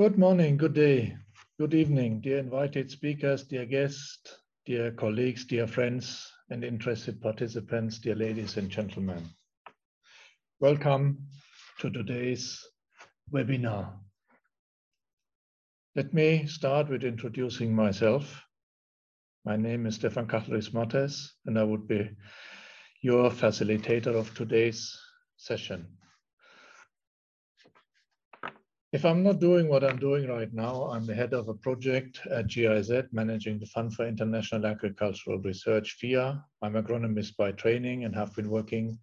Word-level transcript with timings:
Good 0.00 0.16
morning, 0.16 0.56
good 0.56 0.72
day, 0.72 1.14
good 1.58 1.74
evening, 1.74 2.22
dear 2.22 2.38
invited 2.38 2.90
speakers, 2.90 3.42
dear 3.42 3.66
guests, 3.66 4.34
dear 4.64 4.92
colleagues, 4.92 5.44
dear 5.44 5.66
friends, 5.66 6.26
and 6.48 6.64
interested 6.64 7.20
participants, 7.20 7.98
dear 7.98 8.14
ladies 8.14 8.56
and 8.56 8.70
gentlemen. 8.70 9.22
Welcome 10.58 11.18
to 11.80 11.90
today's 11.90 12.66
webinar. 13.30 13.92
Let 15.94 16.14
me 16.14 16.46
start 16.46 16.88
with 16.88 17.04
introducing 17.04 17.74
myself. 17.74 18.42
My 19.44 19.56
name 19.56 19.84
is 19.84 19.96
Stefan 19.96 20.28
Kachleris 20.28 20.72
Mates, 20.72 21.34
and 21.44 21.58
I 21.58 21.64
would 21.64 21.86
be 21.86 22.08
your 23.02 23.30
facilitator 23.30 24.18
of 24.18 24.34
today's 24.34 24.98
session. 25.36 25.86
If 28.92 29.04
I'm 29.04 29.22
not 29.22 29.38
doing 29.38 29.68
what 29.68 29.84
I'm 29.84 30.00
doing 30.00 30.26
right 30.26 30.52
now, 30.52 30.90
I'm 30.90 31.06
the 31.06 31.14
head 31.14 31.32
of 31.32 31.46
a 31.46 31.54
project 31.54 32.26
at 32.28 32.48
GIZ, 32.48 32.90
managing 33.12 33.60
the 33.60 33.66
Fund 33.66 33.94
for 33.94 34.04
International 34.04 34.66
Agricultural 34.66 35.38
Research, 35.38 35.92
FIA. 36.00 36.44
I'm 36.60 36.72
agronomist 36.72 37.36
by 37.36 37.52
training 37.52 38.04
and 38.04 38.16
have 38.16 38.34
been 38.34 38.50
working 38.50 38.98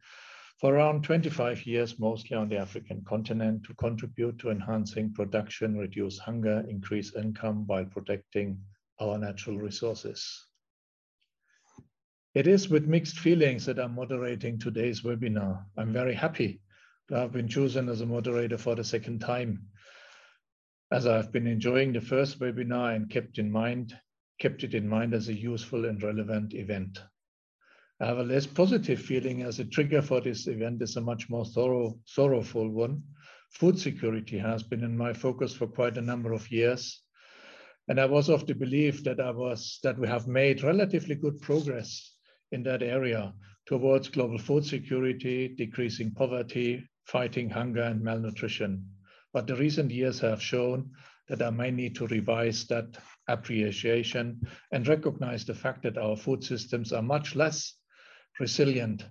for 0.59 0.75
around 0.75 1.05
25 1.05 1.65
years, 1.65 2.01
mostly 2.01 2.35
on 2.35 2.49
the 2.49 2.57
African 2.57 3.01
continent, 3.05 3.63
to 3.63 3.73
contribute 3.75 4.37
to 4.39 4.49
enhancing 4.49 5.13
production, 5.13 5.77
reduce 5.77 6.17
hunger, 6.19 6.65
increase 6.67 7.15
income 7.15 7.65
while 7.65 7.85
protecting 7.85 8.59
our 8.99 9.17
natural 9.17 9.57
resources. 9.57 10.47
It 12.33 12.45
is 12.45 12.67
with 12.67 12.87
mixed 12.87 13.19
feelings 13.19 13.65
that 13.67 13.79
I'm 13.79 13.95
moderating 13.95 14.59
today's 14.59 15.03
webinar. 15.03 15.63
I'm 15.77 15.93
very 15.93 16.13
happy 16.13 16.59
to 17.07 17.15
have 17.15 17.31
been 17.31 17.47
chosen 17.47 17.87
as 17.87 18.01
a 18.01 18.05
moderator 18.05 18.57
for 18.57 18.75
the 18.75 18.83
second 18.83 19.19
time 19.19 19.65
as 20.89 21.05
I've 21.05 21.33
been 21.33 21.47
enjoying 21.47 21.91
the 21.91 21.99
first 21.99 22.39
webinar 22.39 22.95
and 22.95 23.09
kept 23.09 23.39
in 23.39 23.51
mind, 23.51 23.93
kept 24.39 24.63
it 24.63 24.73
in 24.73 24.87
mind 24.87 25.13
as 25.13 25.27
a 25.27 25.33
useful 25.33 25.85
and 25.85 26.01
relevant 26.01 26.53
event. 26.53 26.99
I 27.99 28.05
have 28.05 28.19
a 28.19 28.23
less 28.23 28.45
positive 28.45 29.01
feeling 29.01 29.41
as 29.41 29.59
a 29.59 29.65
trigger 29.65 30.01
for 30.01 30.21
this 30.21 30.47
event 30.47 30.81
is 30.81 30.95
a 30.95 31.01
much 31.01 31.29
more 31.29 31.45
thorough, 31.45 31.99
sorrowful 32.05 32.69
one. 32.69 33.03
Food 33.51 33.77
security 33.79 34.37
has 34.37 34.63
been 34.63 34.83
in 34.83 34.95
my 34.95 35.13
focus 35.13 35.53
for 35.53 35.67
quite 35.67 35.97
a 35.97 36.01
number 36.01 36.31
of 36.31 36.49
years. 36.51 37.01
And 37.89 37.99
I 37.99 38.05
was 38.05 38.29
of 38.29 38.45
the 38.45 38.53
belief 38.53 39.03
that 39.03 39.19
I 39.19 39.31
was 39.31 39.79
that 39.83 39.97
we 39.97 40.07
have 40.07 40.27
made 40.27 40.63
relatively 40.63 41.15
good 41.15 41.41
progress 41.41 42.15
in 42.51 42.63
that 42.63 42.83
area 42.83 43.33
towards 43.65 44.09
global 44.09 44.37
food 44.37 44.63
security, 44.63 45.49
decreasing 45.49 46.11
poverty, 46.11 46.87
fighting 47.05 47.49
hunger 47.49 47.81
and 47.81 48.01
malnutrition. 48.01 48.85
But 49.33 49.47
the 49.47 49.55
recent 49.55 49.91
years 49.91 50.19
have 50.21 50.41
shown 50.41 50.91
that 51.27 51.41
I 51.41 51.49
may 51.49 51.69
need 51.71 51.95
to 51.95 52.07
revise 52.07 52.65
that 52.67 52.97
appreciation 53.27 54.47
and 54.71 54.87
recognize 54.87 55.43
the 55.43 55.53
fact 55.53 55.83
that 55.83 55.97
our 55.97 56.15
food 56.15 56.43
systems 56.43 56.93
are 56.93 57.01
much 57.01 57.35
less 57.35 57.73
resilient 58.39 59.05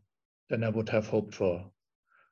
than 0.49 0.65
I 0.65 0.71
would 0.71 0.89
have 0.89 1.07
hoped 1.07 1.35
for. 1.35 1.71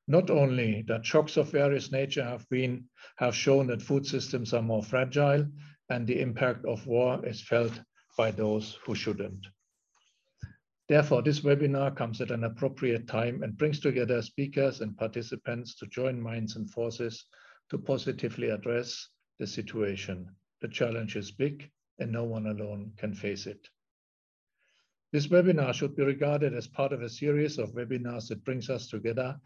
Not 0.07 0.31
only 0.31 0.83
that 0.89 1.05
shocks 1.05 1.37
of 1.37 1.51
various 1.51 1.93
nature 1.93 2.25
have 2.25 2.49
been 2.49 2.89
have 3.17 3.35
shown 3.35 3.67
that 3.67 3.83
food 3.83 4.07
systems 4.07 4.55
are 4.55 4.63
more 4.63 4.83
fragile 4.83 5.47
and 5.91 6.07
the 6.07 6.21
impact 6.21 6.65
of 6.65 6.87
war 6.87 7.25
is 7.27 7.43
felt 7.43 7.81
by 8.17 8.31
those 8.31 8.79
who 8.85 8.95
shouldn't. 8.95 9.47
Therefore, 10.89 11.23
this 11.23 11.41
webinar 11.41 11.97
comes 11.97 12.21
at 12.21 12.31
an 12.31 12.45
appropriate 12.45 13.09
time 13.09 13.43
and 13.43 13.57
brings 13.57 13.81
together 13.81 14.21
speakers 14.23 14.81
and 14.81 14.97
participants 14.97 15.75
to 15.77 15.87
join 15.87 16.21
minds 16.21 16.57
and 16.57 16.71
forces 16.71 17.25
to 17.71 17.79
positively 17.79 18.51
address 18.51 19.09
the 19.39 19.47
situation. 19.47 20.35
The 20.61 20.69
challenge 20.69 21.17
is 21.17 21.31
big 21.31 21.71
and 21.99 22.11
no 22.11 22.25
one 22.25 22.47
alone 22.47 22.93
can 22.97 23.15
face 23.15 23.47
it. 23.47 23.69
This 25.13 25.29
webinar 25.29 25.73
should 25.73 25.95
be 25.95 26.03
regarded 26.03 26.55
as 26.55 26.67
part 26.67 26.93
of 26.93 27.03
a 27.03 27.09
series 27.09 27.59
of 27.59 27.75
webinars 27.75 28.29
that 28.29 28.45
brings 28.45 28.69
us 28.69 28.89
together 28.89 29.39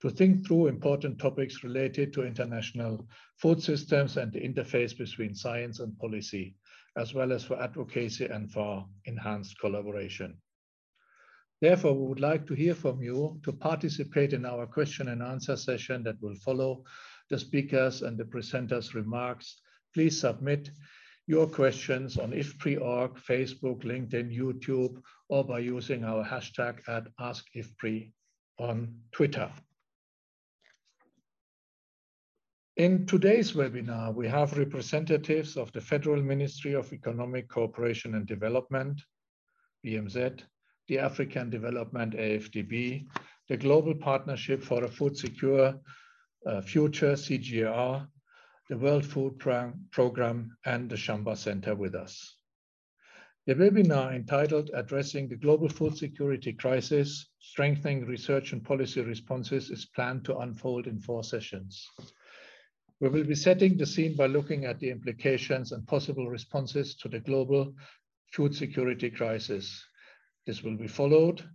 to 0.00 0.10
think 0.10 0.44
through 0.44 0.66
important 0.66 1.20
topics 1.20 1.62
related 1.62 2.12
to 2.12 2.26
international 2.26 3.06
food 3.36 3.62
systems 3.62 4.16
and 4.16 4.32
the 4.32 4.40
interface 4.40 4.98
between 4.98 5.32
science 5.32 5.78
and 5.78 5.96
policy, 5.96 6.56
as 6.96 7.14
well 7.14 7.32
as 7.32 7.44
for 7.44 7.62
advocacy 7.62 8.26
and 8.26 8.50
for 8.50 8.84
enhanced 9.04 9.58
collaboration. 9.60 10.36
Therefore, 11.60 11.94
we 11.94 12.08
would 12.08 12.18
like 12.18 12.44
to 12.48 12.54
hear 12.54 12.74
from 12.74 13.00
you 13.00 13.38
to 13.44 13.52
participate 13.52 14.32
in 14.32 14.44
our 14.44 14.66
question 14.66 15.06
and 15.06 15.22
answer 15.22 15.56
session 15.56 16.02
that 16.02 16.20
will 16.20 16.34
follow 16.34 16.82
the 17.30 17.38
speakers 17.38 18.02
and 18.02 18.18
the 18.18 18.24
presenters' 18.24 18.94
remarks, 18.94 19.60
please 19.94 20.20
submit 20.20 20.70
your 21.26 21.46
questions 21.46 22.18
on 22.18 22.32
IFPRI.org, 22.32 23.14
Facebook, 23.14 23.84
LinkedIn, 23.84 24.36
YouTube, 24.36 25.00
or 25.28 25.44
by 25.44 25.60
using 25.60 26.04
our 26.04 26.24
hashtag 26.24 26.80
at 26.88 27.06
AskIFPRI 27.20 28.12
on 28.58 28.94
Twitter. 29.12 29.50
In 32.76 33.06
today's 33.06 33.52
webinar, 33.52 34.14
we 34.14 34.26
have 34.28 34.56
representatives 34.56 35.56
of 35.56 35.70
the 35.72 35.80
Federal 35.80 36.22
Ministry 36.22 36.72
of 36.72 36.92
Economic 36.92 37.48
Cooperation 37.48 38.14
and 38.14 38.26
Development, 38.26 39.00
BMZ, 39.84 40.40
the 40.88 40.98
African 40.98 41.50
Development 41.50 42.14
AFDB, 42.14 43.06
the 43.48 43.56
Global 43.56 43.94
Partnership 43.94 44.62
for 44.62 44.84
a 44.84 44.88
Food 44.88 45.16
Secure 45.16 45.78
Uh, 46.44 46.60
Future, 46.60 47.12
CGIAR, 47.12 48.08
the 48.68 48.76
World 48.76 49.06
Food 49.06 49.38
Pro 49.38 49.72
Program, 49.92 50.56
and 50.64 50.90
the 50.90 50.96
Shamba 50.96 51.36
Center 51.36 51.76
with 51.76 51.94
us. 51.94 52.36
The 53.46 53.54
webinar 53.54 54.14
entitled 54.14 54.70
Addressing 54.74 55.28
the 55.28 55.36
Global 55.36 55.68
Food 55.68 55.96
Security 55.96 56.52
Crisis, 56.52 57.28
Strengthening 57.38 58.06
Research 58.06 58.52
and 58.52 58.64
Policy 58.64 59.02
Responses 59.02 59.70
is 59.70 59.86
planned 59.86 60.24
to 60.24 60.38
unfold 60.38 60.88
in 60.88 60.98
four 60.98 61.22
sessions. 61.22 61.88
We 62.98 63.08
will 63.08 63.24
be 63.24 63.36
setting 63.36 63.76
the 63.76 63.86
scene 63.86 64.16
by 64.16 64.26
looking 64.26 64.64
at 64.64 64.80
the 64.80 64.90
implications 64.90 65.70
and 65.70 65.86
possible 65.86 66.28
responses 66.28 66.96
to 66.96 67.08
the 67.08 67.20
global 67.20 67.72
food 68.32 68.54
security 68.54 69.10
crisis. 69.10 69.84
This 70.46 70.64
will 70.64 70.76
be 70.76 70.88
followed 70.88 71.48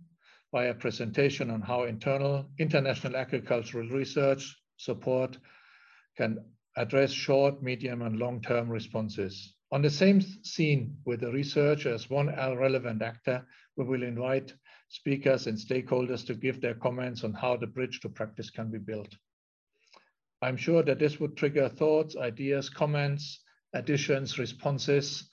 by 0.50 0.66
a 0.66 0.74
presentation 0.74 1.50
on 1.50 1.60
how 1.60 1.84
internal, 1.84 2.48
international 2.58 3.16
agricultural 3.16 3.88
research 3.88 4.56
support 4.78 5.38
can 6.16 6.38
address 6.76 7.12
short, 7.12 7.62
medium, 7.62 8.02
and 8.02 8.18
long-term 8.18 8.70
responses. 8.70 9.54
On 9.70 9.82
the 9.82 9.90
same 9.90 10.20
scene 10.20 10.96
with 11.04 11.20
the 11.20 11.30
research 11.30 11.84
as 11.84 12.08
one 12.08 12.28
relevant 12.28 13.02
actor, 13.02 13.46
we 13.76 13.84
will 13.84 14.02
invite 14.02 14.54
speakers 14.88 15.46
and 15.46 15.58
stakeholders 15.58 16.26
to 16.26 16.34
give 16.34 16.60
their 16.60 16.74
comments 16.74 17.22
on 17.22 17.34
how 17.34 17.56
the 17.56 17.66
bridge 17.66 18.00
to 18.00 18.08
practice 18.08 18.48
can 18.48 18.70
be 18.70 18.78
built. 18.78 19.14
I'm 20.40 20.56
sure 20.56 20.82
that 20.84 20.98
this 20.98 21.20
would 21.20 21.36
trigger 21.36 21.68
thoughts, 21.68 22.16
ideas, 22.16 22.70
comments, 22.70 23.40
additions, 23.74 24.38
responses, 24.38 25.28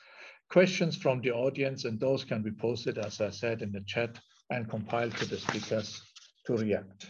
questions 0.49 0.97
from 0.97 1.21
the 1.21 1.31
audience, 1.31 1.85
and 1.85 1.99
those 1.99 2.23
can 2.23 2.41
be 2.41 2.51
posted, 2.51 2.97
as 2.97 3.21
I 3.21 3.29
said, 3.29 3.61
in 3.61 3.71
the 3.71 3.83
chat 3.87 4.19
and 4.49 4.69
compiled 4.69 5.15
to 5.17 5.25
the 5.25 5.37
speakers 5.37 6.01
to 6.47 6.57
react. 6.57 7.07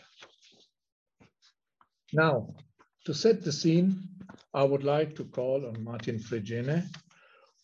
Now, 2.14 2.56
to 3.06 3.14
set 3.14 3.44
the 3.44 3.52
scene, 3.52 4.08
I 4.54 4.64
would 4.64 4.84
like 4.84 5.16
to 5.16 5.26
call 5.26 5.66
on 5.66 5.84
Martin 5.84 6.20
Fregene, 6.20 6.88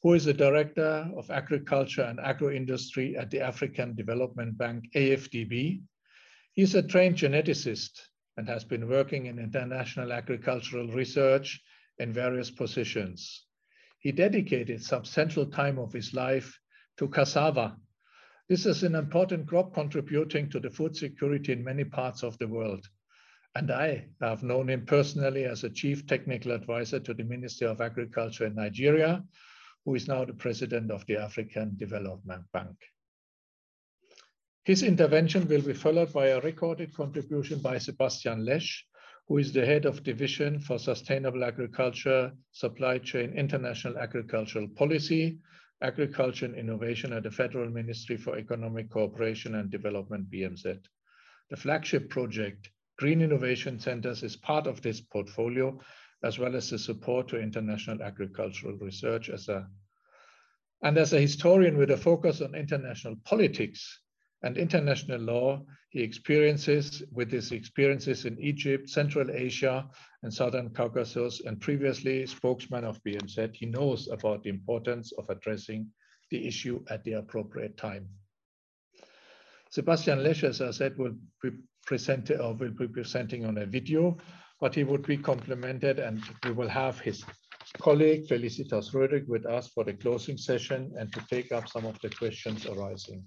who 0.02 0.14
is 0.14 0.26
the 0.26 0.34
Director 0.34 1.10
of 1.16 1.30
Agriculture 1.30 2.02
and 2.02 2.20
Agro-Industry 2.20 3.16
at 3.16 3.30
the 3.30 3.40
African 3.40 3.96
Development 3.96 4.58
Bank, 4.58 4.86
AFDB. 4.96 5.84
He's 6.54 6.76
a 6.76 6.82
trained 6.82 7.18
geneticist 7.18 8.02
and 8.36 8.48
has 8.50 8.64
been 8.64 8.90
working 8.90 9.28
in 9.28 9.38
international 9.38 10.12
agricultural 10.12 10.88
research 10.88 11.62
in 12.00 12.12
various 12.12 12.50
positions. 12.50 13.46
He 14.00 14.12
dedicated 14.12 14.84
substantial 14.84 15.46
time 15.46 15.78
of 15.78 15.94
his 15.94 16.14
life 16.14 16.60
to 16.98 17.08
cassava. 17.08 17.78
This 18.50 18.66
is 18.66 18.84
an 18.84 18.96
important 18.96 19.48
crop 19.48 19.74
contributing 19.74 20.50
to 20.50 20.60
the 20.60 20.72
food 20.72 20.96
security 20.96 21.54
in 21.54 21.64
many 21.64 21.84
parts 21.84 22.24
of 22.24 22.38
the 22.40 22.48
world. 22.48 22.88
And 23.54 23.70
I 23.70 24.08
have 24.22 24.44
known 24.44 24.70
him 24.70 24.86
personally 24.86 25.44
as 25.44 25.64
a 25.64 25.70
chief 25.70 26.08
technical 26.08 26.54
advisor 26.54 27.00
to 27.02 27.14
the 27.14 27.24
Ministry 27.24 27.68
of 27.68 27.82
Agriculture 27.82 28.46
in 28.46 28.56
Nigeria, 28.56 29.24
who 29.84 29.96
is 29.96 30.08
now 30.08 30.24
the 30.24 30.34
president 30.34 30.90
of 30.90 31.06
the 31.06 31.18
African 31.18 31.76
Development 31.76 32.44
Bank. 32.54 32.78
His 34.64 34.84
intervention 34.84 35.48
will 35.48 35.64
be 35.64 35.74
followed 35.74 36.14
by 36.14 36.28
a 36.28 36.40
recorded 36.40 36.94
contribution 36.94 37.60
by 37.60 37.78
Sebastian 37.78 38.46
Lesch, 38.46 38.86
who 39.28 39.38
is 39.38 39.52
the 39.52 39.66
head 39.66 39.86
of 39.86 40.04
division 40.04 40.60
for 40.60 40.78
sustainable 40.78 41.44
agriculture, 41.44 42.32
supply 42.52 43.00
chain, 43.00 43.34
international 43.34 43.98
agricultural 43.98 44.68
policy, 44.76 45.40
agriculture 45.82 46.46
and 46.46 46.56
innovation 46.56 47.12
at 47.12 47.24
the 47.24 47.32
Federal 47.32 47.70
Ministry 47.70 48.18
for 48.18 48.38
Economic 48.38 48.90
Cooperation 48.90 49.56
and 49.56 49.72
Development, 49.72 50.30
BMZ. 50.30 50.80
The 51.50 51.58
flagship 51.58 52.10
project 52.10 52.70
Green 53.02 53.24
Innovation 53.24 53.80
Centers 53.80 54.22
is 54.22 54.36
part 54.36 54.68
of 54.68 54.80
this 54.84 55.02
portfolio 55.02 55.76
as 56.24 56.38
well 56.38 56.56
as 56.56 56.70
the 56.70 56.78
support 56.78 57.28
to 57.30 57.42
international 57.42 58.04
agricultural 58.04 58.78
research 58.78 59.28
as 59.30 59.50
a 59.50 59.68
and 60.84 61.00
as 61.00 61.12
a 61.12 61.20
historian 61.20 61.80
with 61.80 61.90
a 61.90 61.98
focus 61.98 62.42
on 62.42 62.54
international 62.54 63.16
politics 63.26 64.02
and 64.44 64.56
international 64.56 65.20
law, 65.20 65.66
he 65.90 66.04
experiences 66.04 67.02
with 67.12 67.32
his 67.32 67.52
experiences 67.52 68.26
in 68.26 68.40
Egypt, 68.40 68.88
Central 68.88 69.32
Asia, 69.32 69.90
and 70.22 70.32
Southern 70.32 70.70
Caucasus, 70.70 71.42
and 71.44 71.60
previously 71.60 72.28
spokesman 72.28 72.84
of 72.84 73.04
BMZ, 73.04 73.56
he 73.56 73.66
knows 73.66 74.10
about 74.10 74.44
the 74.44 74.50
importance 74.52 75.12
of 75.14 75.28
addressing 75.32 75.88
the 76.30 76.48
issue 76.48 76.84
at 76.92 77.04
the 77.04 77.14
appropriate 77.14 77.78
time. 77.78 78.08
Sebastian 79.72 80.22
Lesch, 80.22 80.44
as 80.44 80.62
I 80.62 80.70
said, 80.70 80.98
will 81.00 81.16
be 81.82 81.88
presenting 81.88 82.40
or 82.40 82.54
will 82.54 82.72
be 82.72 82.88
presenting 82.88 83.46
on 83.46 83.58
a 83.58 83.66
video, 83.66 84.18
but 84.60 84.76
he 84.76 84.84
would 84.84 85.06
be 85.06 85.18
complemented 85.18 86.00
and 86.00 86.24
we 86.44 86.52
will 86.52 86.70
have 86.70 87.00
his 87.00 87.24
colleague 87.80 88.28
Felicitas 88.28 88.92
Röhrig 88.92 89.28
with 89.28 89.46
us 89.46 89.68
for 89.70 89.84
the 89.84 89.94
closing 89.94 90.38
session 90.38 90.94
and 90.98 91.12
to 91.14 91.26
take 91.30 91.52
up 91.52 91.68
some 91.68 91.86
of 91.86 92.00
the 92.02 92.10
questions 92.10 92.66
arising. 92.66 93.24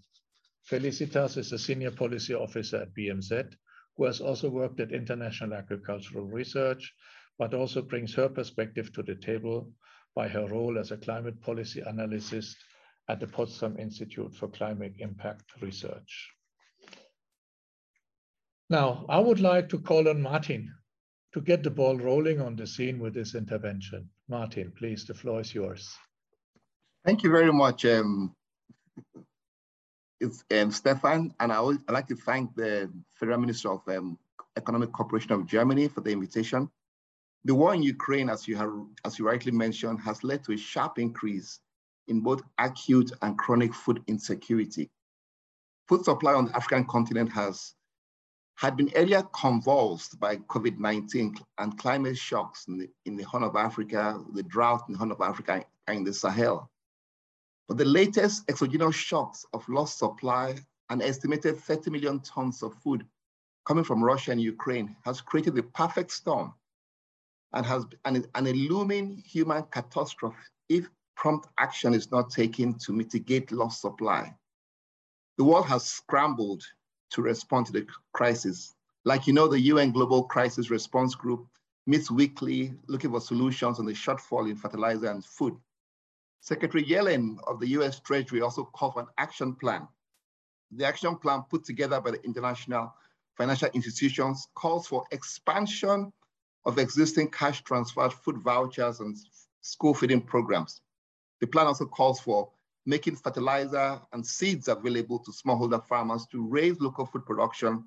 Felicitas 0.70 1.36
is 1.36 1.52
a 1.52 1.58
senior 1.58 1.90
policy 1.90 2.34
officer 2.34 2.78
at 2.78 2.94
BMZ, 2.94 3.54
who 3.96 4.04
has 4.04 4.20
also 4.20 4.48
worked 4.48 4.80
at 4.80 4.92
International 4.92 5.54
Agricultural 5.54 6.26
Research, 6.26 6.92
but 7.38 7.54
also 7.54 7.82
brings 7.82 8.14
her 8.14 8.28
perspective 8.28 8.92
to 8.92 9.02
the 9.02 9.14
table 9.16 9.72
by 10.14 10.28
her 10.28 10.46
role 10.46 10.78
as 10.78 10.90
a 10.90 10.96
climate 10.96 11.40
policy 11.42 11.82
analyst 11.82 12.56
at 13.08 13.20
the 13.20 13.26
Potsdam 13.26 13.78
Institute 13.78 14.34
for 14.34 14.48
Climate 14.48 14.94
Impact 14.98 15.44
Research. 15.60 16.30
Now, 18.70 19.04
I 19.08 19.18
would 19.18 19.40
like 19.40 19.68
to 19.70 19.78
call 19.78 20.08
on 20.08 20.22
Martin 20.22 20.72
to 21.34 21.40
get 21.40 21.62
the 21.62 21.70
ball 21.70 21.98
rolling 21.98 22.40
on 22.40 22.56
the 22.56 22.66
scene 22.66 22.98
with 22.98 23.12
this 23.12 23.34
intervention. 23.34 24.08
Martin, 24.28 24.72
please, 24.78 25.04
the 25.04 25.14
floor 25.14 25.40
is 25.40 25.54
yours. 25.54 25.94
Thank 27.04 27.22
you 27.22 27.30
very 27.30 27.52
much, 27.52 27.84
um, 27.84 28.34
um, 30.50 30.70
Stefan, 30.70 31.34
and 31.40 31.52
I 31.52 31.60
would 31.60 31.78
I'd 31.86 31.92
like 31.92 32.08
to 32.08 32.16
thank 32.16 32.54
the 32.54 32.90
Federal 33.14 33.38
Minister 33.38 33.72
of 33.72 33.82
um, 33.88 34.18
Economic 34.56 34.92
Cooperation 34.92 35.32
of 35.32 35.46
Germany 35.46 35.88
for 35.88 36.00
the 36.00 36.10
invitation. 36.10 36.70
The 37.44 37.54
war 37.54 37.74
in 37.74 37.82
Ukraine, 37.82 38.30
as 38.30 38.48
you 38.48 38.56
have, 38.56 38.72
as 39.04 39.18
you 39.18 39.26
rightly 39.26 39.52
mentioned, 39.52 40.00
has 40.00 40.24
led 40.24 40.42
to 40.44 40.52
a 40.52 40.56
sharp 40.56 40.98
increase 40.98 41.60
in 42.08 42.20
both 42.20 42.42
acute 42.58 43.12
and 43.20 43.36
chronic 43.36 43.74
food 43.74 44.02
insecurity. 44.06 44.90
Food 45.88 46.06
supply 46.06 46.32
on 46.32 46.46
the 46.46 46.56
African 46.56 46.86
continent 46.86 47.30
has 47.32 47.74
had 48.56 48.76
been 48.76 48.90
earlier 48.94 49.22
convulsed 49.32 50.18
by 50.20 50.36
COVID-19 50.36 51.36
and 51.58 51.78
climate 51.78 52.16
shocks 52.16 52.66
in 52.68 52.78
the, 52.78 52.88
in 53.04 53.16
the 53.16 53.24
Horn 53.24 53.42
of 53.42 53.56
Africa, 53.56 54.22
the 54.32 54.42
drought 54.44 54.84
in 54.88 54.92
the 54.92 54.98
Horn 54.98 55.10
of 55.10 55.20
Africa 55.20 55.64
and 55.86 56.06
the 56.06 56.14
Sahel. 56.14 56.70
But 57.66 57.78
the 57.78 57.84
latest 57.84 58.48
exogenous 58.48 58.94
shocks 58.94 59.44
of 59.52 59.68
lost 59.68 59.98
supply 59.98 60.56
and 60.90 61.02
estimated 61.02 61.58
30 61.58 61.90
million 61.90 62.20
tons 62.20 62.62
of 62.62 62.74
food 62.82 63.06
coming 63.64 63.84
from 63.84 64.04
Russia 64.04 64.30
and 64.32 64.40
Ukraine 64.40 64.94
has 65.04 65.20
created 65.20 65.54
the 65.54 65.62
perfect 65.62 66.10
storm 66.10 66.54
and 67.54 67.64
has 67.64 67.84
an, 68.04 68.24
an 68.34 68.68
looming 68.68 69.22
human 69.26 69.62
catastrophe 69.70 70.36
if 70.68 70.88
prompt 71.16 71.48
action 71.58 71.94
is 71.94 72.10
not 72.10 72.30
taken 72.30 72.74
to 72.78 72.92
mitigate 72.92 73.50
lost 73.52 73.80
supply. 73.80 74.34
The 75.38 75.44
world 75.44 75.66
has 75.66 75.84
scrambled 75.84 76.64
to 77.10 77.22
respond 77.22 77.66
to 77.66 77.72
the 77.72 77.86
crisis. 78.12 78.74
Like 79.04 79.26
you 79.26 79.32
know, 79.32 79.48
the 79.48 79.60
UN 79.60 79.92
Global 79.92 80.24
Crisis 80.24 80.70
Response 80.70 81.14
Group 81.14 81.46
meets 81.86 82.10
weekly 82.10 82.74
looking 82.86 83.10
for 83.10 83.20
solutions 83.20 83.78
on 83.78 83.86
the 83.86 83.92
shortfall 83.92 84.48
in 84.48 84.56
fertilizer 84.56 85.10
and 85.10 85.24
food. 85.24 85.56
Secretary 86.40 86.84
Yellen 86.84 87.36
of 87.46 87.60
the 87.60 87.68
US 87.68 88.00
Treasury 88.00 88.40
also 88.40 88.64
called 88.64 88.94
for 88.94 89.00
an 89.00 89.08
action 89.18 89.54
plan. 89.54 89.86
The 90.72 90.86
action 90.86 91.16
plan 91.16 91.44
put 91.50 91.64
together 91.64 92.00
by 92.00 92.12
the 92.12 92.22
international 92.22 92.92
financial 93.36 93.68
institutions 93.74 94.48
calls 94.54 94.86
for 94.86 95.04
expansion 95.10 96.12
of 96.64 96.78
existing 96.78 97.30
cash 97.30 97.62
transfer, 97.62 98.08
food 98.08 98.38
vouchers, 98.38 99.00
and 99.00 99.16
school 99.60 99.94
feeding 99.94 100.20
programs. 100.20 100.80
The 101.40 101.46
plan 101.46 101.66
also 101.66 101.86
calls 101.86 102.20
for 102.20 102.50
making 102.86 103.16
fertilizer 103.16 104.00
and 104.12 104.26
seeds 104.26 104.68
available 104.68 105.18
to 105.18 105.30
smallholder 105.30 105.84
farmers 105.86 106.26
to 106.30 106.46
raise 106.46 106.80
local 106.80 107.06
food 107.06 107.24
production 107.24 107.84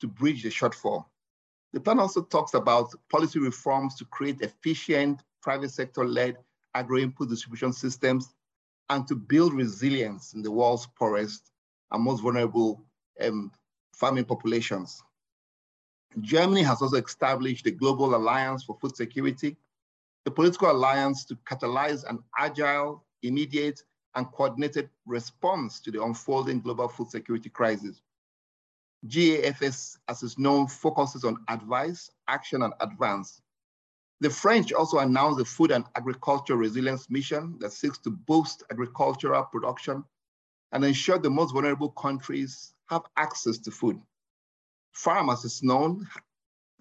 to 0.00 0.08
bridge 0.08 0.42
the 0.42 0.48
shortfall. 0.48 1.04
The 1.72 1.80
plan 1.80 1.98
also 2.00 2.22
talks 2.22 2.54
about 2.54 2.92
policy 3.08 3.38
reforms 3.38 3.94
to 3.96 4.04
create 4.04 4.40
efficient 4.40 5.22
private 5.42 5.70
sector-led 5.70 6.36
agro-input 6.74 7.28
distribution 7.28 7.72
systems 7.72 8.34
and 8.90 9.06
to 9.08 9.14
build 9.14 9.54
resilience 9.54 10.34
in 10.34 10.42
the 10.42 10.50
world's 10.50 10.86
poorest 10.98 11.50
and 11.90 12.02
most 12.02 12.20
vulnerable 12.20 12.84
um, 13.20 13.50
farming 13.94 14.24
populations. 14.24 15.02
Germany 16.20 16.62
has 16.62 16.82
also 16.82 16.96
established 16.96 17.64
the 17.64 17.70
Global 17.70 18.14
Alliance 18.14 18.64
for 18.64 18.76
Food 18.80 18.96
Security, 18.96 19.56
the 20.24 20.30
political 20.30 20.70
alliance 20.70 21.24
to 21.26 21.36
catalyze 21.36 22.08
an 22.08 22.22
agile, 22.36 23.04
immediate, 23.22 23.82
and 24.14 24.30
coordinated 24.32 24.90
response 25.06 25.80
to 25.80 25.90
the 25.90 26.02
unfolding 26.02 26.60
global 26.60 26.88
food 26.88 27.10
security 27.10 27.48
crisis. 27.48 28.02
GAFS, 29.06 29.98
as 30.08 30.22
is 30.22 30.38
known, 30.38 30.68
focuses 30.68 31.24
on 31.24 31.38
advice, 31.48 32.10
action, 32.28 32.62
and 32.62 32.72
advance. 32.80 33.40
The 34.20 34.30
French 34.30 34.72
also 34.72 34.98
announced 34.98 35.38
the 35.38 35.44
Food 35.44 35.72
and 35.72 35.84
Agriculture 35.96 36.56
Resilience 36.56 37.10
Mission 37.10 37.56
that 37.58 37.72
seeks 37.72 37.98
to 37.98 38.10
boost 38.10 38.62
agricultural 38.70 39.44
production 39.44 40.04
and 40.70 40.84
ensure 40.84 41.18
the 41.18 41.30
most 41.30 41.52
vulnerable 41.52 41.90
countries 41.90 42.74
have 42.88 43.02
access 43.16 43.58
to 43.58 43.70
food. 43.72 44.00
FARM, 44.92 45.30
as 45.30 45.44
is 45.44 45.62
known, 45.62 46.06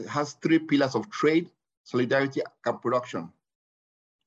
has 0.08 0.34
three 0.34 0.60
pillars 0.60 0.94
of 0.94 1.10
trade, 1.10 1.50
solidarity, 1.84 2.42
and 2.66 2.82
production. 2.82 3.32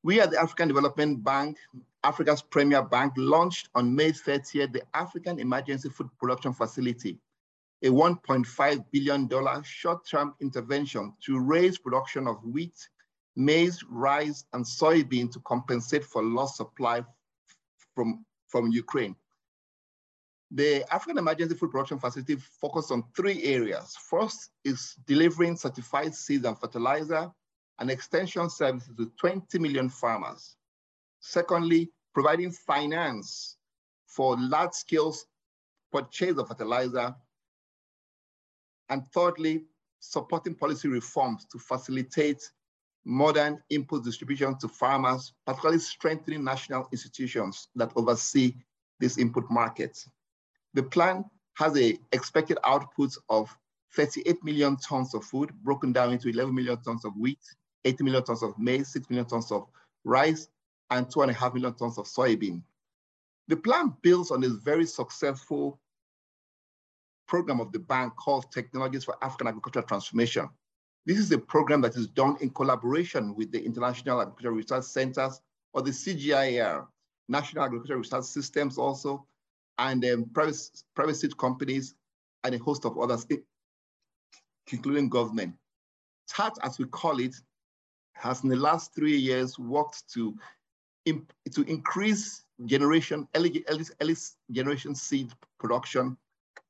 We 0.03 0.21
at 0.21 0.33
the 0.33 0.41
African 0.41 0.69
Development 0.69 1.23
Bank 1.23 1.57
Africa's 2.05 2.43
premier 2.43 2.83
bank, 2.83 3.15
launched 3.17 3.71
on 3.75 3.95
May 3.95 4.13
30th 4.13 4.75
the 4.75 4.83
African 4.93 5.41
Emergency 5.41 5.89
Food 5.89 6.11
Production 6.19 6.53
Facility, 6.53 7.19
a 7.83 7.89
$1.5 7.89 8.85
billion 8.93 9.63
short-term 9.63 10.35
intervention 10.41 11.15
to 11.25 11.41
raise 11.41 11.79
production 11.79 12.29
of 12.29 12.45
wheat, 12.45 12.77
maize, 13.37 13.83
rice, 13.89 14.45
and 14.53 14.65
soybean 14.65 15.33
to 15.33 15.41
compensate 15.41 16.05
for 16.05 16.23
lost 16.23 16.57
supply 16.57 17.03
from, 17.95 18.25
from 18.49 18.71
Ukraine. 18.71 19.17
The 20.51 20.85
African 20.93 21.19
Emergency 21.19 21.55
Food 21.57 21.71
Production 21.71 21.99
Facility 21.99 22.37
focused 22.37 22.93
on 22.93 23.03
three 23.17 23.43
areas. 23.45 23.97
First 24.09 24.51
is 24.63 24.95
delivering 25.07 25.57
certified 25.57 26.15
seeds 26.15 26.45
and 26.45 26.59
fertilizer 26.59 27.33
and 27.79 27.91
extension 27.91 28.51
services 28.51 28.95
to 28.99 29.11
20 29.19 29.59
million 29.59 29.89
farmers. 29.89 30.55
Secondly, 31.27 31.91
providing 32.15 32.53
finance 32.53 33.57
for 34.07 34.37
large 34.39 34.73
scale 34.73 35.15
purchase 35.93 36.39
of 36.39 36.49
fertilizer. 36.49 37.15
And 38.89 39.03
thirdly, 39.13 39.65
supporting 40.01 40.55
policy 40.55 40.89
reforms 40.89 41.47
to 41.51 41.59
facilitate 41.59 42.51
modern 43.05 43.63
input 43.71 44.05
distribution 44.05 44.57
to 44.59 44.69
farmers, 44.69 45.33
particularly 45.47 45.81
strengthening 45.81 46.45
national 46.45 46.89
institutions 46.93 47.69
that 47.75 47.93
oversee 47.97 48.55
these 49.01 49.19
input 49.19 49.51
markets. 49.51 50.09
The 50.75 50.83
plan 50.83 51.25
has 51.55 51.77
a 51.77 51.99
expected 52.13 52.59
output 52.65 53.15
of 53.29 53.55
38 53.95 54.43
million 54.43 54.77
tons 54.77 55.15
of 55.15 55.25
food, 55.25 55.53
broken 55.63 55.93
down 55.93 56.13
into 56.13 56.29
11 56.29 56.55
million 56.55 56.81
tons 56.83 57.05
of 57.05 57.17
wheat, 57.17 57.39
80 57.85 58.05
million 58.05 58.25
tons 58.25 58.43
of 58.43 58.59
maize, 58.59 58.89
6 58.89 59.11
million 59.11 59.27
tons 59.27 59.53
of 59.53 59.67
rice, 60.05 60.49
and 60.91 61.11
two 61.11 61.23
and 61.23 61.31
a 61.31 61.35
half 61.35 61.55
million 61.55 61.75
tons 61.75 61.99
of 61.99 62.07
soybean. 62.07 62.63
The 63.49 63.57
plan 63.57 63.95
builds 64.03 64.31
on 64.31 64.41
this 64.41 64.53
very 64.53 64.87
successful 64.87 65.81
program 67.27 67.61
of 67.61 67.73
the 67.73 67.79
bank 67.79 68.15
called 68.17 68.51
Technologies 68.53 69.05
for 69.05 69.17
African 69.23 69.49
Agricultural 69.49 69.87
Transformation. 69.87 70.49
This 71.07 71.19
is 71.19 71.31
a 71.33 71.39
program 71.39 71.81
that 71.83 71.97
is 71.97 72.07
done 72.09 72.37
in 72.41 72.51
collaboration 72.51 73.35
with 73.35 73.53
the 73.53 73.63
International 73.63 74.21
Agricultural 74.21 74.57
Research 74.57 74.85
Centers 74.85 75.41
or 75.75 75.83
the 75.83 75.91
CGIAR, 75.91 76.87
National 77.29 77.65
Agricultural 77.65 78.01
Research 78.01 78.25
Systems 78.25 78.79
also, 78.79 79.27
and 79.79 80.05
um, 80.05 80.31
private, 80.33 80.57
private 80.95 81.17
seed 81.17 81.37
companies 81.37 81.95
and 82.45 82.55
a 82.55 82.59
host 82.59 82.85
of 82.85 82.99
others, 82.99 83.27
including 84.71 85.09
government. 85.09 85.55
TAAT, 86.29 86.57
as 86.63 86.79
we 86.79 86.87
call 86.87 87.21
it, 87.21 87.35
has 88.15 88.43
in 88.43 88.49
the 88.49 88.57
last 88.57 88.95
three 88.95 89.17
years 89.17 89.59
worked 89.59 90.09
to 90.15 90.35
to 91.07 91.63
increase 91.63 92.45
generation, 92.67 93.29
early, 93.35 93.65
early, 93.69 94.17
generation 94.51 94.95
seed 94.95 95.33
production, 95.59 96.17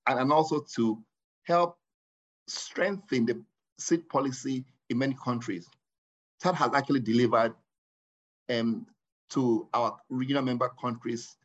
and, 0.07 0.19
and 0.19 0.33
also 0.33 0.64
to 0.75 1.03
help 1.45 1.79
strengthen 2.47 3.26
the 3.26 3.43
seed 3.79 4.09
policy 4.09 4.64
in 4.91 4.99
many 4.99 5.17
countries. 5.23 5.69
That 6.43 6.55
has 6.57 6.75
actually 6.75 7.00
delivered 7.00 7.55
um, 8.50 8.87
to 9.31 9.69
our 9.73 9.97
regional 10.11 10.43
member 10.43 10.71
countries 10.81 11.37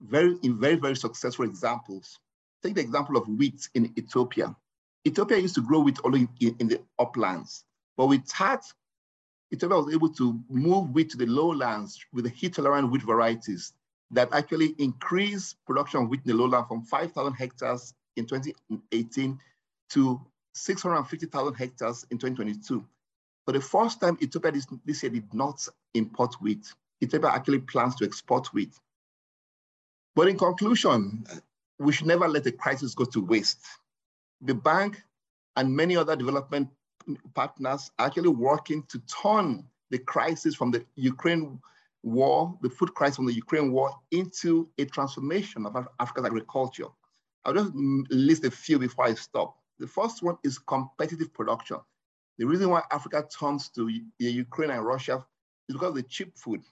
very 0.00 0.36
in 0.42 0.58
very, 0.58 0.76
very 0.76 0.96
successful 0.96 1.44
examples. 1.44 2.18
Take 2.62 2.74
the 2.74 2.80
example 2.80 3.16
of 3.16 3.28
wheat 3.28 3.68
in 3.74 3.92
Ethiopia. 3.98 4.54
Ethiopia 5.06 5.38
used 5.38 5.54
to 5.54 5.62
grow 5.62 5.80
wheat 5.80 5.98
only 6.04 6.28
in, 6.40 6.56
in 6.58 6.68
the 6.68 6.80
uplands, 6.98 7.64
but 7.96 8.06
with 8.06 8.26
TAAT, 8.26 8.60
Ethiopia 9.52 9.78
was 9.78 9.94
able 9.94 10.08
to 10.08 10.40
move 10.48 10.90
wheat 10.90 11.10
to 11.10 11.16
the 11.16 11.26
lowlands 11.26 12.04
with 12.12 12.24
the 12.24 12.30
heat-tolerant 12.30 12.90
wheat 12.90 13.02
varieties 13.02 13.72
that 14.10 14.28
actually 14.32 14.74
increased 14.78 15.56
production 15.66 16.02
of 16.02 16.08
wheat 16.08 16.20
in 16.24 16.32
the 16.32 16.36
lowland 16.36 16.66
from 16.68 16.82
5,000 16.82 17.32
hectares 17.34 17.94
in 18.16 18.26
2018 18.26 19.38
to 19.90 20.20
650,000 20.54 21.54
hectares 21.54 22.06
in 22.10 22.18
2022. 22.18 22.84
For 23.44 23.52
the 23.52 23.60
first 23.60 24.00
time, 24.00 24.18
Ethiopia 24.20 24.52
this, 24.52 24.66
this 24.84 25.02
year 25.02 25.10
did 25.10 25.32
not 25.32 25.66
import 25.94 26.34
wheat. 26.40 26.66
Ethiopia 27.02 27.30
actually 27.30 27.60
plans 27.60 27.94
to 27.96 28.04
export 28.04 28.52
wheat. 28.52 28.74
But 30.16 30.28
in 30.28 30.38
conclusion, 30.38 31.26
we 31.78 31.92
should 31.92 32.06
never 32.06 32.26
let 32.26 32.46
a 32.46 32.52
crisis 32.52 32.94
go 32.94 33.04
to 33.04 33.20
waste. 33.20 33.64
The 34.40 34.54
bank 34.54 35.02
and 35.56 35.76
many 35.76 35.96
other 35.96 36.16
development 36.16 36.70
partners 37.34 37.90
actually 37.98 38.28
working 38.28 38.82
to 38.88 38.98
turn 39.22 39.64
the 39.90 39.98
crisis 39.98 40.54
from 40.54 40.70
the 40.70 40.84
Ukraine 40.96 41.60
war, 42.02 42.56
the 42.62 42.70
food 42.70 42.94
crisis 42.94 43.16
from 43.16 43.26
the 43.26 43.34
Ukraine 43.34 43.72
war, 43.72 43.94
into 44.10 44.68
a 44.78 44.84
transformation 44.84 45.66
of 45.66 45.88
Africa's 46.00 46.24
agriculture. 46.24 46.88
I'll 47.44 47.54
just 47.54 47.72
list 47.74 48.44
a 48.44 48.50
few 48.50 48.78
before 48.78 49.06
I 49.06 49.14
stop. 49.14 49.56
The 49.78 49.86
first 49.86 50.22
one 50.22 50.36
is 50.42 50.58
competitive 50.58 51.32
production. 51.32 51.78
The 52.38 52.46
reason 52.46 52.70
why 52.70 52.82
Africa 52.90 53.26
turns 53.38 53.68
to 53.70 53.90
Ukraine 54.18 54.70
and 54.70 54.84
Russia 54.84 55.24
is 55.68 55.74
because 55.74 55.90
of 55.90 55.94
the 55.94 56.02
cheap 56.02 56.36
food. 56.36 56.62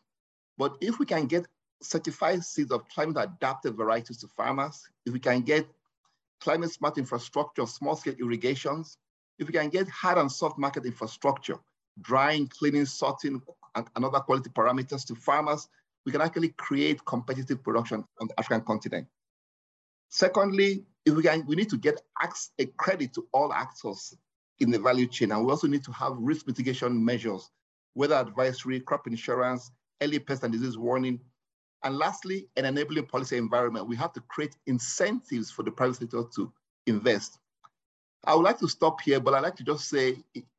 But 0.59 0.77
if 0.81 0.99
we 0.99 1.07
can 1.07 1.27
get 1.27 1.47
certified 1.83 2.45
seeds 2.45 2.71
of 2.71 2.89
climate 2.89 3.17
adapted 3.19 3.77
varieties 3.77 4.19
to 4.19 4.29
farmers, 4.29 4.89
if 5.07 5.13
we 5.13 5.21
can 5.21 5.43
get 5.43 5.67
climate 6.41 6.71
smart 6.71 6.99
infrastructure, 6.99 7.67
small 7.67 7.97
scale 7.97 8.15
irrigations, 8.19 8.99
if 9.39 9.47
we 9.47 9.53
can 9.53 9.69
get 9.69 9.89
hard 9.89 10.19
and 10.19 10.31
soft 10.31 10.59
market 10.59 10.85
infrastructure, 10.85 11.59
drying, 12.01 12.49
cleaning, 12.49 12.87
sorting, 12.87 13.41
and, 13.75 13.87
and 13.97 14.05
other 14.05 14.21
quality 14.21 14.51
parameters 14.51 15.07
to 15.07 15.15
farmers, 15.15 15.69
we 16.07 16.13
can 16.13 16.21
actually 16.21 16.51
create 16.51 17.05
competitive 17.05 17.63
production 17.63 18.05
on 18.21 18.29
the 18.29 18.39
African 18.39 18.65
continent. 18.65 19.07
Secondly, 20.11 20.85
if 21.07 21.15
we 21.15 21.23
can, 21.23 21.45
we 21.47 21.57
need 21.57 21.71
to 21.71 21.77
get 21.77 22.01
a 22.59 22.67
credit 22.77 23.13
to 23.15 23.27
all 23.33 23.53
actors 23.53 24.15
in 24.61 24.71
the 24.71 24.79
value 24.79 25.07
chain, 25.07 25.33
and 25.33 25.45
we 25.45 25.51
also 25.51 25.67
need 25.67 25.85
to 25.85 25.93
have 25.93 26.13
risk 26.17 26.47
mitigation 26.47 27.05
measures, 27.05 27.51
weather 27.95 28.15
advisory, 28.15 28.81
crop 28.81 29.07
insurance, 29.07 29.71
early 30.01 30.19
pest 30.19 30.45
and 30.45 30.53
disease 30.53 30.79
warning, 30.79 31.21
and 31.83 31.99
lastly, 31.99 32.49
an 32.57 32.65
enabling 32.65 33.07
policy 33.07 33.37
environment. 33.37 33.89
We 33.89 33.97
have 33.97 34.13
to 34.15 34.21
create 34.21 34.57
incentives 34.67 35.51
for 35.51 35.63
the 35.63 35.71
private 35.71 35.97
sector 35.97 36.23
to 36.37 36.53
invest. 36.87 37.39
I 38.27 38.35
would 38.35 38.45
like 38.45 38.59
to 38.59 38.69
stop 38.69 39.01
here, 39.01 39.21
but 39.21 39.35
I'd 39.35 39.43
like 39.43 39.57
to 39.57 39.65
just 39.65 39.89
say, 39.89 40.17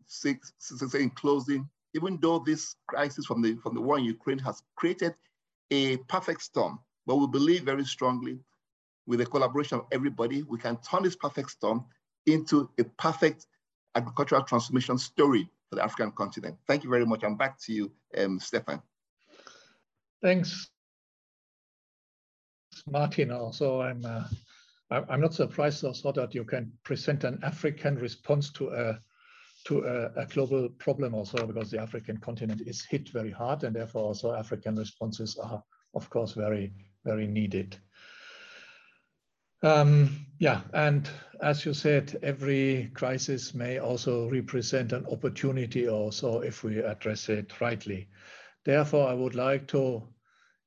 say, 0.07 0.37
say 0.59 1.01
in 1.01 1.09
closing, 1.11 1.67
even 1.93 2.19
though 2.21 2.39
this 2.39 2.75
crisis 2.87 3.25
from 3.25 3.41
the, 3.41 3.55
from 3.55 3.73
the 3.73 3.81
war 3.81 3.97
in 3.97 4.05
Ukraine 4.05 4.39
has 4.39 4.61
created 4.75 5.15
a 5.71 5.97
perfect 5.97 6.41
storm, 6.41 6.79
but 7.05 7.15
we 7.15 7.27
believe 7.27 7.63
very 7.63 7.85
strongly 7.85 8.39
with 9.07 9.19
the 9.19 9.25
collaboration 9.25 9.79
of 9.79 9.85
everybody, 9.91 10.43
we 10.43 10.57
can 10.57 10.77
turn 10.77 11.03
this 11.03 11.15
perfect 11.15 11.51
storm 11.51 11.85
into 12.25 12.69
a 12.79 12.83
perfect 12.83 13.47
agricultural 13.95 14.43
transformation 14.43 14.97
story 14.97 15.49
for 15.69 15.75
the 15.75 15.83
African 15.83 16.11
continent. 16.11 16.57
Thank 16.67 16.83
you 16.83 16.89
very 16.89 17.05
much. 17.05 17.23
I'm 17.23 17.35
back 17.35 17.59
to 17.61 17.73
you, 17.73 17.91
um, 18.17 18.39
Stefan. 18.39 18.81
Thanks, 20.21 20.69
Martin. 22.89 23.31
Also, 23.31 23.81
I'm 23.81 24.03
uh, 24.05 24.23
I'm 24.91 25.21
not 25.21 25.33
surprised 25.33 25.83
also 25.83 26.11
that 26.11 26.35
you 26.35 26.43
can 26.43 26.71
present 26.83 27.23
an 27.23 27.39
African 27.43 27.95
response 27.95 28.51
to 28.53 28.69
a 28.69 28.99
to 29.65 29.83
a, 29.83 30.21
a, 30.21 30.25
global 30.27 30.69
problem 30.77 31.15
also 31.15 31.47
because 31.47 31.71
the 31.71 31.81
African 31.81 32.17
continent 32.17 32.61
is 32.67 32.85
hit 32.85 33.09
very 33.09 33.31
hard 33.31 33.63
and 33.63 33.75
therefore 33.75 34.03
also 34.03 34.35
African 34.35 34.75
responses 34.75 35.37
are 35.37 35.63
of 35.95 36.07
course 36.11 36.33
very 36.33 36.71
very 37.03 37.25
needed. 37.25 37.75
Um, 39.63 40.27
yeah, 40.37 40.61
and 40.73 41.09
as 41.41 41.65
you 41.65 41.73
said, 41.73 42.19
every 42.21 42.91
crisis 42.93 43.55
may 43.55 43.79
also 43.79 44.29
represent 44.29 44.93
an 44.93 45.07
opportunity 45.07 45.89
also 45.89 46.41
if 46.41 46.63
we 46.63 46.79
address 46.79 47.29
it 47.29 47.59
rightly. 47.59 48.07
Therefore, 48.65 49.07
I 49.07 49.13
would 49.13 49.33
like 49.33 49.67
to 49.69 50.07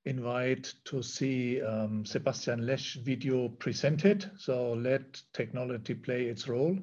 invite 0.05 0.73
to 0.85 1.03
see 1.03 1.61
um, 1.63 2.05
Sebastian 2.05 2.67
Lesch 2.67 2.97
video 3.03 3.49
presented. 3.49 4.31
So 4.39 4.73
let 4.73 5.21
technology 5.33 5.95
play 5.95 6.25
its 6.25 6.49
role. 6.49 6.79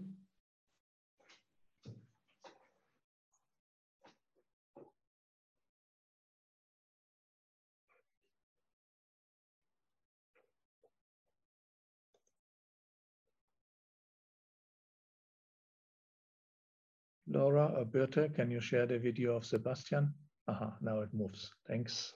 Laura 17.28 17.66
or 17.66 18.30
can 18.30 18.52
you 18.52 18.62
share 18.62 18.86
the 18.86 19.00
video 19.00 19.36
of 19.36 19.46
Sebastian? 19.46 20.14
Aha, 20.48 20.78
now 20.80 21.02
it 21.02 21.14
moves. 21.14 21.52
Thanks. 21.68 22.14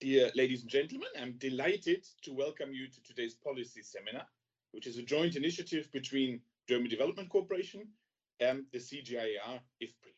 Dear 0.00 0.30
ladies 0.36 0.62
and 0.62 0.70
gentlemen, 0.70 1.08
I'm 1.20 1.32
delighted 1.38 2.06
to 2.22 2.32
welcome 2.32 2.72
you 2.72 2.86
to 2.86 3.02
today's 3.02 3.34
policy 3.34 3.82
seminar, 3.82 4.28
which 4.70 4.86
is 4.86 4.96
a 4.96 5.02
joint 5.02 5.34
initiative 5.34 5.90
between 5.90 6.40
German 6.68 6.88
Development 6.88 7.28
Corporation 7.28 7.88
and 8.38 8.64
the 8.72 8.78
CGIAR 8.78 9.58
IFPRI. 9.82 10.14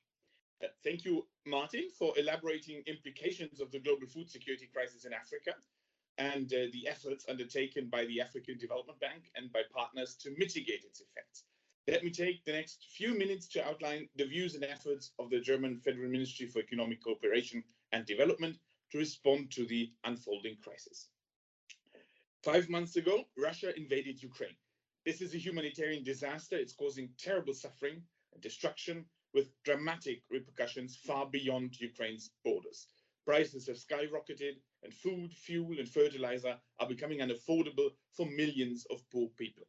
Uh, 0.62 0.66
thank 0.84 1.06
you, 1.06 1.26
Martin, 1.46 1.88
for 1.98 2.12
elaborating 2.18 2.82
implications 2.86 3.58
of 3.58 3.70
the 3.70 3.78
global 3.78 4.06
food 4.06 4.28
security 4.28 4.68
crisis 4.70 5.06
in 5.06 5.14
Africa 5.14 5.54
and 6.18 6.52
uh, 6.52 6.68
the 6.74 6.86
efforts 6.86 7.24
undertaken 7.30 7.88
by 7.88 8.04
the 8.04 8.20
African 8.20 8.58
Development 8.58 9.00
Bank 9.00 9.30
and 9.34 9.50
by 9.50 9.62
partners 9.74 10.14
to 10.16 10.30
mitigate 10.36 10.84
its 10.84 11.00
effects. 11.00 11.44
Let 11.88 12.04
me 12.04 12.10
take 12.10 12.44
the 12.44 12.52
next 12.52 12.84
few 12.94 13.16
minutes 13.16 13.48
to 13.54 13.66
outline 13.66 14.10
the 14.16 14.26
views 14.26 14.56
and 14.56 14.64
efforts 14.64 15.12
of 15.18 15.30
the 15.30 15.40
German 15.40 15.78
Federal 15.78 16.10
Ministry 16.10 16.48
for 16.48 16.58
Economic 16.58 17.02
Cooperation 17.02 17.64
and 17.92 18.04
Development 18.04 18.58
to 18.90 18.98
respond 18.98 19.50
to 19.52 19.64
the 19.66 19.90
unfolding 20.04 20.56
crisis. 20.62 21.08
Five 22.42 22.68
months 22.68 22.96
ago, 22.96 23.24
Russia 23.36 23.76
invaded 23.76 24.22
Ukraine. 24.22 24.56
This 25.04 25.20
is 25.20 25.34
a 25.34 25.38
humanitarian 25.38 26.02
disaster. 26.02 26.56
It's 26.56 26.72
causing 26.72 27.10
terrible 27.18 27.54
suffering 27.54 28.02
and 28.32 28.42
destruction 28.42 29.04
with 29.34 29.50
dramatic 29.64 30.22
repercussions 30.30 30.96
far 30.96 31.26
beyond 31.26 31.80
Ukraine's 31.80 32.30
borders. 32.44 32.88
Prices 33.26 33.66
have 33.66 33.76
skyrocketed, 33.76 34.56
and 34.82 34.92
food, 34.92 35.32
fuel, 35.32 35.78
and 35.78 35.88
fertilizer 35.88 36.56
are 36.78 36.88
becoming 36.88 37.18
unaffordable 37.18 37.90
for 38.16 38.26
millions 38.26 38.86
of 38.90 39.08
poor 39.10 39.28
people. 39.36 39.66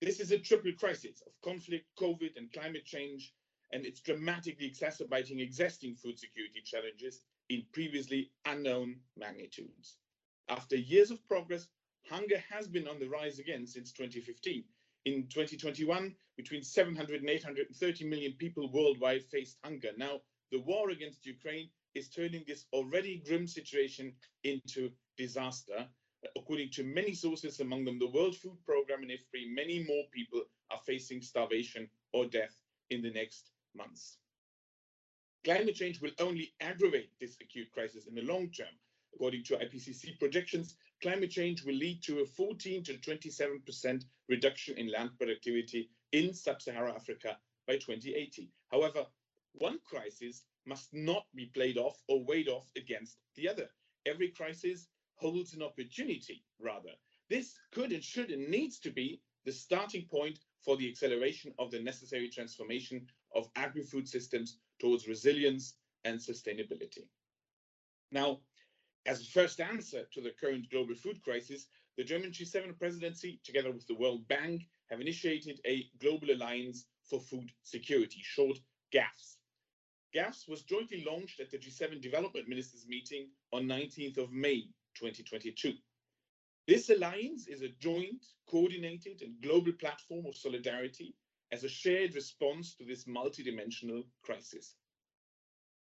This 0.00 0.18
is 0.18 0.32
a 0.32 0.38
triple 0.38 0.72
crisis 0.72 1.22
of 1.26 1.32
conflict, 1.42 1.86
COVID, 1.98 2.36
and 2.36 2.50
climate 2.52 2.86
change, 2.86 3.34
and 3.72 3.84
it's 3.84 4.00
dramatically 4.00 4.66
exacerbating 4.66 5.40
existing 5.40 5.94
food 5.94 6.18
security 6.18 6.62
challenges 6.64 7.20
in 7.50 7.64
previously 7.72 8.30
unknown 8.46 8.96
magnitudes. 9.16 9.96
After 10.48 10.76
years 10.76 11.10
of 11.10 11.26
progress, 11.26 11.66
hunger 12.08 12.42
has 12.48 12.68
been 12.68 12.88
on 12.88 13.00
the 13.00 13.08
rise 13.08 13.38
again 13.40 13.66
since 13.66 13.92
2015. 13.92 14.64
In 15.04 15.26
2021, 15.28 16.14
between 16.36 16.62
700 16.62 17.20
and 17.20 17.28
830 17.28 18.04
million 18.08 18.32
people 18.34 18.70
worldwide 18.72 19.24
faced 19.24 19.58
hunger. 19.64 19.90
Now, 19.96 20.20
the 20.52 20.60
war 20.60 20.90
against 20.90 21.26
Ukraine 21.26 21.68
is 21.94 22.08
turning 22.08 22.44
this 22.46 22.66
already 22.72 23.22
grim 23.26 23.46
situation 23.46 24.12
into 24.44 24.90
disaster. 25.16 25.86
According 26.36 26.70
to 26.72 26.84
many 26.84 27.14
sources, 27.14 27.60
among 27.60 27.84
them 27.84 27.98
the 27.98 28.10
World 28.10 28.36
Food 28.36 28.58
Programme 28.64 29.02
and 29.02 29.10
IFPRI, 29.10 29.54
many 29.54 29.84
more 29.84 30.04
people 30.12 30.42
are 30.70 30.80
facing 30.86 31.20
starvation 31.20 31.88
or 32.12 32.26
death 32.26 32.60
in 32.90 33.02
the 33.02 33.10
next 33.10 33.50
months. 33.74 34.18
Climate 35.42 35.74
change 35.74 36.02
will 36.02 36.10
only 36.18 36.52
aggravate 36.60 37.10
this 37.18 37.36
acute 37.40 37.72
crisis 37.72 38.06
in 38.06 38.14
the 38.14 38.22
long 38.22 38.50
term. 38.50 38.74
According 39.14 39.44
to 39.44 39.56
IPCC 39.56 40.18
projections, 40.18 40.76
climate 41.00 41.30
change 41.30 41.64
will 41.64 41.74
lead 41.74 42.02
to 42.02 42.20
a 42.20 42.26
14 42.26 42.84
to 42.84 42.98
27% 42.98 44.04
reduction 44.28 44.76
in 44.76 44.92
land 44.92 45.10
productivity 45.16 45.88
in 46.12 46.34
sub-Saharan 46.34 46.94
Africa 46.94 47.38
by 47.66 47.74
2080. 47.74 48.50
However, 48.70 49.06
one 49.54 49.78
crisis 49.84 50.44
must 50.66 50.92
not 50.92 51.24
be 51.34 51.46
played 51.46 51.78
off 51.78 52.02
or 52.06 52.22
weighed 52.22 52.48
off 52.48 52.70
against 52.76 53.16
the 53.34 53.48
other. 53.48 53.70
Every 54.04 54.28
crisis 54.28 54.88
holds 55.14 55.54
an 55.54 55.62
opportunity, 55.62 56.44
rather. 56.58 56.92
This 57.30 57.54
could 57.72 57.92
and 57.92 58.04
should 58.04 58.30
and 58.30 58.48
needs 58.48 58.78
to 58.80 58.90
be 58.90 59.22
the 59.44 59.52
starting 59.52 60.06
point 60.06 60.38
for 60.62 60.76
the 60.76 60.88
acceleration 60.88 61.54
of 61.58 61.70
the 61.70 61.80
necessary 61.80 62.28
transformation 62.28 63.06
of 63.34 63.48
agri-food 63.56 64.08
systems 64.08 64.58
towards 64.78 65.08
resilience 65.08 65.74
and 66.04 66.18
sustainability. 66.18 67.06
Now, 68.12 68.40
as 69.06 69.20
a 69.20 69.24
first 69.24 69.60
answer 69.60 70.04
to 70.12 70.20
the 70.20 70.32
current 70.40 70.70
global 70.70 70.94
food 70.94 71.22
crisis, 71.22 71.66
the 71.96 72.04
German 72.04 72.30
G7 72.30 72.78
presidency, 72.78 73.40
together 73.44 73.70
with 73.70 73.86
the 73.86 73.94
World 73.94 74.26
Bank, 74.28 74.62
have 74.90 75.00
initiated 75.00 75.60
a 75.66 75.86
global 76.00 76.30
alliance 76.30 76.86
for 77.04 77.20
food 77.20 77.50
security, 77.62 78.20
short 78.22 78.58
GAFS. 78.92 79.38
GAFS 80.12 80.48
was 80.48 80.62
jointly 80.62 81.04
launched 81.04 81.40
at 81.40 81.50
the 81.50 81.58
G7 81.58 82.00
development 82.00 82.48
ministers 82.48 82.86
meeting 82.88 83.28
on 83.52 83.64
19th 83.64 84.18
of 84.18 84.32
May 84.32 84.62
2022. 84.94 85.74
This 86.66 86.90
alliance 86.90 87.46
is 87.46 87.62
a 87.62 87.68
joint, 87.68 88.24
coordinated 88.48 89.22
and 89.22 89.40
global 89.40 89.72
platform 89.72 90.26
of 90.26 90.36
solidarity 90.36 91.14
as 91.52 91.64
a 91.64 91.68
shared 91.68 92.14
response 92.14 92.74
to 92.74 92.84
this 92.84 93.04
multidimensional 93.04 94.04
crisis. 94.22 94.74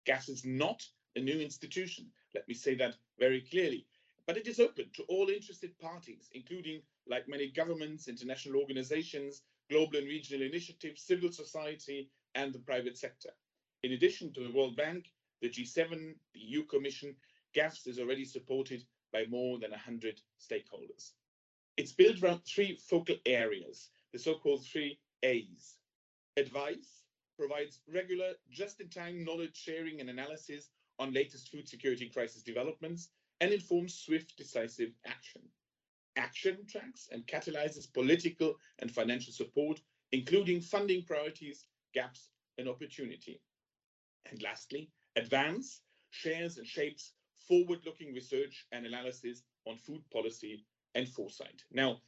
GAFS 0.05 0.29
is 0.29 0.45
not 0.45 0.81
a 1.15 1.19
new 1.19 1.39
institution, 1.39 2.05
let 2.33 2.47
me 2.47 2.53
say 2.53 2.75
that 2.75 2.95
very 3.19 3.41
clearly, 3.41 3.85
but 4.25 4.37
it 4.37 4.47
is 4.47 4.59
open 4.59 4.85
to 4.93 5.03
all 5.03 5.29
interested 5.29 5.77
parties, 5.79 6.29
including, 6.33 6.81
like 7.07 7.27
many 7.27 7.49
governments, 7.49 8.07
international 8.07 8.59
organizations, 8.59 9.41
global 9.69 9.97
and 9.97 10.07
regional 10.07 10.45
initiatives, 10.45 11.01
civil 11.01 11.31
society, 11.31 12.09
and 12.35 12.53
the 12.53 12.59
private 12.59 12.97
sector. 12.97 13.29
In 13.83 13.93
addition 13.93 14.33
to 14.33 14.43
the 14.43 14.51
World 14.51 14.75
Bank, 14.75 15.11
the 15.41 15.49
G7, 15.49 16.15
the 16.33 16.39
EU 16.39 16.63
Commission, 16.65 17.15
GAFS 17.53 17.87
is 17.87 17.99
already 17.99 18.25
supported 18.25 18.83
by 19.11 19.25
more 19.29 19.59
than 19.59 19.71
100 19.71 20.21
stakeholders. 20.39 21.11
It's 21.77 21.91
built 21.91 22.21
around 22.21 22.41
three 22.41 22.75
focal 22.75 23.15
areas, 23.25 23.89
the 24.13 24.19
so-called 24.19 24.65
three 24.65 24.99
A's. 25.23 25.77
Advice 26.37 27.03
provides 27.37 27.79
regular, 27.93 28.33
just-in-time 28.49 29.23
knowledge 29.23 29.55
sharing 29.55 29.99
and 29.99 30.09
analysis 30.09 30.69
on 30.99 31.13
latest 31.13 31.49
food 31.49 31.67
security 31.67 32.09
crisis 32.09 32.41
developments 32.41 33.09
and 33.41 33.51
informs 33.51 33.93
swift, 33.93 34.35
decisive 34.37 34.91
action. 35.05 35.41
Action 36.15 36.57
tracks 36.67 37.09
and 37.11 37.25
catalyzes 37.27 37.91
political 37.93 38.55
and 38.79 38.91
financial 38.91 39.31
support, 39.31 39.79
including 40.11 40.61
funding 40.61 41.03
priorities, 41.03 41.67
gaps, 41.93 42.29
and 42.57 42.67
opportunity. 42.67 43.39
And 44.31 44.41
lastly, 44.41 44.89
Advance 45.15 45.81
shares 46.11 46.57
and 46.57 46.67
shapes 46.67 47.13
forward-looking 47.47 48.13
research 48.13 48.65
and 48.71 48.85
analysis 48.85 49.43
on 49.65 49.77
food 49.77 50.01
policy 50.11 50.65
and 50.95 51.07
foresight. 51.07 51.63
Now, 51.71 52.01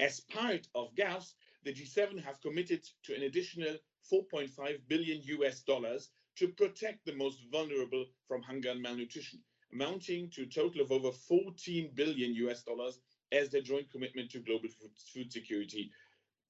as 0.00 0.20
part 0.20 0.66
of 0.74 0.94
GAFS, 0.94 1.34
the 1.64 1.72
G7 1.72 2.22
have 2.24 2.40
committed 2.40 2.84
to 3.04 3.14
an 3.14 3.22
additional 3.22 3.76
4.5 4.12 4.80
billion 4.88 5.22
US 5.22 5.60
dollars 5.60 6.10
to 6.36 6.48
protect 6.48 7.04
the 7.04 7.14
most 7.14 7.38
vulnerable 7.50 8.06
from 8.26 8.42
hunger 8.42 8.70
and 8.70 8.82
malnutrition, 8.82 9.40
amounting 9.72 10.30
to 10.30 10.42
a 10.42 10.46
total 10.46 10.80
of 10.80 10.92
over 10.92 11.12
14 11.12 11.90
billion 11.94 12.34
US 12.46 12.62
dollars 12.62 13.00
as 13.30 13.50
their 13.50 13.62
joint 13.62 13.90
commitment 13.90 14.30
to 14.30 14.40
global 14.40 14.68
food 15.12 15.32
security 15.32 15.90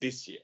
this 0.00 0.26
year. 0.26 0.40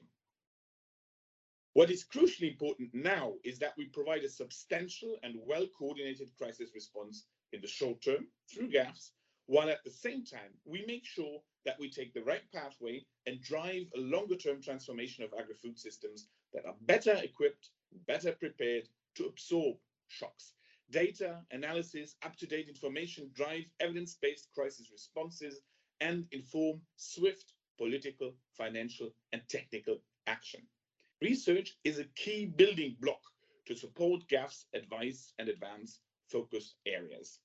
What 1.73 1.91
is 1.91 2.05
crucially 2.05 2.51
important 2.51 2.89
now 2.93 3.33
is 3.43 3.59
that 3.59 3.73
we 3.77 3.85
provide 3.85 4.23
a 4.23 4.29
substantial 4.29 5.17
and 5.23 5.35
well-coordinated 5.45 6.29
crisis 6.37 6.71
response 6.73 7.25
in 7.53 7.61
the 7.61 7.67
short 7.67 8.01
term 8.01 8.27
through 8.51 8.69
GAFS, 8.69 9.11
while 9.49 9.69
at 9.69 9.83
the 9.83 9.89
same 9.89 10.23
time, 10.23 10.53
we 10.63 10.85
make 10.85 11.03
sure 11.03 11.41
that 11.65 11.79
we 11.79 11.89
take 11.89 12.13
the 12.13 12.21
right 12.21 12.43
pathway 12.53 13.03
and 13.25 13.41
drive 13.41 13.87
a 13.95 13.99
longer 13.99 14.35
term 14.35 14.61
transformation 14.61 15.23
of 15.23 15.33
agri 15.33 15.55
food 15.55 15.77
systems 15.77 16.27
that 16.53 16.67
are 16.67 16.75
better 16.81 17.19
equipped, 17.23 17.69
better 18.05 18.31
prepared 18.31 18.83
to 19.15 19.25
absorb 19.25 19.75
shocks. 20.07 20.53
Data, 20.91 21.39
analysis, 21.49 22.15
up 22.23 22.35
to 22.35 22.45
date 22.45 22.69
information 22.69 23.31
drive 23.33 23.63
evidence 23.79 24.17
based 24.21 24.49
crisis 24.53 24.91
responses 24.91 25.61
and 25.99 26.27
inform 26.31 26.79
swift 26.95 27.53
political, 27.79 28.35
financial, 28.55 29.09
and 29.33 29.41
technical 29.49 29.97
action. 30.27 30.61
Research 31.23 31.75
is 31.83 31.97
a 31.97 32.05
key 32.15 32.45
building 32.45 32.97
block 33.01 33.21
to 33.65 33.75
support 33.75 34.27
GAF's 34.27 34.65
advice 34.75 35.33
and 35.39 35.49
advance 35.49 36.01
focus 36.27 36.75
areas. 36.85 37.39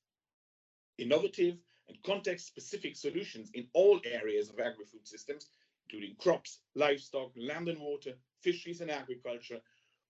Innovative 0.99 1.57
and 1.89 2.03
context-specific 2.03 2.97
solutions 2.97 3.51
in 3.55 3.67
all 3.73 4.01
areas 4.05 4.51
of 4.51 4.59
agri-food 4.59 5.07
systems, 5.07 5.51
including 5.87 6.17
crops, 6.17 6.61
livestock, 6.75 7.31
land 7.37 7.69
and 7.69 7.79
water, 7.79 8.15
fisheries 8.41 8.81
and 8.81 8.91
agriculture, 8.91 9.61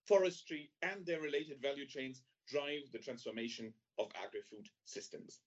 forestry, 0.07 0.71
and 0.83 1.05
their 1.05 1.21
related 1.21 1.61
value 1.61 1.87
chains 1.87 2.23
drive 2.49 2.83
the 2.93 2.99
transformation 2.99 3.73
of 3.99 4.11
agri-food 4.25 4.69
systems. 4.85 5.41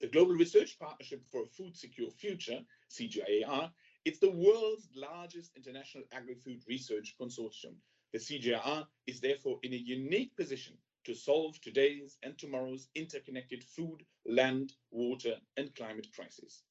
The 0.00 0.08
Global 0.08 0.34
Research 0.34 0.78
Partnership 0.80 1.22
for 1.30 1.42
a 1.42 1.46
Food 1.46 1.76
Secure 1.76 2.10
Future, 2.10 2.60
CGIAR, 2.90 3.70
it's 4.04 4.18
the 4.18 4.30
world's 4.30 4.88
largest 4.96 5.52
international 5.56 6.04
agri-food 6.10 6.60
research 6.68 7.14
consortium. 7.20 7.74
The 8.12 8.18
CGIAR 8.18 8.86
is 9.06 9.20
therefore 9.20 9.60
in 9.62 9.72
a 9.72 9.76
unique 9.76 10.34
position 10.36 10.76
to 11.04 11.14
solve 11.14 11.60
today's 11.60 12.16
and 12.22 12.38
tomorrow's 12.38 12.88
interconnected 12.94 13.64
food, 13.64 14.04
land, 14.26 14.72
water, 14.90 15.34
and 15.56 15.74
climate 15.74 16.06
crisis. 16.14 16.62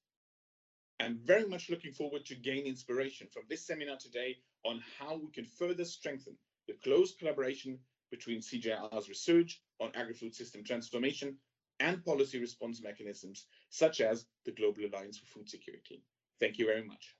I'm 1.00 1.20
very 1.26 1.48
much 1.48 1.70
looking 1.70 1.92
forward 1.92 2.26
to 2.28 2.36
gain 2.36 2.66
inspiration 2.66 3.28
from 3.34 3.44
this 3.50 3.66
seminar 3.66 3.98
today 3.98 4.38
on 4.66 4.84
how 5.00 5.16
we 5.16 5.32
can 5.32 5.46
further 5.46 5.84
strengthen 5.84 6.38
the 6.68 6.76
close 6.84 7.16
collaboration 7.16 7.80
between 8.12 8.40
CGIAR's 8.40 9.10
research 9.10 9.62
on 9.80 9.92
agri-food 9.96 10.36
system 10.36 10.64
transformation 10.64 11.38
and 11.80 12.06
policy 12.06 12.40
response 12.40 12.84
mechanisms, 12.84 13.48
such 13.70 14.02
as 14.02 14.28
the 14.46 14.52
Global 14.52 14.86
Alliance 14.86 15.18
for 15.18 15.26
Food 15.26 15.50
Security. 15.50 16.04
Thank 16.40 16.60
you 16.60 16.68
very 16.68 16.84
much. 16.86 17.16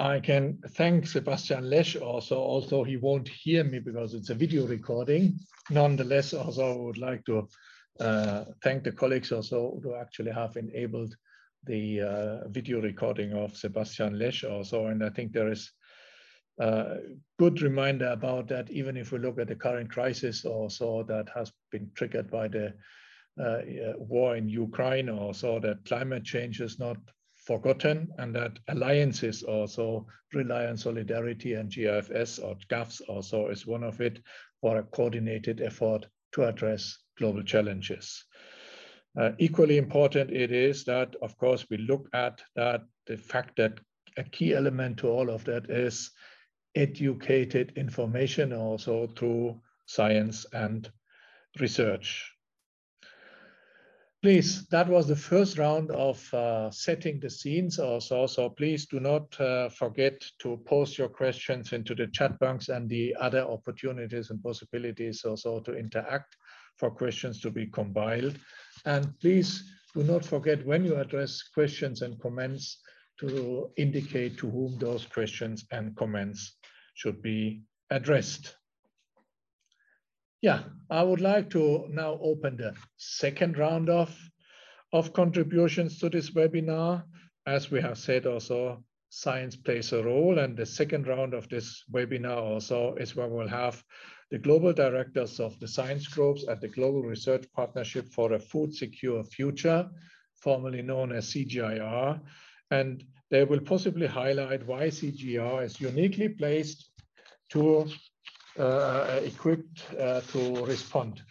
I 0.00 0.18
can 0.18 0.58
thank 0.66 1.06
Sebastian 1.06 1.64
Lesch 1.68 1.94
also, 2.00 2.36
although 2.36 2.84
he 2.84 2.96
won't 2.96 3.28
hear 3.28 3.62
me 3.64 3.80
because 3.80 4.14
it's 4.14 4.30
a 4.30 4.34
video 4.34 4.66
recording. 4.66 5.38
Nonetheless, 5.68 6.32
also 6.32 6.72
I 6.72 6.76
would 6.76 6.96
like 6.96 7.22
to 7.26 7.46
uh, 8.00 8.44
thank 8.62 8.82
the 8.82 8.92
colleagues 8.92 9.30
also 9.30 9.78
who 9.82 9.94
actually 9.94 10.32
have 10.32 10.56
enabled 10.56 11.14
the 11.64 12.00
uh, 12.00 12.48
video 12.48 12.80
recording 12.80 13.34
of 13.34 13.54
Sebastian 13.54 14.18
Lesch 14.18 14.42
also. 14.42 14.86
And 14.86 15.04
I 15.04 15.10
think 15.10 15.32
there 15.32 15.52
is 15.52 15.70
a 16.58 16.96
good 17.38 17.60
reminder 17.60 18.08
about 18.08 18.48
that, 18.48 18.70
even 18.70 18.96
if 18.96 19.12
we 19.12 19.18
look 19.18 19.38
at 19.38 19.48
the 19.48 19.54
current 19.54 19.90
crisis 19.90 20.46
also 20.46 21.02
that 21.08 21.28
has 21.34 21.52
been 21.70 21.90
triggered 21.94 22.30
by 22.30 22.48
the 22.48 22.72
uh, 23.38 23.58
war 23.98 24.34
in 24.34 24.48
Ukraine 24.48 25.10
also 25.10 25.60
that 25.60 25.84
climate 25.84 26.24
change 26.24 26.62
is 26.62 26.78
not 26.78 26.96
forgotten 27.50 28.08
and 28.18 28.32
that 28.32 28.60
alliances 28.68 29.42
also 29.42 30.06
rely 30.34 30.66
on 30.66 30.76
solidarity 30.76 31.54
and 31.54 31.68
GIFS 31.68 32.38
or 32.38 32.54
GAFS 32.68 33.00
also 33.08 33.48
is 33.48 33.66
one 33.66 33.82
of 33.82 34.00
it 34.00 34.20
for 34.60 34.76
a 34.78 34.84
coordinated 34.84 35.60
effort 35.60 36.06
to 36.30 36.44
address 36.44 36.96
global 37.18 37.42
challenges. 37.42 38.24
Uh, 39.18 39.32
equally 39.40 39.78
important 39.78 40.30
it 40.30 40.52
is 40.52 40.84
that, 40.84 41.16
of 41.22 41.36
course, 41.38 41.66
we 41.68 41.78
look 41.78 42.08
at 42.12 42.40
that 42.54 42.82
the 43.08 43.16
fact 43.16 43.56
that 43.56 43.80
a 44.16 44.22
key 44.22 44.54
element 44.54 44.98
to 44.98 45.08
all 45.08 45.28
of 45.28 45.42
that 45.44 45.68
is 45.68 46.12
educated 46.76 47.72
information 47.74 48.52
also 48.52 49.08
through 49.16 49.60
science 49.86 50.46
and 50.52 50.88
research. 51.58 52.32
Please, 54.22 54.66
that 54.66 54.86
was 54.86 55.08
the 55.08 55.16
first 55.16 55.56
round 55.56 55.90
of 55.92 56.34
uh, 56.34 56.70
setting 56.70 57.18
the 57.20 57.30
scenes 57.30 57.78
also. 57.78 58.26
So 58.26 58.50
please 58.50 58.84
do 58.84 59.00
not 59.00 59.40
uh, 59.40 59.70
forget 59.70 60.22
to 60.40 60.58
post 60.66 60.98
your 60.98 61.08
questions 61.08 61.72
into 61.72 61.94
the 61.94 62.06
chat 62.08 62.38
box 62.38 62.68
and 62.68 62.86
the 62.86 63.16
other 63.18 63.40
opportunities 63.40 64.28
and 64.28 64.42
possibilities 64.42 65.24
also 65.24 65.60
to 65.60 65.74
interact 65.74 66.36
for 66.76 66.90
questions 66.90 67.40
to 67.40 67.50
be 67.50 67.66
compiled. 67.66 68.38
And 68.84 69.18
please 69.20 69.64
do 69.94 70.02
not 70.02 70.26
forget 70.26 70.66
when 70.66 70.84
you 70.84 70.96
address 70.96 71.42
questions 71.54 72.02
and 72.02 72.20
comments 72.20 72.76
to 73.20 73.70
indicate 73.78 74.36
to 74.38 74.50
whom 74.50 74.78
those 74.78 75.06
questions 75.06 75.64
and 75.72 75.96
comments 75.96 76.58
should 76.92 77.22
be 77.22 77.62
addressed. 77.90 78.54
Yeah, 80.42 80.62
I 80.88 81.02
would 81.02 81.20
like 81.20 81.50
to 81.50 81.86
now 81.90 82.18
open 82.22 82.56
the 82.56 82.74
second 82.96 83.58
round 83.58 83.90
of, 83.90 84.16
of 84.92 85.12
contributions 85.12 85.98
to 85.98 86.08
this 86.08 86.30
webinar. 86.30 87.04
As 87.46 87.70
we 87.70 87.80
have 87.82 87.98
said 87.98 88.26
also, 88.26 88.82
science 89.10 89.56
plays 89.56 89.92
a 89.92 90.02
role 90.02 90.38
and 90.38 90.56
the 90.56 90.64
second 90.64 91.06
round 91.06 91.34
of 91.34 91.48
this 91.50 91.84
webinar 91.92 92.38
also 92.38 92.94
is 92.94 93.14
where 93.14 93.28
we'll 93.28 93.48
have 93.48 93.82
the 94.30 94.38
global 94.38 94.72
directors 94.72 95.40
of 95.40 95.58
the 95.60 95.68
science 95.68 96.06
groups 96.06 96.46
at 96.48 96.60
the 96.60 96.68
Global 96.68 97.02
Research 97.02 97.44
Partnership 97.52 98.08
for 98.08 98.32
a 98.32 98.38
Food 98.38 98.72
Secure 98.74 99.24
Future, 99.24 99.90
formerly 100.36 100.82
known 100.82 101.12
as 101.12 101.32
CGIAR, 101.32 102.20
and 102.70 103.04
they 103.30 103.44
will 103.44 103.60
possibly 103.60 104.06
highlight 104.06 104.66
why 104.66 104.86
CGIAR 104.86 105.64
is 105.64 105.80
uniquely 105.80 106.28
placed 106.28 106.92
to 107.50 107.88
equipped 109.24 109.84
uh, 109.98 110.20
to 110.32 110.64
respond. 110.64 111.22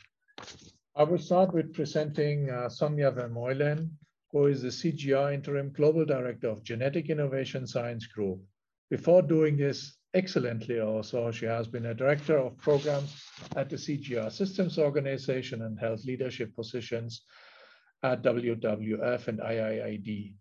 I 0.95 1.03
will 1.03 1.19
start 1.19 1.53
with 1.53 1.73
presenting 1.73 2.49
uh, 2.49 2.67
Sonja 2.67 3.13
Vermeulen, 3.13 3.89
who 4.31 4.47
is 4.47 4.61
the 4.61 4.69
CGIAR 4.69 5.33
Interim 5.33 5.71
Global 5.71 6.05
Director 6.05 6.49
of 6.49 6.63
Genetic 6.63 7.09
Innovation 7.09 7.65
Science 7.65 8.05
Group. 8.07 8.41
Before 8.89 9.21
doing 9.21 9.57
this 9.57 9.97
excellently 10.13 10.79
also, 10.79 11.31
she 11.31 11.45
has 11.45 11.67
been 11.67 11.85
a 11.85 11.93
director 11.93 12.37
of 12.37 12.57
programs 12.57 13.23
at 13.55 13.69
the 13.69 13.75
CGIAR 13.75 14.31
Systems 14.31 14.77
Organization 14.77 15.61
and 15.61 15.79
held 15.79 16.03
leadership 16.05 16.55
positions 16.55 17.21
at 18.03 18.23
WWF 18.23 19.27
and 19.27 19.39
IIED. 19.39 20.35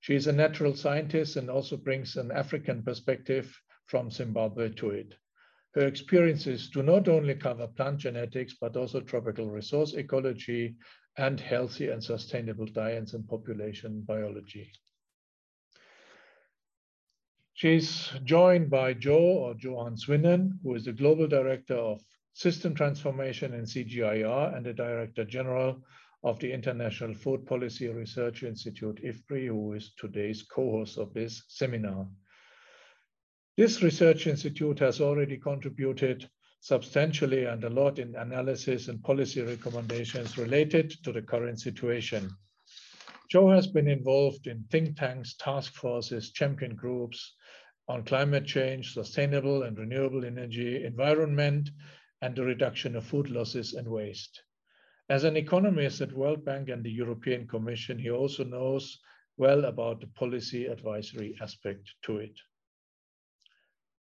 She 0.00 0.14
is 0.14 0.26
a 0.26 0.32
natural 0.32 0.74
scientist 0.74 1.36
and 1.36 1.50
also 1.50 1.76
brings 1.76 2.16
an 2.16 2.30
African 2.30 2.82
perspective 2.82 3.54
from 3.86 4.10
Zimbabwe 4.10 4.70
to 4.74 4.90
it. 4.90 5.14
Her 5.74 5.86
experiences 5.86 6.68
do 6.68 6.82
not 6.82 7.06
only 7.06 7.34
cover 7.34 7.68
plant 7.68 7.98
genetics, 7.98 8.54
but 8.54 8.76
also 8.76 9.00
tropical 9.00 9.48
resource 9.48 9.94
ecology 9.94 10.76
and 11.16 11.38
healthy 11.38 11.88
and 11.88 12.02
sustainable 12.02 12.66
diets 12.66 13.14
and 13.14 13.28
population 13.28 14.02
biology. 14.02 14.72
She's 17.54 18.10
joined 18.24 18.70
by 18.70 18.94
Joe 18.94 19.18
or 19.18 19.54
Johan 19.58 19.96
Swinnen, 19.96 20.58
who 20.62 20.74
is 20.74 20.86
the 20.86 20.92
Global 20.92 21.28
Director 21.28 21.74
of 21.74 22.00
System 22.32 22.74
Transformation 22.74 23.52
in 23.52 23.64
CGIAR 23.64 24.56
and 24.56 24.64
the 24.64 24.72
Director 24.72 25.24
General 25.24 25.82
of 26.24 26.38
the 26.40 26.52
International 26.52 27.12
Food 27.14 27.46
Policy 27.46 27.88
Research 27.88 28.42
Institute, 28.42 29.00
IFPRI, 29.04 29.48
who 29.48 29.74
is 29.74 29.92
today's 29.98 30.42
co-host 30.42 30.98
of 30.98 31.12
this 31.12 31.44
seminar. 31.48 32.08
This 33.60 33.82
research 33.82 34.26
institute 34.26 34.78
has 34.78 35.02
already 35.02 35.36
contributed 35.36 36.30
substantially 36.60 37.44
and 37.44 37.62
a 37.62 37.68
lot 37.68 37.98
in 37.98 38.16
analysis 38.16 38.88
and 38.88 39.04
policy 39.04 39.42
recommendations 39.42 40.38
related 40.38 40.92
to 41.04 41.12
the 41.12 41.20
current 41.20 41.60
situation. 41.60 42.30
Joe 43.30 43.50
has 43.50 43.66
been 43.66 43.86
involved 43.86 44.46
in 44.46 44.64
think 44.70 44.96
tanks, 44.96 45.34
task 45.34 45.74
forces, 45.74 46.32
champion 46.32 46.74
groups 46.74 47.34
on 47.86 48.02
climate 48.02 48.46
change, 48.46 48.94
sustainable 48.94 49.64
and 49.64 49.78
renewable 49.78 50.24
energy, 50.24 50.82
environment, 50.82 51.68
and 52.22 52.34
the 52.34 52.44
reduction 52.46 52.96
of 52.96 53.04
food 53.04 53.28
losses 53.28 53.74
and 53.74 53.86
waste. 53.86 54.42
As 55.10 55.24
an 55.24 55.36
economist 55.36 56.00
at 56.00 56.14
World 56.14 56.46
Bank 56.46 56.70
and 56.70 56.82
the 56.82 56.90
European 56.90 57.46
Commission, 57.46 57.98
he 57.98 58.10
also 58.10 58.42
knows 58.42 58.98
well 59.36 59.66
about 59.66 60.00
the 60.00 60.06
policy 60.06 60.64
advisory 60.64 61.36
aspect 61.42 61.90
to 62.04 62.16
it. 62.16 62.32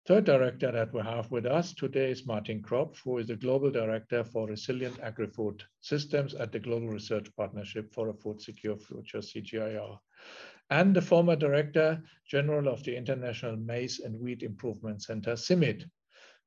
Third 0.08 0.24
director 0.24 0.72
that 0.72 0.94
we 0.94 1.02
have 1.02 1.30
with 1.30 1.44
us 1.44 1.74
today 1.74 2.12
is 2.12 2.24
Martin 2.24 2.62
Kropff, 2.62 2.96
who 3.04 3.18
is 3.18 3.26
the 3.26 3.36
Global 3.36 3.70
Director 3.70 4.24
for 4.24 4.46
Resilient 4.46 4.98
Agri-Food 5.00 5.62
Systems 5.82 6.32
at 6.32 6.50
the 6.50 6.58
Global 6.58 6.88
Research 6.88 7.26
Partnership 7.36 7.92
for 7.92 8.08
a 8.08 8.14
Food 8.14 8.40
Secure 8.40 8.78
Future, 8.78 9.18
CGIAR, 9.18 9.98
and 10.70 10.96
the 10.96 11.02
former 11.02 11.36
Director 11.36 12.02
General 12.26 12.68
of 12.68 12.82
the 12.84 12.96
International 12.96 13.58
Maize 13.58 14.00
and 14.00 14.18
Wheat 14.18 14.42
Improvement 14.42 15.02
Center, 15.02 15.36
CIMMYT, 15.36 15.84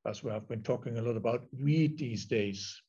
as 0.08 0.24
we 0.24 0.32
have 0.32 0.48
been 0.48 0.64
talking 0.64 0.98
a 0.98 1.02
lot 1.04 1.16
about 1.16 1.46
wheat 1.54 2.00
these 2.00 2.26
days. 2.26 2.82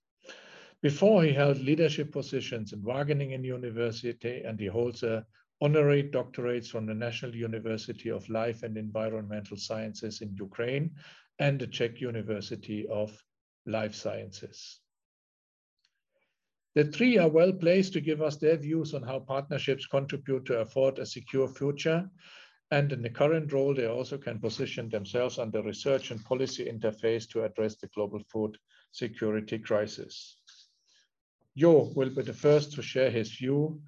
Before 0.81 1.23
he 1.23 1.35
held 1.35 1.59
leadership 1.59 2.11
positions 2.13 2.73
in 2.73 2.81
Wageningen 2.81 3.45
University 3.45 4.41
and 4.41 4.59
he 4.59 4.69
holds 4.69 5.03
a 5.03 5.27
honorary 5.63 6.03
doctorates 6.03 6.67
from 6.67 6.87
the 6.87 6.95
National 6.95 7.35
University 7.37 8.11
of 8.11 8.29
Life 8.29 8.65
and 8.65 8.77
Environmental 8.77 9.57
Sciences 9.57 10.21
in 10.21 10.35
Ukraine 10.35 10.91
and 11.39 11.61
the 11.61 11.69
Czech 11.69 12.01
University 12.01 12.85
of 12.89 13.17
Life 13.65 13.95
Sciences. 13.95 14.81
The 16.75 16.87
three 16.87 17.17
are 17.17 17.29
well 17.29 17.53
placed 17.53 17.93
to 17.93 18.01
give 18.01 18.21
us 18.21 18.39
their 18.39 18.57
views 18.57 18.93
on 18.93 19.05
how 19.05 19.21
partnerships 19.21 19.87
contribute 19.87 20.47
to 20.47 20.61
afford 20.61 20.99
a 20.99 21.07
secure 21.07 21.47
future. 21.47 22.11
And 22.73 22.91
in 22.91 23.01
the 23.03 23.11
current 23.11 23.53
role, 23.53 23.75
they 23.75 23.87
also 23.87 24.19
can 24.19 24.41
position 24.41 24.89
themselves 24.89 25.39
on 25.39 25.53
the 25.53 25.63
research 25.63 26.11
and 26.11 26.25
policy 26.25 26.65
interface 26.65 27.29
to 27.29 27.45
address 27.45 27.77
the 27.77 27.89
global 27.95 28.23
food 28.33 28.59
security 28.91 29.59
crisis. 29.59 30.39
Jo 31.57 31.93
will 31.95 32.11
be 32.11 32.23
the 32.23 32.33
first 32.33 32.73
to 32.73 32.83
share 32.83 33.11
his 33.11 33.31
view, 33.31 33.81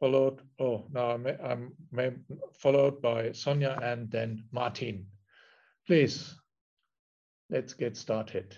followed, 0.00 0.40
oh, 0.58 0.86
now 0.92 1.10
I'm, 1.10 1.26
I'm 1.44 2.24
followed 2.58 3.02
by 3.02 3.28
Sonja 3.28 3.80
and 3.82 4.10
then 4.10 4.44
Martin. 4.50 5.06
Please, 5.86 6.34
let's 7.50 7.74
get 7.74 7.96
started. 7.96 8.56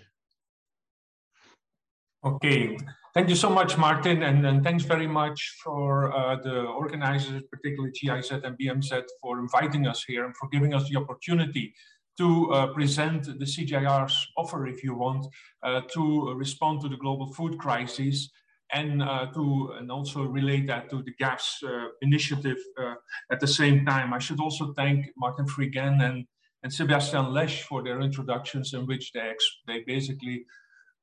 Okay, 2.25 2.79
thank 3.15 3.29
you 3.29 3.35
so 3.35 3.51
much, 3.51 3.77
Martin, 3.77 4.23
and, 4.23 4.47
and 4.47 4.63
thanks 4.63 4.85
very 4.85 5.09
much 5.09 5.57
for 5.65 6.15
uh, 6.17 6.37
the 6.37 6.61
organizers, 6.61 7.43
particularly 7.51 7.93
GIZ 8.01 8.31
and 8.31 8.57
BMZ, 8.57 9.03
for 9.21 9.41
inviting 9.41 9.89
us 9.89 10.05
here 10.05 10.25
and 10.25 10.37
for 10.37 10.49
giving 10.51 10.73
us 10.73 10.89
the 10.89 10.97
opportunity 10.97 11.75
to 12.19 12.53
uh, 12.53 12.67
present 12.69 13.25
the 13.25 13.45
CGIAR's 13.45 14.29
offer, 14.37 14.69
if 14.69 14.85
you 14.85 14.95
want, 14.95 15.27
uh, 15.65 15.81
to 15.95 16.33
respond 16.35 16.81
to 16.83 16.89
the 16.89 16.97
global 16.97 17.33
food 17.33 17.59
crisis 17.59 18.31
and 18.73 19.03
uh, 19.03 19.27
to 19.35 19.75
and 19.79 19.91
also 19.91 20.23
relate 20.23 20.67
that 20.67 20.89
to 20.91 21.03
the 21.03 21.13
GAFS 21.21 21.63
uh, 21.63 21.89
initiative 22.01 22.59
uh, 22.81 22.95
at 23.31 23.41
the 23.41 23.47
same 23.47 23.85
time. 23.85 24.13
I 24.13 24.19
should 24.19 24.41
also 24.41 24.73
thank 24.73 25.11
Martin 25.17 25.47
Fregene 25.47 26.03
and, 26.03 26.27
and 26.63 26.73
Sebastian 26.73 27.27
Lesch 27.27 27.63
for 27.63 27.83
their 27.83 28.01
introductions 28.01 28.73
in 28.73 28.87
which 28.87 29.13
they, 29.13 29.33
they 29.67 29.85
basically 29.87 30.45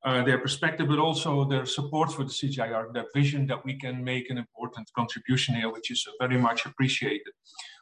uh, 0.06 0.24
their 0.24 0.38
perspective, 0.38 0.88
but 0.88 0.98
also 0.98 1.44
their 1.44 1.66
support 1.66 2.12
for 2.12 2.24
the 2.24 2.30
CGIAR, 2.30 2.94
that 2.94 3.08
vision 3.14 3.46
that 3.48 3.64
we 3.66 3.78
can 3.78 4.04
make 4.04 4.30
an 4.30 4.38
important 4.38 4.90
contribution 4.96 5.56
here, 5.56 5.70
which 5.70 5.92
is 5.92 6.08
very 6.22 6.38
much 6.38 6.66
appreciated. 6.66 7.34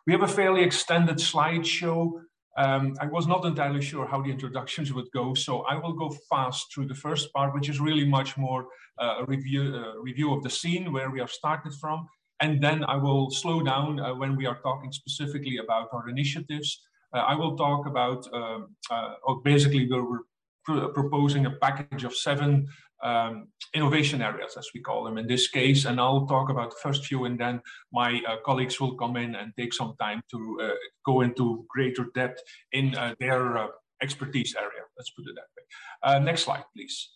We 0.06 0.14
have 0.14 0.24
a 0.24 0.28
fairly 0.28 0.64
extended 0.64 1.18
slideshow 1.18 2.22
um, 2.58 2.96
I 3.00 3.06
was 3.06 3.28
not 3.28 3.46
entirely 3.46 3.82
sure 3.82 4.08
how 4.08 4.22
the 4.22 4.32
introductions 4.32 4.92
would 4.92 5.10
go, 5.12 5.36
so 5.36 5.62
I 5.62 5.76
will 5.76 5.94
go 5.94 6.10
fast 6.30 6.74
through 6.74 6.88
the 6.88 6.96
first 6.96 7.32
part, 7.32 7.54
which 7.54 7.70
is 7.70 7.80
really 7.80 8.06
much 8.06 8.36
more 8.36 8.68
uh, 9.00 9.22
a 9.22 9.26
review, 9.26 9.76
uh, 9.76 10.00
review 10.02 10.34
of 10.34 10.42
the 10.42 10.50
scene 10.50 10.92
where 10.92 11.12
we 11.12 11.20
have 11.20 11.32
started 11.32 11.74
from. 11.76 12.08
And 12.40 12.62
then 12.62 12.84
I 12.84 12.96
will 12.96 13.30
slow 13.30 13.62
down 13.62 14.00
uh, 14.00 14.14
when 14.16 14.36
we 14.36 14.48
are 14.48 14.60
talking 14.62 14.92
specifically 14.92 15.58
about 15.58 15.90
our 15.94 16.10
initiatives. 16.10 16.82
Uh, 17.14 17.20
I 17.20 17.36
will 17.36 17.56
talk 17.56 17.86
about, 17.86 18.28
um, 18.34 18.76
uh, 18.90 19.14
basically, 19.44 19.88
we're 19.90 20.20
pr 20.66 20.88
proposing 21.00 21.46
a 21.46 21.52
package 21.52 22.04
of 22.04 22.14
seven 22.16 22.68
um, 23.04 23.48
innovation 23.74 24.22
areas, 24.22 24.56
as 24.58 24.68
we 24.74 24.82
call 24.82 25.04
them 25.04 25.18
in 25.18 25.28
this 25.28 25.48
case. 25.48 25.86
And 25.86 26.00
I'll 26.00 26.26
talk 26.26 26.50
about 26.50 26.72
the 26.72 26.78
first 26.82 27.06
few, 27.06 27.26
and 27.26 27.40
then 27.40 27.62
my 27.92 28.22
uh, 28.28 28.38
colleagues 28.46 28.80
will 28.80 28.96
come 28.96 29.18
in 29.18 29.36
and 29.36 29.54
take 29.58 29.74
some 29.74 29.96
time 30.00 30.22
to 30.32 30.60
uh, 30.64 30.70
go 31.06 31.22
into 31.22 31.66
greater 31.70 32.08
depth 32.16 32.42
in 32.72 32.96
uh, 32.96 33.16
their 33.20 33.58
uh, 33.58 33.68
expertise 34.02 34.56
area. 34.56 34.84
Let's 34.98 35.12
put 35.12 35.26
it 35.28 35.36
that 35.36 35.48
way. 35.56 36.16
Uh, 36.16 36.20
next 36.20 36.44
slide, 36.44 36.64
please. 36.76 37.10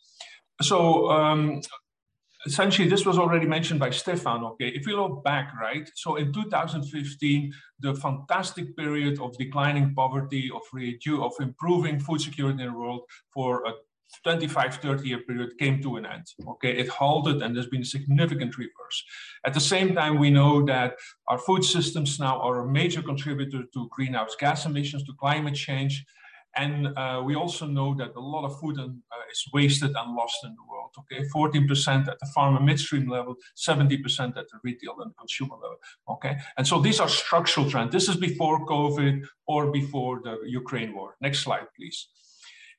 So 0.61 1.09
um, 1.09 1.61
essentially 2.45 2.87
this 2.87 3.05
was 3.05 3.17
already 3.17 3.45
mentioned 3.45 3.79
by 3.79 3.89
Stefan, 3.89 4.43
okay, 4.43 4.67
if 4.69 4.85
we 4.85 4.93
look 4.93 5.23
back, 5.23 5.53
right, 5.59 5.89
so 5.95 6.15
in 6.15 6.33
2015, 6.33 7.53
the 7.79 7.95
fantastic 7.95 8.75
period 8.75 9.19
of 9.19 9.37
declining 9.37 9.93
poverty, 9.93 10.49
of, 10.53 10.61
of 11.19 11.33
improving 11.39 11.99
food 11.99 12.21
security 12.21 12.63
in 12.63 12.71
the 12.71 12.77
world 12.77 13.01
for 13.33 13.65
a 13.65 13.71
25, 14.24 14.76
30 14.76 15.08
year 15.08 15.19
period 15.19 15.58
came 15.58 15.82
to 15.82 15.95
an 15.97 16.06
end. 16.06 16.26
Okay, 16.47 16.78
it 16.78 16.89
halted 16.89 17.41
and 17.41 17.56
there's 17.56 17.67
been 17.67 17.82
a 17.82 17.86
significant 17.86 18.58
reverse. 18.58 19.04
At 19.45 19.54
the 19.54 19.60
same 19.60 19.95
time, 19.95 20.19
we 20.19 20.30
know 20.30 20.63
that 20.65 20.95
our 21.28 21.38
food 21.38 21.63
systems 21.63 22.19
now 22.19 22.39
are 22.39 22.60
a 22.60 22.71
major 22.71 23.02
contributor 23.02 23.63
to 23.74 23.89
greenhouse 23.91 24.36
gas 24.39 24.65
emissions, 24.65 25.04
to 25.06 25.13
climate 25.13 25.56
change. 25.56 26.06
And 26.56 26.88
uh, 26.97 27.21
we 27.24 27.36
also 27.36 27.65
know 27.65 27.95
that 27.95 28.15
a 28.15 28.19
lot 28.19 28.45
of 28.45 28.60
food 28.60 28.78
uh, 28.78 28.88
is 29.32 29.43
wasted 29.54 29.91
and 29.95 30.15
lost 30.15 30.38
in 30.43 30.54
the 30.56 30.63
world. 30.69 30.91
Okay, 31.00 31.24
14% 31.34 32.08
at 32.10 32.19
the 32.19 32.26
farmer 32.36 32.60
midstream 32.60 33.08
level, 33.10 33.36
70% 33.56 34.38
at 34.38 34.50
the 34.50 34.60
retail 34.63 34.97
and 35.00 35.15
consumer 35.17 35.56
level. 35.56 35.78
Okay, 36.10 36.38
and 36.58 36.67
so 36.67 36.82
these 36.82 37.00
are 37.00 37.08
structural 37.08 37.69
trends. 37.69 37.93
This 37.93 38.10
is 38.10 38.17
before 38.17 38.65
COVID 38.65 39.26
or 39.47 39.71
before 39.71 40.19
the 40.21 40.39
Ukraine 40.45 40.93
war. 40.93 41.15
Next 41.21 41.39
slide, 41.39 41.67
please. 41.78 42.10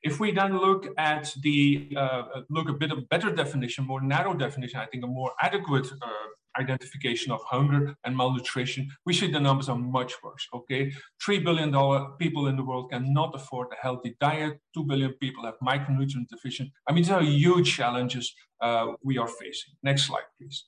If 0.02 0.18
we 0.18 0.32
then 0.32 0.58
look 0.58 0.88
at 0.98 1.32
the, 1.42 1.88
uh, 1.96 2.22
look 2.50 2.68
a 2.68 2.72
bit 2.72 2.90
of 2.90 3.08
better 3.08 3.30
definition, 3.30 3.86
more 3.86 4.00
narrow 4.00 4.34
definition, 4.34 4.80
I 4.80 4.86
think 4.86 5.04
a 5.04 5.06
more 5.06 5.32
adequate 5.40 5.86
uh, 6.02 6.28
identification 6.58 7.32
of 7.32 7.40
hunger 7.44 7.94
and 8.04 8.16
malnutrition, 8.16 8.90
we 9.06 9.12
see 9.12 9.30
the 9.30 9.40
numbers 9.40 9.68
are 9.68 9.78
much 9.78 10.14
worse, 10.22 10.46
okay? 10.54 10.92
$3 11.26 11.44
billion 11.44 11.70
people 12.18 12.46
in 12.48 12.56
the 12.56 12.64
world 12.64 12.90
cannot 12.90 13.34
afford 13.34 13.68
a 13.72 13.76
healthy 13.80 14.16
diet. 14.20 14.58
2 14.74 14.84
billion 14.84 15.12
people 15.14 15.44
have 15.44 15.54
micronutrient 15.62 16.28
deficient. 16.28 16.70
I 16.88 16.92
mean, 16.92 17.04
these 17.04 17.12
are 17.12 17.22
huge 17.22 17.74
challenges 17.74 18.34
uh, 18.60 18.92
we 19.02 19.18
are 19.18 19.28
facing. 19.28 19.74
Next 19.82 20.04
slide, 20.04 20.28
please. 20.38 20.64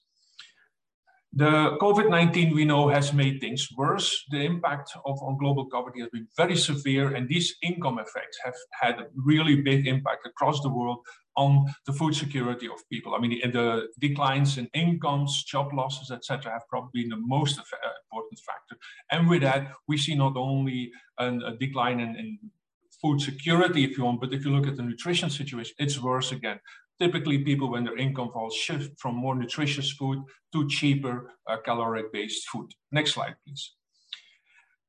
The 1.36 1.76
COVID-19 1.80 2.54
we 2.54 2.64
know 2.64 2.88
has 2.88 3.12
made 3.12 3.40
things 3.40 3.68
worse. 3.76 4.24
The 4.30 4.42
impact 4.42 4.92
of 5.04 5.20
on 5.20 5.36
global 5.36 5.66
poverty 5.68 6.00
has 6.00 6.10
been 6.10 6.28
very 6.36 6.56
severe 6.56 7.14
and 7.16 7.28
these 7.28 7.56
income 7.60 7.98
effects 7.98 8.38
have 8.44 8.54
had 8.70 9.00
a 9.00 9.06
really 9.16 9.60
big 9.60 9.88
impact 9.88 10.26
across 10.26 10.60
the 10.60 10.68
world 10.68 10.98
on 11.36 11.66
the 11.86 11.92
food 11.92 12.14
security 12.14 12.66
of 12.66 12.88
people. 12.88 13.16
I 13.16 13.18
mean, 13.18 13.40
the, 13.52 13.88
declines 13.98 14.58
in 14.58 14.68
incomes, 14.74 15.42
job 15.42 15.72
losses, 15.74 16.12
etc., 16.12 16.52
have 16.52 16.68
probably 16.68 17.02
been 17.02 17.10
the 17.10 17.16
most 17.16 17.58
uh, 17.58 17.62
important 18.12 18.38
factor. 18.38 18.76
And 19.10 19.28
with 19.28 19.42
that, 19.42 19.72
we 19.88 19.96
see 19.96 20.14
not 20.14 20.36
only 20.36 20.92
an, 21.18 21.42
a 21.42 21.56
decline 21.56 21.98
in, 21.98 22.14
in 22.16 22.38
food 23.02 23.20
security, 23.20 23.82
if 23.82 23.98
you 23.98 24.04
want, 24.04 24.20
but 24.20 24.32
if 24.32 24.44
you 24.44 24.54
look 24.54 24.68
at 24.68 24.76
the 24.76 24.82
nutrition 24.82 25.30
situation, 25.30 25.74
it's 25.78 26.00
worse 26.00 26.30
again. 26.30 26.60
Typically, 27.00 27.38
people, 27.38 27.70
when 27.70 27.84
their 27.84 27.98
income 27.98 28.30
falls, 28.32 28.54
shift 28.54 28.98
from 29.00 29.16
more 29.16 29.34
nutritious 29.34 29.90
food 29.92 30.22
to 30.52 30.68
cheaper 30.68 31.32
uh, 31.50 31.56
caloric-based 31.64 32.48
food. 32.48 32.70
Next 32.92 33.12
slide, 33.12 33.34
please. 33.44 33.72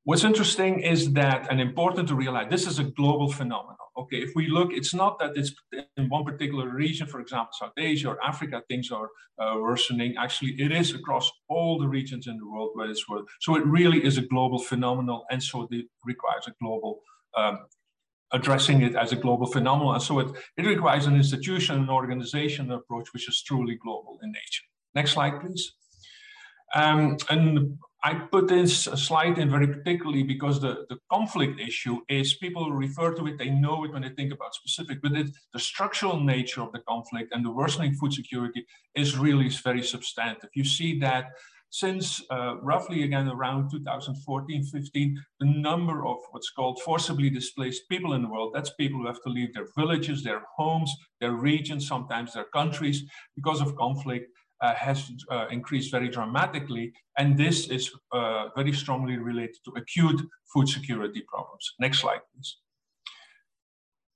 What's 0.04 0.24
interesting 0.24 0.82
is 0.82 1.14
that, 1.14 1.48
and 1.50 1.60
important 1.60 2.08
to 2.10 2.16
realize, 2.16 2.48
this 2.52 2.68
is 2.68 2.78
a 2.78 2.84
global 2.84 3.32
phenomenon. 3.32 3.78
Okay, 3.98 4.18
if 4.18 4.34
we 4.36 4.48
look, 4.48 4.72
it's 4.72 4.94
not 4.94 5.18
that 5.18 5.32
it's 5.36 5.56
in 5.98 6.10
one 6.10 6.24
particular 6.24 6.70
region, 6.70 7.08
for 7.08 7.20
example, 7.22 7.54
South 7.54 7.72
Asia 7.76 8.10
or 8.10 8.24
Africa, 8.24 8.62
things 8.68 8.92
are 8.92 9.10
uh, 9.40 9.56
worsening. 9.58 10.16
Actually, 10.16 10.52
it 10.62 10.72
is 10.72 10.94
across 10.94 11.32
all 11.48 11.80
the 11.80 11.88
regions 11.88 12.28
in 12.28 12.38
the 12.38 12.48
world 12.48 12.72
where 12.76 12.88
it's 12.88 13.10
worse. 13.10 13.24
So 13.42 13.56
it 13.56 13.66
really 13.66 14.06
is 14.06 14.20
a 14.20 14.22
global 14.22 14.60
phenomenon, 14.60 15.22
and 15.32 15.42
so 15.42 15.68
it 15.72 15.88
requires 16.04 16.46
a 16.48 16.52
global 16.62 17.00
um, 17.36 17.66
addressing 18.32 18.82
it 18.82 18.96
as 18.96 19.12
a 19.12 19.16
global 19.16 19.48
phenomenon. 19.48 20.00
So 20.00 20.20
it, 20.20 20.28
it 20.58 20.66
requires 20.66 21.06
an 21.06 21.16
institution, 21.16 21.76
an 21.76 21.90
organization 21.90 22.72
approach, 22.72 23.14
which 23.14 23.30
is 23.30 23.42
truly 23.44 23.76
global 23.76 24.20
in 24.24 24.32
nature. 24.32 24.64
Next 24.94 25.12
slide, 25.12 25.40
please. 25.42 25.74
Um, 26.74 27.18
and 27.30 27.78
I 28.04 28.14
put 28.14 28.48
this 28.48 28.84
slide 28.84 29.38
in 29.40 29.50
very 29.50 29.68
particularly 29.68 30.24
because 30.24 30.62
the, 30.62 30.86
the 30.90 30.98
conflict 31.12 31.60
issue 31.60 32.02
is 32.08 32.36
people 32.36 32.72
refer 32.72 33.14
to 33.16 33.28
it, 33.28 33.38
they 33.38 33.50
know 33.50 33.84
it 33.84 33.94
when 33.94 34.04
they 34.04 34.10
think 34.10 34.32
about 34.32 34.54
specific, 34.54 35.02
but 35.02 35.14
it, 35.14 35.28
the 35.54 35.60
structural 35.60 36.20
nature 36.20 36.62
of 36.62 36.72
the 36.72 36.82
conflict 36.88 37.34
and 37.34 37.44
the 37.44 37.50
worsening 37.50 37.94
food 37.96 38.14
security 38.14 38.66
is 38.94 39.18
really 39.18 39.50
very 39.50 39.82
substantive. 39.82 40.50
You 40.54 40.66
see 40.66 41.00
that 41.00 41.32
since 41.76 42.24
uh, 42.32 42.56
roughly 42.62 43.04
again 43.04 43.28
around 43.28 43.70
2014, 43.70 44.64
15, 44.64 45.24
the 45.42 45.46
number 45.46 46.06
of 46.08 46.18
what's 46.32 46.50
called 46.50 46.82
forcibly 46.82 47.30
displaced 47.30 47.90
people 47.90 48.14
in 48.14 48.22
the 48.22 48.30
world, 48.30 48.54
that's 48.56 48.70
people 48.76 49.02
who 49.02 49.08
have 49.08 49.22
to 49.24 49.30
leave 49.30 49.54
their 49.54 49.68
villages, 49.78 50.24
their 50.24 50.44
homes, 50.56 50.90
their 51.20 51.34
regions, 51.34 51.86
sometimes 51.86 52.32
their 52.34 52.46
countries 52.54 53.04
because 53.36 53.60
of 53.60 53.76
conflict, 53.76 54.32
uh, 54.62 54.74
has 54.76 55.12
uh, 55.30 55.48
increased 55.52 55.92
very 55.92 56.08
dramatically. 56.08 56.94
And 57.18 57.38
this 57.38 57.68
is 57.68 57.92
uh, 58.14 58.48
very 58.56 58.72
strongly 58.72 59.18
related 59.18 59.58
to 59.66 59.72
acute 59.76 60.22
food 60.54 60.70
security 60.70 61.24
problems. 61.28 61.74
Next 61.78 62.00
slide, 62.00 62.22
please. 62.34 62.56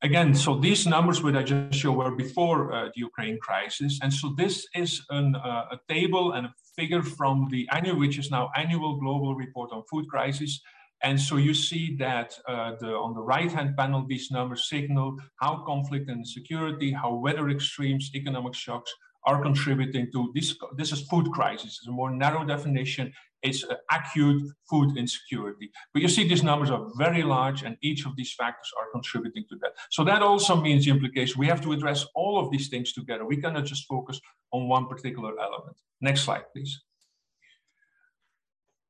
Again, 0.02 0.34
so 0.34 0.56
these 0.56 0.88
numbers 0.88 1.22
which 1.22 1.36
I 1.36 1.44
just 1.44 1.78
show 1.78 1.92
were 1.92 2.16
before 2.16 2.72
uh, 2.72 2.86
the 2.86 3.02
Ukraine 3.10 3.38
crisis. 3.38 4.00
And 4.02 4.14
so 4.14 4.34
this 4.38 4.66
is 4.74 5.02
an, 5.10 5.36
uh, 5.36 5.76
a 5.76 5.80
table 5.90 6.32
and 6.32 6.46
a 6.46 6.54
figure 6.78 7.04
from 7.04 7.48
the 7.52 7.68
annual, 7.74 8.00
which 8.00 8.18
is 8.18 8.32
now 8.32 8.50
annual 8.56 8.98
global 8.98 9.36
report 9.36 9.74
on 9.74 9.84
food 9.92 10.08
crisis. 10.08 10.62
And 11.04 11.20
so 11.20 11.36
you 11.36 11.54
see 11.54 11.96
that 11.98 12.34
uh, 12.48 12.76
the, 12.80 12.92
on 12.92 13.14
the 13.14 13.22
right-hand 13.22 13.76
panel, 13.76 14.06
these 14.08 14.32
numbers 14.32 14.70
signal 14.70 15.18
how 15.36 15.64
conflict 15.66 16.10
and 16.10 16.26
security, 16.26 16.94
how 16.94 17.16
weather 17.16 17.50
extremes, 17.50 18.12
economic 18.16 18.54
shocks 18.54 18.94
are 19.26 19.42
contributing 19.42 20.10
to 20.14 20.32
this. 20.34 20.56
This 20.78 20.94
is 20.94 21.02
food 21.08 21.30
crisis. 21.32 21.78
It's 21.80 21.88
a 21.88 21.92
more 21.92 22.12
narrow 22.12 22.46
definition. 22.46 23.12
It's 23.42 23.64
acute 23.92 24.44
food 24.70 24.98
insecurity. 24.98 25.72
But 25.94 26.02
you 26.02 26.10
see 26.10 26.28
these 26.28 26.44
numbers 26.44 26.70
are 26.70 26.88
very 26.98 27.24
large 27.24 27.64
and 27.64 27.78
each 27.82 28.06
of 28.06 28.16
these 28.16 28.34
factors 28.34 28.72
are 28.80 28.92
contributing 28.92 29.46
to 29.50 29.56
that. 29.62 29.72
So 29.92 30.04
that 30.04 30.22
also 30.22 30.56
means 30.56 30.86
the 30.86 30.92
implication 30.92 31.40
we 31.40 31.48
have 31.48 31.62
to 31.62 31.72
address 31.72 32.06
all 32.16 32.40
of 32.40 32.52
these 32.52 32.68
things 32.68 32.94
together. 32.94 33.26
We 33.26 33.38
cannot 33.38 33.66
just 33.66 33.88
focus 33.88 34.20
on 34.52 34.68
one 34.68 34.88
particular 34.88 35.34
element. 35.40 35.78
Next 36.02 36.22
slide, 36.22 36.44
please. 36.54 36.82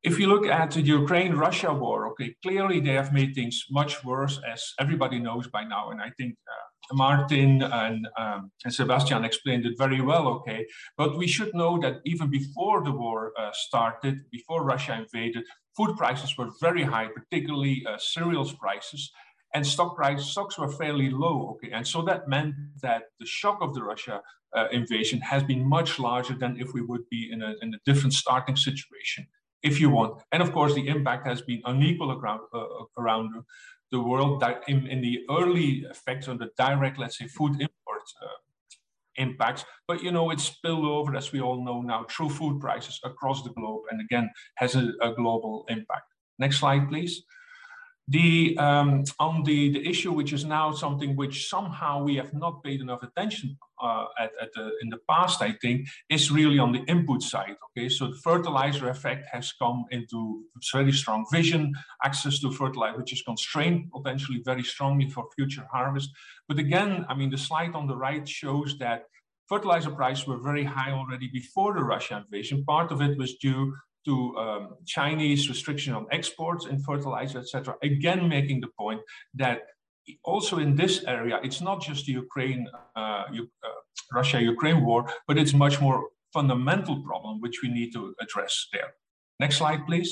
If 0.02 0.18
you 0.18 0.28
look 0.28 0.46
at 0.46 0.72
the 0.72 0.82
Ukraine-Russia 0.82 1.74
war, 1.74 2.08
okay, 2.12 2.34
clearly 2.42 2.80
they 2.80 2.94
have 2.94 3.12
made 3.12 3.36
things 3.36 3.66
much 3.70 4.04
worse, 4.06 4.40
as 4.50 4.74
everybody 4.80 5.20
knows 5.20 5.48
by 5.48 5.66
now. 5.66 5.90
And 5.92 6.02
I 6.02 6.10
think 6.18 6.36
uh, 6.48 6.69
Martin 6.92 7.62
and, 7.62 8.08
um, 8.18 8.52
and, 8.64 8.74
Sebastian 8.74 9.24
explained 9.24 9.66
it 9.66 9.78
very 9.78 10.02
well, 10.02 10.28
okay. 10.28 10.66
But 10.98 11.18
we 11.18 11.28
should 11.28 11.54
know 11.54 11.80
that 11.80 11.98
even 12.06 12.30
before 12.30 12.84
the 12.84 12.92
war 12.92 13.32
uh, 13.40 13.52
started, 13.54 14.22
before 14.32 14.64
Russia 14.64 14.94
invaded, 14.94 15.44
food 15.78 15.96
prices 15.98 16.38
were 16.38 16.50
very 16.60 16.84
high, 16.84 17.08
particularly 17.08 17.86
uh, 17.88 17.98
cereals 18.00 18.54
prices 18.54 19.12
and 19.54 19.66
stock 19.66 19.96
price 19.96 20.26
stocks 20.26 20.58
were 20.58 20.70
fairly 20.70 21.10
low. 21.10 21.52
Okay, 21.52 21.72
and 21.72 21.88
so 21.88 22.02
that 22.04 22.28
meant 22.28 22.56
that 22.82 23.04
the 23.20 23.26
shock 23.26 23.60
of 23.62 23.74
the 23.74 23.84
Russia 23.84 24.22
uh, 24.56 24.68
invasion 24.72 25.20
has 25.22 25.44
been 25.44 25.68
much 25.68 26.00
larger 26.00 26.34
than 26.34 26.58
if 26.60 26.74
we 26.74 26.82
would 26.82 27.08
be 27.10 27.30
in 27.32 27.42
a, 27.42 27.54
in 27.62 27.74
a 27.74 27.78
different 27.86 28.14
starting 28.14 28.56
situation, 28.56 29.28
if 29.64 29.80
you 29.80 29.90
want. 29.90 30.22
And 30.32 30.42
of 30.42 30.52
course, 30.54 30.74
the 30.74 30.88
impact 30.88 31.28
has 31.28 31.42
been 31.42 31.62
unequal 31.66 32.12
around 32.12 32.42
uh, 32.54 32.66
around 32.98 33.32
the 33.92 34.00
world. 34.00 34.44
In, 34.68 34.88
in 34.88 35.02
the 35.02 35.20
early 35.30 35.86
effects 35.90 36.28
on 36.28 36.38
the 36.38 36.50
direct, 36.58 37.00
let's 37.00 37.18
say, 37.18 37.28
food 37.28 37.54
import. 37.54 38.04
Uh, 38.22 38.28
impacts 39.16 39.66
but 39.86 40.02
you 40.02 40.12
know 40.12 40.30
it's 40.30 40.46
spilled 40.46 40.86
over 40.86 41.14
as 41.16 41.34
we 41.34 41.42
all 41.42 41.64
know 41.64 41.82
now 41.82 42.06
through 42.10 42.30
food 42.30 42.60
prices 42.62 43.02
across 43.04 43.44
the 43.44 43.50
globe 43.50 43.82
and 43.92 44.00
again 44.00 44.30
has 44.56 44.76
a, 44.76 44.94
a 45.02 45.14
global 45.14 45.66
impact 45.68 46.14
next 46.38 46.58
slide 46.58 46.88
please 46.88 47.24
the, 48.10 48.58
um, 48.58 49.04
on 49.20 49.44
the, 49.44 49.72
the 49.72 49.88
issue, 49.88 50.12
which 50.12 50.34
is 50.34 50.44
now 50.44 50.72
something 50.72 51.16
which 51.16 51.48
somehow 51.48 52.04
we 52.04 52.16
have 52.16 52.34
not 52.34 52.64
paid 52.64 52.82
enough 52.82 53.04
attention 53.04 53.56
uh, 53.82 54.06
at, 54.20 54.32
at 54.42 54.50
the, 54.56 54.72
in 54.82 54.90
the 54.90 54.98
past, 55.08 55.42
I 55.42 55.52
think, 55.62 55.88
is 56.10 56.32
really 56.32 56.58
on 56.58 56.72
the 56.72 56.84
input 56.86 57.22
side. 57.22 57.56
Okay, 57.66 57.88
so 57.88 58.08
the 58.08 58.18
fertilizer 58.18 58.90
effect 58.90 59.28
has 59.32 59.54
come 59.54 59.86
into 59.92 60.44
very 60.74 60.92
strong 60.92 61.26
vision, 61.32 61.74
access 62.04 62.40
to 62.40 62.52
fertilizer, 62.52 62.98
which 62.98 63.14
is 63.14 63.22
constrained 63.22 63.92
potentially 63.92 64.42
very 64.44 64.64
strongly 64.64 65.08
for 65.10 65.26
future 65.36 65.68
harvest. 65.72 66.10
But 66.48 66.58
again, 66.58 67.06
I 67.10 67.14
mean, 67.14 67.30
the 67.30 67.38
slide 67.38 67.76
on 67.76 67.86
the 67.86 67.96
right 67.96 68.28
shows 68.28 68.78
that 68.80 69.04
fertilizer 69.48 69.92
prices 69.92 70.28
were 70.28 70.38
very 70.40 70.64
high 70.64 70.92
already 70.92 71.30
before 71.32 71.74
the 71.76 71.84
Russia 71.84 72.24
invasion. 72.26 72.64
Part 72.66 72.92
of 72.92 73.02
it 73.02 73.18
was 73.18 73.36
due 73.36 73.76
to 74.10 74.16
um, 74.44 74.64
Chinese 74.86 75.42
restriction 75.54 75.94
on 75.94 76.04
exports 76.12 76.66
in 76.66 76.76
fertilizer, 76.88 77.40
etc. 77.40 77.76
Again, 77.84 78.22
making 78.28 78.62
the 78.62 78.72
point 78.82 79.02
that 79.36 79.60
also 80.24 80.58
in 80.58 80.76
this 80.76 81.04
area, 81.06 81.40
it's 81.44 81.62
not 81.62 81.78
just 81.82 82.06
the 82.08 82.14
Ukraine, 82.14 82.68
uh, 82.96 83.00
uh, 83.00 83.80
Russia-Ukraine 84.20 84.80
war, 84.88 85.02
but 85.28 85.38
it's 85.38 85.54
much 85.66 85.76
more 85.86 86.00
fundamental 86.34 86.96
problem 87.10 87.42
which 87.44 87.58
we 87.64 87.70
need 87.78 87.92
to 87.98 88.02
address 88.24 88.54
there. 88.74 88.92
Next 89.40 89.58
slide, 89.58 89.82
please. 89.90 90.12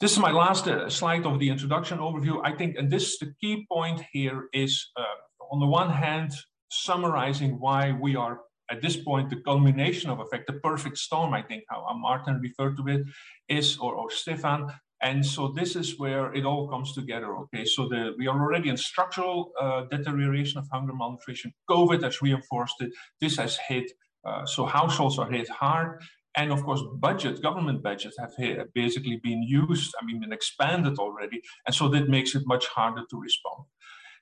This 0.00 0.12
is 0.12 0.18
my 0.18 0.32
last 0.32 0.66
uh, 0.66 0.88
slide 0.88 1.24
of 1.30 1.38
the 1.38 1.48
introduction 1.54 1.98
overview. 1.98 2.40
I 2.48 2.52
think, 2.58 2.76
and 2.78 2.90
this 2.90 3.18
the 3.18 3.32
key 3.40 3.66
point 3.74 3.98
here 4.12 4.38
is, 4.52 4.72
uh, 4.96 5.16
on 5.52 5.58
the 5.60 5.70
one 5.80 5.90
hand, 5.90 6.30
summarizing 6.70 7.52
why 7.64 7.82
we 8.04 8.16
are 8.16 8.36
at 8.70 8.80
this 8.80 8.96
point, 8.96 9.30
the 9.30 9.36
culmination 9.36 10.10
of 10.10 10.20
effect, 10.20 10.46
the 10.46 10.54
perfect 10.54 10.98
storm, 10.98 11.34
I 11.34 11.42
think 11.42 11.64
how 11.68 11.86
Martin 11.96 12.40
referred 12.40 12.76
to 12.78 12.88
it, 12.88 13.02
is, 13.48 13.76
or, 13.78 13.94
or 13.94 14.10
Stefan. 14.10 14.72
And 15.02 15.24
so 15.24 15.48
this 15.48 15.76
is 15.76 15.98
where 15.98 16.32
it 16.32 16.46
all 16.46 16.68
comes 16.68 16.94
together. 16.94 17.36
Okay, 17.36 17.64
so 17.66 17.88
the, 17.88 18.14
we 18.18 18.26
are 18.26 18.40
already 18.40 18.70
in 18.70 18.76
structural 18.76 19.52
uh, 19.60 19.82
deterioration 19.90 20.58
of 20.58 20.66
hunger 20.72 20.94
malnutrition. 20.94 21.52
COVID 21.68 22.02
has 22.02 22.22
reinforced 22.22 22.76
it. 22.80 22.90
This 23.20 23.36
has 23.36 23.58
hit. 23.68 23.90
Uh, 24.24 24.46
so 24.46 24.64
households 24.64 25.18
are 25.18 25.30
hit 25.30 25.48
hard. 25.50 26.00
And 26.36 26.50
of 26.50 26.64
course, 26.64 26.82
budget, 26.94 27.42
government 27.42 27.82
budgets 27.82 28.16
have 28.18 28.32
basically 28.74 29.20
been 29.22 29.42
used, 29.42 29.94
I 30.00 30.04
mean, 30.04 30.20
been 30.20 30.32
expanded 30.32 30.98
already. 30.98 31.42
And 31.66 31.74
so 31.74 31.88
that 31.88 32.08
makes 32.08 32.34
it 32.34 32.42
much 32.46 32.66
harder 32.66 33.02
to 33.08 33.20
respond. 33.20 33.64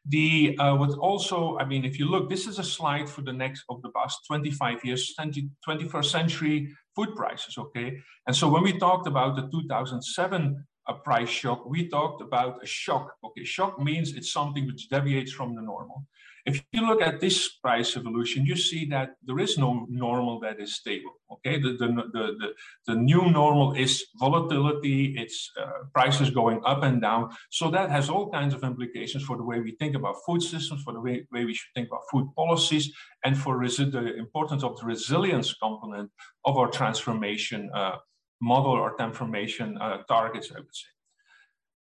The 0.07 0.57
uh, 0.59 0.75
what 0.77 0.91
also, 0.99 1.59
I 1.59 1.65
mean, 1.65 1.85
if 1.85 1.99
you 1.99 2.07
look, 2.07 2.29
this 2.29 2.47
is 2.49 2.59
a 2.59 2.65
slide 2.65 3.09
for 3.09 3.23
the 3.23 3.33
next 3.33 3.65
of 3.69 3.81
the 3.83 3.91
past 3.91 4.21
25 4.27 4.85
years, 4.85 5.15
20, 5.15 5.49
21st 5.67 6.05
century 6.07 6.75
food 6.97 7.15
prices, 7.15 7.57
okay? 7.57 7.99
And 8.27 8.35
so 8.35 8.49
when 8.49 8.63
we 8.63 8.79
talked 8.79 9.07
about 9.07 9.37
the 9.37 9.49
2007 9.51 10.65
uh, 10.89 10.93
price 10.95 11.29
shock, 11.29 11.65
we 11.67 11.89
talked 11.89 12.21
about 12.21 12.63
a 12.63 12.67
shock, 12.67 13.15
okay? 13.25 13.45
Shock 13.45 13.79
means 13.79 14.15
it's 14.15 14.33
something 14.33 14.67
which 14.67 14.89
deviates 14.89 15.33
from 15.33 15.55
the 15.55 15.63
normal. 15.63 16.05
If 16.45 16.65
you 16.73 16.85
look 16.85 17.01
at 17.01 17.21
this 17.21 17.49
price 17.49 17.97
evolution, 17.97 18.45
you 18.45 18.57
see 18.57 18.85
that 18.87 19.11
there 19.23 19.39
is 19.39 19.59
no 19.59 19.87
normal 19.89 20.41
that 20.41 20.61
is 20.61 20.75
stable. 20.75 21.13
Okay, 21.31 21.61
the, 21.61 21.71
the, 21.75 21.87
the, 21.87 22.25
the, 22.41 22.49
the 22.89 22.95
new 22.97 23.31
normal 23.31 23.75
is 23.75 24.05
volatility, 24.17 25.15
it's 25.17 25.51
uh, 25.61 25.85
prices 25.95 26.31
going 26.31 26.61
up 26.67 26.83
and 26.83 27.01
down. 27.01 27.31
So 27.51 27.71
that 27.71 27.91
has 27.91 28.11
all 28.11 28.29
kinds 28.29 28.55
of 28.55 28.65
implications 28.65 29.23
for 29.23 29.37
the 29.37 29.45
way 29.45 29.61
we 29.61 29.77
think 29.77 29.95
about 29.95 30.17
food 30.27 30.43
systems, 30.43 30.83
for 30.83 30.93
the 30.93 31.01
way, 31.01 31.25
way 31.31 31.45
we 31.45 31.55
should 31.55 31.73
think 31.77 31.89
about 31.89 32.03
food 32.11 32.29
policies, 32.35 32.93
and 33.25 33.39
for 33.39 33.65
the 33.65 34.17
importance 34.17 34.65
of 34.65 34.77
the 34.81 34.87
resilience 34.87 35.55
component 35.55 36.11
of 36.45 36.59
our 36.59 36.69
transformation 36.69 37.71
uh, 37.73 37.97
model 38.41 38.73
or 38.73 38.91
transformation 38.97 39.79
uh, 39.81 39.99
targets, 40.09 40.51
I 40.51 40.59
would 40.59 40.75
say. 40.75 40.89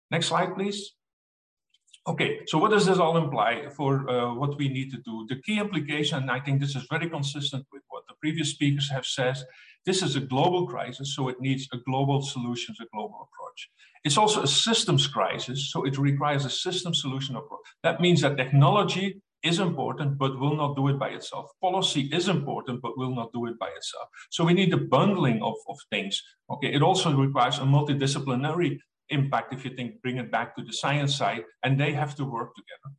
Next 0.10 0.26
slide, 0.28 0.56
please. 0.56 0.96
Okay, 2.10 2.39
so 2.48 2.58
what 2.58 2.72
does 2.72 2.88
this 2.88 2.98
all 2.98 3.17
imply 3.17 3.69
for 3.78 4.10
uh, 4.10 4.34
what 4.34 4.58
we 4.58 4.67
need 4.67 4.89
to 4.89 4.98
do? 4.98 5.28
The 5.30 5.39
key 5.43 5.60
implication, 5.60 6.17
and 6.17 6.32
I 6.32 6.39
think 6.39 6.60
this 6.60 6.76
is 6.76 6.88
very 6.89 7.08
consistent 7.08 7.67
with 7.72 7.84
what 7.89 8.04
the 8.08 8.15
previous 8.19 8.50
speakers 8.50 8.89
have 8.89 9.06
said, 9.06 9.38
this 9.86 10.02
is 10.02 10.15
a 10.15 10.19
global 10.19 10.65
crisis, 10.65 11.15
so 11.15 11.28
it 11.28 11.39
needs 11.39 11.67
a 11.72 11.78
global 11.78 12.24
solution, 12.24 12.76
a 12.82 12.86
global 12.91 13.30
approach. 13.30 13.69
It's 14.04 14.17
also 14.17 14.41
a 14.41 14.48
systems 14.48 15.06
crisis, 15.06 15.72
so 15.72 15.86
it 15.86 16.00
requires 16.00 16.45
a 16.45 16.50
system 16.50 16.95
solution 16.95 17.36
approach. 17.36 17.67
That 17.84 18.02
means 18.02 18.22
that 18.22 18.38
technology 18.38 19.22
is 19.43 19.60
important, 19.60 20.17
but 20.17 20.39
will 20.39 20.56
not 20.56 20.76
do 20.76 20.88
it 20.88 20.98
by 20.98 21.10
itself. 21.10 21.52
Policy 21.62 22.10
is 22.12 22.28
important, 22.28 22.82
but 22.82 22.98
will 22.98 23.13
not 23.13 23.32
do 23.34 23.45
it 23.45 23.60
by 23.60 23.67
itself. 23.67 24.10
So 24.32 24.43
we 24.43 24.54
need 24.54 24.74
a 24.74 24.78
bundling 24.78 25.43
of, 25.43 25.56
of 25.67 25.78
things. 25.91 26.22
Okay, 26.50 26.74
it 26.74 26.82
also 26.82 27.15
requires 27.15 27.60
a 27.60 27.62
multidisciplinary 27.62 28.80
impact 29.10 29.54
if 29.54 29.65
you 29.65 29.72
think 29.76 30.02
bring 30.02 30.17
it 30.17 30.32
back 30.32 30.56
to 30.56 30.63
the 30.63 30.74
science 30.74 31.15
side 31.15 31.43
and 31.63 31.80
they 31.80 31.91
have 31.91 32.15
to 32.15 32.26
work 32.26 32.56
together. 32.56 32.95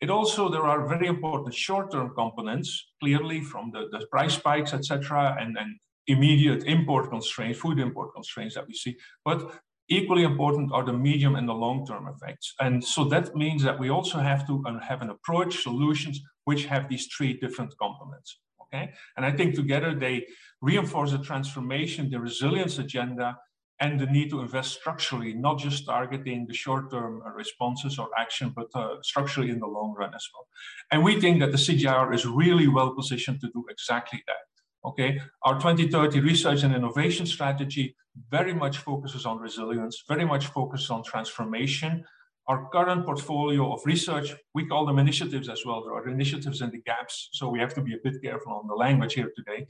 It 0.00 0.10
also 0.10 0.48
there 0.48 0.66
are 0.66 0.88
very 0.88 1.06
important 1.06 1.54
short-term 1.54 2.12
components 2.14 2.92
clearly 3.00 3.40
from 3.40 3.70
the, 3.72 3.88
the 3.92 4.06
price 4.06 4.34
spikes 4.34 4.72
etc 4.74 5.36
and, 5.40 5.56
and 5.58 5.76
immediate 6.08 6.64
import 6.64 7.10
constraints 7.10 7.58
food 7.58 7.78
import 7.78 8.12
constraints 8.14 8.54
that 8.56 8.66
we 8.66 8.74
see. 8.74 8.96
But 9.24 9.52
equally 9.88 10.22
important 10.22 10.72
are 10.72 10.84
the 10.84 10.92
medium 10.92 11.36
and 11.36 11.48
the 11.48 11.52
long-term 11.52 12.08
effects. 12.08 12.54
And 12.60 12.82
so 12.82 13.04
that 13.04 13.34
means 13.36 13.62
that 13.62 13.78
we 13.78 13.90
also 13.90 14.18
have 14.18 14.46
to 14.46 14.64
uh, 14.66 14.80
have 14.80 15.02
an 15.02 15.10
approach 15.10 15.62
solutions 15.62 16.20
which 16.44 16.64
have 16.66 16.88
these 16.88 17.06
three 17.06 17.34
different 17.34 17.74
components 17.78 18.38
okay? 18.72 18.92
And 19.16 19.26
i 19.26 19.30
think 19.30 19.54
together 19.54 19.94
they 19.94 20.26
reinforce 20.60 21.12
the 21.12 21.18
transformation 21.18 22.10
the 22.10 22.20
resilience 22.20 22.78
agenda 22.78 23.36
and 23.82 23.98
the 23.98 24.06
need 24.06 24.30
to 24.30 24.40
invest 24.40 24.70
structurally, 24.74 25.34
not 25.34 25.58
just 25.58 25.86
targeting 25.86 26.46
the 26.46 26.54
short-term 26.54 27.20
responses 27.34 27.98
or 27.98 28.08
action, 28.16 28.52
but 28.54 28.68
uh, 28.76 28.94
structurally 29.02 29.50
in 29.50 29.58
the 29.58 29.66
long 29.66 29.92
run 29.98 30.14
as 30.14 30.24
well. 30.32 30.46
And 30.92 31.02
we 31.02 31.20
think 31.20 31.40
that 31.40 31.50
the 31.50 31.58
CGIAR 31.66 32.14
is 32.14 32.24
really 32.24 32.68
well 32.68 32.94
positioned 32.94 33.40
to 33.40 33.48
do 33.48 33.64
exactly 33.68 34.22
that. 34.28 34.44
Okay, 34.88 35.20
our 35.42 35.54
2030 35.54 36.20
research 36.20 36.62
and 36.62 36.74
innovation 36.74 37.26
strategy 37.26 37.96
very 38.30 38.54
much 38.54 38.78
focuses 38.78 39.26
on 39.26 39.38
resilience, 39.38 40.04
very 40.08 40.24
much 40.24 40.46
focuses 40.46 40.90
on 40.90 41.02
transformation. 41.02 42.04
Our 42.46 42.68
current 42.70 43.04
portfolio 43.04 43.72
of 43.72 43.80
research, 43.84 44.34
we 44.54 44.66
call 44.66 44.86
them 44.86 44.98
initiatives 44.98 45.48
as 45.48 45.64
well. 45.66 45.82
There 45.82 45.94
are 45.94 46.08
initiatives 46.08 46.60
in 46.60 46.70
the 46.70 46.82
gaps, 46.90 47.30
so 47.32 47.48
we 47.48 47.58
have 47.58 47.74
to 47.74 47.80
be 47.80 47.94
a 47.94 48.02
bit 48.02 48.22
careful 48.22 48.52
on 48.52 48.66
the 48.68 48.74
language 48.74 49.14
here 49.14 49.32
today. 49.36 49.66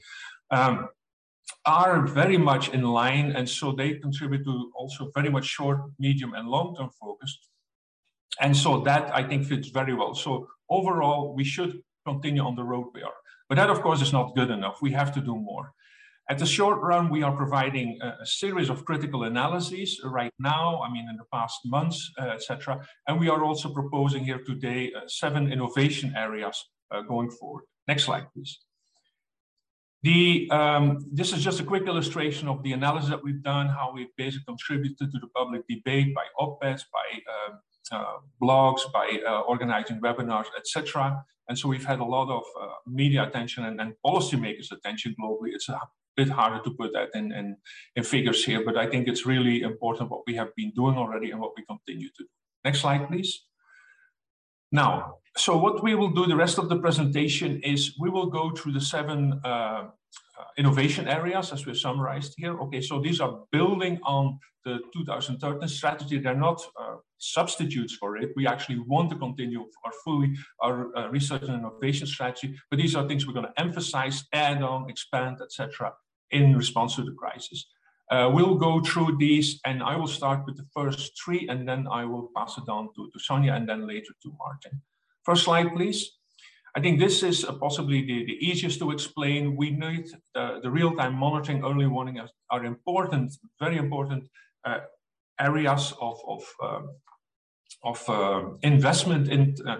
Um, 0.51 0.89
are 1.65 2.05
very 2.05 2.37
much 2.37 2.69
in 2.69 2.83
line, 2.83 3.31
and 3.31 3.47
so 3.47 3.71
they 3.71 3.93
contribute 3.95 4.43
to 4.45 4.71
also 4.75 5.11
very 5.15 5.29
much 5.29 5.45
short, 5.45 5.79
medium, 5.99 6.33
and 6.33 6.47
long-term 6.47 6.89
focus. 6.99 7.37
And 8.41 8.55
so 8.55 8.81
that 8.81 9.15
I 9.15 9.23
think 9.23 9.45
fits 9.45 9.69
very 9.69 9.93
well. 9.93 10.13
So 10.15 10.47
overall, 10.69 11.33
we 11.35 11.43
should 11.43 11.81
continue 12.05 12.41
on 12.41 12.55
the 12.55 12.63
road 12.63 12.87
we 12.93 13.01
are. 13.01 13.13
But 13.47 13.55
that, 13.55 13.69
of 13.69 13.81
course, 13.81 14.01
is 14.01 14.13
not 14.13 14.35
good 14.35 14.49
enough. 14.49 14.81
We 14.81 14.91
have 14.91 15.13
to 15.13 15.21
do 15.21 15.35
more. 15.35 15.73
At 16.29 16.39
the 16.39 16.45
short 16.45 16.79
run, 16.81 17.09
we 17.09 17.21
are 17.21 17.35
providing 17.35 17.99
a, 18.01 18.17
a 18.21 18.25
series 18.25 18.69
of 18.69 18.85
critical 18.85 19.23
analyses 19.23 19.99
right 20.05 20.31
now, 20.39 20.81
I 20.81 20.89
mean, 20.89 21.07
in 21.09 21.17
the 21.17 21.25
past 21.33 21.59
months, 21.65 22.11
uh, 22.19 22.29
etc. 22.29 22.79
And 23.07 23.19
we 23.19 23.29
are 23.29 23.43
also 23.43 23.73
proposing 23.73 24.23
here 24.23 24.39
today 24.39 24.91
uh, 24.95 25.01
seven 25.07 25.51
innovation 25.51 26.13
areas 26.15 26.63
uh, 26.91 27.01
going 27.01 27.29
forward. 27.29 27.65
Next 27.87 28.05
slide, 28.05 28.27
please. 28.33 28.57
The, 30.03 30.49
um, 30.51 30.99
this 31.13 31.31
is 31.31 31.41
just 31.41 31.61
a 31.61 31.63
quick 31.63 31.87
illustration 31.87 32.49
of 32.49 32.61
the 32.61 32.73
analysis 32.73 33.09
that 33.09 33.23
we've 33.23 33.41
done, 33.41 33.67
how 33.67 33.91
we've 33.93 34.13
basically 34.17 34.43
contributed 34.45 35.11
to 35.11 35.19
the 35.19 35.27
public 35.33 35.63
debate 35.69 36.13
by 36.13 36.25
op-eds, 36.37 36.85
by 36.91 37.19
uh, 37.33 37.97
uh, 37.97 38.17
blogs, 38.41 38.81
by 38.91 39.19
uh, 39.25 39.41
organizing 39.41 40.01
webinars, 40.01 40.47
etc. 40.57 41.23
And 41.47 41.57
so 41.57 41.69
we've 41.69 41.85
had 41.85 41.99
a 41.99 42.05
lot 42.05 42.29
of 42.29 42.43
uh, 42.61 42.67
media 42.85 43.23
attention 43.23 43.63
and, 43.63 43.79
and 43.79 43.93
policymakers' 44.05 44.73
attention 44.73 45.15
globally. 45.21 45.51
It's 45.53 45.69
a 45.69 45.79
bit 46.17 46.29
harder 46.29 46.61
to 46.63 46.71
put 46.71 46.91
that 46.93 47.09
in, 47.13 47.31
in, 47.31 47.55
in 47.95 48.03
figures 48.03 48.43
here, 48.43 48.63
but 48.65 48.77
I 48.77 48.87
think 48.87 49.07
it's 49.07 49.25
really 49.25 49.61
important 49.61 50.09
what 50.09 50.23
we 50.27 50.35
have 50.35 50.49
been 50.57 50.71
doing 50.75 50.97
already 50.97 51.31
and 51.31 51.39
what 51.39 51.51
we 51.55 51.63
continue 51.65 52.09
to 52.09 52.23
do. 52.23 52.27
Next 52.65 52.81
slide, 52.81 53.07
please. 53.07 53.43
Now, 54.73 55.17
so 55.37 55.55
what 55.55 55.83
we 55.83 55.93
will 55.93 56.09
do 56.09 56.25
the 56.25 56.35
rest 56.35 56.57
of 56.57 56.67
the 56.67 56.77
presentation 56.77 57.61
is 57.61 57.95
we 57.99 58.09
will 58.09 58.25
go 58.25 58.49
through 58.49 58.73
the 58.73 58.81
seven 58.81 59.39
uh, 59.43 59.83
innovation 60.57 61.07
areas 61.07 61.53
as 61.53 61.65
we 61.65 61.71
have 61.71 61.77
summarized 61.77 62.33
here. 62.37 62.59
Okay, 62.59 62.81
so 62.81 62.99
these 62.99 63.21
are 63.21 63.41
building 63.51 63.99
on 64.03 64.39
the 64.65 64.79
2013 64.91 65.67
strategy. 65.67 66.17
They're 66.17 66.35
not 66.35 66.59
uh, 66.79 66.95
substitutes 67.19 67.95
for 67.95 68.17
it. 68.17 68.31
We 68.35 68.47
actually 68.47 68.79
want 68.79 69.11
to 69.11 69.15
continue 69.15 69.61
our 69.85 69.91
fully 70.03 70.35
our 70.59 70.95
uh, 70.97 71.09
research 71.09 71.43
and 71.43 71.53
innovation 71.53 72.07
strategy, 72.07 72.55
but 72.71 72.79
these 72.79 72.95
are 72.95 73.07
things 73.07 73.27
we're 73.27 73.33
going 73.33 73.51
to 73.53 73.61
emphasize, 73.61 74.25
add 74.33 74.63
on, 74.63 74.89
expand, 74.89 75.37
etc. 75.43 75.93
in 76.31 76.57
response 76.57 76.95
to 76.95 77.03
the 77.03 77.11
crisis. 77.11 77.67
Uh, 78.13 78.29
we'll 78.29 78.59
go 78.69 78.79
through 78.79 79.17
these 79.17 79.59
and 79.65 79.81
I 79.81 79.95
will 79.95 80.13
start 80.19 80.45
with 80.45 80.55
the 80.55 80.67
first 80.77 81.19
three 81.19 81.47
and 81.49 81.67
then 81.67 81.87
I 81.99 82.05
will 82.05 82.29
pass 82.37 82.59
it 82.59 82.69
on 82.69 82.89
to, 82.95 83.01
to 83.11 83.19
Sonja 83.27 83.51
and 83.57 83.67
then 83.67 83.87
later 83.87 84.13
to 84.21 84.29
Martin. 84.37 84.73
First 85.25 85.45
slide, 85.45 85.69
please. 85.73 85.99
I 86.75 86.79
think 86.79 86.99
this 86.99 87.23
is 87.23 87.43
possibly 87.59 88.01
the, 88.05 88.25
the 88.25 88.37
easiest 88.49 88.77
to 88.81 88.91
explain. 88.91 89.57
We 89.57 89.71
need 89.71 90.05
uh, 90.35 90.59
the 90.59 90.69
real-time 90.69 91.15
monitoring, 91.15 91.63
early 91.63 91.87
warning 91.87 92.19
are, 92.19 92.29
are 92.51 92.65
important, 92.65 93.33
very 93.59 93.77
important 93.77 94.29
uh, 94.63 94.81
areas 95.39 95.93
of, 95.99 96.17
of, 96.27 96.43
um, 96.61 96.89
of 97.83 98.09
uh, 98.09 98.41
investment 98.61 99.27
in 99.27 99.55
uh, 99.67 99.77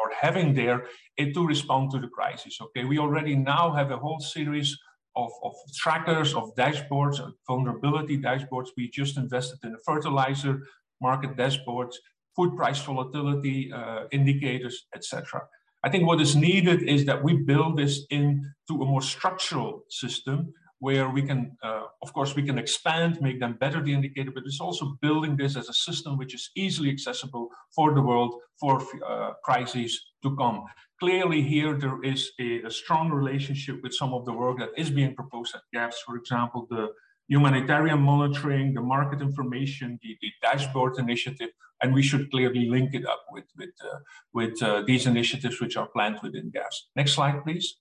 or 0.00 0.10
having 0.20 0.52
there 0.52 0.86
to 1.16 1.46
respond 1.46 1.92
to 1.92 2.00
the 2.00 2.08
crisis. 2.08 2.58
Okay, 2.60 2.84
we 2.84 2.98
already 2.98 3.36
now 3.36 3.72
have 3.72 3.92
a 3.92 3.98
whole 3.98 4.18
series 4.18 4.76
of, 5.16 5.30
of 5.42 5.52
trackers, 5.74 6.34
of 6.34 6.54
dashboards, 6.56 7.20
vulnerability 7.46 8.18
dashboards. 8.18 8.68
We 8.76 8.90
just 8.90 9.16
invested 9.16 9.58
in 9.64 9.74
a 9.74 9.78
fertilizer 9.84 10.62
market 11.00 11.36
dashboards 11.36 11.94
food 12.34 12.56
price 12.56 12.80
volatility 12.80 13.72
uh, 13.72 14.04
indicators, 14.10 14.86
etc. 14.94 15.42
I 15.84 15.90
think 15.90 16.06
what 16.06 16.20
is 16.20 16.36
needed 16.36 16.82
is 16.82 17.04
that 17.06 17.22
we 17.22 17.34
build 17.34 17.76
this 17.76 18.06
into 18.10 18.74
a 18.80 18.86
more 18.86 19.02
structural 19.02 19.84
system 19.88 20.52
where 20.82 21.08
we 21.08 21.22
can, 21.22 21.56
uh, 21.62 21.84
of 22.04 22.12
course, 22.12 22.34
we 22.34 22.42
can 22.42 22.58
expand, 22.58 23.20
make 23.20 23.38
them 23.38 23.56
better, 23.60 23.80
the 23.80 23.94
indicator, 23.94 24.32
but 24.34 24.42
it's 24.44 24.60
also 24.60 24.98
building 25.00 25.36
this 25.36 25.54
as 25.56 25.68
a 25.68 25.72
system 25.72 26.18
which 26.18 26.34
is 26.34 26.50
easily 26.56 26.90
accessible 26.90 27.48
for 27.72 27.94
the 27.94 28.02
world 28.02 28.34
for 28.58 28.82
uh, 29.08 29.30
crises 29.44 29.92
to 30.24 30.34
come. 30.34 30.64
Clearly 30.98 31.40
here, 31.40 31.72
there 31.78 32.02
is 32.02 32.32
a, 32.40 32.62
a, 32.62 32.70
strong 32.70 33.12
relationship 33.12 33.76
with 33.84 33.94
some 33.94 34.12
of 34.12 34.24
the 34.24 34.32
work 34.32 34.58
that 34.58 34.70
is 34.76 34.90
being 34.90 35.14
proposed 35.14 35.54
at 35.54 35.62
GAPS, 35.72 36.02
for 36.04 36.16
example, 36.16 36.66
the 36.68 36.88
humanitarian 37.28 38.00
monitoring, 38.00 38.74
the 38.74 38.82
market 38.82 39.22
information, 39.22 40.00
the, 40.02 40.18
the 40.20 40.32
dashboard 40.42 40.98
initiative, 40.98 41.50
and 41.80 41.94
we 41.94 42.02
should 42.02 42.28
clearly 42.32 42.68
link 42.68 42.92
it 42.92 43.06
up 43.06 43.24
with, 43.30 43.44
with, 43.56 43.74
uh, 43.88 43.98
with 44.34 44.60
uh, 44.60 44.82
these 44.84 45.06
initiatives 45.06 45.60
which 45.60 45.76
are 45.76 45.86
planned 45.86 46.18
within 46.24 46.50
GAPS. 46.50 46.88
Next 46.96 47.12
slide, 47.12 47.44
please. 47.44 47.76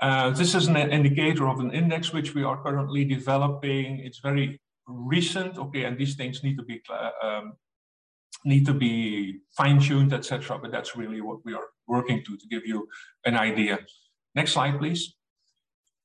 Uh, 0.00 0.30
this 0.30 0.54
is 0.54 0.66
an 0.66 0.76
indicator 0.76 1.46
of 1.46 1.60
an 1.60 1.70
index 1.72 2.12
which 2.12 2.34
we 2.34 2.42
are 2.42 2.62
currently 2.62 3.04
developing. 3.04 4.00
It's 4.00 4.20
very 4.20 4.58
recent, 4.86 5.58
okay, 5.58 5.84
and 5.84 5.98
these 5.98 6.14
things 6.16 6.42
need 6.42 6.56
to 6.56 6.64
be 6.64 6.80
um, 7.22 7.52
need 8.44 8.64
to 8.64 8.72
be 8.72 9.40
fine-tuned, 9.56 10.14
etc. 10.14 10.58
But 10.58 10.72
that's 10.72 10.96
really 10.96 11.20
what 11.20 11.44
we 11.44 11.52
are 11.52 11.68
working 11.86 12.24
to 12.24 12.36
to 12.36 12.46
give 12.48 12.64
you 12.64 12.88
an 13.26 13.36
idea. 13.36 13.80
Next 14.34 14.52
slide, 14.52 14.78
please. 14.78 15.14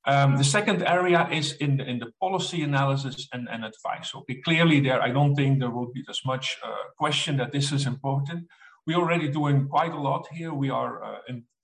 Um, 0.08 0.38
the 0.38 0.43
second 0.43 0.84
area 0.84 1.28
is 1.32 1.54
in 1.54 1.78
the, 1.78 1.89
in 1.89 1.98
the 1.98 2.12
policy 2.22 2.62
analysis 2.62 3.28
and, 3.34 3.48
and 3.50 3.66
advice. 3.66 4.14
Okay, 4.14 4.36
clearly 4.36 4.80
there, 4.80 5.02
I 5.02 5.10
don't 5.10 5.34
think 5.34 5.60
there 5.60 5.72
will 5.72 5.91
be 5.91 6.04
as 6.08 6.22
much 6.24 6.58
uh, 6.64 6.70
question 6.98 7.38
that 7.38 7.52
this 7.52 7.72
is 7.72 7.88
important. 7.88 8.46
We're 8.86 8.98
already 8.98 9.30
doing 9.30 9.68
quite 9.68 9.93
a 9.93 10.00
lot 10.00 10.28
here. 10.32 10.54
We 10.54 10.70
are 10.70 11.04
uh, 11.04 11.18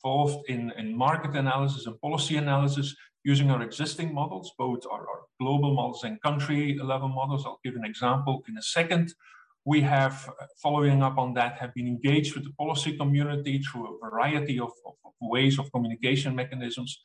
involved 0.04 0.50
in, 0.50 0.72
in 0.78 0.96
market 0.96 1.36
analysis 1.36 1.86
and 1.86 2.00
policy 2.02 2.38
analysis 2.38 2.96
using 3.24 3.52
our 3.52 3.62
existing 3.62 4.14
models, 4.14 4.52
both 4.58 4.80
our, 4.92 5.02
our 5.02 5.22
global 5.40 5.74
models 5.74 6.04
and 6.04 6.22
country 6.22 6.78
level 6.82 7.10
models. 7.10 7.46
I'll 7.46 7.60
give 7.64 7.76
an 7.76 7.86
example 7.86 8.44
in 8.48 8.58
a 8.58 8.62
second. 8.62 9.14
we 9.64 9.80
have, 9.82 10.28
uh, 10.42 10.46
following 10.62 11.04
up 11.04 11.20
on 11.20 11.36
that, 11.36 11.60
have 11.60 11.72
been 11.76 11.88
engaged 11.88 12.34
with 12.34 12.44
the 12.46 12.54
policy 12.54 12.98
community 12.98 13.60
through 13.60 13.86
a 13.96 14.10
variety 14.10 14.58
of, 14.60 14.72
of, 14.88 14.94
of 15.06 15.12
ways 15.22 15.60
of 15.60 15.72
communication 15.72 16.36
mechanisms. 16.36 17.00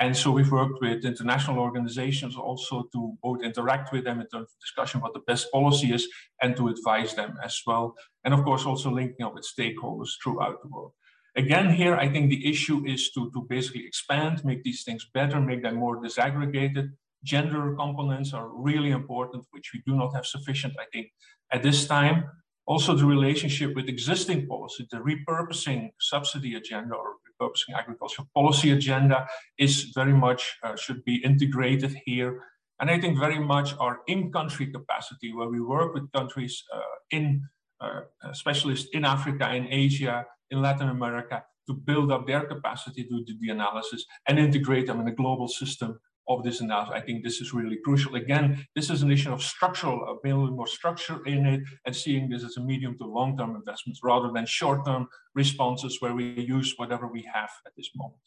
And 0.00 0.16
so 0.16 0.32
we've 0.32 0.50
worked 0.50 0.80
with 0.80 1.04
international 1.04 1.60
organizations 1.60 2.34
also 2.34 2.88
to 2.92 3.16
both 3.22 3.44
interact 3.44 3.92
with 3.92 4.02
them 4.04 4.20
in 4.20 4.26
terms 4.26 4.48
of 4.50 4.60
discussion 4.60 5.00
what 5.00 5.14
the 5.14 5.20
best 5.20 5.52
policy 5.52 5.92
is 5.92 6.08
and 6.42 6.56
to 6.56 6.68
advise 6.68 7.14
them 7.14 7.38
as 7.44 7.60
well. 7.66 7.94
And 8.24 8.34
of 8.34 8.42
course, 8.42 8.64
also 8.64 8.90
linking 8.90 9.24
up 9.24 9.34
with 9.34 9.46
stakeholders 9.46 10.10
throughout 10.20 10.60
the 10.62 10.68
world. 10.68 10.92
Again, 11.34 11.70
here, 11.70 11.96
I 11.96 12.08
think 12.08 12.28
the 12.28 12.46
issue 12.48 12.84
is 12.86 13.10
to, 13.12 13.30
to 13.32 13.46
basically 13.48 13.86
expand, 13.86 14.44
make 14.44 14.62
these 14.62 14.84
things 14.84 15.06
better, 15.14 15.40
make 15.40 15.62
them 15.62 15.76
more 15.76 15.96
disaggregated. 15.96 16.90
Gender 17.24 17.74
components 17.74 18.34
are 18.34 18.48
really 18.48 18.90
important, 18.90 19.46
which 19.50 19.70
we 19.72 19.82
do 19.86 19.96
not 19.96 20.14
have 20.14 20.26
sufficient, 20.26 20.74
I 20.78 20.84
think, 20.92 21.10
at 21.50 21.62
this 21.62 21.86
time. 21.86 22.24
Also, 22.66 22.94
the 22.94 23.06
relationship 23.06 23.74
with 23.74 23.88
existing 23.88 24.46
policy, 24.46 24.86
the 24.90 24.98
repurposing 24.98 25.90
subsidy 26.00 26.56
agenda 26.56 26.94
or 26.94 27.14
repurposing 27.26 27.78
agriculture 27.78 28.24
policy 28.34 28.72
agenda 28.72 29.26
is 29.58 29.84
very 29.94 30.12
much 30.12 30.58
uh, 30.62 30.76
should 30.76 31.02
be 31.04 31.16
integrated 31.24 31.96
here. 32.04 32.42
And 32.78 32.90
I 32.90 33.00
think 33.00 33.18
very 33.18 33.38
much 33.38 33.74
our 33.78 34.00
in-country 34.06 34.66
capacity, 34.66 35.32
where 35.32 35.48
we 35.48 35.60
work 35.60 35.94
with 35.94 36.12
countries 36.12 36.62
uh, 36.74 36.80
in 37.10 37.48
uh, 37.80 38.02
specialists 38.32 38.88
in 38.92 39.04
Africa, 39.04 39.54
in 39.54 39.66
Asia, 39.68 40.26
in 40.52 40.62
Latin 40.66 40.88
America, 40.88 41.36
to 41.66 41.72
build 41.88 42.08
up 42.14 42.26
their 42.26 42.44
capacity 42.52 43.02
to 43.04 43.16
do 43.28 43.34
the 43.40 43.50
analysis 43.50 44.04
and 44.26 44.38
integrate 44.38 44.86
them 44.86 45.00
in 45.00 45.08
a 45.08 45.18
global 45.22 45.48
system 45.48 45.90
of 46.28 46.44
this 46.44 46.60
analysis. 46.60 46.94
I 46.94 47.00
think 47.06 47.18
this 47.24 47.40
is 47.40 47.52
really 47.52 47.78
crucial. 47.84 48.14
Again, 48.14 48.46
this 48.76 48.88
is 48.90 49.02
an 49.02 49.10
issue 49.10 49.32
of 49.32 49.42
structural, 49.42 49.98
building 50.22 50.56
more 50.56 50.66
structure 50.66 51.18
in 51.26 51.46
it 51.46 51.60
and 51.84 51.94
seeing 51.94 52.28
this 52.28 52.44
as 52.44 52.56
a 52.56 52.60
medium 52.70 52.96
to 52.98 53.04
long-term 53.18 53.56
investments 53.56 54.00
rather 54.10 54.30
than 54.32 54.46
short-term 54.46 55.08
responses 55.34 55.92
where 56.00 56.14
we 56.14 56.26
use 56.56 56.74
whatever 56.76 57.06
we 57.16 57.22
have 57.36 57.50
at 57.66 57.72
this 57.76 57.90
moment. 57.96 58.20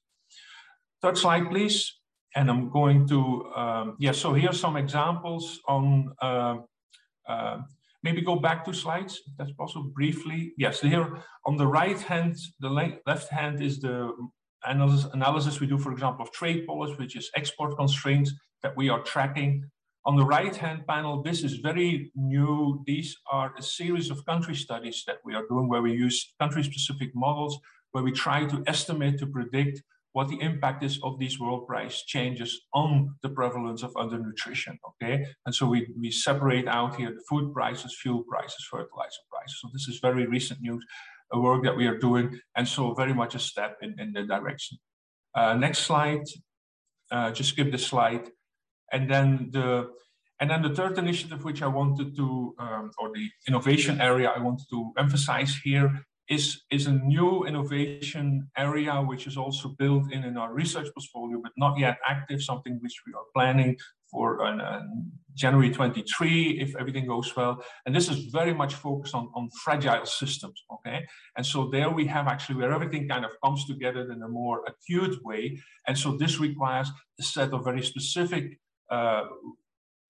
Third 1.02 1.18
slide, 1.18 1.50
please. 1.50 1.78
And 2.38 2.50
I'm 2.52 2.70
going 2.70 3.08
to, 3.08 3.20
um, 3.56 3.96
yeah, 4.06 4.12
so 4.12 4.34
here's 4.34 4.60
some 4.60 4.76
examples 4.76 5.44
on, 5.76 6.14
uh, 6.22 6.56
uh, 7.34 7.58
maybe 8.06 8.22
go 8.32 8.36
back 8.48 8.60
two 8.64 8.78
slides, 8.84 9.14
if 9.28 9.34
that's 9.38 9.56
possible, 9.62 9.90
briefly. 10.00 10.40
Yes, 10.66 10.76
here 10.80 11.08
on 11.50 11.56
the 11.62 11.70
right 11.80 12.00
hand, 12.12 12.34
the 12.66 12.72
left 13.12 13.30
hand 13.40 13.56
is 13.68 13.74
the 13.86 13.96
analysis, 14.74 15.06
analysis 15.20 15.60
we 15.60 15.68
do, 15.74 15.78
for 15.86 15.92
example, 15.96 16.22
of 16.26 16.32
trade 16.40 16.62
policy, 16.72 16.96
which 17.02 17.16
is 17.20 17.26
export 17.40 17.72
constraints 17.84 18.30
that 18.64 18.74
we 18.80 18.86
are 18.94 19.02
tracking. 19.14 19.52
On 20.10 20.16
the 20.16 20.28
right-hand 20.36 20.80
panel, 20.94 21.24
this 21.28 21.40
is 21.48 21.54
very 21.70 22.12
new. 22.16 22.84
These 22.92 23.12
are 23.38 23.50
a 23.58 23.64
series 23.80 24.08
of 24.12 24.24
country 24.32 24.56
studies 24.66 24.98
that 25.08 25.20
we 25.26 25.34
are 25.38 25.46
doing 25.52 25.68
where 25.68 25.86
we 25.88 25.94
use 26.06 26.18
country-specific 26.42 27.10
models, 27.26 27.54
where 27.92 28.04
we 28.08 28.12
try 28.12 28.40
to 28.46 28.58
estimate, 28.74 29.18
to 29.20 29.28
predict 29.38 29.76
what 30.16 30.30
the 30.30 30.40
impact 30.40 30.82
is 30.82 30.98
of 31.04 31.20
these 31.20 31.38
world 31.42 31.68
price 31.68 32.04
changes 32.04 32.62
on 32.74 33.14
the 33.22 33.28
prevalence 33.28 33.84
of 33.84 33.92
undernutrition, 33.96 34.78
okay? 34.90 35.26
And 35.46 35.54
so 35.54 35.68
we, 35.68 35.80
we 36.00 36.10
separate 36.10 36.70
out 36.70 36.96
here 36.96 37.10
the 37.10 37.26
food 37.30 37.54
prices, 37.54 37.98
fuel 38.02 38.24
prices, 38.24 38.66
fertilizer 38.72 39.24
prices. 39.30 39.60
So 39.62 39.68
this 39.74 39.90
is 39.90 40.00
very 40.00 40.26
recent 40.26 40.62
news 40.62 40.82
a 41.34 41.40
work 41.40 41.64
that 41.64 41.76
we 41.76 41.86
are 41.88 41.98
doing, 41.98 42.40
and 42.56 42.66
so 42.66 42.94
very 42.94 43.14
much 43.14 43.36
a 43.36 43.40
step 43.40 43.76
in, 43.82 44.00
in 44.00 44.14
the 44.14 44.24
direction. 44.24 44.78
Uh, 45.36 45.54
next 45.56 45.80
slide, 45.80 46.24
uh, 47.12 47.32
just 47.32 47.50
skip 47.50 47.70
the 47.72 47.78
slide. 47.78 48.30
And 48.94 49.10
then 49.12 49.50
the 49.52 49.90
and 50.40 50.50
then 50.50 50.62
the 50.62 50.74
third 50.80 50.98
initiative, 50.98 51.44
which 51.44 51.62
I 51.62 51.68
wanted 51.68 52.16
to, 52.16 52.56
um, 52.60 52.92
or 53.00 53.10
the 53.14 53.28
innovation 53.48 54.00
area 54.00 54.30
I 54.30 54.40
wanted 54.40 54.68
to 54.70 54.94
emphasize 54.98 55.56
here 55.64 56.06
is, 56.30 56.64
is 56.72 56.88
a 56.88 56.92
new 56.92 57.46
innovation 57.46 58.50
area, 58.58 58.94
which 58.96 59.28
is 59.28 59.38
also 59.38 59.70
built 59.78 60.12
in 60.12 60.24
in 60.24 60.38
our 60.38 60.54
research 60.54 60.88
portfolio, 60.94 61.40
but 61.42 61.52
not 61.58 61.78
yet 61.78 61.98
active, 62.08 62.42
something 62.42 62.80
which 62.82 63.02
we 63.06 63.14
are 63.14 63.26
planning 63.34 63.78
for 64.12 64.44
uh, 64.44 64.82
January 65.34 65.70
23, 65.70 66.62
if 66.62 66.76
everything 66.78 67.06
goes 67.06 67.36
well. 67.36 67.64
And 67.86 67.94
this 67.94 68.10
is 68.10 68.26
very 68.32 68.54
much 68.54 68.74
focused 68.76 69.14
on, 69.14 69.30
on 69.36 69.50
fragile 69.64 70.06
systems, 70.06 70.64
okay? 70.74 71.06
And 71.36 71.46
so 71.46 71.70
there 71.70 71.90
we 71.90 72.08
have 72.08 72.28
actually 72.28 72.56
where 72.56 72.72
everything 72.72 73.08
kind 73.08 73.26
of 73.26 73.32
comes 73.44 73.66
together 73.66 74.12
in 74.12 74.22
a 74.24 74.28
more 74.28 74.62
acute 74.68 75.24
way. 75.24 75.60
And 75.88 75.98
so 75.98 76.16
this 76.18 76.40
requires 76.40 76.90
a 77.20 77.24
set 77.24 77.52
of 77.54 77.64
very 77.64 77.84
specific 77.84 78.60
uh, 78.90 79.24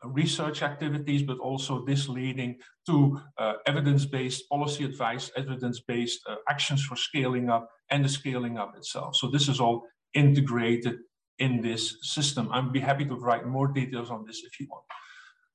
research 0.03 0.61
activities, 0.61 1.23
but 1.23 1.37
also 1.39 1.83
this 1.85 2.07
leading 2.07 2.57
to 2.85 3.19
uh, 3.37 3.53
evidence-based 3.65 4.49
policy 4.49 4.83
advice, 4.85 5.31
evidence-based 5.35 6.19
uh, 6.27 6.35
actions 6.49 6.83
for 6.83 6.95
scaling 6.95 7.49
up 7.49 7.69
and 7.89 8.03
the 8.03 8.09
scaling 8.09 8.57
up 8.57 8.75
itself. 8.77 9.15
So 9.15 9.29
this 9.29 9.47
is 9.47 9.59
all 9.59 9.83
integrated 10.13 10.97
in 11.39 11.61
this 11.61 11.97
system. 12.01 12.49
I'd 12.51 12.71
be 12.71 12.79
happy 12.79 13.05
to 13.05 13.15
provide 13.15 13.45
more 13.45 13.67
details 13.67 14.09
on 14.09 14.25
this 14.25 14.43
if 14.45 14.59
you 14.59 14.67
want. 14.69 14.85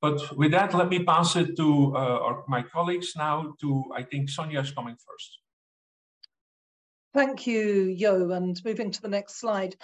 But 0.01 0.35
with 0.35 0.51
that, 0.51 0.73
let 0.73 0.89
me 0.89 1.03
pass 1.03 1.35
it 1.35 1.55
to 1.57 1.95
uh, 1.95 2.33
my 2.47 2.63
colleagues 2.63 3.13
now 3.15 3.53
to, 3.61 3.83
I 3.95 4.03
think 4.03 4.29
Sonja 4.29 4.61
is 4.63 4.71
coming 4.71 4.95
first. 4.95 5.39
Thank 7.13 7.45
you, 7.45 7.95
Jo, 7.95 8.31
and 8.31 8.59
moving 8.63 8.89
to 8.91 9.01
the 9.01 9.09
next 9.09 9.39
slide. 9.39 9.75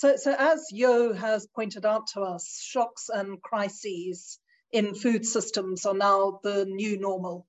So, 0.00 0.16
so 0.16 0.34
as 0.34 0.72
Yo 0.72 1.12
has 1.12 1.46
pointed 1.46 1.84
out 1.84 2.06
to 2.14 2.22
us, 2.22 2.58
shocks 2.58 3.10
and 3.12 3.38
crises 3.42 4.38
in 4.72 4.94
food 4.94 5.26
systems 5.26 5.84
are 5.84 5.92
now 5.92 6.40
the 6.42 6.64
new 6.64 6.98
normal. 6.98 7.46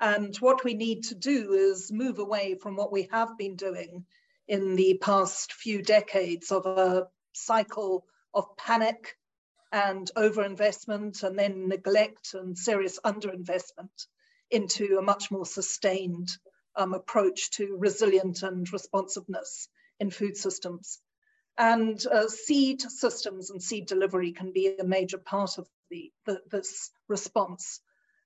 And 0.00 0.34
what 0.38 0.64
we 0.64 0.72
need 0.72 1.04
to 1.04 1.14
do 1.14 1.52
is 1.52 1.92
move 1.92 2.20
away 2.20 2.54
from 2.54 2.74
what 2.74 2.90
we 2.90 3.06
have 3.12 3.36
been 3.36 3.56
doing 3.56 4.06
in 4.48 4.76
the 4.76 4.96
past 5.02 5.52
few 5.52 5.82
decades 5.82 6.50
of 6.50 6.64
a 6.64 7.06
cycle 7.34 8.06
of 8.32 8.56
panic 8.56 9.18
and 9.70 10.10
overinvestment 10.16 11.22
and 11.22 11.38
then 11.38 11.68
neglect 11.68 12.32
and 12.32 12.56
serious 12.56 12.98
underinvestment 13.04 14.06
into 14.50 14.96
a 14.96 15.02
much 15.02 15.30
more 15.30 15.44
sustained 15.44 16.30
um, 16.76 16.94
approach 16.94 17.50
to 17.50 17.76
resilient 17.78 18.42
and 18.42 18.72
responsiveness 18.72 19.68
in 20.00 20.10
food 20.10 20.38
systems. 20.38 21.02
And 21.56 22.04
uh, 22.06 22.28
seed 22.28 22.82
systems 22.82 23.50
and 23.50 23.62
seed 23.62 23.86
delivery 23.86 24.32
can 24.32 24.52
be 24.52 24.76
a 24.76 24.84
major 24.84 25.18
part 25.18 25.58
of 25.58 25.68
the, 25.90 26.10
the 26.26 26.40
this 26.50 26.90
response. 27.08 27.80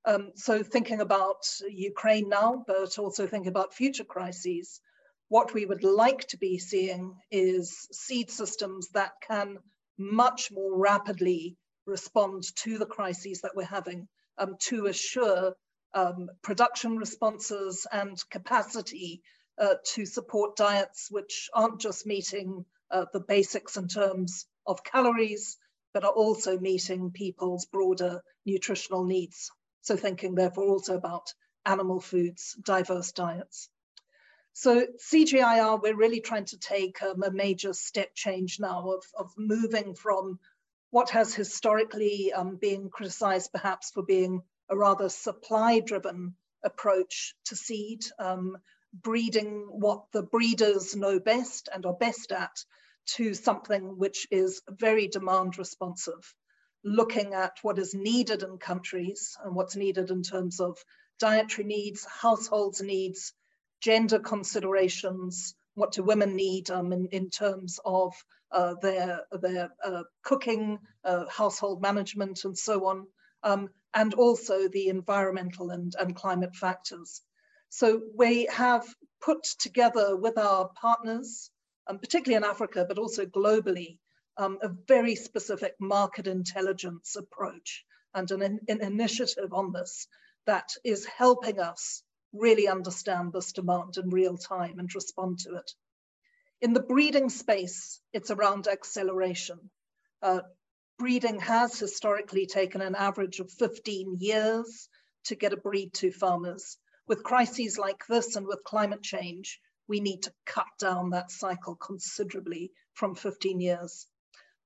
Um, 0.05 0.33
so 0.37 0.63
thinking 0.63 1.01
about 1.01 1.45
Ukraine 1.69 2.29
now, 2.29 2.65
but 2.67 2.99
also 2.99 3.27
thinking 3.27 3.49
about 3.49 3.75
future 3.75 4.05
crises, 4.05 4.81
what 5.29 5.53
we 5.53 5.67
would 5.67 5.85
like 5.85 6.27
to 6.29 6.39
be 6.39 6.59
seeing 6.59 7.17
is 7.31 7.87
seed 7.93 8.31
systems 8.31 8.89
that 8.91 9.13
can 9.21 9.59
much 9.99 10.51
more 10.51 10.79
rapidly 10.79 11.57
respond 11.87 12.45
to 12.57 12.79
the 12.79 12.87
crises 12.87 13.43
that 13.43 13.55
we're 13.55 13.65
having 13.65 14.09
um, 14.39 14.57
to 14.61 14.87
assure 14.87 15.55
um, 15.95 16.31
production 16.43 16.97
responses 16.97 17.87
and 17.93 18.23
capacity 18.31 19.23
uh, 19.59 19.75
to 19.85 20.07
support 20.07 20.57
diets 20.57 21.09
which 21.11 21.51
aren't 21.53 21.81
just 21.81 22.07
meeting 22.07 22.65
uh, 22.91 23.07
the 23.13 23.21
basics 23.21 23.77
in 23.77 23.89
terms 23.89 24.47
of 24.67 24.85
calories, 24.85 25.57
but 25.93 26.05
are 26.05 26.13
also 26.13 26.59
meeting 26.59 27.11
people's 27.11 27.67
broader 27.67 28.23
nutritional 28.45 29.05
needs. 29.05 29.51
So 29.83 29.97
thinking 29.97 30.35
therefore 30.35 30.69
also 30.69 30.97
about 30.97 31.33
animal 31.65 32.01
foods, 32.01 32.57
diverse 32.65 33.13
diets. 33.13 33.69
So 34.53 34.87
CGIAR, 35.13 35.81
we're 35.81 35.95
really 35.97 36.21
trying 36.21 36.47
to 36.47 36.59
take 36.59 37.01
um, 37.03 37.23
a 37.23 37.31
major 37.31 37.73
step 37.73 38.15
change 38.15 38.59
now 38.59 38.91
of, 38.91 39.05
of 39.17 39.33
moving 39.37 39.95
from 39.95 40.39
what 40.91 41.11
has 41.11 41.35
historically 41.35 42.33
um, 42.33 42.57
been 42.57 42.89
criticized 42.91 43.53
perhaps 43.53 43.91
for 43.91 44.03
being 44.03 44.43
a 44.69 44.77
rather 44.77 45.09
supply-driven 45.09 46.35
approach 46.65 47.35
to 47.45 47.57
seed, 47.57 48.01
um, 48.19 48.59
breeding 48.93 49.67
what 49.71 50.05
the 50.13 50.23
breeders 50.23 50.97
know 50.97 51.21
best 51.21 51.69
and 51.73 51.85
are 51.87 51.95
best 51.95 52.33
at 52.33 52.65
to 53.17 53.35
something 53.35 53.99
which 53.99 54.27
is 54.31 54.63
very 54.69 55.09
demand 55.09 55.59
responsive, 55.59 56.35
looking 56.85 57.35
at 57.35 57.57
what 57.63 57.79
is 57.79 57.95
needed 57.95 58.43
in 58.43 58.59
countries 58.59 59.37
and 59.45 59.55
what's 59.55 59.77
needed 59.77 60.11
in 60.11 60.23
terms 60.23 60.61
of 60.61 60.79
dietary 61.19 61.67
needs, 61.67 62.05
households 62.05 62.81
needs, 62.81 63.33
gender 63.81 64.19
considerations, 64.19 65.55
what 65.75 65.93
do 65.93 66.03
women 66.03 66.35
need 66.37 66.71
um, 66.71 66.93
in, 66.93 67.07
in 67.13 67.31
terms 67.31 67.79
of 67.85 68.13
uh, 68.51 68.75
their, 68.83 69.21
their 69.41 69.71
uh, 69.85 70.03
cooking, 70.23 70.79
uh, 71.05 71.25
household 71.29 71.81
management, 71.81 72.45
and 72.45 72.59
so 72.59 72.87
on, 72.87 73.07
um, 73.43 73.69
and 73.95 74.15
also 74.15 74.69
the 74.69 74.89
environmental 74.89 75.71
and, 75.71 75.95
and 75.99 76.17
climate 76.17 76.55
factors. 76.55 77.23
So 77.71 78.03
we 78.15 78.47
have 78.47 78.87
put 79.21 79.45
together 79.45 80.17
with 80.17 80.39
our 80.39 80.71
partners, 80.81 81.51
um, 81.87 81.99
particularly 81.99 82.37
in 82.37 82.49
Africa, 82.49 82.85
but 82.89 82.99
also 82.99 83.27
globally, 83.27 83.99
um, 84.37 84.59
a 84.63 84.69
very 84.69 85.15
specific 85.15 85.75
market 85.81 86.27
intelligence 86.27 87.17
approach 87.17 87.85
and 88.15 88.31
an, 88.31 88.61
an 88.69 88.81
initiative 88.81 89.53
on 89.53 89.73
this 89.73 90.07
that 90.47 90.71
is 90.85 91.05
helping 91.05 91.59
us 91.61 92.03
really 92.33 92.69
understand 92.69 93.33
this 93.33 93.53
demand 93.53 93.97
in 93.97 94.11
real 94.11 94.37
time 94.37 94.79
and 94.79 94.95
respond 94.95 95.41
to 95.41 95.57
it. 95.57 95.71
In 96.61 96.73
the 96.73 96.83
breeding 96.83 97.29
space, 97.29 98.01
it's 98.13 98.31
around 98.31 98.67
acceleration. 98.67 99.71
Uh, 100.23 100.41
breeding 100.99 101.39
has 101.41 101.79
historically 101.79 102.47
taken 102.47 102.81
an 102.81 102.95
average 102.95 103.41
of 103.41 103.53
15 103.53 104.17
years 104.19 104.89
to 105.25 105.37
get 105.37 105.53
a 105.53 105.57
breed 105.57 105.93
to 105.95 106.11
farmers. 106.11 106.79
With 107.09 107.23
crises 107.23 107.79
like 107.79 108.07
this 108.07 108.37
and 108.37 108.47
with 108.47 108.63
climate 108.65 109.03
change, 109.03 109.63
we 109.87 109.99
need 109.99 110.25
to 110.25 110.35
cut 110.45 110.67
down 110.79 111.09
that 111.11 111.31
cycle 111.31 111.75
considerably 111.75 112.71
from 112.93 113.15
15 113.15 113.61
years. 113.61 114.07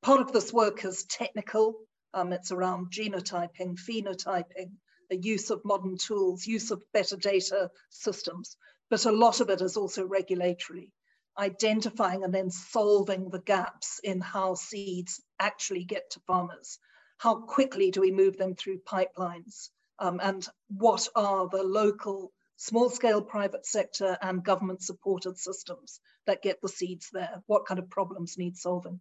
Part 0.02 0.20
of 0.20 0.32
this 0.32 0.52
work 0.52 0.84
is 0.84 1.04
technical. 1.04 1.86
Um, 2.12 2.32
it's 2.32 2.50
around 2.50 2.90
genotyping, 2.90 3.78
phenotyping, 3.78 4.72
the 5.08 5.18
use 5.18 5.50
of 5.50 5.64
modern 5.64 5.96
tools, 5.96 6.44
use 6.44 6.72
of 6.72 6.82
better 6.92 7.16
data 7.16 7.70
systems, 7.90 8.56
but 8.90 9.06
a 9.06 9.12
lot 9.12 9.40
of 9.40 9.48
it 9.48 9.60
is 9.60 9.76
also 9.76 10.04
regulatory, 10.04 10.90
identifying 11.38 12.24
and 12.24 12.34
then 12.34 12.50
solving 12.50 13.30
the 13.30 13.38
gaps 13.42 14.00
in 14.02 14.20
how 14.20 14.56
seeds 14.56 15.22
actually 15.38 15.84
get 15.84 16.10
to 16.10 16.20
farmers. 16.26 16.80
How 17.18 17.36
quickly 17.36 17.92
do 17.92 18.00
we 18.00 18.10
move 18.10 18.36
them 18.36 18.56
through 18.56 18.80
pipelines? 18.80 19.70
Um, 20.02 20.18
and 20.20 20.44
what 20.68 21.06
are 21.14 21.48
the 21.48 21.62
local 21.62 22.32
small 22.56 22.90
scale 22.90 23.22
private 23.22 23.64
sector 23.64 24.18
and 24.20 24.44
government 24.44 24.82
supported 24.82 25.38
systems 25.38 26.00
that 26.26 26.42
get 26.42 26.60
the 26.60 26.68
seeds 26.68 27.08
there? 27.12 27.40
What 27.46 27.66
kind 27.66 27.78
of 27.78 27.88
problems 27.88 28.36
need 28.36 28.56
solving? 28.56 28.98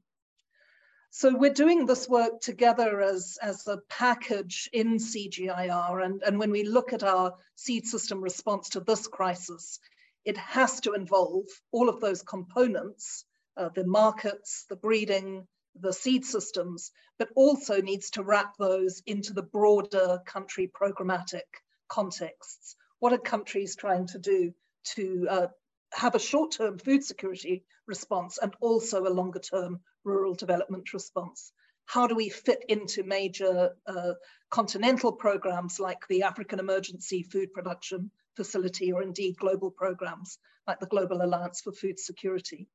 So 1.10 1.36
we're 1.36 1.54
doing 1.54 1.88
this 1.88 2.08
work 2.08 2.40
together 2.40 3.02
as, 3.02 3.40
as 3.42 3.68
a 3.68 3.80
package 3.90 4.70
in 4.74 5.00
CGIAR. 5.00 6.06
And, 6.06 6.22
and 6.22 6.38
when 6.38 6.52
we 6.52 6.64
look 6.66 6.94
at 6.94 7.02
our 7.02 7.34
seed 7.56 7.88
system 7.88 8.22
response 8.22 8.70
to 8.70 8.80
this 8.80 9.08
crisis, 9.08 9.80
it 10.24 10.38
has 10.38 10.82
to 10.82 10.94
involve 10.94 11.48
all 11.72 11.90
of 11.90 12.00
those 12.00 12.22
components, 12.22 13.26
uh, 13.58 13.70
the 13.74 13.88
markets, 13.88 14.66
the 14.70 14.76
breeding, 14.76 15.48
the 15.76 15.94
seed 15.94 16.26
systems, 16.26 16.92
but 17.18 17.30
also 17.36 17.82
needs 17.82 18.12
to 18.12 18.24
wrap 18.24 18.58
those 18.58 19.02
into 19.06 19.34
the 19.34 19.44
broader 19.44 20.20
country 20.26 20.70
programmatic 20.80 21.48
contexts 21.88 22.76
what 23.02 23.14
are 23.14 23.18
countries 23.18 23.76
trying 23.76 24.06
to 24.06 24.20
do 24.20 24.54
to 24.84 25.28
uh, 25.30 25.48
have 25.92 26.14
a 26.14 26.20
short-term 26.20 26.78
food 26.78 27.04
security 27.04 27.66
response 27.88 28.38
and 28.40 28.54
also 28.62 29.08
a 29.08 29.10
longer-term 29.10 29.80
rural 30.04 30.36
development 30.36 30.94
response? 30.94 31.52
How 31.86 32.06
do 32.06 32.16
we 32.16 32.30
fit 32.30 32.64
into 32.70 33.04
major 33.04 33.72
uh, 33.88 34.14
continental 34.52 35.12
programs 35.12 35.80
like 35.80 35.98
the 36.10 36.24
African 36.24 36.60
Emergency 36.60 37.24
Food 37.24 37.54
Production 37.54 38.12
Facility 38.38 38.92
or 38.92 39.02
indeed 39.02 39.36
global 39.38 39.72
programs 39.72 40.38
like 40.68 40.80
the 40.80 40.86
Global 40.86 41.24
Alliance 41.24 41.62
for 41.62 41.72
Food 41.72 42.00
Security? 42.00 42.68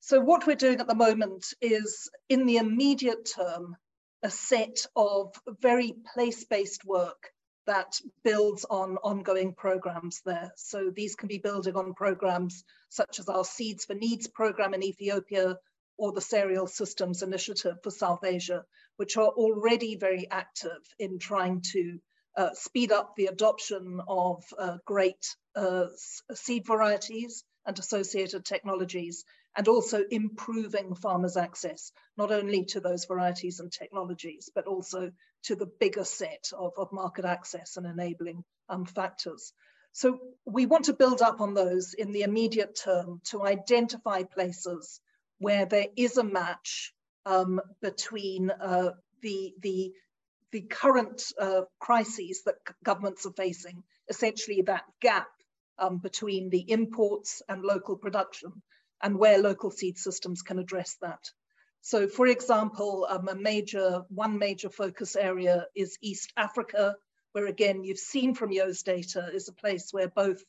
So 0.00 0.20
what 0.20 0.46
we're 0.46 0.56
doing 0.56 0.80
at 0.80 0.86
the 0.86 0.94
moment 0.94 1.52
is 1.60 2.10
in 2.28 2.46
the 2.46 2.56
immediate 2.56 3.30
term, 3.34 3.76
a 4.22 4.30
set 4.30 4.86
of 4.96 5.34
very 5.60 5.94
place-based 6.14 6.84
work 6.84 7.32
that 7.66 8.00
builds 8.24 8.64
on 8.64 8.96
ongoing 8.98 9.54
programs 9.54 10.22
there. 10.24 10.52
So 10.56 10.90
these 10.90 11.14
can 11.14 11.28
be 11.28 11.38
building 11.38 11.76
on 11.76 11.92
programs 11.94 12.64
such 12.88 13.18
as 13.18 13.28
our 13.28 13.44
Seeds 13.44 13.84
for 13.84 13.94
Needs 13.94 14.26
program 14.26 14.72
in 14.72 14.82
Ethiopia 14.82 15.58
or 15.98 16.12
the 16.12 16.20
Cereal 16.20 16.66
Systems 16.66 17.22
Initiative 17.22 17.76
for 17.82 17.90
South 17.90 18.24
Asia, 18.24 18.64
which 18.96 19.16
are 19.16 19.28
already 19.28 19.96
very 19.96 20.26
active 20.30 20.82
in 20.98 21.18
trying 21.18 21.60
to 21.72 21.98
uh, 22.36 22.54
speed 22.54 22.92
up 22.92 23.14
the 23.16 23.26
adoption 23.26 24.00
of 24.08 24.44
uh, 24.58 24.78
great 24.86 25.36
uh, 25.56 25.86
seed 26.32 26.64
varieties 26.64 27.44
and 27.66 27.78
associated 27.78 28.44
technologies, 28.44 29.24
and 29.58 29.66
also 29.66 30.04
improving 30.08 30.94
farmers' 30.94 31.36
access, 31.36 31.90
not 32.16 32.30
only 32.30 32.64
to 32.64 32.78
those 32.78 33.06
varieties 33.06 33.58
and 33.58 33.72
technologies, 33.72 34.48
but 34.54 34.68
also 34.68 35.10
to 35.42 35.56
the 35.56 35.66
bigger 35.66 36.04
set 36.04 36.44
of, 36.56 36.70
of 36.78 36.92
market 36.92 37.24
access 37.24 37.76
and 37.76 37.84
enabling 37.84 38.44
um, 38.68 38.84
factors. 38.86 39.52
So 39.90 40.20
we 40.46 40.66
want 40.66 40.84
to 40.84 40.92
build 40.92 41.22
up 41.22 41.40
on 41.40 41.54
those 41.54 41.94
in 41.94 42.12
the 42.12 42.22
immediate 42.22 42.78
term 42.80 43.20
to 43.30 43.44
identify 43.44 44.22
places 44.22 45.00
where 45.38 45.66
there 45.66 45.88
is 45.96 46.18
a 46.18 46.24
match 46.24 46.94
um, 47.26 47.60
between 47.82 48.52
uh, 48.52 48.90
the, 49.22 49.54
the, 49.60 49.92
the 50.52 50.60
current 50.60 51.20
uh, 51.36 51.62
crises 51.80 52.42
that 52.46 52.54
governments 52.84 53.26
are 53.26 53.32
facing, 53.32 53.82
essentially 54.08 54.62
that 54.62 54.84
gap 55.00 55.26
um, 55.80 55.98
between 55.98 56.48
the 56.48 56.64
imports 56.70 57.42
and 57.48 57.64
local 57.64 57.96
production 57.96 58.62
and 59.02 59.18
where 59.18 59.38
local 59.38 59.70
seed 59.70 59.98
systems 59.98 60.42
can 60.42 60.58
address 60.58 60.96
that. 61.00 61.24
So 61.80 62.08
for 62.08 62.26
example, 62.26 63.06
um, 63.08 63.28
a 63.28 63.34
major, 63.34 64.02
one 64.08 64.38
major 64.38 64.68
focus 64.68 65.16
area 65.16 65.66
is 65.74 65.98
East 66.02 66.32
Africa, 66.36 66.96
where 67.32 67.46
again, 67.46 67.84
you've 67.84 67.98
seen 67.98 68.34
from 68.34 68.52
Yo's 68.52 68.82
data 68.82 69.30
is 69.32 69.48
a 69.48 69.52
place 69.52 69.92
where 69.92 70.08
both 70.08 70.42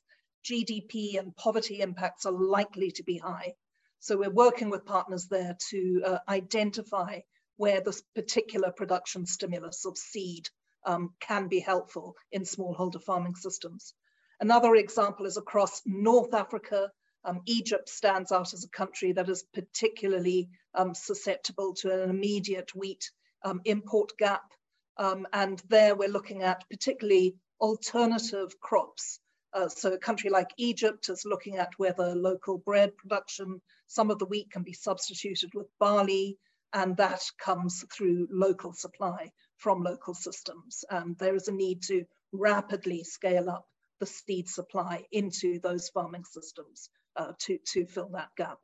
GDP 0.43 1.20
and 1.20 1.36
poverty 1.36 1.82
impacts 1.82 2.26
are 2.26 2.32
likely 2.32 2.91
to 2.91 3.04
be 3.04 3.18
high. 3.18 3.54
So 4.00 4.18
we're 4.18 4.30
working 4.30 4.70
with 4.70 4.86
partners 4.86 5.28
there 5.28 5.58
to 5.72 6.02
uh, 6.06 6.18
identify 6.28 7.20
where 7.58 7.82
this 7.82 8.02
particular 8.16 8.72
production 8.72 9.26
stimulus 9.26 9.86
of 9.86 9.97
seed 9.97 10.47
um, 10.86 11.14
can 11.20 11.50
be 11.50 11.60
helpful 11.60 12.16
in 12.32 12.43
smallholder 12.43 13.04
farming 13.04 13.36
systems. 13.36 13.93
Another 14.39 14.76
example 14.76 15.26
is 15.26 15.36
across 15.36 15.82
North 15.86 16.34
Africa. 16.34 16.89
Um, 17.26 17.41
Egypt 17.45 17.89
stands 17.89 18.32
out 18.32 18.53
as 18.53 18.63
a 18.63 18.70
country 18.70 19.11
that 19.11 19.30
is 19.30 19.43
particularly 19.53 20.49
um, 20.74 20.95
susceptible 20.95 21.74
to 21.76 22.03
an 22.03 22.09
immediate 22.09 22.74
wheat 22.74 23.11
um, 23.43 23.61
import 23.65 24.11
gap. 24.17 24.53
Um, 24.97 25.28
and 25.34 25.61
there 25.67 25.95
we're 25.95 26.09
looking 26.09 26.43
at 26.43 26.70
particularly 26.70 27.36
alternative 27.59 28.59
crops. 28.61 29.20
Uh, 29.53 29.67
so 29.67 29.91
a 29.93 29.97
country 29.97 30.30
like 30.30 30.53
Egypt 30.57 31.09
is 31.09 31.26
looking 31.26 31.57
at 31.57 31.74
whether 31.78 32.15
local 32.15 32.57
bread 32.57 32.95
production, 32.95 33.61
some 33.88 34.11
of 34.11 34.20
the 34.20 34.26
wheat 34.26 34.51
can 34.51 34.63
be 34.63 34.74
substituted 34.74 35.51
with 35.53 35.67
barley, 35.80 36.38
and 36.74 36.95
that 36.97 37.22
comes 37.38 37.84
through 37.93 38.28
local 38.32 38.74
supply 38.74 39.32
from 39.57 39.84
local 39.84 40.13
systems. 40.13 40.86
And 40.89 41.17
there 41.17 41.36
is 41.36 41.47
a 41.47 41.53
need 41.53 41.82
to 41.84 42.05
rapidly 42.32 43.03
scale 43.03 43.49
up 43.49 43.67
the 43.99 44.05
seed 44.05 44.47
supply 44.47 45.05
into 45.11 45.59
those 45.59 45.89
farming 45.89 46.24
systems 46.24 46.89
uh, 47.20 47.34
to, 47.43 47.59
to 47.74 47.86
fill 47.86 48.09
that 48.13 48.30
gap. 48.38 48.59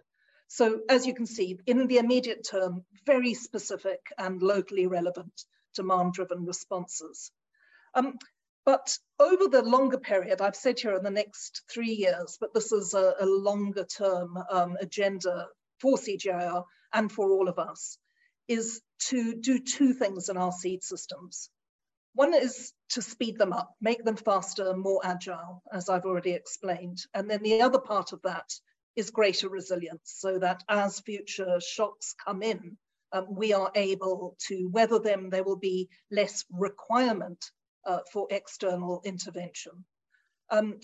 So 0.47 0.79
as 0.89 1.05
you 1.05 1.13
can 1.13 1.25
see, 1.25 1.57
in 1.65 1.87
the 1.87 1.97
immediate 1.97 2.47
term, 2.49 2.85
very 3.05 3.33
specific 3.33 3.99
and 4.17 4.41
locally 4.41 4.87
relevant 4.87 5.33
demand-driven 5.75 6.45
responses. 6.45 7.31
Um, 7.93 8.17
but 8.65 8.97
over 9.19 9.47
the 9.47 9.61
longer 9.61 9.99
period, 9.99 10.41
I've 10.41 10.55
said 10.55 10.79
here 10.79 10.95
in 10.95 11.03
the 11.03 11.11
next 11.21 11.63
three 11.71 11.95
years, 12.05 12.37
but 12.39 12.53
this 12.53 12.71
is 12.71 12.93
a, 12.93 13.13
a 13.19 13.25
longer 13.25 13.85
term 13.85 14.37
um, 14.49 14.77
agenda 14.79 15.47
for 15.81 15.97
CGIAR 15.97 16.63
and 16.93 17.11
for 17.11 17.29
all 17.29 17.49
of 17.49 17.59
us, 17.59 17.97
is 18.47 18.81
to 19.09 19.35
do 19.35 19.59
two 19.59 19.93
things 19.93 20.29
in 20.29 20.37
our 20.37 20.51
seed 20.51 20.83
systems. 20.83 21.49
One 22.15 22.33
is 22.33 22.71
to 22.91 23.01
speed 23.01 23.37
them 23.37 23.51
up, 23.51 23.75
make 23.81 24.05
them 24.05 24.15
faster, 24.15 24.73
more 24.73 25.01
agile, 25.03 25.61
as 25.71 25.89
I've 25.89 26.05
already 26.05 26.31
explained. 26.31 26.99
And 27.13 27.29
then 27.29 27.43
the 27.43 27.61
other 27.61 27.79
part 27.79 28.13
of 28.13 28.21
that 28.21 28.49
is 28.95 29.09
greater 29.09 29.49
resilience, 29.49 30.13
so 30.17 30.39
that 30.39 30.63
as 30.69 31.01
future 31.01 31.59
shocks 31.59 32.15
come 32.25 32.41
in, 32.41 32.77
um, 33.11 33.27
we 33.29 33.51
are 33.51 33.69
able 33.75 34.37
to 34.47 34.69
weather 34.69 34.97
them. 34.97 35.29
There 35.29 35.43
will 35.43 35.57
be 35.57 35.89
less 36.09 36.45
requirement 36.49 37.51
uh, 37.85 37.99
for 38.13 38.27
external 38.31 39.01
intervention. 39.03 39.83
Um, 40.49 40.79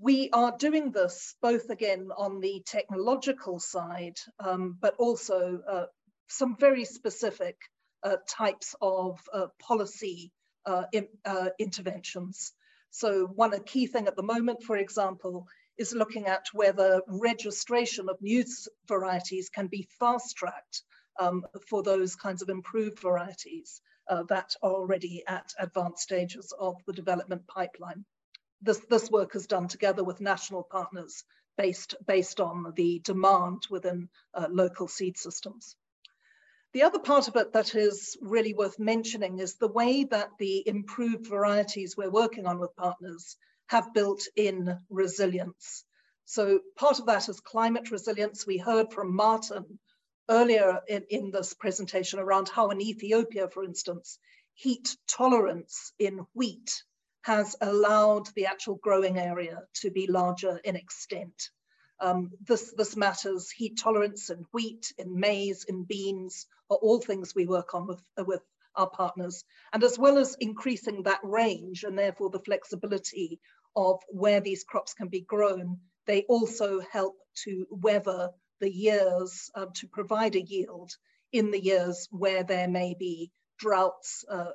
we 0.00 0.30
are 0.30 0.56
doing 0.56 0.90
this 0.90 1.34
both 1.42 1.68
again 1.68 2.08
on 2.16 2.40
the 2.40 2.62
technological 2.66 3.60
side, 3.60 4.16
um, 4.40 4.78
but 4.80 4.94
also 4.96 5.60
uh, 5.68 5.86
some 6.28 6.56
very 6.56 6.86
specific 6.86 7.58
uh, 8.02 8.16
types 8.26 8.74
of 8.80 9.20
uh, 9.34 9.48
policy 9.60 10.32
uh, 10.66 10.84
in, 10.92 11.08
uh, 11.24 11.50
interventions. 11.58 12.52
So 12.90 13.26
one 13.26 13.58
key 13.64 13.86
thing 13.86 14.06
at 14.06 14.16
the 14.16 14.22
moment, 14.22 14.62
for 14.62 14.76
example, 14.76 15.46
is 15.78 15.94
looking 15.94 16.26
at 16.26 16.44
whether 16.52 17.02
registration 17.08 18.08
of 18.08 18.20
new 18.20 18.44
varieties 18.86 19.48
can 19.48 19.68
be 19.68 19.88
fast-tracked 19.98 20.82
um, 21.18 21.44
for 21.68 21.82
those 21.82 22.16
kinds 22.16 22.42
of 22.42 22.48
improved 22.48 22.98
varieties 22.98 23.80
uh, 24.08 24.22
that 24.24 24.54
are 24.62 24.72
already 24.72 25.22
at 25.26 25.52
advanced 25.58 26.02
stages 26.02 26.52
of 26.58 26.76
the 26.86 26.92
development 26.92 27.46
pipeline. 27.46 28.04
This, 28.60 28.78
this 28.90 29.10
work 29.10 29.34
is 29.34 29.46
done 29.46 29.68
together 29.68 30.04
with 30.04 30.20
national 30.20 30.62
partners 30.62 31.24
based, 31.56 31.94
based 32.06 32.40
on 32.40 32.72
the 32.76 33.00
demand 33.04 33.62
within 33.70 34.08
uh, 34.34 34.48
local 34.50 34.88
seed 34.88 35.16
systems. 35.16 35.76
The 36.72 36.84
other 36.84 36.98
part 36.98 37.28
of 37.28 37.36
it 37.36 37.52
that 37.52 37.74
is 37.74 38.16
really 38.22 38.54
worth 38.54 38.78
mentioning 38.78 39.40
is 39.40 39.56
the 39.56 39.68
way 39.68 40.04
that 40.04 40.30
the 40.38 40.66
improved 40.66 41.26
varieties 41.26 41.98
we're 41.98 42.10
working 42.10 42.46
on 42.46 42.58
with 42.58 42.74
partners 42.76 43.36
have 43.66 43.92
built 43.92 44.22
in 44.36 44.78
resilience. 44.88 45.84
So 46.24 46.60
part 46.76 46.98
of 46.98 47.06
that 47.06 47.28
is 47.28 47.40
climate 47.40 47.90
resilience. 47.90 48.46
We 48.46 48.56
heard 48.56 48.90
from 48.90 49.14
Martin 49.14 49.78
earlier 50.30 50.80
in, 50.88 51.04
in 51.10 51.30
this 51.30 51.52
presentation 51.52 52.18
around 52.18 52.48
how 52.48 52.70
in 52.70 52.80
Ethiopia, 52.80 53.50
for 53.50 53.64
instance, 53.64 54.18
heat 54.54 54.96
tolerance 55.06 55.92
in 55.98 56.26
wheat 56.32 56.84
has 57.22 57.54
allowed 57.60 58.28
the 58.34 58.46
actual 58.46 58.76
growing 58.76 59.18
area 59.18 59.58
to 59.74 59.90
be 59.90 60.06
larger 60.06 60.58
in 60.64 60.76
extent. 60.76 61.50
Um, 62.02 62.32
this, 62.44 62.74
this 62.76 62.96
matters 62.96 63.50
heat 63.50 63.78
tolerance 63.78 64.28
in 64.28 64.44
wheat, 64.52 64.92
in 64.98 65.18
maize, 65.18 65.64
in 65.68 65.84
beans, 65.84 66.46
are 66.68 66.76
all 66.76 67.00
things 67.00 67.32
we 67.34 67.46
work 67.46 67.74
on 67.74 67.86
with, 67.86 68.02
uh, 68.18 68.24
with 68.24 68.42
our 68.74 68.90
partners. 68.90 69.44
And 69.72 69.84
as 69.84 69.98
well 69.98 70.18
as 70.18 70.36
increasing 70.40 71.04
that 71.04 71.20
range 71.22 71.84
and 71.84 71.96
therefore 71.96 72.30
the 72.30 72.40
flexibility 72.40 73.38
of 73.76 74.00
where 74.08 74.40
these 74.40 74.64
crops 74.64 74.94
can 74.94 75.08
be 75.08 75.20
grown, 75.20 75.78
they 76.06 76.22
also 76.22 76.80
help 76.80 77.16
to 77.44 77.66
weather 77.70 78.30
the 78.60 78.70
years 78.70 79.50
uh, 79.54 79.66
to 79.74 79.86
provide 79.86 80.34
a 80.34 80.42
yield 80.42 80.90
in 81.32 81.50
the 81.50 81.62
years 81.62 82.08
where 82.10 82.42
there 82.42 82.68
may 82.68 82.94
be 82.98 83.30
droughts, 83.58 84.24
uh, 84.28 84.50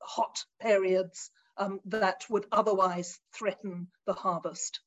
hot 0.00 0.44
periods 0.60 1.30
um, 1.56 1.80
that 1.86 2.24
would 2.28 2.46
otherwise 2.50 3.18
threaten 3.34 3.88
the 4.06 4.12
harvest. 4.12 4.80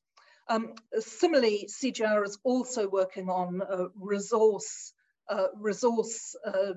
Um, 0.48 0.74
similarly, 0.98 1.68
CGIAR 1.68 2.24
is 2.24 2.38
also 2.44 2.88
working 2.88 3.28
on 3.28 3.62
uh, 3.62 3.88
resource, 3.96 4.92
uh, 5.28 5.48
resource 5.56 6.36
uh, 6.46 6.74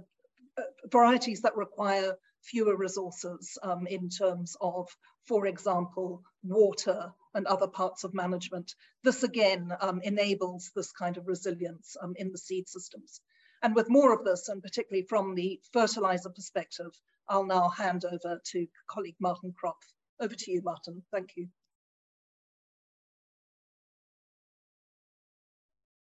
uh, 0.58 0.62
varieties 0.92 1.42
that 1.42 1.56
require 1.56 2.16
fewer 2.42 2.76
resources 2.76 3.58
um, 3.64 3.86
in 3.88 4.10
terms 4.10 4.56
of, 4.60 4.88
for 5.28 5.46
example, 5.46 6.24
water 6.44 7.12
and 7.36 7.46
other 7.46 7.68
parts 7.68 8.04
of 8.04 8.14
management. 8.14 8.74
This 9.04 9.24
again 9.24 9.72
um, 9.82 10.02
enables 10.04 10.72
this 10.76 10.92
kind 10.92 11.18
of 11.18 11.28
resilience 11.28 11.96
um, 12.02 12.14
in 12.16 12.32
the 12.32 12.38
seed 12.38 12.68
systems. 12.68 13.22
And 13.62 13.76
with 13.76 13.90
more 13.90 14.14
of 14.14 14.24
this, 14.24 14.48
and 14.48 14.64
particularly 14.64 15.06
from 15.08 15.36
the 15.36 15.60
fertilizer 15.74 16.30
perspective, 16.30 16.92
I'll 17.28 17.46
now 17.46 17.70
hand 17.70 18.06
over 18.06 18.42
to 18.52 18.68
colleague 18.90 19.18
Martin 19.20 19.54
Kropff. 19.54 19.76
Over 20.20 20.34
to 20.34 20.52
you, 20.52 20.62
Martin. 20.64 21.04
Thank 21.12 21.32
you. 21.36 21.50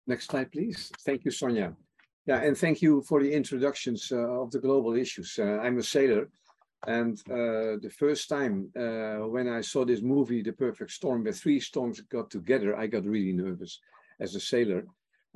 Next 0.08 0.26
slide, 0.30 0.50
please. 0.50 0.90
Thank 1.04 1.26
you, 1.26 1.30
Sonja. 1.30 1.76
Yeah, 2.26 2.40
and 2.40 2.56
thank 2.56 2.80
you 2.80 3.02
for 3.02 3.22
the 3.22 3.30
introductions 3.30 4.10
uh, 4.10 4.16
of 4.16 4.50
the 4.50 4.58
global 4.58 4.94
issues. 4.94 5.38
Uh, 5.38 5.58
I'm 5.62 5.78
a 5.78 5.82
sailor, 5.82 6.30
and 6.86 7.18
uh, 7.30 7.76
the 7.84 7.92
first 7.94 8.30
time 8.30 8.70
uh, 8.74 9.28
when 9.28 9.48
I 9.48 9.60
saw 9.60 9.84
this 9.84 10.00
movie, 10.00 10.42
The 10.42 10.52
Perfect 10.52 10.92
Storm, 10.92 11.24
where 11.24 11.34
three 11.34 11.60
storms 11.60 12.00
got 12.00 12.30
together, 12.30 12.74
I 12.74 12.86
got 12.86 13.04
really 13.04 13.34
nervous 13.34 13.80
as 14.18 14.34
a 14.34 14.40
sailor. 14.40 14.86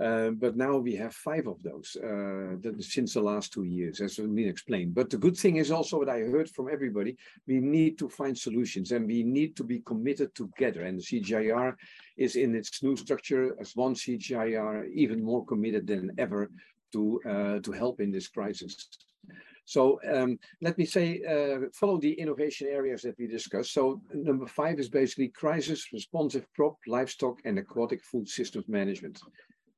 Uh, 0.01 0.31
but 0.31 0.57
now 0.57 0.79
we 0.79 0.95
have 0.95 1.15
five 1.15 1.47
of 1.47 1.63
those 1.63 1.97
uh, 1.97 2.57
since 2.81 3.15
the 3.15 3.21
last 3.21 3.53
two 3.53 3.65
years, 3.65 4.01
as 4.01 4.17
been 4.17 4.49
explained. 4.49 4.95
But 4.95 5.11
the 5.11 5.19
good 5.19 5.37
thing 5.37 5.57
is 5.57 5.71
also 5.71 5.99
what 5.99 6.09
I 6.09 6.21
heard 6.21 6.49
from 6.51 6.69
everybody, 6.71 7.17
we 7.47 7.61
need 7.61 7.99
to 7.99 8.09
find 8.09 8.37
solutions 8.37 8.93
and 8.93 9.07
we 9.07 9.23
need 9.23 9.55
to 9.57 9.65
be 9.65 9.81
committed 9.81 10.35
together. 10.35 10.83
And 10.83 10.99
the 10.99 11.03
CGIAR 11.03 11.75
is 12.17 12.37
in 12.37 12.55
its 12.55 12.83
new 12.83 12.97
structure 12.97 13.55
as 13.61 13.77
one 13.77 13.95
CGIAR, 13.95 14.91
even 14.95 15.23
more 15.23 15.45
committed 15.45 15.87
than 15.87 16.13
ever 16.19 16.51
to, 16.93 17.21
uh, 17.29 17.59
to 17.61 17.73
help 17.73 18.01
in 18.01 18.11
this 18.11 18.29
crisis. 18.29 18.89
So 19.65 20.01
um, 20.13 20.39
let 20.61 20.77
me 20.77 20.85
say, 20.85 21.23
uh, 21.23 21.69
follow 21.73 21.99
the 21.99 22.13
innovation 22.13 22.67
areas 22.69 23.03
that 23.03 23.17
we 23.19 23.27
discussed. 23.27 23.73
So 23.73 24.01
number 24.13 24.47
five 24.47 24.81
is 24.81 24.89
basically 24.89 25.29
crisis 25.29 25.93
responsive 25.93 26.47
crop, 26.57 26.77
livestock, 26.87 27.39
and 27.45 27.59
aquatic 27.59 28.03
food 28.03 28.29
systems 28.29 28.67
management. 28.69 29.21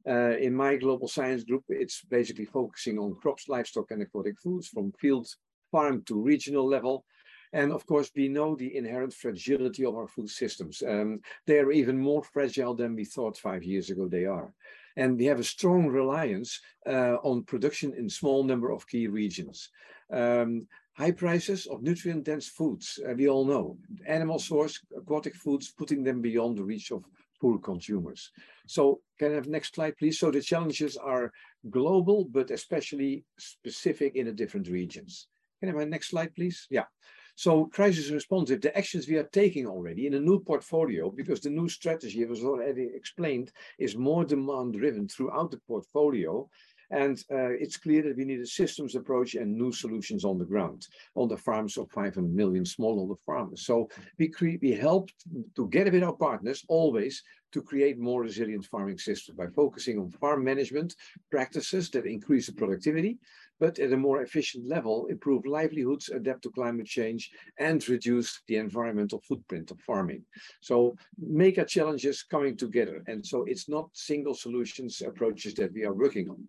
Uh, 0.07 0.37
in 0.39 0.55
my 0.55 0.77
global 0.77 1.09
science 1.09 1.45
group, 1.45 1.65
it's 1.69 2.03
basically 2.11 2.45
focusing 2.45 2.99
on 2.99 3.15
crops, 3.15 3.49
livestock, 3.49 3.91
and 3.91 4.03
aquatic 4.03 4.39
foods 4.41 4.69
from 4.69 4.93
field, 4.93 5.27
farm 5.71 6.03
to 6.05 6.21
regional 6.21 6.67
level. 6.67 7.05
And 7.53 7.73
of 7.73 7.87
course, 7.87 8.11
we 8.17 8.29
know 8.29 8.57
the 8.57 8.77
inherent 8.77 9.15
fragility 9.15 9.85
of 9.85 9.95
our 9.95 10.09
food 10.09 10.29
systems. 10.29 10.83
Um, 10.87 11.21
they 11.47 11.59
are 11.61 11.71
even 11.71 11.99
more 11.99 12.23
fragile 12.23 12.75
than 12.75 12.97
we 12.97 13.05
thought 13.05 13.39
five 13.39 13.63
years 13.63 13.91
ago 13.91 14.09
they 14.09 14.25
are. 14.25 14.53
And 14.97 15.17
we 15.17 15.25
have 15.27 15.41
a 15.41 15.45
strong 15.45 15.87
reliance 15.87 16.61
uh, 16.87 17.17
on 17.23 17.45
production 17.45 17.95
in 17.95 18.09
small 18.09 18.45
number 18.45 18.73
of 18.73 18.87
key 18.89 19.07
regions. 19.07 19.71
Um, 20.13 20.67
high 20.95 21.13
prices 21.13 21.67
of 21.67 21.83
nutrient-dense 21.83 22.49
foods, 22.49 23.01
uh, 23.09 23.15
we 23.15 23.29
all 23.29 23.45
know. 23.45 23.77
Animal 24.07 24.39
source, 24.39 24.81
aquatic 24.97 25.35
foods, 25.35 25.73
putting 25.77 26.05
them 26.05 26.21
beyond 26.21 26.59
the 26.59 26.65
reach 26.65 26.91
of 26.93 27.05
poor 27.45 27.59
consumers. 27.59 28.31
So 28.67 29.01
can 29.19 29.33
I 29.33 29.35
have 29.35 29.49
next 29.49 29.75
slide, 29.75 29.99
please? 29.99 30.19
So 30.19 30.31
the 30.31 30.41
challenges 30.41 30.97
are 30.97 31.31
global, 31.69 32.25
but 32.25 32.51
especially 32.51 33.25
specific 33.39 34.17
in 34.17 34.25
the 34.25 34.33
different 34.33 34.67
regions. 34.69 35.29
Can 35.61 35.69
I 35.69 35.73
have 35.73 35.81
my 35.83 35.85
next 35.85 36.09
slide, 36.09 36.35
please? 36.35 36.67
Yeah. 36.71 36.89
So 37.37 37.67
crisis 37.67 38.11
responsive, 38.11 38.63
the 38.63 38.75
actions 38.79 39.07
we 39.07 39.17
are 39.17 39.29
taking 39.41 39.67
already 39.67 40.07
in 40.07 40.15
a 40.15 40.21
new 40.21 40.41
portfolio, 40.41 41.11
because 41.11 41.41
the 41.41 41.51
new 41.51 41.69
strategy, 41.69 42.23
as 42.23 42.31
was 42.31 42.45
already 42.45 42.89
explained, 42.95 43.53
is 43.79 43.95
more 43.95 44.25
demand 44.25 44.73
driven 44.73 45.07
throughout 45.07 45.51
the 45.51 45.61
portfolio. 45.69 46.49
And 46.91 47.19
uh, 47.31 47.51
it's 47.51 47.77
clear 47.77 48.03
that 48.03 48.17
we 48.17 48.25
need 48.25 48.41
a 48.41 48.47
systems 48.47 48.95
approach 48.95 49.35
and 49.35 49.57
new 49.57 49.73
solutions 49.73 50.25
on 50.25 50.39
the 50.39 50.45
ground, 50.45 50.87
on 51.15 51.29
the 51.29 51.37
farms 51.37 51.77
of 51.77 51.91
500 51.91 52.35
million 52.35 52.65
smallholder 52.65 53.19
farmers. 53.25 53.67
So 53.67 53.89
we, 54.19 54.33
we 54.61 54.73
help 54.73 55.11
together 55.55 55.91
with 55.91 56.03
our 56.03 56.13
partners 56.13 56.65
always 56.69 57.23
to 57.53 57.63
create 57.63 57.99
more 57.99 58.23
resilient 58.23 58.65
farming 58.67 58.99
systems 58.99 59.39
by 59.39 59.47
focusing 59.47 59.99
on 59.99 60.11
farm 60.11 60.43
management 60.43 60.97
practices 61.31 61.89
that 61.91 62.05
increase 62.05 62.47
the 62.47 62.53
productivity, 62.53 63.17
but 63.61 63.79
at 63.79 63.93
a 63.93 63.97
more 63.97 64.23
efficient 64.23 64.67
level, 64.69 65.07
improve 65.07 65.47
livelihoods, 65.47 66.09
adapt 66.09 66.43
to 66.43 66.51
climate 66.51 66.87
change, 66.87 67.31
and 67.59 67.89
reduce 67.89 68.43
the 68.49 68.57
environmental 68.57 69.23
footprint 69.29 69.71
of 69.71 69.81
farming. 69.81 70.23
So 70.61 70.97
mega 71.19 71.65
challenges 71.65 72.23
coming 72.23 72.57
together. 72.57 73.03
And 73.07 73.25
so 73.25 73.45
it's 73.45 73.69
not 73.69 73.89
single 73.93 74.35
solutions 74.35 75.03
approaches 75.03 75.55
that 75.55 75.73
we 75.73 75.85
are 75.85 75.95
working 75.95 76.29
on. 76.31 76.47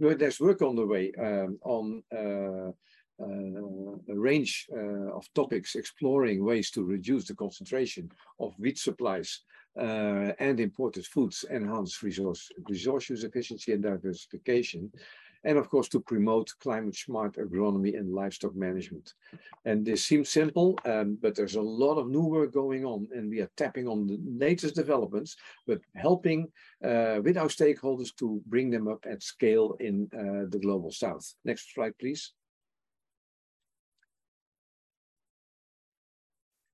There's 0.00 0.40
work 0.40 0.62
on 0.62 0.76
the 0.76 0.86
way 0.86 1.12
um, 1.20 1.58
on 1.64 2.02
uh, 2.14 2.72
uh, 3.20 4.12
a 4.12 4.16
range 4.16 4.68
uh, 4.72 5.10
of 5.12 5.26
topics 5.34 5.74
exploring 5.74 6.44
ways 6.44 6.70
to 6.70 6.84
reduce 6.84 7.26
the 7.26 7.34
concentration 7.34 8.08
of 8.38 8.54
wheat 8.58 8.78
supplies 8.78 9.40
uh, 9.78 10.32
and 10.38 10.60
imported 10.60 11.06
foods, 11.06 11.44
enhance 11.50 12.02
resource, 12.02 12.48
resource 12.68 13.10
use 13.10 13.24
efficiency 13.24 13.72
and 13.72 13.82
diversification, 13.82 14.90
and 15.44 15.58
of 15.58 15.68
course 15.68 15.88
to 15.88 16.00
promote 16.00 16.52
climate 16.60 16.96
smart 16.96 17.36
agronomy 17.36 17.98
and 17.98 18.12
livestock 18.12 18.54
management. 18.54 19.14
And 19.64 19.84
this 19.84 20.04
seems 20.04 20.28
simple, 20.28 20.78
um, 20.84 21.18
but 21.20 21.34
there's 21.34 21.56
a 21.56 21.62
lot 21.62 21.98
of 21.98 22.08
new 22.08 22.24
work 22.24 22.52
going 22.52 22.84
on 22.84 23.08
and 23.14 23.30
we 23.30 23.40
are 23.40 23.50
tapping 23.56 23.88
on 23.88 24.06
the 24.06 24.18
latest 24.24 24.74
developments, 24.74 25.36
but 25.66 25.80
helping 25.94 26.48
uh, 26.84 27.20
with 27.22 27.36
our 27.36 27.48
stakeholders 27.48 28.14
to 28.16 28.40
bring 28.46 28.70
them 28.70 28.88
up 28.88 29.04
at 29.08 29.22
scale 29.22 29.76
in 29.80 30.08
uh, 30.12 30.48
the 30.48 30.58
global 30.60 30.90
south. 30.90 31.34
Next 31.44 31.74
slide, 31.74 31.96
please. 31.98 32.32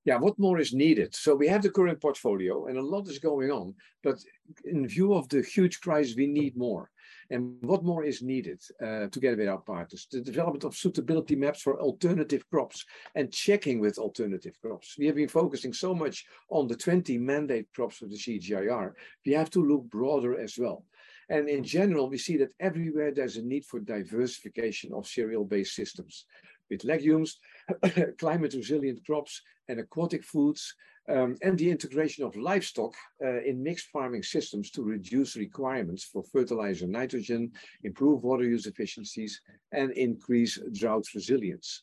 Yeah, 0.05 0.19
what 0.19 0.39
more 0.39 0.59
is 0.59 0.75
needed? 0.75 1.15
So 1.15 1.35
we 1.35 1.49
have 1.49 1.63
the 1.63 1.71
current 1.71 2.01
portfolio 2.01 2.67
and 2.67 2.77
a 2.77 2.83
lot 2.83 3.09
is 3.09 3.19
going 3.19 3.51
on, 3.51 3.75
but 4.03 4.17
in 4.65 4.87
view 4.87 5.15
of 5.15 5.29
the 5.31 5.41
huge 5.43 5.81
crisis, 5.81 6.15
we 6.15 6.27
need 6.27 6.57
more. 6.57 6.91
And 7.31 7.57
what 7.63 7.85
more 7.85 8.05
is 8.05 8.21
needed 8.21 8.61
uh, 8.83 9.07
together 9.07 9.39
with 9.39 9.49
our 9.49 9.59
partners? 9.59 10.07
The 10.11 10.21
development 10.21 10.65
of 10.65 10.77
suitability 10.77 11.37
maps 11.37 11.63
for 11.63 11.81
alternative 11.81 12.45
crops 12.51 12.85
and 13.15 13.33
checking 13.33 13.81
with 13.81 13.99
alternative 13.99 14.55
crops. 14.61 14.97
We 14.99 15.07
have 15.07 15.17
been 15.17 15.29
focusing 15.29 15.73
so 15.73 15.95
much 15.95 16.27
on 16.51 16.69
the 16.69 16.77
20 16.77 17.17
mandate 17.17 17.69
crops 17.75 18.03
of 18.03 18.11
the 18.11 18.17
CGIAR. 18.17 18.93
We 19.25 19.33
have 19.33 19.51
to 19.51 19.65
look 19.65 19.85
broader 19.85 20.39
as 20.39 20.59
well. 20.59 20.85
And 21.31 21.49
in 21.49 21.65
general, 21.65 22.11
we 22.11 22.19
see 22.19 22.37
that 22.39 22.53
everywhere 22.61 23.11
there's 23.11 23.39
a 23.39 23.43
need 23.43 23.65
for 23.65 23.81
diversification 23.81 24.93
of 24.93 25.07
cereal-based 25.07 25.75
systems 25.75 26.27
with 26.71 26.85
legumes, 26.85 27.39
climate 28.19 28.55
resilient 28.55 29.05
crops 29.05 29.43
and 29.69 29.81
aquatic 29.81 30.25
foods, 30.25 30.75
um, 31.09 31.37
and 31.43 31.59
the 31.59 31.71
integration 31.71 32.25
of 32.25 32.37
livestock 32.37 32.95
uh, 33.23 33.43
in 33.43 33.63
mixed 33.63 33.89
farming 33.89 34.23
systems 34.23 34.71
to 34.71 34.83
reduce 34.83 35.37
requirements 35.37 36.05
for 36.05 36.23
fertilizer 36.33 36.87
nitrogen, 36.87 37.53
improve 37.83 38.23
water 38.23 38.45
use 38.45 38.67
efficiencies, 38.67 39.41
and 39.73 39.91
increase 39.93 40.59
drought 40.73 41.05
resilience. 41.15 41.83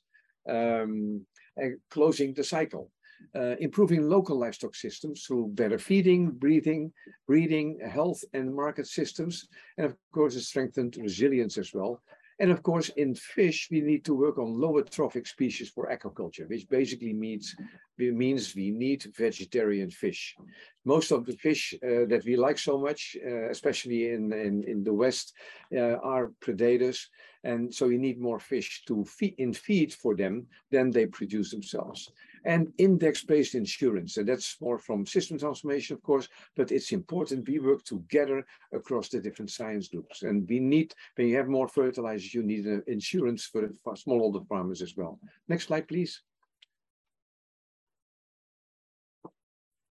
Um, 0.50 1.26
closing 1.90 2.34
the 2.34 2.44
cycle. 2.44 2.92
Uh, 3.36 3.56
improving 3.60 4.10
local 4.10 4.36
livestock 4.40 4.74
systems 4.74 5.26
through 5.26 5.48
better 5.50 5.78
feeding, 5.78 6.32
breathing, 6.32 6.92
breeding, 7.28 7.80
health 7.88 8.24
and 8.34 8.54
market 8.54 8.88
systems, 8.88 9.48
and 9.78 9.86
of 9.86 9.96
course 10.12 10.36
a 10.36 10.42
strengthened 10.42 10.98
resilience 10.98 11.60
as 11.60 11.72
well, 11.72 12.02
And 12.42 12.50
of 12.50 12.64
course, 12.64 12.90
in 12.98 13.14
fish, 13.14 13.68
we 13.70 13.82
need 13.82 14.04
to 14.06 14.16
work 14.16 14.40
on 14.40 14.60
lower 14.60 14.82
trophic 14.82 15.28
species 15.28 15.70
for 15.70 15.86
aquaculture, 15.96 16.50
which 16.50 16.68
basically 16.68 17.14
means, 17.14 17.56
means 18.00 18.56
we 18.56 18.72
need 18.72 19.06
vegetarian 19.16 19.92
fish. 19.92 20.36
Most 20.84 21.12
of 21.12 21.28
the 21.28 21.34
fish 21.34 21.76
uh, 21.76 22.06
that 22.10 22.24
we 22.26 22.36
like 22.36 22.58
so 22.58 22.80
much, 22.80 23.16
uh, 23.24 23.52
especially 23.52 24.10
in, 24.10 24.34
in, 24.34 24.64
in 24.64 24.84
the 24.84 24.92
West, 24.92 25.34
uh, 25.72 25.98
are 26.14 26.32
predators. 26.40 27.10
And 27.44 27.72
so 27.72 27.90
you 27.90 28.00
need 28.00 28.20
more 28.20 28.40
fish 28.40 28.86
to 28.88 29.06
feed 29.06 29.36
in 29.38 29.54
feed 29.54 29.94
for 29.94 30.16
them 30.16 30.48
than 30.72 30.90
they 30.90 31.06
produce 31.06 31.52
themselves 31.52 32.12
and 32.46 32.72
index-based 32.78 33.56
insurance. 33.56 34.18
And 34.18 34.28
that's 34.28 34.60
more 34.62 34.78
from 34.78 35.06
system 35.06 35.38
transformation, 35.38 35.96
of 35.96 36.04
course, 36.04 36.28
but 36.56 36.72
it's 36.72 36.92
important 36.92 37.48
we 37.48 37.60
work 37.60 37.84
together 37.84 38.46
across 38.74 39.10
the 39.10 39.20
different 39.20 39.52
science 39.52 39.88
groups. 39.88 40.24
And 40.24 40.48
we 40.50 40.60
need, 40.60 40.94
when 41.16 41.28
you 41.28 41.38
have 41.38 41.48
more 41.48 41.68
fertilizers, 41.68 42.34
you 42.34 42.44
need 42.44 42.66
an 42.66 42.84
insurance 42.88 43.46
for 43.46 43.62
the 43.62 43.74
smallholder 43.86 44.48
farmers 44.48 44.82
as 44.82 44.96
well. 44.96 45.20
Next 45.48 45.68
slide, 45.68 45.88
please. 45.88 46.22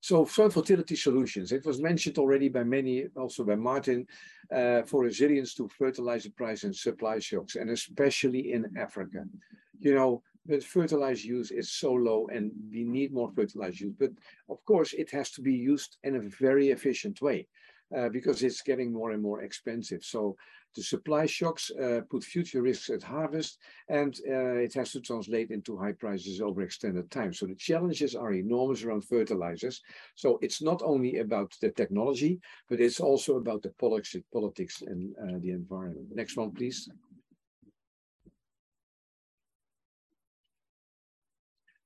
So 0.02 0.24
soil 0.26 0.52
fertility 0.52 0.96
solutions, 0.96 1.52
it 1.52 1.66
was 1.66 1.82
mentioned 1.82 2.20
already 2.20 2.48
by 2.48 2.64
many, 2.64 3.08
also 3.16 3.44
by 3.44 3.56
Martin, 3.56 4.06
uh, 4.56 4.84
for 4.84 5.02
resilience 5.02 5.56
to 5.56 5.68
fertilizer 5.68 6.30
price 6.30 6.64
and 6.64 6.76
supply 6.76 7.18
shocks, 7.18 7.56
and 7.56 7.72
especially 7.72 8.52
in 8.54 8.72
Africa. 8.78 9.26
You 9.80 9.96
know, 9.96 10.22
but 10.46 10.64
fertilized 10.64 11.24
use 11.24 11.52
is 11.52 11.72
so 11.72 11.94
low 11.94 12.28
and 12.28 12.52
we 12.72 12.84
need 12.84 13.14
more 13.14 13.32
fertilized 13.36 13.80
use. 13.80 13.94
But 13.98 14.12
of 14.50 14.64
course, 14.66 14.94
it 14.94 15.12
has 15.12 15.32
to 15.32 15.42
be 15.42 15.54
used 15.54 15.98
in 16.04 16.16
a 16.16 16.30
very 16.40 16.70
efficient 16.70 17.22
way 17.22 17.48
uh, 17.96 18.10
because 18.10 18.44
it's 18.44 18.62
getting 18.62 18.92
more 18.92 19.12
and 19.12 19.22
more 19.22 19.42
expensive. 19.42 20.04
So 20.04 20.36
the 20.76 20.84
supply 20.84 21.26
shocks 21.26 21.72
uh, 21.72 22.02
put 22.10 22.24
future 22.24 22.62
risks 22.62 22.90
at 22.90 23.02
harvest 23.02 23.60
and 23.90 24.14
uh, 24.28 24.56
it 24.56 24.74
has 24.74 24.92
to 24.92 25.02
translate 25.02 25.52
into 25.52 25.78
high 25.78 25.94
prices 25.94 26.42
over 26.42 26.62
extended 26.62 27.10
time. 27.10 27.34
So 27.34 27.46
the 27.46 27.56
challenges 27.56 28.16
are 28.16 28.34
enormous 28.34 28.84
around 28.84 29.06
fertilizers. 29.06 29.82
So 30.16 30.38
it's 30.42 30.62
not 30.62 30.82
only 30.84 31.20
about 31.20 31.54
the 31.62 31.72
technology, 31.72 32.40
but 32.70 32.82
it's 32.82 33.00
also 33.00 33.38
about 33.38 33.62
the 33.62 33.74
politics, 33.80 34.16
politics 34.34 34.82
and 34.82 35.16
uh, 35.18 35.40
the 35.40 35.52
environment. 35.52 36.08
Next 36.14 36.38
one, 36.38 36.52
please. 36.52 36.90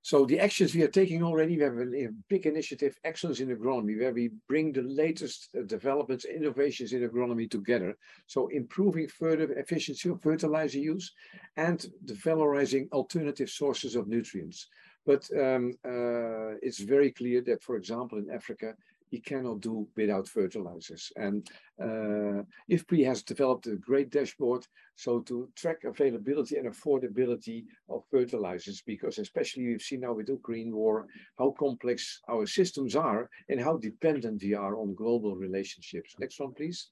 So 0.10 0.26
the 0.26 0.40
actions 0.40 0.74
we 0.74 0.82
are 0.82 0.88
taking 0.88 1.22
already, 1.22 1.56
we 1.56 1.62
have 1.62 1.78
a, 1.78 2.08
big 2.30 2.48
initiative, 2.48 2.98
Excellence 3.04 3.42
in 3.42 3.56
Agronomy, 3.56 4.00
where 4.00 4.12
we 4.12 4.32
bring 4.48 4.72
the 4.72 4.82
latest 4.82 5.50
uh, 5.56 5.62
developments, 5.68 6.26
innovations 6.26 6.94
in 6.94 7.08
agronomy 7.08 7.48
together. 7.48 7.96
So 8.26 8.48
improving 8.48 9.08
further 9.08 9.54
efficiency 9.54 10.10
of 10.10 10.20
fertilizer 10.20 10.80
use 10.80 11.14
and 11.58 11.86
valorizing 12.26 12.90
alternative 12.92 13.52
sources 13.52 13.96
of 13.96 14.08
nutrients. 14.08 14.68
But 15.06 15.30
um, 15.40 15.74
uh, 15.86 16.58
it's 16.66 16.80
very 16.80 17.12
clear 17.12 17.42
that, 17.42 17.62
for 17.62 17.76
example, 17.76 18.18
in 18.18 18.32
Africa, 18.32 18.74
he 19.10 19.20
cannot 19.20 19.62
do 19.62 19.88
without 19.96 20.28
fertilizers. 20.28 21.12
And 21.16 21.48
uh, 21.82 22.44
IFPRI 22.72 23.06
has 23.06 23.24
developed 23.24 23.68
a 23.68 23.76
great 23.76 24.10
dashboard 24.12 24.66
so 24.96 25.22
to 25.22 25.50
track 25.56 25.86
availability 25.86 26.58
and 26.58 26.68
affordability 26.68 27.64
of 27.90 28.04
fertilizers, 28.12 28.84
because 28.86 29.18
especially 29.18 29.66
we've 29.66 29.82
seen 29.82 30.02
now 30.02 30.12
with 30.14 30.28
the 30.28 30.34
Ukraine 30.34 30.76
war, 30.76 31.08
how 31.38 31.56
complex 31.58 32.20
our 32.30 32.46
systems 32.46 32.98
are 32.98 33.30
and 33.48 33.62
how 33.62 33.78
dependent 33.78 34.44
we 34.44 34.54
are 34.54 34.76
on 34.78 34.94
global 34.94 35.38
relationships. 35.38 36.16
Next 36.20 36.38
one, 36.40 36.54
please. 36.54 36.90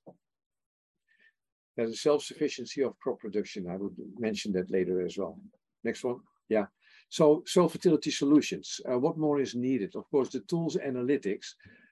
There's 1.76 1.92
a 1.92 1.98
self-sufficiency 1.98 2.82
of 2.82 2.98
crop 3.00 3.20
production. 3.20 3.68
I 3.70 3.76
would 3.76 3.96
mention 4.18 4.54
that 4.54 4.72
later 4.72 5.06
as 5.06 5.18
well. 5.18 5.38
Next 5.84 6.04
one. 6.04 6.20
Yeah. 6.50 6.68
So 7.10 7.44
soil 7.46 7.70
fertility 7.70 8.12
solutions. 8.12 8.80
Uh, 8.90 8.98
what 9.00 9.18
more 9.18 9.40
is 9.40 9.54
needed? 9.54 9.96
Of 9.96 10.10
course, 10.10 10.30
the 10.30 10.40
tools 10.42 10.78
analytics 10.78 11.48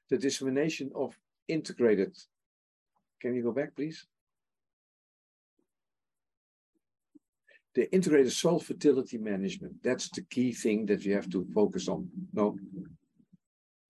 the 0.09 0.17
dissemination 0.17 0.91
of 0.95 1.17
integrated. 1.47 2.15
Can 3.21 3.35
you 3.35 3.43
go 3.43 3.51
back, 3.51 3.75
please? 3.75 4.05
The 7.73 7.91
integrated 7.93 8.31
soil 8.31 8.59
fertility 8.59 9.17
management. 9.17 9.83
That's 9.83 10.09
the 10.09 10.21
key 10.21 10.53
thing 10.53 10.85
that 10.85 11.03
you 11.03 11.13
have 11.13 11.29
to 11.31 11.45
focus 11.53 11.89
on. 11.89 12.09
No, 12.33 12.57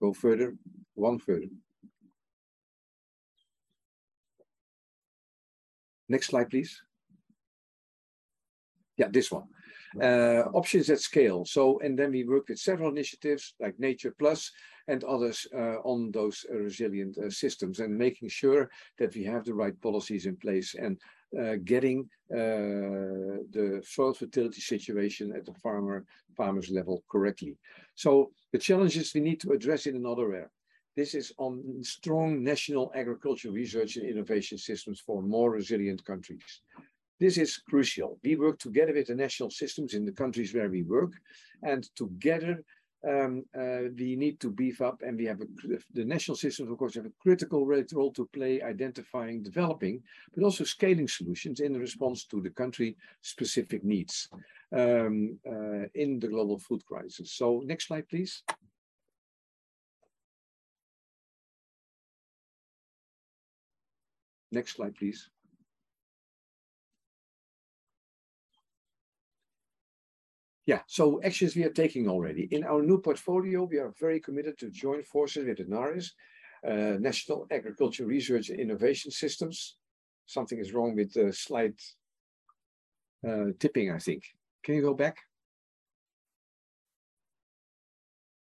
go 0.01 0.13
further, 0.13 0.55
one 0.95 1.19
further. 1.19 1.49
Next 6.07 6.27
slide, 6.27 6.49
please. 6.49 6.81
Yeah, 8.97 9.07
this 9.11 9.31
one. 9.31 9.43
Uh, 10.01 10.43
options 10.53 10.89
at 10.89 10.99
scale. 10.99 11.45
So, 11.45 11.79
and 11.79 11.97
then 11.97 12.11
we 12.11 12.23
work 12.23 12.49
with 12.49 12.59
several 12.59 12.91
initiatives 12.91 13.53
like 13.59 13.79
Nature 13.79 14.13
Plus, 14.17 14.51
and 14.87 15.03
others 15.03 15.47
uh, 15.53 15.77
on 15.83 16.11
those 16.11 16.45
uh, 16.51 16.57
resilient 16.57 17.17
uh, 17.17 17.29
systems 17.29 17.79
and 17.79 17.97
making 17.97 18.29
sure 18.29 18.69
that 18.99 19.15
we 19.15 19.23
have 19.23 19.43
the 19.43 19.53
right 19.53 19.79
policies 19.81 20.25
in 20.25 20.35
place 20.35 20.75
and 20.75 20.99
getting 21.65 22.07
the 22.29 23.81
soil 23.83 24.13
fertility 24.13 24.61
situation 24.61 25.33
at 25.35 25.45
the 25.45 25.53
farmer 25.55 26.05
farmers 26.37 26.69
level 26.69 27.03
correctly. 27.11 27.57
So 27.95 28.31
the 28.53 28.59
challenges 28.59 29.13
we 29.13 29.21
need 29.21 29.41
to 29.41 29.51
address 29.51 29.85
in 29.85 29.95
another 29.95 30.33
area. 30.33 30.49
This 30.95 31.13
is 31.13 31.33
on 31.37 31.83
strong 31.83 32.41
national 32.41 32.91
agricultural 32.95 33.53
research 33.53 33.97
and 33.97 34.07
innovation 34.07 34.57
systems 34.57 35.01
for 35.01 35.21
more 35.21 35.51
resilient 35.51 36.05
countries. 36.05 36.61
This 37.19 37.37
is 37.37 37.57
crucial. 37.57 38.19
We 38.23 38.35
work 38.35 38.59
together 38.59 38.93
with 38.93 39.07
the 39.07 39.15
national 39.15 39.49
systems 39.49 39.93
in 39.93 40.05
the 40.05 40.11
countries 40.11 40.53
where 40.53 40.69
we 40.69 40.83
work, 40.83 41.13
and 41.63 41.83
together 41.95 42.63
um, 43.07 43.45
uh, 43.57 43.89
we 43.97 44.15
need 44.15 44.39
to 44.39 44.49
beef 44.49 44.81
up 44.81 45.01
and 45.05 45.17
we 45.17 45.25
have 45.25 45.41
a, 45.41 45.45
the 45.93 46.03
national 46.03 46.35
systems, 46.35 46.71
of 46.71 46.77
course, 46.77 46.95
have 46.95 47.05
a 47.05 47.11
critical 47.21 47.65
role 47.65 48.11
to 48.11 48.29
play 48.33 48.61
identifying, 48.61 49.43
developing, 49.43 50.01
but 50.33 50.43
also 50.43 50.63
scaling 50.63 51.07
solutions 51.07 51.59
in 51.59 51.77
response 51.77 52.25
to 52.25 52.41
the 52.41 52.49
country 52.49 52.97
specific 53.21 53.83
needs 53.83 54.27
um, 54.75 55.37
uh, 55.47 55.85
in 55.93 56.19
the 56.19 56.27
global 56.27 56.59
food 56.59 56.83
crisis. 56.85 57.33
So 57.33 57.61
next 57.65 57.87
slide, 57.87 58.09
please. 58.09 58.43
Next 64.51 64.75
slide, 64.75 64.95
please. 64.95 65.29
Yeah, 70.65 70.81
so 70.87 71.21
actions 71.23 71.55
we 71.55 71.63
are 71.63 71.69
taking 71.69 72.09
already. 72.09 72.47
In 72.51 72.63
our 72.63 72.81
new 72.81 72.99
portfolio, 72.99 73.63
we 73.65 73.77
are 73.77 73.93
very 73.99 74.19
committed 74.19 74.57
to 74.59 74.71
join 74.71 75.03
forces 75.03 75.45
with 75.45 75.57
the 75.57 75.65
NARIS, 75.65 76.11
uh, 76.67 76.97
National 76.99 77.45
Agriculture 77.51 78.05
Research 78.05 78.49
and 78.49 78.59
Innovation 78.59 79.11
Systems. 79.11 79.77
Something 80.25 80.57
is 80.57 80.73
wrong 80.73 80.95
with 80.95 81.13
the 81.13 81.31
slide 81.31 81.75
uh, 83.27 83.51
tipping, 83.59 83.91
I 83.91 83.99
think. 83.99 84.23
Can 84.63 84.73
you 84.73 84.81
go 84.81 84.95
back? 84.95 85.17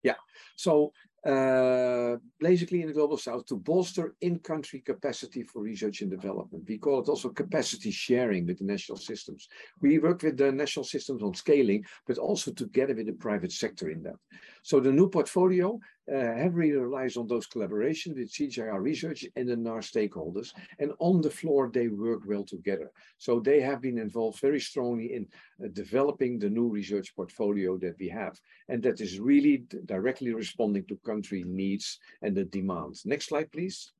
Yeah, 0.01 0.16
so 0.55 0.93
uh, 1.26 2.18
basically 2.40 2.82
in 2.82 2.88
the 2.88 2.94
Global 2.94 3.18
South 3.18 3.46
to 3.48 3.56
bolster 3.56 4.16
in-country 4.22 4.82
capacity 4.82 5.44
for 5.44 5.62
research 5.62 6.02
and 6.02 6.12
development. 6.12 6.66
We 6.68 6.78
call 6.78 7.02
it 7.02 7.10
also 7.10 7.30
capacity 7.30 7.92
sharing 7.92 8.46
with 8.46 8.60
the 8.60 8.66
national 8.66 8.98
systems. 8.98 9.48
We 9.82 9.98
work 9.98 10.22
with 10.22 10.38
the 10.38 10.52
national 10.52 10.86
systems 10.86 11.24
on 11.24 11.34
scaling, 11.34 11.84
but 12.08 12.20
also 12.20 12.52
together 12.52 12.94
with 12.94 13.08
the 13.08 13.14
private 13.14 13.52
sector 13.52 13.90
in 13.90 14.04
that. 14.04 14.16
So 14.62 14.80
the 14.80 14.92
new 14.92 15.10
portfolio 15.10 15.80
heavily 16.08 16.72
relies 16.72 17.18
on 17.18 17.28
those 17.28 17.47
collaborations 17.47 18.16
with 18.16 18.32
CGIAR 18.32 18.82
research 18.82 19.26
and 19.36 19.49
the 19.49 19.56
NAR 19.56 19.80
stakeholders. 19.80 20.53
And 20.80 20.91
on 20.99 21.22
the 21.22 21.30
floor, 21.30 21.72
they 21.74 21.88
work 21.88 22.22
well 22.28 22.43
together. 22.43 22.91
So 23.18 23.39
they 23.39 23.62
have 23.62 23.82
been 23.82 23.97
involved 23.97 24.39
very 24.39 24.60
strongly 24.60 25.14
in 25.14 25.28
uh, 25.64 25.70
developing 25.74 26.38
the 26.38 26.49
new 26.49 26.68
research 26.68 27.16
portfolio 27.16 27.78
that 27.80 27.95
we 27.99 28.10
have. 28.10 28.39
And 28.70 28.84
that 28.84 29.01
is 29.01 29.20
really 29.20 29.66
directly 29.86 30.34
responding 30.34 30.86
to 30.86 30.97
country 31.06 31.43
needs 31.45 31.99
and 32.22 32.36
the 32.36 32.45
demands. 32.45 33.06
Next 33.06 33.30
slide, 33.30 33.51
please. 33.51 33.91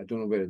I 0.00 0.04
don't 0.04 0.20
know 0.20 0.26
where. 0.26 0.48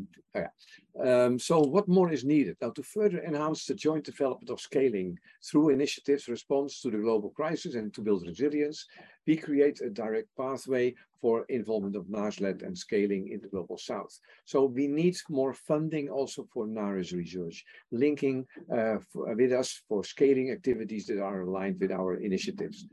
Um, 1.02 1.38
so 1.38 1.60
what 1.60 1.88
more 1.88 2.12
is 2.12 2.24
needed? 2.24 2.56
Now 2.60 2.70
to 2.70 2.82
further 2.82 3.22
enhance 3.22 3.64
the 3.64 3.74
joint 3.74 4.04
development 4.04 4.50
of 4.50 4.60
scaling 4.60 5.18
through 5.44 5.70
initiatives 5.70 6.28
response 6.28 6.80
to 6.80 6.90
the 6.90 6.98
global 6.98 7.30
crisis 7.30 7.74
and 7.74 7.92
to 7.94 8.00
build 8.00 8.26
resilience, 8.26 8.86
we 9.26 9.36
create 9.36 9.80
a 9.80 9.90
direct 9.90 10.28
pathway 10.36 10.94
for 11.20 11.44
involvement 11.48 11.96
of 11.96 12.08
NARS-led 12.08 12.62
and 12.62 12.76
scaling 12.76 13.28
in 13.28 13.40
the 13.40 13.48
Global 13.48 13.76
South. 13.76 14.18
So 14.46 14.64
we 14.64 14.86
need 14.86 15.16
more 15.28 15.52
funding 15.52 16.08
also 16.08 16.46
for 16.52 16.66
NARIS 16.66 17.12
research, 17.12 17.64
linking 17.92 18.46
uh, 18.74 18.96
for, 19.12 19.34
with 19.34 19.52
us 19.52 19.82
for 19.88 20.02
scaling 20.02 20.50
activities 20.50 21.06
that 21.06 21.20
are 21.20 21.42
aligned 21.42 21.78
with 21.78 21.92
our 21.92 22.16
initiatives. 22.16 22.86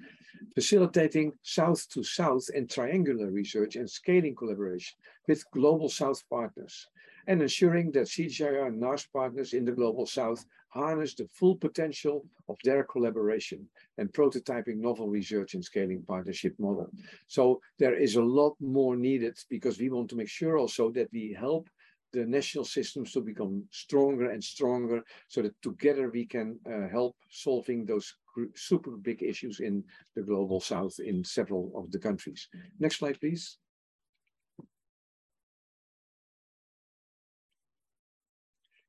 Facilitating 0.55 1.33
South 1.41 1.87
to 1.89 2.03
South 2.03 2.45
and 2.53 2.69
triangular 2.69 3.31
research 3.31 3.75
and 3.75 3.89
scaling 3.89 4.35
collaboration 4.35 4.97
with 5.27 5.49
Global 5.51 5.89
South 5.89 6.21
partners 6.29 6.87
and 7.27 7.41
ensuring 7.41 7.91
that 7.91 8.07
CGIAR 8.07 8.67
and 8.67 8.79
NAS 8.79 9.05
partners 9.05 9.53
in 9.53 9.65
the 9.65 9.71
Global 9.71 10.05
South 10.05 10.45
harness 10.69 11.13
the 11.15 11.27
full 11.27 11.55
potential 11.55 12.25
of 12.49 12.57
their 12.63 12.83
collaboration 12.83 13.67
and 13.97 14.11
prototyping 14.11 14.77
novel 14.77 15.07
research 15.07 15.53
and 15.53 15.63
scaling 15.63 16.03
partnership 16.07 16.53
model. 16.59 16.89
So 17.27 17.61
there 17.79 17.95
is 17.95 18.15
a 18.15 18.21
lot 18.21 18.55
more 18.59 18.95
needed 18.95 19.37
because 19.49 19.79
we 19.79 19.89
want 19.89 20.09
to 20.09 20.15
make 20.15 20.29
sure 20.29 20.57
also 20.57 20.91
that 20.91 21.09
we 21.11 21.35
help 21.37 21.69
the 22.13 22.25
national 22.25 22.63
systems 22.63 23.11
to 23.11 23.21
become 23.21 23.63
stronger 23.71 24.31
and 24.31 24.43
stronger 24.43 25.03
so 25.27 25.41
that 25.41 25.61
together 25.61 26.09
we 26.09 26.25
can 26.25 26.57
uh, 26.65 26.87
help 26.89 27.15
solving 27.29 27.85
those 27.85 28.15
super 28.55 28.91
big 28.91 29.23
issues 29.23 29.59
in 29.59 29.83
the 30.15 30.21
global 30.21 30.59
south 30.59 30.99
in 30.99 31.23
several 31.23 31.71
of 31.75 31.91
the 31.91 31.99
countries. 31.99 32.47
Next 32.79 32.97
slide, 32.99 33.19
please. 33.19 33.57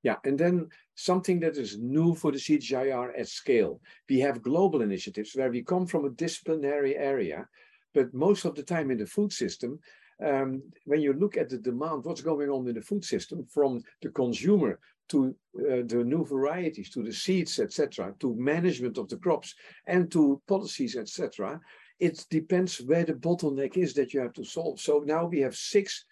Yeah, 0.02 0.16
and 0.24 0.38
then 0.38 0.68
something 0.94 1.40
that 1.40 1.56
is 1.56 1.78
new 1.78 2.14
for 2.14 2.30
the 2.30 2.38
CGIAR 2.38 3.18
at 3.18 3.28
scale. 3.28 3.80
We 4.08 4.20
have 4.20 4.42
global 4.42 4.82
initiatives 4.82 5.32
where 5.34 5.50
we 5.50 5.62
come 5.62 5.86
from 5.86 6.04
a 6.04 6.10
disciplinary 6.10 6.96
area, 6.96 7.48
but 7.94 8.14
most 8.14 8.44
of 8.44 8.54
the 8.54 8.62
time 8.62 8.90
in 8.90 8.98
the 8.98 9.06
food 9.06 9.32
system, 9.32 9.80
um, 10.24 10.62
when 10.84 11.00
you 11.00 11.12
look 11.12 11.36
at 11.36 11.48
the 11.48 11.58
demand, 11.58 12.04
what's 12.04 12.20
going 12.20 12.48
on 12.48 12.68
in 12.68 12.74
the 12.74 12.80
food 12.80 13.04
system 13.04 13.44
from 13.46 13.82
the 14.02 14.10
consumer 14.10 14.78
to 15.08 15.34
uh, 15.58 15.82
the 15.86 16.04
new 16.04 16.24
varieties, 16.24 16.90
to 16.90 17.02
the 17.02 17.12
seeds, 17.12 17.58
etc., 17.58 18.14
to 18.20 18.34
management 18.36 18.98
of 18.98 19.08
the 19.08 19.16
crops 19.16 19.54
and 19.86 20.10
to 20.12 20.40
policies, 20.46 20.96
etc., 20.96 21.60
it 21.98 22.24
depends 22.30 22.78
where 22.78 23.04
the 23.04 23.14
bottleneck 23.14 23.76
is 23.76 23.94
that 23.94 24.12
you 24.14 24.20
have 24.20 24.32
to 24.34 24.44
solve. 24.44 24.78
So 24.78 25.02
now 25.04 25.26
we 25.26 25.40
have 25.40 25.56
six 25.56 26.04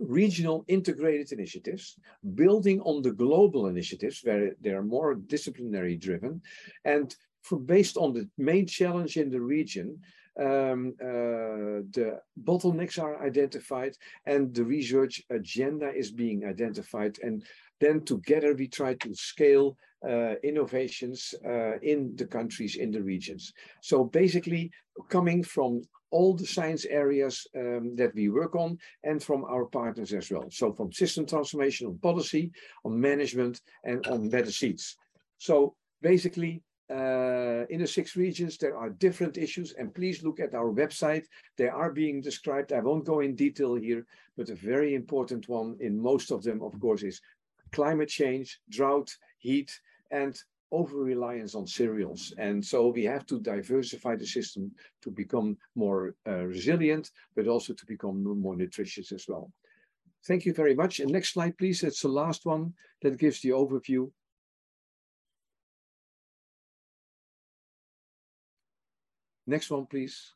regional 0.00 0.64
integrated 0.68 1.32
initiatives, 1.32 1.96
building 2.34 2.80
on 2.82 3.02
the 3.02 3.12
global 3.12 3.66
initiatives 3.66 4.20
where 4.22 4.52
they 4.60 4.70
are 4.70 4.82
more 4.82 5.14
disciplinary 5.14 5.96
driven, 5.96 6.40
and 6.84 7.14
for, 7.42 7.58
based 7.58 7.96
on 7.96 8.12
the 8.12 8.28
main 8.36 8.66
challenge 8.66 9.16
in 9.16 9.30
the 9.30 9.40
region, 9.40 9.98
um, 10.38 10.94
uh, 11.00 11.82
the 11.96 12.20
bottlenecks 12.44 12.98
are 12.98 13.24
identified 13.24 13.96
and 14.26 14.54
the 14.54 14.64
research 14.64 15.22
agenda 15.30 15.92
is 15.92 16.10
being 16.10 16.44
identified. 16.44 17.18
And 17.22 17.44
then 17.80 18.04
together 18.04 18.54
we 18.54 18.68
try 18.68 18.94
to 18.94 19.14
scale 19.14 19.76
uh, 20.08 20.34
innovations 20.44 21.34
uh, 21.44 21.78
in 21.82 22.14
the 22.14 22.26
countries, 22.26 22.76
in 22.76 22.92
the 22.92 23.02
regions. 23.02 23.52
So 23.82 24.04
basically 24.04 24.70
coming 25.08 25.42
from 25.42 25.82
all 26.10 26.34
the 26.34 26.46
science 26.46 26.84
areas 26.84 27.46
um, 27.56 27.94
that 27.96 28.14
we 28.14 28.28
work 28.28 28.54
on 28.54 28.78
and 29.04 29.22
from 29.22 29.44
our 29.44 29.64
partners 29.64 30.12
as 30.12 30.30
well. 30.30 30.48
So 30.50 30.72
from 30.72 30.92
system 30.92 31.26
transformation 31.26 31.86
on 31.86 31.98
policy, 31.98 32.50
on 32.84 33.00
management 33.00 33.60
and 33.84 34.06
on 34.06 34.28
better 34.28 34.50
seeds. 34.50 34.96
So 35.38 35.74
basically 36.02 36.62
uh, 36.90 37.66
in 37.68 37.80
the 37.80 37.86
six 37.86 38.16
regions, 38.16 38.56
there 38.56 38.76
are 38.76 38.90
different 38.90 39.36
issues 39.36 39.74
and 39.78 39.94
please 39.94 40.22
look 40.22 40.40
at 40.40 40.54
our 40.54 40.72
website. 40.72 41.24
They 41.56 41.68
are 41.68 41.92
being 41.92 42.22
described. 42.22 42.72
I 42.72 42.80
won't 42.80 43.04
go 43.04 43.20
in 43.20 43.34
detail 43.34 43.74
here, 43.74 44.06
but 44.36 44.48
a 44.48 44.54
very 44.54 44.94
important 44.94 45.48
one 45.48 45.76
in 45.80 46.00
most 46.00 46.30
of 46.30 46.42
them, 46.42 46.62
of 46.62 46.78
course, 46.80 47.02
is 47.02 47.20
climate 47.72 48.08
change, 48.08 48.60
drought, 48.70 49.14
heat, 49.38 49.70
and 50.10 50.40
over-reliance 50.70 51.54
on 51.54 51.66
cereals. 51.66 52.34
And 52.38 52.64
so 52.64 52.88
we 52.88 53.04
have 53.04 53.26
to 53.26 53.40
diversify 53.40 54.16
the 54.16 54.26
system 54.26 54.70
to 55.02 55.10
become 55.10 55.56
more 55.74 56.14
uh, 56.26 56.44
resilient, 56.44 57.10
but 57.34 57.48
also 57.48 57.72
to 57.74 57.86
become 57.86 58.22
more 58.40 58.56
nutritious 58.56 59.12
as 59.12 59.26
well. 59.28 59.50
Thank 60.26 60.44
you 60.44 60.52
very 60.52 60.74
much. 60.74 61.00
And 61.00 61.10
next 61.10 61.32
slide, 61.32 61.56
please. 61.56 61.82
It's 61.82 62.02
the 62.02 62.08
last 62.08 62.44
one 62.44 62.74
that 63.02 63.18
gives 63.18 63.40
the 63.40 63.50
overview. 63.50 64.10
Next 69.46 69.70
one, 69.70 69.86
please. 69.86 70.34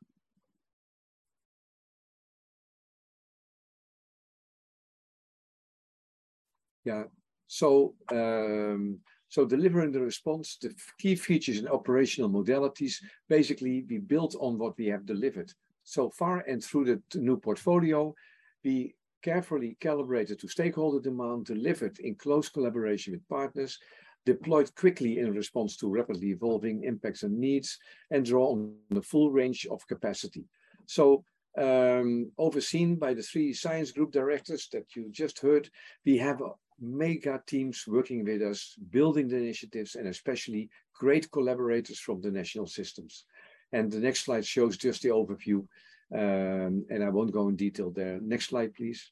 Yeah, 6.85 7.05
so 7.47 7.95
um, 8.11 8.99
so 9.33 9.47
delivering 9.47 9.93
the 9.93 10.01
response, 10.03 10.59
the 10.61 10.75
key 10.99 11.17
features 11.17 11.57
and 11.57 11.67
operational 11.67 12.29
modalities, 12.29 12.97
basically 13.31 13.83
we 13.89 13.97
built 13.97 14.37
on 14.39 14.59
what 14.59 14.77
we 14.77 14.85
have 14.89 15.07
delivered 15.07 15.51
so 15.85 16.11
far 16.11 16.41
and 16.41 16.63
through 16.63 16.85
the 16.85 17.19
new 17.19 17.39
portfolio, 17.39 18.15
we 18.63 18.95
carefully 19.23 19.75
calibrated 19.81 20.39
to 20.39 20.49
stakeholder 20.49 21.01
demand, 21.01 21.47
delivered 21.47 21.99
in 22.01 22.15
close 22.15 22.51
collaboration 22.51 23.15
with 23.15 23.27
partners, 23.27 23.79
deployed 24.27 24.71
quickly 24.75 25.19
in 25.21 25.33
response 25.33 25.79
to 25.79 25.89
rapidly 25.89 26.29
evolving 26.29 26.85
impacts 26.85 27.23
and 27.23 27.39
needs, 27.39 27.79
and 28.11 28.27
draw 28.27 28.53
on 28.53 28.75
the 28.91 29.01
full 29.01 29.31
range 29.31 29.67
of 29.71 29.89
capacity. 29.89 30.45
So 30.85 31.25
um, 31.57 32.31
overseen 32.37 32.97
by 32.97 33.15
the 33.15 33.23
three 33.23 33.55
science 33.55 33.93
group 33.93 34.13
directors 34.13 34.69
that 34.73 34.95
you 34.95 35.09
just 35.11 35.39
heard, 35.39 35.71
we 36.05 36.19
have 36.19 36.43
mega 36.83 37.41
teams 37.47 37.85
working 37.87 38.25
with 38.25 38.43
us, 38.43 38.75
building 38.91 39.29
the 39.29 39.37
initiatives, 39.37 39.95
and 39.95 40.09
especially 40.09 40.69
great 40.95 41.31
collaborators 41.31 41.99
from 41.99 42.21
the 42.21 42.31
national 42.31 42.67
systems. 42.67 43.25
And 43.73 43.91
the 43.91 44.01
next 44.01 44.25
slide 44.25 44.45
shows 44.45 44.77
just 44.77 45.03
the 45.03 45.11
overview, 45.11 45.67
um, 46.13 46.85
and 46.91 47.03
I 47.03 47.09
won't 47.09 47.33
go 47.33 47.49
in 47.49 47.57
detail 47.57 47.91
there. 47.91 48.19
Next 48.21 48.49
slide, 48.49 48.75
please. 48.75 49.11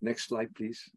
Next 0.00 0.28
slide, 0.28 0.54
please. 0.54 0.88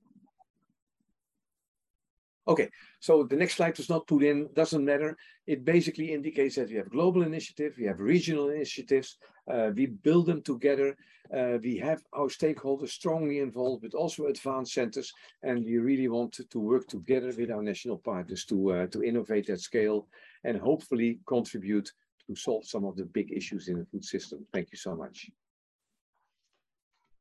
Okay, 2.45 2.69
so 2.99 3.23
the 3.23 3.37
next 3.37 3.55
slide 3.55 3.77
was 3.77 3.89
not 3.89 4.05
put 4.05 4.21
in, 4.23 4.49
doesn't 4.53 4.83
matter. 4.83 5.15
It 5.47 5.63
basically 5.63 6.13
indicates 6.13 6.55
that 6.55 6.69
we 6.69 6.75
have 6.75 6.89
global 6.89 7.23
initiative, 7.23 7.75
we 7.77 7.85
have 7.85 7.99
regional 7.99 8.49
initiatives, 8.49 9.17
uh, 9.49 9.71
we 9.73 9.85
build 9.85 10.25
them 10.25 10.41
together. 10.41 10.95
Uh, 11.33 11.57
we 11.63 11.77
have 11.77 12.03
our 12.11 12.27
stakeholders 12.27 12.89
strongly 12.89 13.39
involved, 13.39 13.81
but 13.81 13.93
also 13.93 14.25
advanced 14.25 14.73
centers, 14.73 15.11
and 15.41 15.63
we 15.63 15.77
really 15.77 16.09
want 16.09 16.33
to, 16.33 16.59
work 16.59 16.85
together 16.87 17.33
with 17.37 17.49
our 17.49 17.63
national 17.63 17.97
partners 17.97 18.45
to, 18.45 18.71
uh, 18.71 18.87
to 18.87 19.03
innovate 19.03 19.49
at 19.49 19.59
scale 19.59 20.07
and 20.43 20.57
hopefully 20.57 21.19
contribute 21.25 21.89
to 22.27 22.35
solve 22.35 22.65
some 22.65 22.83
of 22.83 22.95
the 22.97 23.05
big 23.05 23.31
issues 23.31 23.69
in 23.69 23.79
the 23.79 23.85
food 23.85 24.03
system. 24.03 24.45
Thank 24.53 24.71
you 24.71 24.77
so 24.77 24.95
much. 24.95 25.29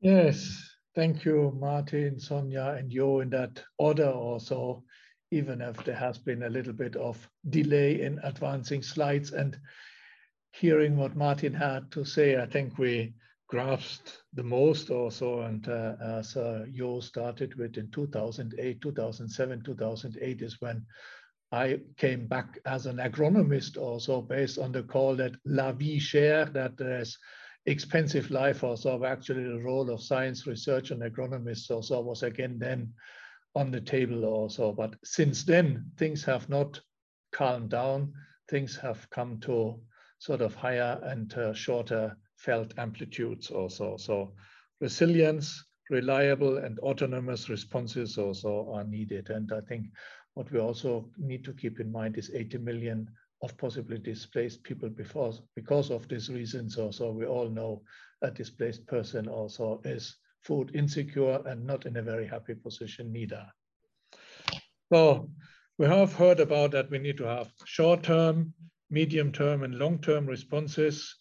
Yes, 0.00 0.76
thank 0.96 1.24
you, 1.24 1.56
Martin, 1.58 2.16
Sonja, 2.16 2.78
and 2.78 2.90
Jo 2.90 3.20
in 3.20 3.30
that 3.30 3.62
order 3.78 4.10
also 4.10 4.82
even 5.32 5.62
if 5.62 5.82
there 5.84 5.96
has 5.96 6.18
been 6.18 6.42
a 6.42 6.50
little 6.50 6.74
bit 6.74 6.94
of 6.94 7.28
delay 7.48 8.02
in 8.02 8.20
advancing 8.22 8.82
slides 8.82 9.32
and 9.32 9.58
hearing 10.52 10.94
what 10.96 11.16
Martin 11.16 11.54
had 11.54 11.90
to 11.90 12.04
say, 12.04 12.36
I 12.36 12.44
think 12.44 12.76
we 12.76 13.14
grasped 13.48 14.18
the 14.34 14.42
most 14.42 14.90
also. 14.90 15.40
And 15.40 15.66
uh, 15.66 15.94
as 16.00 16.36
uh, 16.36 16.66
Jo 16.70 17.00
started 17.00 17.54
with 17.54 17.78
in 17.78 17.90
2008, 17.90 18.80
2007, 18.82 19.62
2008 19.62 20.42
is 20.42 20.60
when 20.60 20.84
I 21.50 21.80
came 21.96 22.26
back 22.26 22.58
as 22.66 22.84
an 22.84 22.98
agronomist 22.98 23.78
also 23.78 24.20
based 24.20 24.58
on 24.58 24.70
the 24.70 24.82
call 24.82 25.16
that 25.16 25.32
La 25.46 25.72
Vie 25.72 25.98
Chère, 25.98 26.52
that 26.52 26.76
there's 26.76 27.18
expensive 27.64 28.30
life 28.30 28.64
also 28.64 29.04
actually 29.04 29.44
the 29.44 29.62
role 29.62 29.88
of 29.90 30.02
science 30.02 30.46
research 30.46 30.90
and 30.90 31.00
agronomists 31.00 31.70
also 31.70 32.00
was 32.00 32.24
again 32.24 32.58
then 32.58 32.92
on 33.54 33.70
the 33.70 33.80
table 33.80 34.24
also. 34.24 34.72
But 34.72 34.94
since 35.04 35.44
then, 35.44 35.90
things 35.96 36.24
have 36.24 36.48
not 36.48 36.80
calmed 37.32 37.70
down. 37.70 38.12
Things 38.48 38.76
have 38.76 39.08
come 39.10 39.40
to 39.40 39.80
sort 40.18 40.40
of 40.40 40.54
higher 40.54 41.00
and 41.04 41.32
uh, 41.34 41.52
shorter 41.52 42.16
felt 42.36 42.78
amplitudes 42.78 43.50
also. 43.50 43.96
So 43.96 44.34
resilience, 44.80 45.64
reliable 45.90 46.58
and 46.58 46.78
autonomous 46.80 47.48
responses 47.48 48.18
also 48.18 48.70
are 48.72 48.84
needed. 48.84 49.30
And 49.30 49.52
I 49.52 49.60
think 49.60 49.86
what 50.34 50.50
we 50.50 50.58
also 50.58 51.10
need 51.18 51.44
to 51.44 51.52
keep 51.52 51.80
in 51.80 51.90
mind 51.92 52.16
is 52.16 52.30
80 52.34 52.58
million 52.58 53.08
of 53.42 53.56
possibly 53.58 53.98
displaced 53.98 54.62
people 54.62 54.88
before, 54.88 55.32
because 55.56 55.90
of 55.90 56.08
these 56.08 56.30
reasons 56.30 56.78
also 56.78 57.10
we 57.10 57.26
all 57.26 57.48
know 57.48 57.82
a 58.22 58.30
displaced 58.30 58.86
person 58.86 59.28
also 59.28 59.80
is 59.84 60.16
food 60.42 60.72
insecure 60.74 61.40
and 61.46 61.66
not 61.66 61.86
in 61.86 61.96
a 61.96 62.02
very 62.02 62.26
happy 62.26 62.54
position 62.54 63.12
neither. 63.12 63.46
So 64.92 65.30
We 65.78 65.86
have 65.86 66.12
heard 66.12 66.38
about 66.38 66.70
that 66.72 66.90
we 66.90 66.98
need 66.98 67.16
to 67.16 67.24
have 67.24 67.50
short-term, 67.64 68.52
medium-term, 68.90 69.62
and 69.64 69.74
long-term 69.74 70.26
responses. 70.26 71.16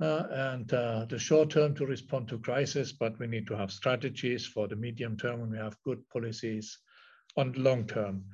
Uh, 0.00 0.26
and 0.30 0.72
uh, 0.72 1.04
the 1.08 1.18
short 1.18 1.50
term 1.50 1.74
to 1.76 1.86
respond 1.86 2.26
to 2.26 2.38
crisis, 2.40 2.90
but 2.90 3.16
we 3.20 3.28
need 3.28 3.46
to 3.46 3.56
have 3.56 3.70
strategies 3.70 4.44
for 4.44 4.66
the 4.66 4.74
medium 4.74 5.16
term 5.16 5.42
and 5.42 5.52
we 5.52 5.56
have 5.56 5.80
good 5.84 6.02
policies 6.08 6.76
on 7.36 7.52
the 7.52 7.60
long 7.60 7.86
term. 7.86 8.24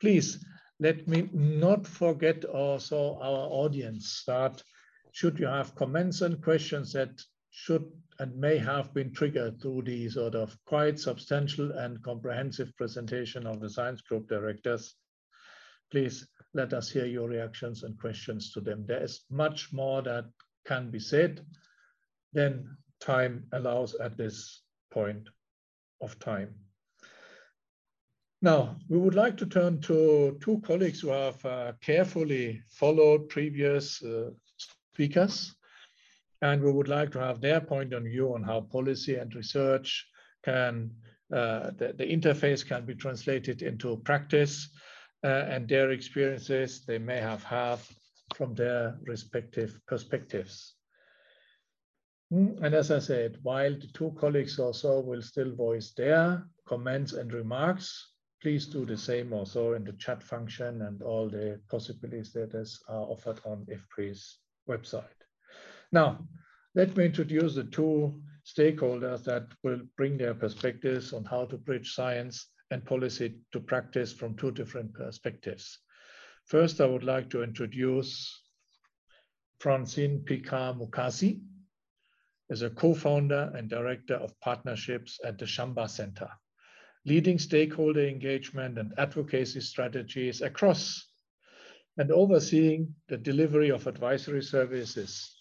Please 0.00 0.42
let 0.78 1.06
me 1.06 1.28
not 1.34 1.86
forget 1.86 2.42
also 2.46 3.18
our 3.20 3.48
audience 3.50 4.24
that 4.26 4.62
should 5.12 5.38
you 5.38 5.46
have 5.46 5.74
comments 5.74 6.22
and 6.22 6.42
questions 6.42 6.94
that 6.94 7.20
should 7.50 7.84
and 8.20 8.36
may 8.36 8.58
have 8.58 8.92
been 8.92 9.10
triggered 9.12 9.60
through 9.60 9.80
the 9.80 10.06
sort 10.10 10.34
of 10.34 10.54
quite 10.66 10.98
substantial 10.98 11.72
and 11.72 12.02
comprehensive 12.02 12.70
presentation 12.76 13.46
of 13.46 13.60
the 13.60 13.70
science 13.70 14.02
group 14.02 14.28
directors, 14.28 14.94
please 15.90 16.28
let 16.52 16.74
us 16.74 16.90
hear 16.90 17.06
your 17.06 17.28
reactions 17.28 17.82
and 17.82 17.98
questions 17.98 18.52
to 18.52 18.60
them. 18.60 18.84
There 18.86 19.02
is 19.02 19.22
much 19.30 19.72
more 19.72 20.02
that 20.02 20.26
can 20.66 20.90
be 20.90 21.00
said 21.00 21.40
than 22.34 22.76
time 23.00 23.46
allows 23.52 23.94
at 23.94 24.18
this 24.18 24.64
point 24.90 25.26
of 26.02 26.18
time. 26.18 26.54
Now, 28.42 28.76
we 28.90 28.98
would 28.98 29.14
like 29.14 29.38
to 29.38 29.46
turn 29.46 29.80
to 29.82 30.38
two 30.42 30.60
colleagues 30.62 31.00
who 31.00 31.08
have 31.08 31.42
uh, 31.44 31.72
carefully 31.80 32.62
followed 32.68 33.30
previous 33.30 34.02
uh, 34.02 34.30
speakers. 34.92 35.54
And 36.42 36.62
we 36.62 36.72
would 36.72 36.88
like 36.88 37.12
to 37.12 37.18
have 37.18 37.40
their 37.40 37.60
point 37.60 37.92
of 37.92 38.04
view 38.04 38.34
on 38.34 38.42
how 38.42 38.62
policy 38.62 39.16
and 39.16 39.34
research 39.34 40.06
can, 40.42 40.90
uh, 41.32 41.70
the, 41.76 41.94
the, 41.96 42.06
interface 42.06 42.66
can 42.66 42.86
be 42.86 42.94
translated 42.94 43.62
into 43.62 43.96
practice 43.98 44.70
uh, 45.22 45.26
and 45.26 45.68
their 45.68 45.90
experiences 45.90 46.84
they 46.86 46.98
may 46.98 47.20
have 47.20 47.42
had 47.42 47.78
from 48.34 48.54
their 48.54 48.98
respective 49.04 49.78
perspectives. 49.86 50.74
Hmm, 52.30 52.62
and 52.62 52.74
as 52.74 52.90
I 52.90 53.00
said, 53.00 53.38
while 53.42 53.72
the 53.72 53.88
two 53.88 54.14
colleagues 54.18 54.58
also 54.58 55.00
will 55.00 55.22
still 55.22 55.54
voice 55.54 55.92
their 55.96 56.46
comments 56.66 57.12
and 57.12 57.32
remarks, 57.32 58.12
please 58.40 58.66
do 58.66 58.86
the 58.86 58.96
same 58.96 59.32
also 59.32 59.74
in 59.74 59.84
the 59.84 59.92
chat 59.94 60.22
function 60.22 60.82
and 60.82 61.02
all 61.02 61.28
the 61.28 61.60
possibilities 61.68 62.32
that 62.32 62.54
are 62.88 63.02
offered 63.02 63.40
on 63.44 63.66
IFPRI's 63.66 64.38
website. 64.68 65.19
Now, 65.92 66.28
let 66.74 66.96
me 66.96 67.06
introduce 67.06 67.54
the 67.54 67.64
two 67.64 68.22
stakeholders 68.44 69.24
that 69.24 69.46
will 69.62 69.80
bring 69.96 70.16
their 70.16 70.34
perspectives 70.34 71.12
on 71.12 71.24
how 71.24 71.46
to 71.46 71.56
bridge 71.56 71.92
science 71.92 72.48
and 72.70 72.84
policy 72.84 73.40
to 73.52 73.60
practice 73.60 74.12
from 74.12 74.36
two 74.36 74.52
different 74.52 74.94
perspectives. 74.94 75.78
First, 76.46 76.80
I 76.80 76.86
would 76.86 77.04
like 77.04 77.30
to 77.30 77.42
introduce 77.42 78.42
Francine 79.58 80.22
Picard 80.24 80.76
Mukasi 80.76 81.42
as 82.50 82.62
a 82.62 82.70
co-founder 82.70 83.52
and 83.54 83.68
director 83.68 84.14
of 84.14 84.38
partnerships 84.40 85.18
at 85.24 85.38
the 85.38 85.44
Shamba 85.44 85.88
Center 85.88 86.28
leading 87.06 87.38
stakeholder 87.38 88.06
engagement 88.06 88.78
and 88.78 88.92
advocacy 88.98 89.60
strategies 89.60 90.42
across 90.42 91.06
and 91.96 92.10
overseeing 92.10 92.94
the 93.08 93.16
delivery 93.16 93.70
of 93.70 93.86
advisory 93.86 94.42
services. 94.42 95.36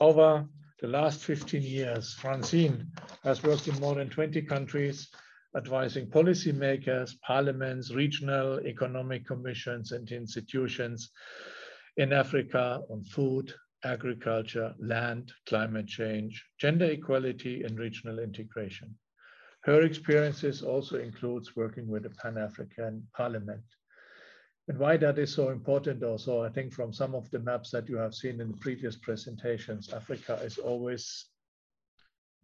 Over 0.00 0.46
the 0.80 0.86
last 0.86 1.24
15 1.24 1.60
years, 1.60 2.14
Francine 2.14 2.86
has 3.24 3.42
worked 3.42 3.66
in 3.66 3.80
more 3.80 3.96
than 3.96 4.08
20 4.08 4.42
countries, 4.42 5.08
advising 5.56 6.06
policymakers, 6.06 7.18
parliaments, 7.26 7.92
regional 7.92 8.60
economic 8.60 9.26
commissions, 9.26 9.90
and 9.90 10.08
institutions 10.12 11.10
in 11.96 12.12
Africa 12.12 12.80
on 12.88 13.02
food, 13.02 13.52
agriculture, 13.84 14.72
land, 14.78 15.32
climate 15.46 15.88
change, 15.88 16.44
gender 16.60 16.86
equality, 16.86 17.64
and 17.64 17.76
regional 17.76 18.20
integration. 18.20 18.96
Her 19.64 19.82
experiences 19.82 20.62
also 20.62 21.00
includes 21.00 21.56
working 21.56 21.88
with 21.88 22.04
the 22.04 22.10
Pan-African 22.10 23.08
Parliament. 23.16 23.64
And 24.68 24.78
why 24.78 24.98
that 24.98 25.18
is 25.18 25.32
so 25.32 25.48
important 25.48 26.02
also, 26.02 26.42
I 26.42 26.50
think 26.50 26.74
from 26.74 26.92
some 26.92 27.14
of 27.14 27.30
the 27.30 27.38
maps 27.38 27.70
that 27.70 27.88
you 27.88 27.96
have 27.96 28.14
seen 28.14 28.38
in 28.38 28.50
the 28.50 28.56
previous 28.58 28.96
presentations, 28.96 29.92
Africa 29.94 30.34
is 30.44 30.58
always 30.58 31.24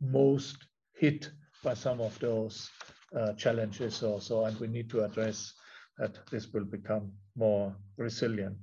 most 0.01 0.57
hit 0.95 1.31
by 1.63 1.75
some 1.75 2.01
of 2.01 2.19
those 2.21 2.71
uh, 3.15 3.35
challenges 3.35 4.03
also, 4.03 4.47
and 4.47 4.59
we 4.59 4.69
need 4.69 4.89
to 4.91 5.05
address 5.05 5.53
that 5.99 6.19
this 6.31 6.51
will 6.53 6.65
become 6.65 7.13
more 7.37 7.77
resilient. 7.99 8.57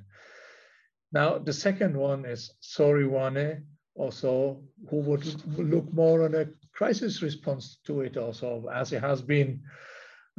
Now, 1.12 1.38
the 1.38 1.54
second 1.54 1.96
one 1.96 2.26
is 2.26 2.56
Sory 2.62 3.06
Ouane, 3.06 3.64
also, 3.94 4.64
who 4.90 5.02
would 5.02 5.26
look 5.58 5.94
more 5.94 6.24
on 6.24 6.34
a 6.34 6.48
crisis 6.74 7.22
response 7.22 7.78
to 7.86 8.02
it 8.02 8.18
also, 8.18 8.68
as 8.74 8.92
it 8.92 9.02
has 9.02 9.22
been 9.22 9.62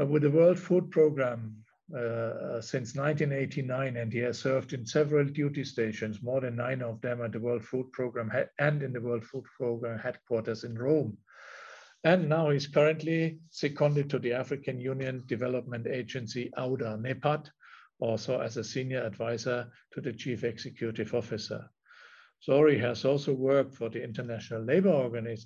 uh, 0.01 0.07
with 0.07 0.23
the 0.23 0.31
World 0.31 0.59
Food 0.59 0.91
Programme 0.91 1.63
uh, 1.95 2.61
since 2.61 2.95
1989, 2.95 3.97
and 3.97 4.13
he 4.13 4.21
has 4.21 4.39
served 4.39 4.73
in 4.73 4.87
several 4.87 5.25
duty 5.25 5.65
stations, 5.65 6.23
more 6.23 6.41
than 6.41 6.57
nine 6.57 6.83
of 6.83 7.01
them 7.01 7.23
at 7.23 7.33
the 7.33 7.41
World 7.41 7.65
Food 7.65 7.93
Programme 7.93 8.33
and 8.59 8.83
in 8.83 8.93
the 8.93 9.01
World 9.01 9.25
Food 9.25 9.45
Programme 9.57 9.99
headquarters 9.99 10.65
in 10.65 10.79
Rome. 10.79 11.19
And 12.05 12.29
now 12.29 12.51
he's 12.51 12.67
currently 12.67 13.39
seconded 13.51 14.11
to 14.11 14.19
the 14.19 14.33
African 14.33 14.81
Union 14.81 15.23
Development 15.27 15.87
Agency, 15.87 16.51
AUDA, 16.57 16.99
NEPAD, 17.01 17.49
also 18.01 18.41
as 18.41 18.57
a 18.57 18.65
senior 18.65 19.03
advisor 19.03 19.71
to 19.93 20.01
the 20.01 20.13
chief 20.13 20.43
executive 20.43 21.15
officer. 21.15 21.71
Sori 22.47 22.81
has 22.81 23.05
also 23.05 23.33
worked 23.33 23.75
for 23.75 23.89
the 23.89 24.03
International 24.03 24.63
Labor, 24.63 24.91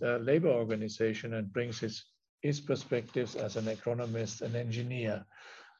uh, 0.02 0.16
Labor 0.16 0.48
Organization 0.48 1.34
and 1.34 1.52
brings 1.52 1.78
his, 1.78 2.06
his 2.40 2.58
perspectives 2.58 3.36
as 3.36 3.56
an 3.56 3.68
economist 3.68 4.40
and 4.40 4.56
engineer. 4.56 5.26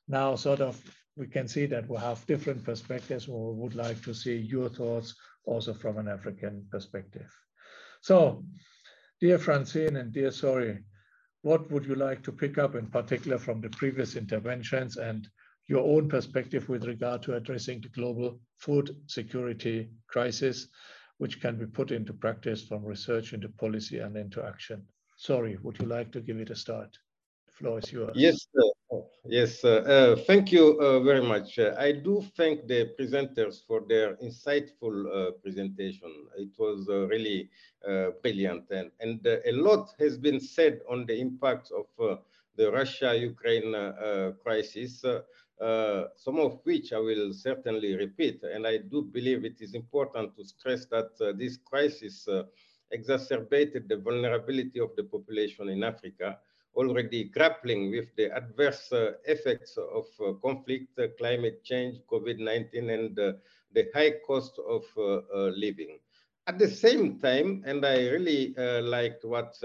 Now, 0.08 0.36
sort 0.36 0.60
of, 0.60 0.80
we 1.16 1.26
can 1.26 1.48
see 1.48 1.66
that 1.66 1.88
we 1.88 1.96
have 1.98 2.26
different 2.26 2.64
perspectives. 2.64 3.26
We 3.26 3.34
would 3.34 3.74
like 3.74 4.02
to 4.02 4.14
see 4.14 4.36
your 4.36 4.68
thoughts 4.68 5.14
also 5.44 5.74
from 5.74 5.98
an 5.98 6.08
African 6.08 6.66
perspective. 6.70 7.32
So, 8.02 8.44
dear 9.20 9.38
Francine 9.38 9.96
and 9.96 10.12
dear 10.12 10.28
Sori, 10.30 10.82
what 11.42 11.70
would 11.70 11.86
you 11.86 11.94
like 11.94 12.22
to 12.24 12.32
pick 12.32 12.58
up 12.58 12.74
in 12.74 12.86
particular 12.86 13.38
from 13.38 13.60
the 13.60 13.70
previous 13.70 14.16
interventions 14.16 14.96
and 14.96 15.28
your 15.68 15.84
own 15.84 16.08
perspective 16.08 16.68
with 16.68 16.84
regard 16.84 17.22
to 17.22 17.34
addressing 17.34 17.80
the 17.80 17.88
global 17.88 18.40
food 18.58 18.96
security 19.06 19.90
crisis 20.06 20.68
which 21.18 21.40
can 21.40 21.56
be 21.56 21.66
put 21.66 21.90
into 21.90 22.12
practice 22.12 22.62
from 22.62 22.84
research 22.84 23.32
into 23.32 23.48
policy 23.48 23.98
and 23.98 24.16
into 24.16 24.44
action. 24.44 24.86
Sori, 25.18 25.60
would 25.62 25.78
you 25.78 25.86
like 25.86 26.12
to 26.12 26.20
give 26.20 26.38
it 26.38 26.50
a 26.50 26.56
start? 26.56 26.96
Floor 27.56 27.78
is 27.78 27.90
yours. 27.90 28.12
Yes, 28.14 28.46
yes. 29.24 29.64
Uh, 29.64 30.16
thank 30.26 30.52
you 30.52 30.78
uh, 30.78 31.00
very 31.00 31.22
much. 31.22 31.58
Uh, 31.58 31.74
I 31.78 31.92
do 31.92 32.22
thank 32.36 32.66
the 32.66 32.92
presenters 32.98 33.66
for 33.66 33.82
their 33.88 34.16
insightful 34.16 35.06
uh, 35.06 35.30
presentation. 35.42 36.12
It 36.36 36.50
was 36.58 36.86
really 36.88 37.48
brilliant, 38.22 38.64
and, 38.70 38.90
and 39.00 39.26
a 39.26 39.52
lot 39.52 39.94
has 39.98 40.18
been 40.18 40.40
said 40.40 40.80
on 40.90 41.06
the 41.06 41.18
impact 41.18 41.72
of 41.72 42.18
the 42.56 42.70
Russia-Ukraine 42.70 43.74
crisis. 44.42 45.04
Uh, 45.58 46.04
some 46.16 46.38
of 46.38 46.60
which 46.64 46.92
I 46.92 46.98
will 46.98 47.32
certainly 47.32 47.96
repeat. 47.96 48.42
And 48.42 48.66
I 48.66 48.76
do 48.76 49.00
believe 49.00 49.46
it 49.46 49.62
is 49.62 49.72
important 49.72 50.36
to 50.36 50.44
stress 50.44 50.84
that 50.86 51.12
uh, 51.18 51.32
this 51.34 51.56
crisis 51.56 52.28
uh, 52.28 52.42
exacerbated 52.90 53.88
the 53.88 53.96
vulnerability 53.96 54.80
of 54.80 54.90
the 54.96 55.04
population 55.04 55.70
in 55.70 55.82
Africa, 55.82 56.38
already 56.76 57.24
grappling 57.24 57.90
with 57.90 58.14
the 58.16 58.30
adverse 58.36 58.92
uh, 58.92 59.12
effects 59.24 59.76
of 59.76 60.06
uh, 60.20 60.32
conflict, 60.34 60.98
uh, 60.98 61.08
climate 61.18 61.64
change, 61.64 61.98
COVID-19, 62.10 62.92
and 62.92 63.18
uh, 63.18 63.32
the 63.72 63.88
high 63.94 64.12
cost 64.26 64.58
of 64.58 64.84
uh, 64.96 65.20
living. 65.56 65.98
At 66.46 66.58
the 66.58 66.68
same 66.68 67.18
time, 67.18 67.64
and 67.66 67.84
I 67.84 68.08
really 68.08 68.54
liked 68.82 69.24
what 69.24 69.56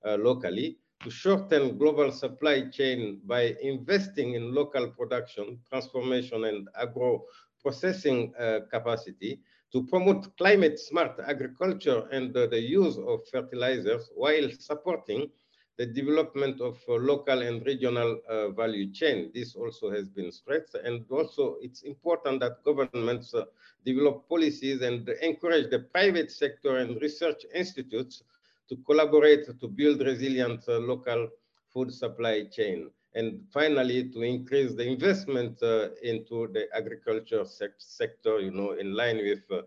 locally 0.06 0.78
to 1.04 1.10
shorten 1.10 1.78
global 1.78 2.12
supply 2.12 2.68
chain 2.70 3.22
by 3.26 3.56
investing 3.62 4.34
in 4.34 4.54
local 4.54 4.90
production, 4.90 5.60
transformation, 5.70 6.46
and 6.46 6.68
agro 6.80 7.24
processing 7.62 8.34
uh, 8.40 8.60
capacity 8.72 9.40
to 9.72 9.86
promote 9.88 10.36
climate 10.38 10.80
smart 10.80 11.20
agriculture 11.26 12.08
and 12.12 12.36
uh, 12.36 12.48
the 12.48 12.60
use 12.60 12.98
of 12.98 13.20
fertilizers 13.32 14.10
while 14.16 14.50
supporting 14.60 15.30
the 15.78 15.86
development 15.86 16.60
of 16.60 16.78
uh, 16.90 16.94
local 16.96 17.42
and 17.42 17.66
regional 17.66 18.20
uh, 18.30 18.50
value 18.50 18.92
chain. 18.92 19.32
This 19.34 19.56
also 19.56 19.90
has 19.92 20.10
been 20.10 20.32
stressed. 20.32 20.76
And 20.84 21.06
also 21.10 21.56
it's 21.62 21.84
important 21.84 22.42
that 22.42 22.64
governments 22.66 23.34
uh, 23.34 23.46
develop 23.86 24.28
policies 24.28 24.82
and 24.82 25.08
encourage 25.22 25.70
the 25.70 25.80
private 25.80 26.32
sector 26.32 26.78
and 26.78 27.02
research 27.02 27.46
institutes 27.56 28.24
to 28.70 28.78
collaborate 28.86 29.46
to 29.60 29.68
build 29.68 30.02
resilient 30.02 30.64
uh, 30.68 30.78
local 30.80 31.28
food 31.74 31.92
supply 31.94 32.44
chain. 32.46 32.90
And 33.16 33.42
finally, 33.52 34.10
to 34.10 34.22
increase 34.22 34.76
the 34.76 34.86
investment 34.86 35.62
uh, 35.64 35.90
into 36.04 36.48
the 36.54 36.68
agriculture 36.76 37.44
sec 37.44 37.72
sector, 37.80 38.40
you 38.40 38.52
know, 38.52 38.72
in 38.74 38.94
line 38.94 39.18
with 39.18 39.42
uh, 39.52 39.64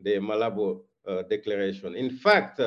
the 0.00 0.18
Malabo 0.18 0.80
Declaration. 1.28 1.94
In 1.94 2.10
fact, 2.10 2.60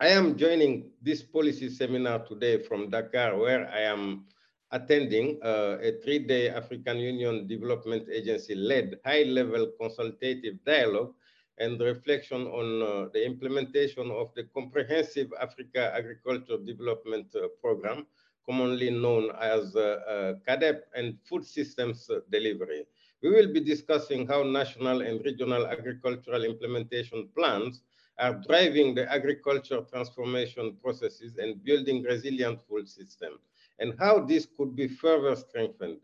I 0.00 0.08
am 0.08 0.36
joining 0.36 0.92
this 1.02 1.20
policy 1.20 1.68
seminar 1.68 2.20
today 2.20 2.62
from 2.62 2.90
Dakar, 2.90 3.36
where 3.36 3.68
I 3.74 3.80
am 3.80 4.26
attending 4.70 5.40
uh, 5.42 5.78
a 5.82 5.98
three-day 6.04 6.50
African 6.50 6.98
Union 6.98 7.48
Development 7.48 8.06
Agency-led 8.08 9.00
high-level 9.04 9.72
consultative 9.80 10.62
dialogue 10.64 11.14
and 11.58 11.80
reflection 11.80 12.46
on 12.46 12.82
uh, 12.82 13.08
the 13.12 13.24
implementation 13.24 14.10
of 14.10 14.30
the 14.34 14.44
Comprehensive 14.54 15.32
Africa 15.40 15.92
Agriculture 15.94 16.58
Development 16.64 17.26
uh, 17.34 17.48
Program, 17.60 18.06
commonly 18.46 18.90
known 18.90 19.30
as 19.40 19.76
uh, 19.76 19.80
uh, 19.80 20.34
CAADP 20.46 20.80
and 20.94 21.18
food 21.28 21.44
systems 21.44 22.10
delivery. 22.30 22.84
We 23.22 23.30
will 23.30 23.52
be 23.52 23.60
discussing 23.60 24.26
how 24.26 24.44
national 24.44 25.02
and 25.02 25.24
regional 25.24 25.66
agricultural 25.66 26.44
implementation 26.44 27.28
plans 27.36 27.82
are 28.18 28.34
driving 28.34 28.94
the 28.94 29.10
agriculture 29.12 29.80
transformation 29.90 30.76
processes 30.82 31.36
and 31.38 31.62
building 31.64 32.02
resilient 32.02 32.60
food 32.68 32.88
systems, 32.88 33.40
and 33.78 33.94
how 33.98 34.20
this 34.20 34.46
could 34.56 34.74
be 34.74 34.88
further 34.88 35.36
strengthened. 35.36 36.00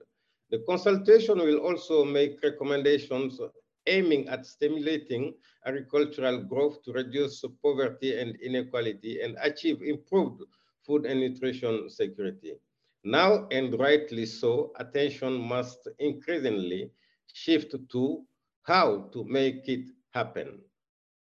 The 0.50 0.58
consultation 0.68 1.38
will 1.38 1.58
also 1.58 2.04
make 2.04 2.42
recommendations 2.42 3.40
aiming 3.86 4.28
at 4.28 4.46
stimulating 4.46 5.34
agricultural 5.66 6.42
growth 6.42 6.82
to 6.84 6.92
reduce 6.92 7.44
poverty 7.62 8.18
and 8.18 8.36
inequality 8.40 9.20
and 9.20 9.36
achieve 9.42 9.82
improved 9.82 10.42
food 10.84 11.06
and 11.06 11.20
nutrition 11.20 11.88
security. 11.88 12.54
Now, 13.04 13.46
and 13.50 13.78
rightly 13.78 14.26
so, 14.26 14.72
attention 14.76 15.34
must 15.34 15.88
increasingly 15.98 16.90
shift 17.32 17.74
to 17.92 18.24
how 18.62 19.10
to 19.12 19.24
make 19.24 19.68
it 19.68 19.88
happen 20.12 20.60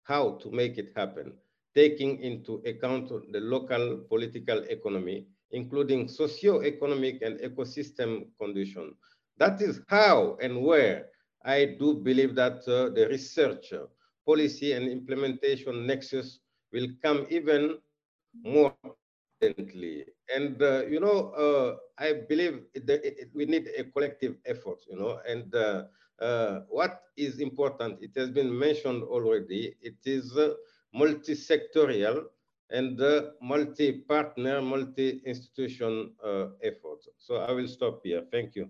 how 0.09 0.31
to 0.41 0.49
make 0.49 0.79
it 0.79 0.91
happen, 0.95 1.33
taking 1.75 2.19
into 2.23 2.63
account 2.65 3.09
the 3.31 3.39
local 3.39 3.97
political 4.09 4.57
economy, 4.63 5.27
including 5.51 6.07
socio-economic 6.07 7.21
and 7.21 7.39
ecosystem 7.41 8.25
conditions. 8.41 8.95
That 9.37 9.61
is 9.61 9.81
how 9.87 10.35
and 10.41 10.63
where 10.63 11.05
I 11.43 11.75
do 11.79 11.95
believe 11.95 12.35
that 12.35 12.67
uh, 12.67 12.89
the 12.89 13.07
research, 13.09 13.73
uh, 13.73 13.85
policy 14.25 14.73
and 14.73 14.87
implementation 14.87 15.87
nexus 15.87 16.39
will 16.71 16.87
come 17.01 17.25
even 17.29 17.77
more 18.43 18.75
importantly. 19.41 20.05
And, 20.33 20.61
uh, 20.61 20.85
you 20.85 20.99
know, 20.99 21.31
uh, 21.31 21.77
I 21.97 22.13
believe 22.27 22.63
it, 22.73 23.29
we 23.33 23.45
need 23.45 23.69
a 23.77 23.85
collective 23.85 24.35
effort, 24.45 24.79
you 24.89 24.97
know, 24.97 25.19
and 25.27 25.53
uh, 25.55 25.83
uh, 26.21 26.61
what 26.69 27.01
is 27.17 27.39
important, 27.39 27.99
it 28.01 28.11
has 28.15 28.29
been 28.29 28.57
mentioned 28.57 29.03
already, 29.03 29.75
it 29.81 29.97
is 30.05 30.37
multi-sectorial 30.93 32.25
and 32.69 33.01
multi-partner, 33.41 34.61
multi-institution 34.61 36.13
effort. 36.61 36.99
So 37.17 37.37
I 37.37 37.51
will 37.51 37.67
stop 37.67 38.01
here. 38.03 38.23
Thank 38.31 38.55
you. 38.55 38.69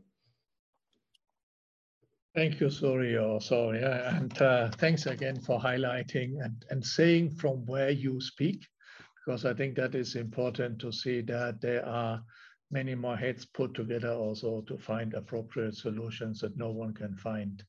Thank 2.36 2.60
you, 2.60 2.70
sorry, 2.70 3.18
or 3.18 3.42
sorry, 3.42 3.82
and 3.82 4.40
uh, 4.40 4.70
thanks 4.78 5.08
again 5.08 5.40
for 5.42 5.60
highlighting 5.60 6.44
and, 6.44 6.64
and 6.70 6.86
saying 6.86 7.32
from 7.32 7.66
where 7.66 7.90
you 7.90 8.22
speak, 8.22 8.68
because 9.16 9.46
I 9.46 9.54
think 9.56 9.76
that 9.76 9.96
is 9.96 10.16
important 10.16 10.80
to 10.80 10.92
see 10.92 11.22
that 11.22 11.60
there 11.60 11.84
are 11.86 12.22
many 12.70 12.94
more 12.94 13.18
heads 13.18 13.46
put 13.46 13.74
together 13.74 14.14
also 14.14 14.62
to 14.68 14.78
find 14.78 15.16
appropriate 15.16 15.76
solutions 15.76 16.40
that 16.42 16.56
no 16.56 16.70
one 16.70 16.94
can 16.94 17.16
find 17.16 17.64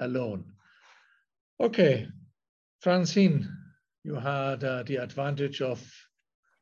alone. 0.00 0.44
Okay, 1.60 2.08
Francine, 2.80 3.48
you 4.02 4.16
had 4.16 4.64
uh, 4.64 4.82
the 4.82 4.96
advantage 4.96 5.62
of 5.62 5.88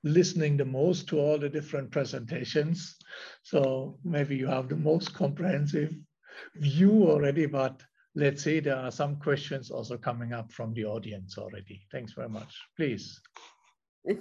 listening 0.04 0.58
the 0.58 0.66
most 0.66 1.08
to 1.08 1.18
all 1.18 1.38
the 1.38 1.48
different 1.48 1.90
presentations. 1.90 2.96
So 3.42 3.98
maybe 4.04 4.36
you 4.36 4.46
have 4.46 4.68
the 4.68 4.76
most 4.76 5.14
comprehensive 5.14 5.94
view 6.56 7.08
already, 7.08 7.46
but 7.46 7.82
let's 8.14 8.42
say 8.42 8.60
there 8.60 8.76
are 8.76 8.90
some 8.90 9.16
questions 9.16 9.70
also 9.70 9.96
coming 9.96 10.32
up 10.32 10.52
from 10.52 10.72
the 10.74 10.84
audience 10.84 11.38
already. 11.38 11.82
Thanks 11.92 12.12
very 12.12 12.28
much. 12.28 12.54
Please. 12.76 13.20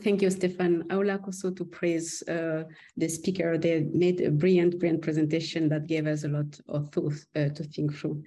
Thank 0.01 0.23
you, 0.23 0.31
Stefan. 0.31 0.83
I 0.89 0.97
would 0.97 1.05
like 1.05 1.25
also 1.25 1.51
to 1.51 1.63
praise 1.63 2.23
uh, 2.27 2.63
the 2.97 3.07
speaker. 3.07 3.57
They 3.57 3.81
made 3.93 4.19
a 4.21 4.31
brilliant, 4.31 4.79
brilliant 4.79 5.03
presentation 5.03 5.69
that 5.69 5.85
gave 5.85 6.07
us 6.07 6.23
a 6.23 6.27
lot 6.27 6.59
of 6.67 6.89
thoughts 6.89 7.27
uh, 7.35 7.49
to 7.49 7.63
think 7.63 7.93
through. 7.93 8.23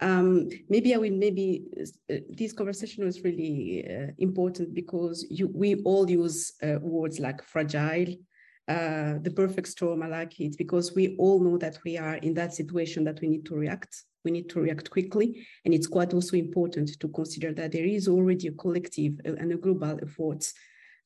Um, 0.00 0.48
maybe 0.68 0.94
I 0.94 0.98
will, 0.98 1.10
maybe 1.10 1.64
uh, 2.10 2.16
this 2.30 2.52
conversation 2.52 3.04
was 3.04 3.22
really 3.22 3.84
uh, 3.86 4.12
important 4.18 4.72
because 4.72 5.26
you, 5.28 5.50
we 5.52 5.82
all 5.82 6.08
use 6.08 6.52
uh, 6.62 6.78
words 6.80 7.18
like 7.18 7.42
fragile, 7.42 8.14
uh, 8.70 9.18
the 9.20 9.32
perfect 9.34 9.66
storm, 9.66 10.00
I 10.02 10.06
like 10.06 10.38
it, 10.38 10.56
because 10.56 10.94
we 10.94 11.16
all 11.16 11.40
know 11.42 11.58
that 11.58 11.78
we 11.84 11.98
are 11.98 12.14
in 12.14 12.34
that 12.34 12.54
situation 12.54 13.02
that 13.04 13.20
we 13.20 13.28
need 13.28 13.44
to 13.46 13.56
react. 13.56 14.04
We 14.24 14.30
need 14.30 14.48
to 14.50 14.60
react 14.60 14.90
quickly. 14.90 15.44
And 15.64 15.74
it's 15.74 15.88
quite 15.88 16.14
also 16.14 16.36
important 16.36 17.00
to 17.00 17.08
consider 17.08 17.52
that 17.54 17.72
there 17.72 17.84
is 17.84 18.06
already 18.06 18.46
a 18.46 18.52
collective 18.52 19.14
and 19.24 19.50
a 19.52 19.56
global 19.56 19.98
effort 20.00 20.52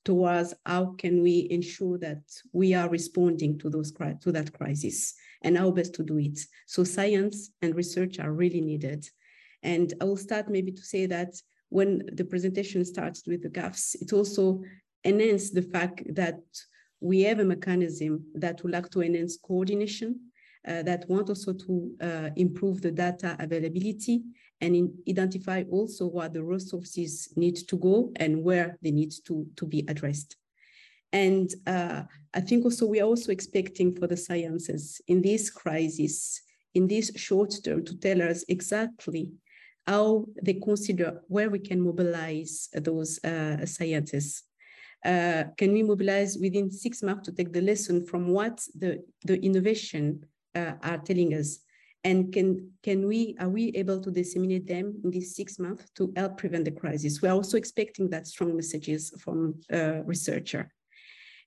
towards 0.04 0.52
how 0.66 0.94
can 0.98 1.22
we 1.22 1.48
ensure 1.50 1.96
that 1.98 2.22
we 2.52 2.74
are 2.74 2.90
responding 2.90 3.58
to 3.60 3.70
those 3.70 3.90
to 3.92 4.32
that 4.32 4.52
crisis 4.52 5.14
and 5.40 5.56
how 5.56 5.70
best 5.70 5.94
to 5.94 6.02
do 6.02 6.18
it. 6.18 6.38
So 6.66 6.84
science 6.84 7.50
and 7.62 7.74
research 7.74 8.18
are 8.18 8.32
really 8.32 8.60
needed. 8.60 9.08
And 9.62 9.94
I 10.02 10.04
will 10.04 10.18
start 10.18 10.50
maybe 10.50 10.72
to 10.72 10.82
say 10.82 11.06
that 11.06 11.32
when 11.70 12.02
the 12.12 12.24
presentation 12.24 12.84
starts 12.84 13.26
with 13.26 13.42
the 13.42 13.48
gaps, 13.48 13.94
it 13.94 14.12
also 14.12 14.62
enhances 15.02 15.52
the 15.52 15.62
fact 15.62 16.02
that 16.14 16.40
we 17.00 17.22
have 17.22 17.40
a 17.40 17.44
mechanism 17.44 18.24
that 18.34 18.62
would 18.62 18.72
like 18.72 18.90
to 18.90 19.02
enhance 19.02 19.36
coordination, 19.36 20.20
uh, 20.66 20.82
that 20.82 21.04
want 21.08 21.28
also 21.28 21.52
to 21.52 21.94
uh, 22.00 22.30
improve 22.36 22.80
the 22.80 22.90
data 22.90 23.36
availability 23.38 24.22
and 24.60 24.90
identify 25.08 25.62
also 25.70 26.06
where 26.06 26.28
the 26.28 26.42
resources 26.42 27.32
need 27.36 27.56
to 27.56 27.76
go 27.76 28.12
and 28.16 28.42
where 28.42 28.78
they 28.82 28.90
need 28.90 29.12
to, 29.26 29.46
to 29.56 29.66
be 29.66 29.84
addressed. 29.88 30.36
And 31.12 31.52
uh, 31.66 32.02
I 32.32 32.40
think 32.40 32.64
also 32.64 32.86
we 32.86 33.00
are 33.00 33.06
also 33.06 33.30
expecting 33.30 33.94
for 33.94 34.06
the 34.06 34.16
sciences 34.16 35.00
in 35.06 35.22
this 35.22 35.50
crisis, 35.50 36.40
in 36.74 36.88
this 36.88 37.12
short 37.14 37.54
term, 37.62 37.84
to 37.84 37.96
tell 37.98 38.22
us 38.22 38.44
exactly 38.48 39.32
how 39.86 40.24
they 40.42 40.54
consider 40.54 41.20
where 41.28 41.50
we 41.50 41.58
can 41.58 41.80
mobilize 41.80 42.68
those 42.72 43.22
uh, 43.22 43.64
scientists. 43.66 44.44
Uh, 45.04 45.44
can 45.58 45.72
we 45.72 45.82
mobilize 45.82 46.38
within 46.38 46.70
six 46.70 47.02
months 47.02 47.26
to 47.26 47.32
take 47.32 47.52
the 47.52 47.60
lesson 47.60 48.04
from 48.04 48.28
what 48.28 48.60
the, 48.74 49.04
the 49.24 49.38
innovation 49.44 50.24
uh, 50.54 50.72
are 50.82 50.98
telling 50.98 51.34
us? 51.34 51.58
And 52.04 52.32
can, 52.32 52.70
can 52.82 53.06
we, 53.06 53.34
are 53.40 53.48
we 53.48 53.68
able 53.74 54.00
to 54.00 54.10
disseminate 54.10 54.66
them 54.66 55.00
in 55.02 55.10
these 55.10 55.34
six 55.34 55.58
months 55.58 55.88
to 55.96 56.12
help 56.16 56.36
prevent 56.36 56.66
the 56.66 56.70
crisis? 56.70 57.22
We're 57.22 57.32
also 57.32 57.56
expecting 57.56 58.10
that 58.10 58.26
strong 58.26 58.54
messages 58.54 59.12
from 59.20 59.60
a 59.70 60.02
researcher. 60.02 60.70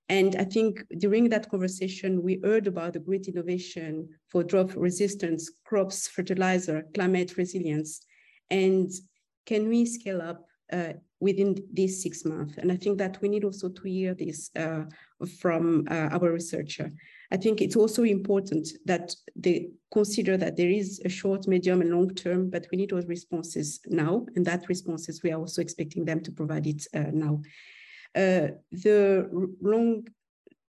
And 0.10 0.36
I 0.38 0.46
think 0.46 0.84
during 0.98 1.30
that 1.30 1.50
conversation, 1.50 2.24
we 2.24 2.40
heard 2.44 2.66
about 2.66 2.94
the 2.94 3.00
great 3.00 3.28
innovation 3.28 4.10
for 4.30 4.44
drought 4.44 4.76
resistance, 4.76 5.52
crops, 5.66 6.08
fertilizer, 6.08 6.86
climate 6.96 7.38
resilience. 7.38 8.06
And 8.50 8.90
can 9.46 9.68
we 9.68 9.86
scale 9.86 10.22
up 10.22 10.46
uh, 10.72 10.94
within 11.20 11.56
these 11.74 12.02
six 12.02 12.26
months? 12.26 12.58
And 12.58 12.72
I 12.72 12.78
think 12.78 12.98
that 12.98 13.22
we 13.22 13.30
need 13.30 13.44
also 13.44 13.70
to 13.70 13.84
hear 13.84 14.14
this 14.14 14.50
uh, 14.56 14.84
from 15.40 15.88
uh, 15.90 16.10
our 16.12 16.32
researcher. 16.32 16.92
I 17.32 17.38
think 17.38 17.62
it's 17.62 17.76
also 17.76 18.04
important 18.04 18.70
that 18.86 19.14
they 19.36 19.70
consider 19.92 20.38
that 20.38 20.56
there 20.56 20.70
is 20.70 21.02
a 21.04 21.10
short, 21.10 21.48
medium, 21.48 21.82
and 21.82 21.92
long 21.92 22.14
term, 22.16 22.50
but 22.50 22.68
we 22.72 22.78
need 22.78 22.92
those 22.92 23.08
responses 23.08 23.80
now. 23.88 24.26
And 24.36 24.46
that 24.46 24.70
responses, 24.70 25.22
we 25.24 25.32
are 25.32 25.40
also 25.40 25.62
expecting 25.62 26.06
them 26.06 26.22
to 26.22 26.32
provide 26.32 26.68
it 26.68 26.88
uh, 26.94 27.12
now. 27.12 27.42
Uh, 28.16 28.50
the 28.72 29.30
long 29.62 30.08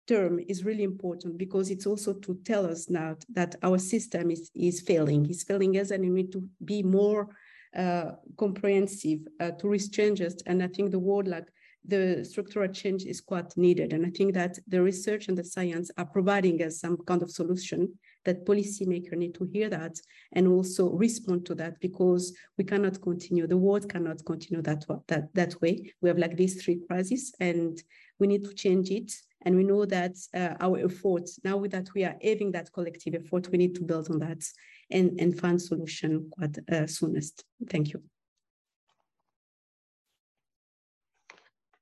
term 0.06 0.40
is 0.48 0.64
really 0.64 0.82
important 0.82 1.36
because 1.36 1.70
it's 1.70 1.86
also 1.86 2.14
to 2.14 2.34
tell 2.44 2.64
us 2.66 2.88
now 2.88 3.14
that 3.28 3.54
our 3.62 3.78
system 3.78 4.30
is, 4.30 4.50
is 4.54 4.80
failing. 4.80 5.26
It's 5.28 5.44
failing 5.44 5.76
us 5.78 5.90
and 5.90 6.02
we 6.02 6.10
need 6.10 6.32
to 6.32 6.42
be 6.64 6.82
more 6.82 7.28
uh, 7.76 8.12
comprehensive 8.36 9.20
uh, 9.40 9.50
to 9.52 9.78
changes. 9.78 10.36
And 10.46 10.62
I 10.62 10.68
think 10.68 10.90
the 10.90 10.98
word 10.98 11.28
like 11.28 11.48
the 11.84 12.24
structural 12.24 12.68
change 12.72 13.04
is 13.04 13.20
quite 13.20 13.56
needed. 13.56 13.92
And 13.92 14.04
I 14.04 14.10
think 14.10 14.34
that 14.34 14.58
the 14.66 14.82
research 14.82 15.28
and 15.28 15.36
the 15.36 15.44
science 15.44 15.90
are 15.96 16.04
providing 16.04 16.62
us 16.62 16.80
some 16.80 16.98
kind 17.06 17.22
of 17.22 17.30
solution 17.30 17.94
that 18.24 18.44
policymakers 18.44 19.16
need 19.16 19.34
to 19.34 19.48
hear 19.52 19.70
that 19.70 19.98
and 20.32 20.46
also 20.46 20.90
respond 20.90 21.46
to 21.46 21.54
that 21.54 21.80
because 21.80 22.36
we 22.58 22.64
cannot 22.64 23.00
continue, 23.00 23.46
the 23.46 23.56
world 23.56 23.88
cannot 23.88 24.24
continue 24.26 24.62
that, 24.62 24.84
that, 25.06 25.32
that 25.34 25.60
way. 25.62 25.90
We 26.02 26.10
have 26.10 26.18
like 26.18 26.36
these 26.36 26.62
three 26.62 26.80
crises 26.86 27.34
and 27.40 27.82
we 28.18 28.26
need 28.26 28.44
to 28.44 28.54
change 28.54 28.90
it. 28.90 29.12
And 29.42 29.56
we 29.56 29.64
know 29.64 29.84
that 29.84 30.16
uh, 30.34 30.54
our 30.60 30.78
efforts, 30.78 31.38
now 31.44 31.64
that 31.66 31.88
we 31.94 32.04
are 32.04 32.16
having 32.22 32.52
that 32.52 32.72
collective 32.72 33.14
effort, 33.14 33.48
we 33.50 33.58
need 33.58 33.74
to 33.76 33.82
build 33.82 34.10
on 34.10 34.18
that 34.18 34.42
and, 34.90 35.18
and 35.20 35.38
find 35.38 35.60
solution 35.60 36.28
quite 36.30 36.58
uh, 36.72 36.86
soonest. 36.86 37.44
Thank 37.70 37.92
you. 37.92 38.02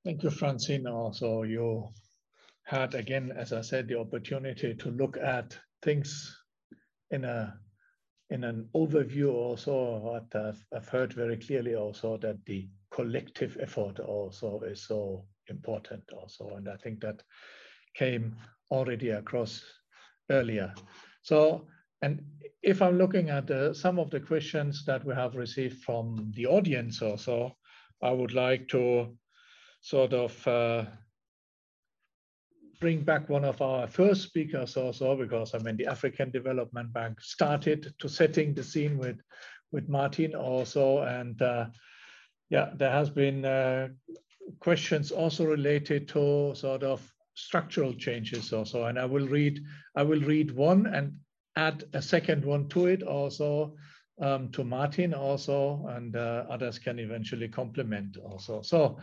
Thank 0.05 0.23
you, 0.23 0.29
Francine. 0.29 0.87
Also, 0.87 1.43
you 1.43 1.89
had 2.63 2.95
again, 2.95 3.31
as 3.35 3.53
I 3.53 3.61
said, 3.61 3.87
the 3.87 3.99
opportunity 3.99 4.73
to 4.75 4.91
look 4.91 5.17
at 5.17 5.57
things 5.81 6.37
in 7.11 7.25
a 7.25 7.59
in 8.29 8.43
an 8.43 8.67
overview 8.75 9.31
also 9.31 9.99
what 9.99 10.35
I've, 10.35 10.65
I've 10.75 10.89
heard 10.89 11.13
very 11.13 11.37
clearly 11.37 11.75
also 11.75 12.17
that 12.17 12.45
the 12.45 12.67
collective 12.91 13.57
effort 13.61 13.99
also 13.99 14.61
is 14.61 14.85
so 14.85 15.25
important 15.49 16.03
also 16.13 16.55
and 16.55 16.67
I 16.69 16.77
think 16.77 17.01
that 17.01 17.23
came 17.95 18.35
already 18.71 19.09
across 19.09 19.63
earlier 20.29 20.73
so 21.23 21.67
and 22.01 22.21
if 22.61 22.81
I'm 22.81 22.97
looking 22.97 23.29
at 23.29 23.49
some 23.75 23.97
of 23.99 24.09
the 24.09 24.19
questions 24.19 24.85
that 24.85 25.03
we 25.05 25.13
have 25.15 25.35
received 25.35 25.83
from 25.83 26.31
the 26.35 26.45
audience 26.45 27.01
also 27.01 27.55
I 28.01 28.11
would 28.11 28.33
like 28.33 28.67
to 28.69 29.17
sort 29.81 30.13
of 30.13 30.47
uh, 30.47 30.85
bring 32.79 33.01
back 33.01 33.29
one 33.29 33.43
of 33.43 33.61
our 33.61 33.87
first 33.87 34.23
speakers 34.23 34.77
also, 34.77 35.15
because 35.15 35.53
I 35.53 35.59
mean, 35.59 35.77
the 35.77 35.87
African 35.87 36.29
Development 36.31 36.91
Bank 36.93 37.21
started 37.21 37.93
to 37.99 38.09
setting 38.09 38.53
the 38.53 38.63
scene 38.63 38.97
with, 38.97 39.19
with 39.71 39.89
Martin 39.89 40.35
also. 40.35 40.99
And 40.99 41.41
uh, 41.41 41.67
yeah, 42.49 42.71
there 42.75 42.91
has 42.91 43.09
been 43.09 43.45
uh, 43.45 43.89
questions 44.59 45.11
also 45.11 45.45
related 45.45 46.07
to 46.09 46.53
sort 46.55 46.83
of 46.83 47.01
structural 47.35 47.93
changes 47.93 48.51
also. 48.53 48.85
And 48.85 48.99
I 48.99 49.05
will 49.05 49.27
read, 49.27 49.63
I 49.95 50.03
will 50.03 50.21
read 50.21 50.51
one 50.51 50.87
and 50.87 51.13
add 51.55 51.83
a 51.93 52.01
second 52.01 52.43
one 52.45 52.67
to 52.69 52.87
it 52.87 53.03
also 53.03 53.75
um, 54.21 54.49
to 54.51 54.63
Martin 54.63 55.13
also, 55.13 55.85
and 55.89 56.15
uh, 56.15 56.45
others 56.49 56.79
can 56.79 56.99
eventually 56.99 57.47
complement 57.47 58.17
also. 58.17 58.61
So 58.61 58.99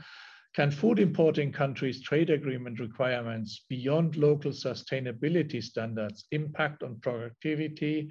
can 0.54 0.70
food 0.70 0.98
importing 0.98 1.52
countries' 1.52 2.02
trade 2.02 2.30
agreement 2.30 2.80
requirements 2.80 3.64
beyond 3.68 4.16
local 4.16 4.52
sustainability 4.52 5.62
standards 5.62 6.26
impact 6.30 6.82
on 6.82 7.00
productivity 7.00 8.10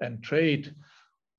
and 0.00 0.22
trade 0.22 0.74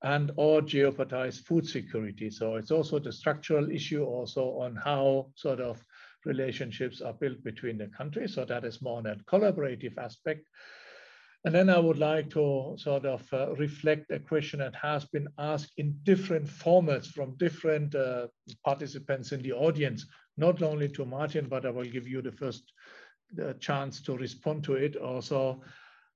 and 0.04 0.30
or 0.36 0.62
jeopardize 0.62 1.40
food 1.40 1.66
security? 1.66 2.30
So 2.30 2.54
it's 2.56 2.70
also 2.70 3.00
the 3.00 3.12
structural 3.12 3.70
issue 3.70 4.04
also 4.04 4.44
on 4.60 4.76
how 4.76 5.32
sort 5.34 5.60
of 5.60 5.84
relationships 6.24 7.00
are 7.00 7.14
built 7.14 7.42
between 7.42 7.78
the 7.78 7.88
countries. 7.88 8.34
So 8.34 8.44
that 8.44 8.64
is 8.64 8.80
more 8.80 8.98
on 8.98 9.04
that 9.04 9.26
collaborative 9.26 9.98
aspect. 9.98 10.46
And 11.44 11.54
then 11.54 11.68
I 11.68 11.78
would 11.78 11.98
like 11.98 12.30
to 12.30 12.74
sort 12.78 13.04
of 13.04 13.22
uh, 13.32 13.54
reflect 13.56 14.10
a 14.10 14.18
question 14.18 14.60
that 14.60 14.74
has 14.76 15.04
been 15.04 15.28
asked 15.38 15.72
in 15.76 15.98
different 16.04 16.46
formats 16.46 17.06
from 17.06 17.36
different 17.36 17.94
uh, 17.94 18.28
participants 18.64 19.32
in 19.32 19.42
the 19.42 19.52
audience 19.52 20.06
not 20.36 20.62
only 20.62 20.88
to 20.88 21.04
Martin, 21.04 21.46
but 21.48 21.66
I 21.66 21.70
will 21.70 21.84
give 21.84 22.08
you 22.08 22.22
the 22.22 22.32
first 22.32 22.72
the 23.32 23.54
chance 23.54 24.00
to 24.02 24.16
respond 24.16 24.64
to 24.64 24.74
it. 24.74 24.96
Also, 24.96 25.62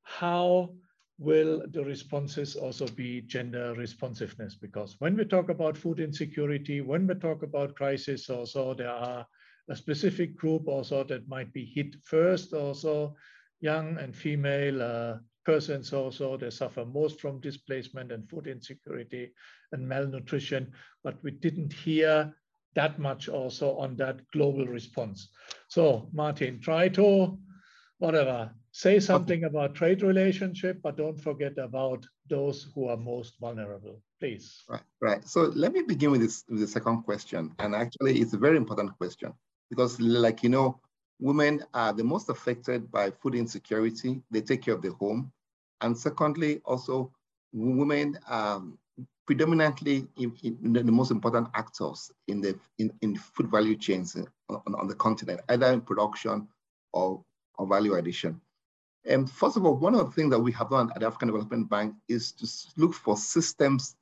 how 0.02 0.70
will 1.18 1.62
the 1.70 1.84
responses 1.84 2.56
also 2.56 2.86
be 2.86 3.22
gender 3.22 3.74
responsiveness? 3.74 4.54
Because 4.54 4.96
when 5.00 5.16
we 5.16 5.24
talk 5.24 5.48
about 5.48 5.76
food 5.76 6.00
insecurity, 6.00 6.80
when 6.80 7.06
we 7.06 7.14
talk 7.14 7.42
about 7.42 7.74
crisis, 7.74 8.30
also 8.30 8.74
there 8.74 8.90
are 8.90 9.26
a 9.68 9.76
specific 9.76 10.36
group 10.36 10.68
also 10.68 11.04
that 11.04 11.28
might 11.28 11.52
be 11.52 11.64
hit 11.64 11.96
first, 12.04 12.52
also 12.52 13.16
young 13.60 13.98
and 13.98 14.14
female 14.14 14.80
uh, 14.80 15.16
persons 15.44 15.92
also, 15.92 16.36
they 16.36 16.50
suffer 16.50 16.84
most 16.84 17.20
from 17.20 17.40
displacement 17.40 18.12
and 18.12 18.28
food 18.28 18.46
insecurity 18.46 19.32
and 19.72 19.88
malnutrition, 19.88 20.70
but 21.02 21.16
we 21.24 21.30
didn't 21.30 21.72
hear 21.72 22.34
that 22.74 22.98
much 22.98 23.28
also 23.28 23.76
on 23.78 23.96
that 23.96 24.20
global 24.32 24.66
response. 24.66 25.30
So 25.68 26.10
Martin, 26.12 26.60
try 26.60 26.88
to, 26.90 27.38
whatever, 27.98 28.50
say 28.72 29.00
something 29.00 29.44
about 29.44 29.74
trade 29.74 30.02
relationship, 30.02 30.80
but 30.82 30.96
don't 30.96 31.20
forget 31.20 31.58
about 31.58 32.06
those 32.28 32.68
who 32.74 32.88
are 32.88 32.96
most 32.96 33.38
vulnerable, 33.40 34.00
please. 34.20 34.62
Right, 34.68 34.82
right. 35.00 35.28
So 35.28 35.52
let 35.54 35.72
me 35.72 35.82
begin 35.82 36.10
with 36.10 36.20
this 36.20 36.44
with 36.48 36.60
the 36.60 36.66
second 36.66 37.02
question. 37.02 37.54
And 37.58 37.74
actually 37.74 38.20
it's 38.20 38.34
a 38.34 38.38
very 38.38 38.56
important 38.56 38.96
question 38.96 39.32
because 39.70 40.00
like, 40.00 40.42
you 40.42 40.48
know, 40.48 40.80
women 41.20 41.64
are 41.74 41.92
the 41.92 42.04
most 42.04 42.28
affected 42.28 42.90
by 42.90 43.10
food 43.10 43.34
insecurity. 43.34 44.22
They 44.30 44.40
take 44.40 44.62
care 44.62 44.74
of 44.74 44.82
the 44.82 44.92
home. 44.92 45.32
And 45.80 45.96
secondly, 45.96 46.60
also 46.64 47.12
women 47.52 48.18
are 48.28 48.62
predominantly 49.26 50.06
in, 50.16 50.34
in 50.42 50.72
the, 50.72 50.82
most 50.84 51.10
important 51.10 51.48
actors 51.54 52.10
in 52.28 52.40
the 52.40 52.58
in, 52.78 52.90
in 53.02 53.14
food 53.16 53.50
value 53.50 53.76
chains 53.76 54.16
uh, 54.16 54.22
on, 54.48 54.74
on 54.74 54.88
the 54.88 54.94
continent, 54.94 55.40
either 55.50 55.66
in 55.72 55.80
production 55.80 56.48
or, 56.92 57.22
value 57.66 57.94
addition. 57.94 58.40
And 59.04 59.30
first 59.30 59.56
of 59.56 59.64
all, 59.64 59.76
one 59.76 59.94
of 59.94 60.06
the 60.06 60.12
things 60.12 60.30
that 60.30 60.38
we 60.38 60.52
have 60.52 60.70
done 60.70 60.90
at 60.94 61.02
African 61.02 61.28
Development 61.28 61.68
Bank 61.68 61.94
is 62.08 62.32
to 62.32 62.46
look 62.76 62.94
for 62.94 63.16
systems 63.16 63.96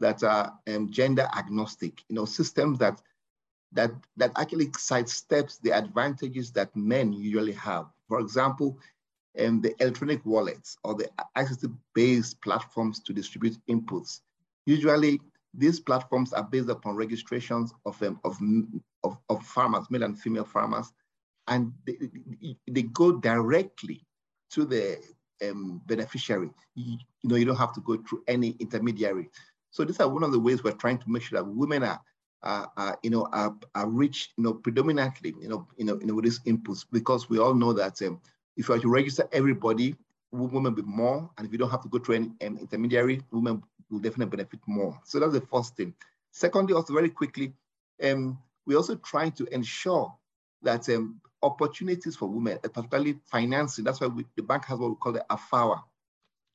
that 0.00 0.22
are 0.22 0.58
um, 0.68 0.90
gender 0.90 1.28
agnostic, 1.36 2.02
you 2.08 2.16
know, 2.16 2.24
systems 2.24 2.78
that 2.78 3.00
that 3.72 3.92
that 4.16 4.32
actually 4.36 4.66
sidesteps 4.66 5.60
the 5.60 5.70
advantages 5.70 6.50
that 6.52 6.74
men 6.74 7.12
usually 7.12 7.52
have. 7.52 7.86
For 8.08 8.18
example, 8.18 8.78
um, 9.38 9.60
the 9.60 9.74
electronic 9.80 10.26
wallets 10.26 10.76
or 10.82 10.94
the 10.96 11.08
ICT-based 11.36 12.40
platforms 12.42 12.98
to 13.00 13.12
distribute 13.12 13.56
inputs 13.68 14.20
Usually, 14.66 15.20
these 15.54 15.80
platforms 15.80 16.32
are 16.32 16.44
based 16.44 16.68
upon 16.68 16.94
registrations 16.94 17.72
of, 17.84 18.00
um, 18.02 18.20
of, 18.24 18.38
of, 19.02 19.18
of, 19.28 19.44
farmers, 19.44 19.90
male 19.90 20.04
and 20.04 20.18
female 20.18 20.44
farmers, 20.44 20.92
and 21.50 21.72
they, 21.86 21.98
they 22.70 22.82
go 22.82 23.18
directly 23.18 24.06
to 24.50 24.64
the 24.64 24.98
um, 25.46 25.82
beneficiary. 25.86 26.50
You, 26.74 26.98
you, 27.22 27.28
know, 27.28 27.36
you 27.36 27.44
don't 27.44 27.56
have 27.56 27.74
to 27.74 27.80
go 27.80 27.98
through 27.98 28.22
any 28.26 28.56
intermediary. 28.60 29.28
So 29.70 29.84
these 29.84 30.00
are 30.00 30.08
one 30.08 30.22
of 30.22 30.32
the 30.32 30.40
ways 30.40 30.64
we're 30.64 30.72
trying 30.72 30.98
to 30.98 31.10
make 31.10 31.22
sure 31.22 31.38
that 31.38 31.48
women 31.48 31.82
are, 31.82 32.00
uh, 32.42 32.92
you 33.02 33.10
know, 33.10 33.28
are, 33.32 33.54
are 33.74 33.88
rich, 33.88 34.30
you 34.36 34.44
know, 34.44 34.54
predominantly, 34.54 35.34
you 35.40 35.48
know, 35.48 35.66
you 35.76 35.84
know, 35.84 35.98
you 36.00 36.06
know, 36.06 36.14
with 36.14 36.24
these 36.24 36.40
inputs, 36.40 36.86
because 36.90 37.28
we 37.28 37.38
all 37.38 37.54
know 37.54 37.72
that 37.72 38.00
um, 38.02 38.20
if 38.56 38.68
you 38.68 38.74
are 38.74 38.78
to 38.78 38.88
register 38.88 39.28
everybody, 39.32 39.94
women 40.32 40.62
will 40.62 40.70
be 40.70 40.82
more, 40.82 41.28
and 41.36 41.46
if 41.46 41.52
you 41.52 41.58
don't 41.58 41.70
have 41.70 41.82
to 41.82 41.88
go 41.88 41.98
through 41.98 42.16
any 42.16 42.30
um, 42.46 42.58
intermediary, 42.58 43.20
women 43.32 43.62
will 43.90 43.98
definitely 43.98 44.36
benefit 44.36 44.60
more. 44.66 44.98
So 45.04 45.18
that's 45.18 45.32
the 45.32 45.40
first 45.40 45.76
thing. 45.76 45.94
Secondly, 46.30 46.74
also 46.74 46.94
very 46.94 47.10
quickly, 47.10 47.52
um, 48.02 48.38
we're 48.66 48.76
also 48.76 48.94
trying 48.96 49.32
to 49.32 49.46
ensure 49.52 50.12
that 50.62 50.88
um, 50.88 51.20
opportunities 51.42 52.16
for 52.16 52.28
women, 52.28 52.58
particularly 52.62 53.18
financing, 53.26 53.84
that's 53.84 54.00
why 54.00 54.06
we, 54.06 54.24
the 54.36 54.42
bank 54.42 54.64
has 54.66 54.78
what 54.78 54.90
we 54.90 54.96
call 54.96 55.12
the 55.12 55.24
AFAWA, 55.30 55.82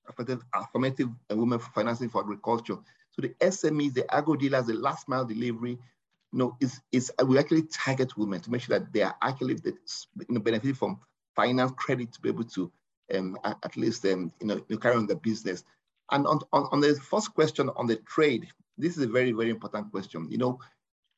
affirmative, 0.08 0.44
affirmative 0.54 1.10
women 1.30 1.60
for 1.60 1.72
financing 1.72 2.10
for 2.10 2.22
agriculture. 2.22 2.78
So 3.12 3.22
the 3.22 3.30
SMEs, 3.42 3.94
the 3.94 4.14
agro 4.14 4.36
dealers, 4.36 4.68
the 4.68 4.74
last 4.74 5.08
mile 5.08 5.26
delivery, 5.26 5.72
you 5.72 6.40
know, 6.40 6.58
is, 6.60 6.82
is 6.92 7.12
we 7.26 7.40
actually 7.40 7.64
target 7.64 8.18
women 8.18 8.42
to 8.42 8.52
make 8.52 8.62
sure 8.62 8.78
that 8.78 8.92
they 8.92 9.02
are 9.02 9.16
actually 9.22 9.56
you 9.64 10.26
know, 10.30 10.42
benefit 10.42 10.76
from 10.76 11.00
finance 11.36 11.72
credit 11.78 12.12
to 12.14 12.22
be 12.22 12.30
able 12.30 12.44
to 12.44 12.72
um, 13.14 13.38
at 13.46 13.78
least 13.78 14.06
um, 14.06 14.32
you 14.42 14.48
know 14.48 14.60
carry 14.78 14.96
on 14.96 15.08
the 15.08 15.16
business. 15.16 15.64
And 16.12 16.26
on, 16.28 16.40
on, 16.54 16.68
on 16.72 16.80
the 16.82 16.96
first 16.96 17.34
question 17.34 17.70
on 17.76 17.88
the 17.88 17.98
trade, 17.98 18.48
this 18.78 18.98
is 18.98 19.04
a 19.04 19.08
very, 19.08 19.32
very 19.32 19.50
important 19.50 19.92
question. 19.92 20.28
You 20.30 20.38
know, 20.38 20.60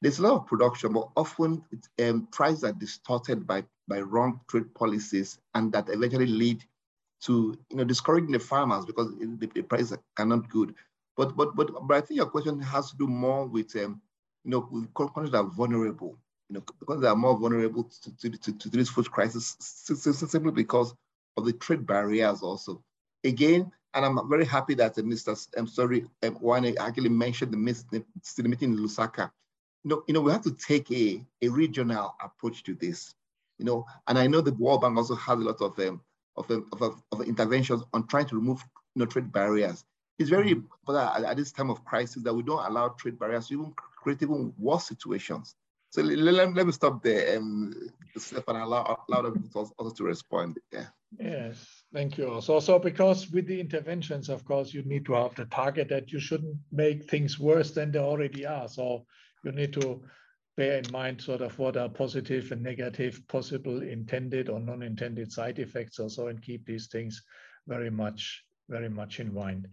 there's 0.01 0.19
a 0.19 0.23
lot 0.23 0.33
of 0.35 0.45
production, 0.47 0.93
but 0.93 1.09
often 1.15 1.63
um, 2.03 2.27
prices 2.31 2.63
are 2.63 2.73
distorted 2.73 3.47
by, 3.47 3.63
by 3.87 4.01
wrong 4.01 4.39
trade 4.47 4.73
policies 4.75 5.39
and 5.55 5.71
that 5.73 5.89
eventually 5.89 6.27
lead 6.27 6.63
to 7.19 7.57
you 7.71 7.77
know 7.77 7.83
discouraging 7.83 8.31
the 8.31 8.39
farmers 8.39 8.85
because 8.85 9.11
the, 9.17 9.49
the 9.55 9.61
prices 9.63 9.97
are 10.19 10.25
not 10.25 10.47
good. 10.49 10.73
But 11.15 11.35
but 11.35 11.55
but 11.55 11.71
but 11.87 11.97
I 11.97 12.01
think 12.01 12.17
your 12.17 12.27
question 12.27 12.59
has 12.61 12.91
to 12.91 12.97
do 12.97 13.07
more 13.07 13.47
with 13.47 13.75
um, 13.75 13.99
you 14.43 14.51
know 14.51 14.67
with 14.71 14.93
countries 14.93 15.31
that 15.31 15.39
are 15.39 15.49
vulnerable, 15.49 16.17
you 16.49 16.55
know, 16.55 16.63
because 16.79 17.01
they 17.01 17.07
are 17.07 17.15
more 17.15 17.35
vulnerable 17.35 17.89
to, 18.03 18.17
to, 18.17 18.37
to, 18.37 18.57
to 18.57 18.69
this 18.69 18.89
food 18.89 19.09
crisis 19.09 19.55
simply 19.59 20.51
because 20.51 20.93
of 21.37 21.45
the 21.45 21.53
trade 21.53 21.87
barriers 21.87 22.43
also. 22.43 22.83
Again, 23.23 23.71
and 23.95 24.05
I'm 24.05 24.29
very 24.29 24.45
happy 24.45 24.75
that 24.75 24.97
uh, 24.99 25.01
Mr. 25.01 25.47
I'm 25.57 25.65
sorry, 25.67 26.05
um, 26.21 26.37
actually 26.79 27.09
mentioned 27.09 27.51
the, 27.51 28.05
the 28.37 28.43
meeting 28.47 28.73
in 28.73 28.77
Lusaka 28.77 29.31
know, 29.87 30.03
you 30.07 30.13
know, 30.13 30.21
we 30.21 30.31
have 30.31 30.43
to 30.43 30.51
take 30.51 30.91
a, 30.91 31.23
a 31.41 31.49
regional 31.49 32.15
approach 32.23 32.63
to 32.63 32.75
this, 32.75 33.13
you 33.57 33.65
know, 33.65 33.85
and 34.07 34.17
I 34.17 34.27
know 34.27 34.41
the 34.41 34.53
World 34.53 34.81
Bank 34.81 34.97
also 34.97 35.15
has 35.15 35.37
a 35.37 35.41
lot 35.41 35.61
of, 35.61 35.77
um, 35.79 36.01
of, 36.35 36.49
um, 36.51 36.67
of, 36.73 37.01
of, 37.11 37.21
interventions 37.21 37.83
on 37.93 38.07
trying 38.07 38.27
to 38.27 38.35
remove 38.35 38.63
you 38.95 39.01
know, 39.01 39.05
trade 39.05 39.31
barriers. 39.31 39.83
It's 40.19 40.29
very 40.29 40.51
mm-hmm. 40.51 40.65
important 40.87 41.17
at, 41.17 41.31
at, 41.31 41.37
this 41.37 41.51
time 41.51 41.69
of 41.69 41.83
crisis 41.85 42.23
that 42.23 42.33
we 42.33 42.43
don't 42.43 42.65
allow 42.65 42.89
trade 42.89 43.19
barriers 43.19 43.47
to 43.47 43.53
even 43.53 43.73
create 43.95 44.21
even 44.21 44.53
worse 44.57 44.87
situations. 44.87 45.55
So 45.89 46.01
let, 46.01 46.53
let 46.53 46.65
me 46.65 46.71
stop 46.71 47.01
there, 47.01 47.37
um, 47.37 47.73
Stefan, 48.17 48.57
allow, 48.57 49.05
allow 49.07 49.21
them 49.21 49.49
also 49.53 49.89
to 49.89 50.03
respond. 50.03 50.59
Yeah. 50.71 50.87
Yes, 51.17 51.83
thank 51.93 52.17
you. 52.17 52.41
So, 52.41 52.59
so 52.59 52.77
because 52.77 53.31
with 53.31 53.47
the 53.47 53.59
interventions, 53.59 54.27
of 54.27 54.43
course, 54.43 54.73
you 54.73 54.83
need 54.83 55.05
to 55.05 55.13
have 55.13 55.35
the 55.35 55.45
target 55.45 55.87
that 55.89 56.11
you 56.11 56.19
shouldn't 56.19 56.57
make 56.71 57.09
things 57.09 57.39
worse 57.39 57.71
than 57.71 57.91
they 57.91 57.99
already 57.99 58.45
are. 58.45 58.67
So 58.67 59.05
you 59.43 59.51
need 59.51 59.73
to 59.73 60.01
bear 60.55 60.79
in 60.79 60.91
mind 60.91 61.21
sort 61.21 61.41
of 61.41 61.57
what 61.59 61.77
are 61.77 61.89
positive 61.89 62.51
and 62.51 62.63
negative 62.63 63.21
possible 63.27 63.83
intended 63.83 64.49
or 64.49 64.59
non-intended 64.59 65.31
side 65.31 65.59
effects 65.59 65.99
also 65.99 66.27
and 66.27 66.41
keep 66.41 66.65
these 66.65 66.87
things 66.87 67.21
very 67.67 67.91
much 67.91 68.43
very 68.69 68.89
much 68.89 69.19
in 69.19 69.33
mind. 69.33 69.67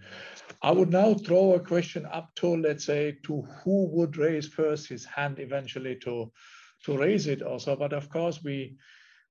I 0.63 0.71
would 0.71 0.91
now 0.91 1.15
throw 1.15 1.55
a 1.55 1.61
question 1.61 2.07
up 2.07 2.35
to, 2.37 2.57
let's 2.57 2.85
say, 2.85 3.19
to 3.25 3.43
who 3.43 3.87
would 3.89 4.17
raise 4.17 4.49
first 4.49 4.89
his 4.89 5.05
hand 5.05 5.41
eventually 5.41 5.97
to, 5.97 6.31
to 6.85 6.97
raise 6.97 7.27
it 7.27 7.43
also. 7.43 7.77
But 7.77 7.93
of 7.93 8.09
course, 8.09 8.43
we, 8.45 8.77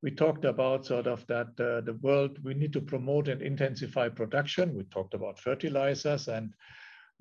we 0.01 0.11
talked 0.11 0.43
about 0.43 0.85
sort 0.85 1.07
of 1.07 1.25
that 1.27 1.47
uh, 1.59 1.81
the 1.81 1.97
world, 2.01 2.43
we 2.43 2.53
need 2.53 2.73
to 2.73 2.81
promote 2.81 3.29
and 3.29 3.41
intensify 3.41 4.09
production. 4.09 4.75
We 4.75 4.83
talked 4.83 5.13
about 5.13 5.39
fertilizers 5.39 6.27
and 6.27 6.53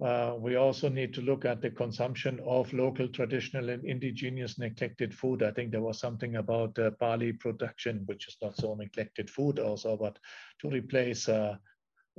uh, 0.00 0.34
we 0.38 0.56
also 0.56 0.88
need 0.88 1.12
to 1.14 1.20
look 1.20 1.44
at 1.44 1.60
the 1.60 1.70
consumption 1.70 2.40
of 2.46 2.72
local, 2.72 3.06
traditional, 3.08 3.68
and 3.68 3.84
indigenous 3.84 4.58
neglected 4.58 5.14
food. 5.14 5.42
I 5.42 5.50
think 5.50 5.70
there 5.70 5.82
was 5.82 6.00
something 6.00 6.36
about 6.36 6.78
uh, 6.78 6.90
barley 6.98 7.32
production, 7.32 8.02
which 8.06 8.26
is 8.26 8.36
not 8.42 8.56
so 8.56 8.74
neglected 8.74 9.28
food 9.28 9.58
also, 9.58 9.96
but 9.96 10.18
to 10.60 10.70
replace 10.70 11.28
uh, 11.28 11.56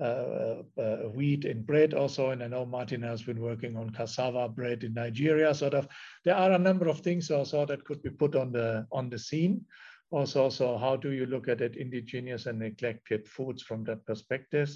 uh, 0.02 0.64
uh 0.80 0.95
wheat 1.14 1.45
in 1.45 1.62
bread 1.62 1.94
also. 1.94 2.30
And 2.30 2.44
I 2.44 2.48
know 2.48 2.66
Martin 2.66 3.02
has 3.04 3.22
been 3.22 3.40
working 3.40 3.76
on 3.76 3.90
cassava 3.90 4.48
bread 4.50 4.84
in 4.84 4.94
Nigeria. 4.94 5.54
Sort 5.54 5.74
of, 5.74 5.88
there 6.26 6.36
are 6.36 6.52
a 6.52 6.60
number 6.60 6.88
of 6.88 7.02
things 7.02 7.30
also 7.32 7.66
that 7.66 7.84
could 7.86 8.02
be 8.02 8.10
put 8.10 8.36
on 8.36 8.52
the 8.52 8.88
on 8.91 9.10
the 9.10 9.20
scene. 9.20 9.66
Also, 10.10 10.50
so 10.50 10.78
how 10.78 10.95
do 10.95 11.10
you 11.10 11.26
look 11.26 11.48
at 11.48 11.60
it, 11.60 11.76
indigenous 11.76 12.45
and 12.45 12.60
neglected 12.60 13.28
foods 13.28 13.64
from 13.64 13.84
that 13.86 14.06
perspective? 14.06 14.70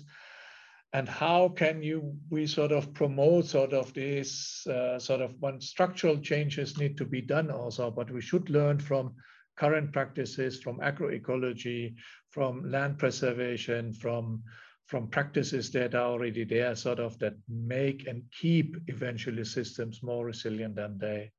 And 0.93 1.09
how 1.09 1.49
can 1.49 1.83
you 1.83 2.15
we 2.29 2.47
sort 2.47 2.71
of 2.71 2.93
promote 2.93 3.45
sort 3.45 3.73
of 3.73 3.93
this 3.93 4.65
uh, 4.67 4.97
sort 4.97 5.21
of 5.21 5.35
when 5.39 5.59
structural 5.59 6.17
changes 6.17 6.77
need 6.77 6.97
to 6.97 7.05
be 7.05 7.21
done 7.21 7.51
also 7.51 7.91
but 7.91 8.09
we 8.11 8.21
should 8.21 8.49
learn 8.49 8.79
from 8.79 9.13
current 9.57 9.91
practices 9.91 10.61
from 10.61 10.79
agroecology 10.79 11.93
from 12.29 12.69
land 12.71 12.97
preservation 12.97 13.91
from 13.91 14.41
from 14.85 15.09
practices 15.09 15.69
that 15.71 15.93
are 15.93 16.11
already 16.11 16.45
there 16.45 16.73
sort 16.73 16.99
of 16.99 17.19
that 17.19 17.33
make 17.49 18.07
and 18.07 18.23
keep 18.31 18.77
eventually 18.87 19.43
systems 19.43 20.01
more 20.01 20.25
resilient 20.25 20.75
than 20.75 20.97
they 20.97 21.29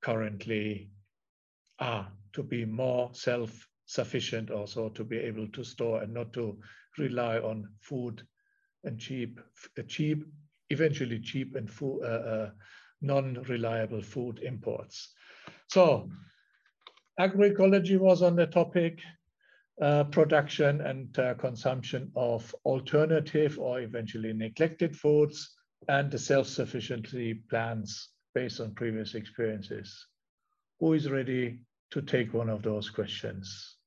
currently 0.00 0.90
are 1.78 2.08
to 2.32 2.42
be 2.42 2.64
more 2.64 3.10
self 3.12 3.68
sufficient 3.84 4.50
also 4.50 4.88
to 4.90 5.04
be 5.04 5.18
able 5.18 5.48
to 5.48 5.64
store 5.64 6.02
and 6.02 6.14
not 6.14 6.32
to 6.32 6.58
rely 6.98 7.38
on 7.38 7.68
food 7.80 8.22
and 8.84 8.98
cheap, 8.98 9.40
cheap, 9.86 10.24
eventually 10.70 11.20
cheap 11.20 11.56
and 11.56 11.70
uh, 11.82 12.06
uh, 12.06 12.50
non-reliable 13.00 14.02
food 14.02 14.40
imports. 14.42 15.14
So 15.68 16.10
agroecology 17.18 17.98
was 17.98 18.22
on 18.22 18.36
the 18.36 18.46
topic, 18.46 19.00
uh, 19.80 20.04
production 20.04 20.80
and 20.80 21.16
uh, 21.18 21.34
consumption 21.34 22.10
of 22.16 22.54
alternative 22.64 23.58
or 23.58 23.80
eventually 23.80 24.32
neglected 24.32 24.96
foods, 24.96 25.54
and 25.88 26.10
the 26.10 26.18
self-sufficiency 26.18 27.34
plans 27.48 28.10
based 28.34 28.60
on 28.60 28.74
previous 28.74 29.14
experiences. 29.14 30.06
Who 30.80 30.92
is 30.92 31.08
ready 31.08 31.60
to 31.92 32.02
take 32.02 32.34
one 32.34 32.48
of 32.48 32.62
those 32.62 32.90
questions? 32.90 33.77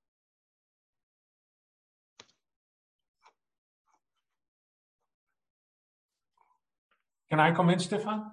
Can 7.32 7.40
I 7.40 7.54
come 7.54 7.70
in, 7.70 7.80
Stefan? 7.80 8.30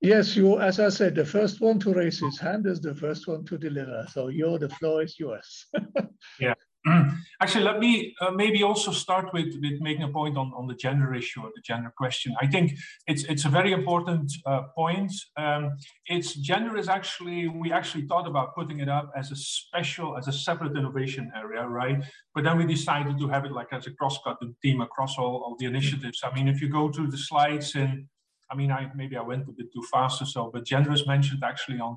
Yes, 0.00 0.34
you, 0.34 0.60
as 0.60 0.80
I 0.80 0.88
said, 0.88 1.14
the 1.14 1.24
first 1.24 1.60
one 1.60 1.78
to 1.78 1.94
raise 1.94 2.18
his 2.18 2.40
hand 2.40 2.66
is 2.66 2.80
the 2.80 2.92
first 2.92 3.28
one 3.28 3.44
to 3.44 3.56
deliver. 3.56 4.04
So 4.10 4.28
you're, 4.28 4.58
the 4.58 4.68
floor 4.68 5.00
is 5.04 5.14
yours. 5.16 5.66
yeah. 6.40 6.54
Actually, 7.40 7.62
let 7.62 7.78
me 7.78 8.12
uh, 8.20 8.32
maybe 8.32 8.64
also 8.64 8.90
start 8.90 9.32
with, 9.32 9.54
with 9.62 9.80
making 9.80 10.02
a 10.02 10.08
point 10.08 10.36
on, 10.36 10.50
on 10.56 10.66
the 10.66 10.74
gender 10.74 11.14
issue 11.14 11.42
or 11.42 11.50
the 11.54 11.62
gender 11.64 11.92
question. 11.96 12.34
I 12.40 12.48
think 12.48 12.72
it's 13.06 13.22
it's 13.22 13.44
a 13.44 13.48
very 13.48 13.70
important 13.70 14.32
uh, 14.44 14.62
point. 14.74 15.12
Um, 15.36 15.76
it's 16.06 16.34
gender 16.34 16.76
is 16.76 16.88
actually 16.88 17.46
we 17.46 17.70
actually 17.70 18.08
thought 18.08 18.26
about 18.26 18.56
putting 18.56 18.80
it 18.80 18.88
up 18.88 19.12
as 19.16 19.30
a 19.30 19.36
special 19.36 20.18
as 20.18 20.26
a 20.26 20.32
separate 20.32 20.76
innovation 20.76 21.30
area, 21.36 21.64
right? 21.64 22.02
But 22.34 22.42
then 22.42 22.58
we 22.58 22.66
decided 22.66 23.16
to 23.20 23.28
have 23.28 23.44
it 23.44 23.52
like 23.52 23.68
as 23.70 23.86
a 23.86 23.92
cross-cutting 23.92 24.56
theme 24.60 24.80
across 24.80 25.16
all, 25.16 25.36
all 25.44 25.56
the 25.60 25.66
initiatives. 25.66 26.22
I 26.24 26.34
mean, 26.34 26.48
if 26.48 26.60
you 26.60 26.68
go 26.68 26.88
to 26.88 27.06
the 27.06 27.18
slides 27.18 27.76
in 27.76 28.08
I 28.52 28.54
mean, 28.54 28.70
I 28.70 28.90
maybe 28.94 29.16
I 29.16 29.22
went 29.22 29.48
a 29.48 29.52
bit 29.52 29.72
too 29.72 29.82
fast 29.90 30.20
or 30.20 30.26
so, 30.26 30.50
but 30.52 30.66
gender 30.66 30.92
is 30.92 31.06
mentioned 31.06 31.42
actually 31.42 31.80
on, 31.80 31.96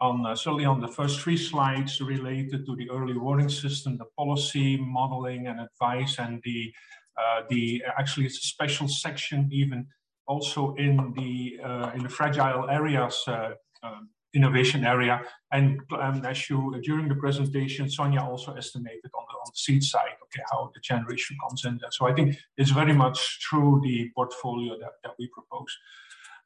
on 0.00 0.26
uh, 0.26 0.34
certainly 0.34 0.66
on 0.66 0.80
the 0.80 0.88
first 0.88 1.20
three 1.20 1.36
slides 1.36 2.00
related 2.00 2.66
to 2.66 2.76
the 2.76 2.90
early 2.90 3.16
warning 3.16 3.48
system, 3.48 3.96
the 3.96 4.04
policy 4.16 4.76
modeling 4.76 5.46
and 5.46 5.60
advice, 5.60 6.18
and 6.18 6.42
the 6.44 6.72
uh, 7.18 7.42
the 7.48 7.82
actually 7.98 8.26
it's 8.26 8.38
a 8.38 8.46
special 8.46 8.86
section 8.86 9.48
even 9.50 9.86
also 10.26 10.74
in 10.74 11.12
the 11.16 11.58
uh, 11.64 11.90
in 11.94 12.02
the 12.02 12.08
fragile 12.08 12.68
areas 12.68 13.24
uh, 13.26 13.52
um, 13.82 14.10
innovation 14.34 14.84
area. 14.84 15.20
And 15.52 15.80
um, 15.98 16.24
as 16.24 16.48
you, 16.50 16.78
during 16.82 17.08
the 17.08 17.14
presentation, 17.14 17.86
Sonja 17.86 18.22
also 18.22 18.54
estimated 18.54 19.10
on 19.14 19.24
the, 19.28 19.34
on 19.34 19.46
the 19.46 19.56
seed 19.56 19.82
side, 19.82 20.16
okay, 20.24 20.42
how 20.50 20.70
the 20.74 20.80
generation 20.80 21.36
comes 21.42 21.64
in. 21.64 21.80
So 21.90 22.06
I 22.06 22.12
think 22.12 22.36
it's 22.56 22.70
very 22.70 22.92
much 22.92 23.40
through 23.48 23.80
the 23.82 24.10
portfolio 24.14 24.78
that, 24.78 24.92
that 25.02 25.12
we 25.18 25.28
propose. 25.28 25.76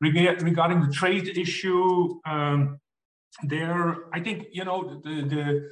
regarding 0.01 0.81
the 0.81 0.93
trade 0.93 1.37
issue, 1.37 2.21
um, 2.27 2.79
there, 3.45 3.97
I 4.13 4.21
think, 4.21 4.49
you 4.53 4.65
know, 4.65 5.01
the, 5.03 5.23
the, 5.23 5.71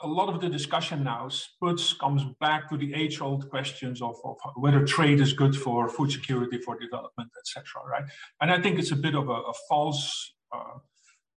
a 0.00 0.06
lot 0.06 0.28
of 0.28 0.40
the 0.40 0.48
discussion 0.48 1.02
now 1.04 1.28
puts 1.60 1.92
comes 1.92 2.22
back 2.40 2.68
to 2.70 2.76
the 2.76 2.94
age-old 2.94 3.48
questions 3.50 4.00
of, 4.02 4.16
of, 4.24 4.36
whether 4.56 4.84
trade 4.84 5.20
is 5.20 5.32
good 5.32 5.56
for 5.56 5.88
food 5.88 6.10
security, 6.12 6.58
for 6.58 6.78
development, 6.78 7.30
etc. 7.38 7.64
Right? 7.88 8.04
And 8.40 8.50
I 8.50 8.60
think 8.60 8.78
it's 8.78 8.92
a 8.92 8.96
bit 8.96 9.14
of 9.14 9.28
a, 9.28 9.32
a 9.32 9.52
false 9.68 10.34
uh, 10.52 10.78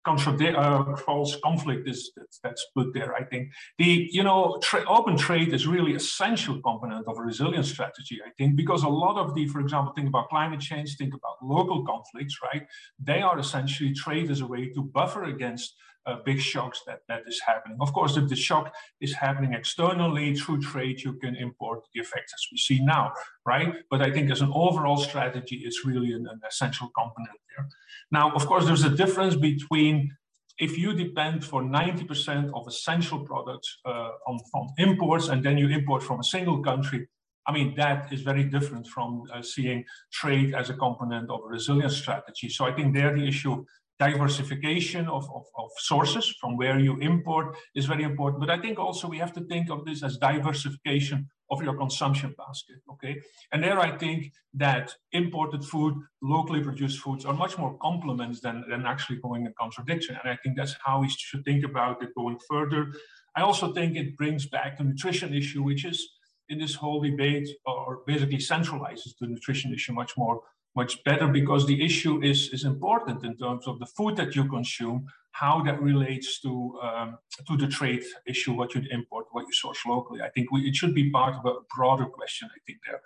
Uh, 0.06 0.97
false 0.97 1.36
conflict 1.43 1.89
is 1.89 2.12
that's, 2.16 2.39
that's, 2.43 2.66
put 2.76 2.93
there. 2.93 3.14
I 3.14 3.24
think 3.24 3.51
the 3.78 4.09
you 4.10 4.22
know 4.22 4.59
tra 4.62 4.85
open 4.86 5.16
trade 5.16 5.55
is 5.55 5.66
really 5.66 5.94
essential 5.94 6.60
component 6.60 7.09
of 7.09 7.18
a 7.18 7.22
resilience 7.22 7.70
strategy. 7.70 8.20
I 8.26 8.31
think 8.36 8.56
because 8.56 8.82
a 8.82 8.89
lot 8.89 9.16
of 9.16 9.35
the, 9.35 9.47
for 9.48 9.60
example, 9.60 9.93
think 9.94 10.09
about 10.09 10.28
climate 10.28 10.60
change, 10.60 10.97
think 10.97 11.14
about 11.14 11.36
local 11.43 11.85
conflicts, 11.86 12.39
right? 12.43 12.66
They 13.02 13.22
are 13.22 13.39
essentially 13.39 13.94
trade 13.94 14.31
as 14.31 14.40
a 14.40 14.47
way 14.47 14.68
to 14.74 14.82
buffer 14.82 15.24
against 15.24 15.74
uh, 16.06 16.16
big 16.24 16.40
shocks 16.40 16.82
that 16.86 17.01
that 17.09 17.22
is 17.26 17.40
happening. 17.47 17.78
Of 17.81 17.93
course, 17.93 18.16
if 18.16 18.28
the 18.28 18.36
shock 18.36 18.74
is 19.01 19.14
happening 19.14 19.52
externally 19.52 20.35
through 20.35 20.60
trade, 20.60 21.02
you 21.02 21.14
can 21.14 21.35
import 21.36 21.81
the 21.94 22.01
effects 22.01 22.32
as 22.32 22.47
we 22.52 22.59
see 22.59 22.85
now, 22.85 23.12
right? 23.47 23.74
But 23.90 24.02
I 24.02 24.10
think 24.10 24.31
as 24.31 24.40
an 24.40 24.52
overall 24.55 24.97
strategy, 24.97 25.62
it's 25.64 25.85
really 25.85 26.12
an, 26.12 26.26
an 26.31 26.40
essential 26.47 26.90
component 26.98 27.39
there. 27.51 27.68
Now, 28.10 28.32
of 28.32 28.47
course, 28.47 28.66
there's 28.66 28.85
a 28.85 28.90
difference 28.90 29.36
between 29.36 30.16
if 30.59 30.78
you 30.78 30.94
depend 30.94 31.44
for 31.44 31.62
90% 31.62 32.52
of 32.55 32.68
essential 32.68 33.20
products 33.20 33.78
uh, 33.85 34.10
on, 34.26 34.39
imports 34.78 35.28
and 35.28 35.43
then 35.43 35.59
you 35.59 35.68
import 35.68 36.02
from 36.02 36.20
a 36.20 36.24
single 36.24 36.62
country, 36.62 37.09
I 37.47 37.52
mean, 37.52 37.74
that 37.76 38.12
is 38.12 38.22
very 38.22 38.44
different 38.44 38.86
from 38.86 39.24
uh, 39.32 39.43
seeing 39.43 39.85
trade 40.12 40.55
as 40.55 40.70
a 40.70 40.74
component 40.74 41.31
of 41.31 41.40
a 41.44 41.48
resilience 41.48 41.97
strategy. 41.97 42.48
So 42.48 42.64
I 42.64 42.72
think 42.72 42.94
there 42.94 43.14
the 43.14 43.26
issue 43.26 43.64
diversification 43.98 45.06
of, 45.06 45.24
of, 45.34 45.44
of, 45.56 45.70
sources 45.78 46.34
from 46.40 46.56
where 46.56 46.78
you 46.78 46.98
import 46.98 47.56
is 47.74 47.86
very 47.86 48.02
important. 48.02 48.40
But 48.40 48.50
I 48.50 48.60
think 48.60 48.78
also 48.78 49.08
we 49.08 49.18
have 49.18 49.32
to 49.34 49.42
think 49.42 49.70
of 49.70 49.84
this 49.84 50.02
as 50.02 50.16
diversification 50.16 51.28
of 51.50 51.62
your 51.62 51.76
consumption 51.76 52.34
basket, 52.36 52.76
okay? 52.90 53.20
And 53.52 53.62
there 53.62 53.78
I 53.78 53.96
think 53.96 54.32
that 54.54 54.94
imported 55.12 55.64
food, 55.64 55.94
locally 56.22 56.60
produced 56.60 56.98
foods 57.00 57.24
are 57.24 57.34
much 57.34 57.58
more 57.58 57.76
complements 57.78 58.40
than, 58.40 58.64
than 58.68 58.86
actually 58.86 59.18
going 59.18 59.46
in 59.46 59.54
contradiction. 59.60 60.16
And 60.22 60.32
I 60.32 60.38
think 60.42 60.56
that's 60.56 60.74
how 60.84 61.00
we 61.00 61.08
should 61.08 61.44
think 61.44 61.64
about 61.64 62.02
it 62.02 62.10
going 62.16 62.38
further. 62.50 62.92
I 63.36 63.42
also 63.42 63.72
think 63.72 63.96
it 63.96 64.16
brings 64.16 64.46
back 64.46 64.78
the 64.78 64.84
nutrition 64.84 65.34
issue, 65.34 65.62
which 65.62 65.84
is 65.84 66.08
in 66.48 66.58
this 66.58 66.74
whole 66.74 67.00
debate 67.00 67.48
or 67.66 68.00
basically 68.06 68.38
centralizes 68.38 69.12
the 69.20 69.26
nutrition 69.26 69.72
issue 69.72 69.92
much 69.92 70.16
more 70.16 70.40
much 70.76 71.02
better 71.05 71.28
because 71.28 71.66
the 71.66 71.84
issue 71.84 72.22
is, 72.22 72.48
is 72.52 72.64
important 72.64 73.24
in 73.24 73.36
terms 73.36 73.66
of 73.66 73.78
the 73.78 73.86
food 73.86 74.16
that 74.16 74.34
you 74.34 74.44
consume, 74.48 75.06
how 75.30 75.62
that 75.62 75.80
relates 75.80 76.40
to, 76.40 76.78
um, 76.82 77.18
to 77.46 77.56
the 77.56 77.68
trade 77.68 78.02
issue, 78.26 78.52
what 78.52 78.74
you 78.74 78.82
import, 78.90 79.26
what 79.32 79.46
you 79.46 79.52
source 79.52 79.78
locally. 79.86 80.20
I 80.20 80.30
think 80.30 80.51
we, 80.51 80.62
it 80.62 80.74
should 80.74 80.94
be 80.94 81.10
part 81.10 81.34
of 81.36 81.46
a 81.46 81.55
broader 81.76 82.06
question, 82.06 82.48
I 82.52 82.59
think 82.66 82.78
there. 82.86 83.01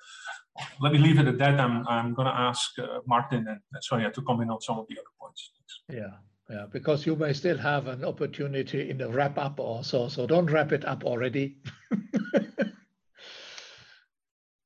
Let 0.80 0.92
me 0.92 0.98
leave 0.98 1.18
it 1.18 1.26
at 1.26 1.38
that. 1.38 1.60
I'm, 1.60 1.86
I'm 1.88 2.14
going 2.14 2.26
to 2.26 2.34
ask 2.34 2.78
uh, 2.78 3.00
Martin 3.06 3.46
and 3.48 3.60
Sonja 3.90 4.12
to 4.14 4.22
comment 4.22 4.50
on 4.50 4.60
some 4.60 4.78
of 4.78 4.86
the 4.88 4.96
other 4.98 5.10
points. 5.20 5.50
Yeah. 5.88 6.16
Yeah, 6.50 6.64
because 6.72 7.04
you 7.04 7.14
may 7.14 7.34
still 7.34 7.58
have 7.58 7.88
an 7.88 8.06
opportunity 8.06 8.88
in 8.88 8.96
the 8.96 9.10
wrap 9.10 9.36
up 9.36 9.60
also. 9.60 10.08
So 10.08 10.26
don't 10.26 10.50
wrap 10.50 10.72
it 10.72 10.82
up 10.86 11.04
already. 11.04 11.58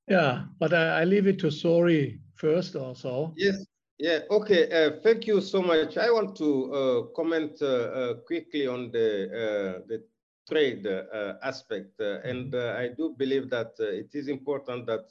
yeah, 0.09 0.45
but 0.61 0.73
I, 0.73 1.01
I 1.01 1.05
leave 1.05 1.27
it 1.27 1.41
to 1.41 1.49
Sori 1.49 2.21
first 2.43 2.75
also. 2.75 3.33
Yes, 3.37 3.65
yeah, 3.99 4.21
okay. 4.31 4.63
Uh, 4.69 5.01
thank 5.03 5.29
you 5.29 5.41
so 5.41 5.63
much. 5.63 5.97
I 5.97 6.11
want 6.11 6.35
to 6.43 6.51
uh, 6.75 7.03
comment 7.15 7.55
uh, 7.63 7.67
uh 7.67 8.15
quickly 8.27 8.67
on 8.67 8.91
the 8.91 9.09
uh, 9.43 9.75
the 9.87 10.03
trade 10.51 10.85
uh, 10.87 11.35
aspect, 11.51 12.01
and 12.01 12.53
I 12.55 12.89
do 12.99 13.15
believe 13.17 13.49
that 13.51 13.73
it 13.79 14.11
is 14.21 14.27
important 14.27 14.87
that 14.87 15.09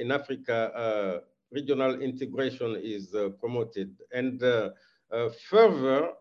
in 0.00 0.10
Africa 0.10 0.56
regional 1.52 2.00
integration 2.00 2.70
is 2.94 3.14
promoted 3.38 3.90
and 4.12 4.40
further 5.50 6.12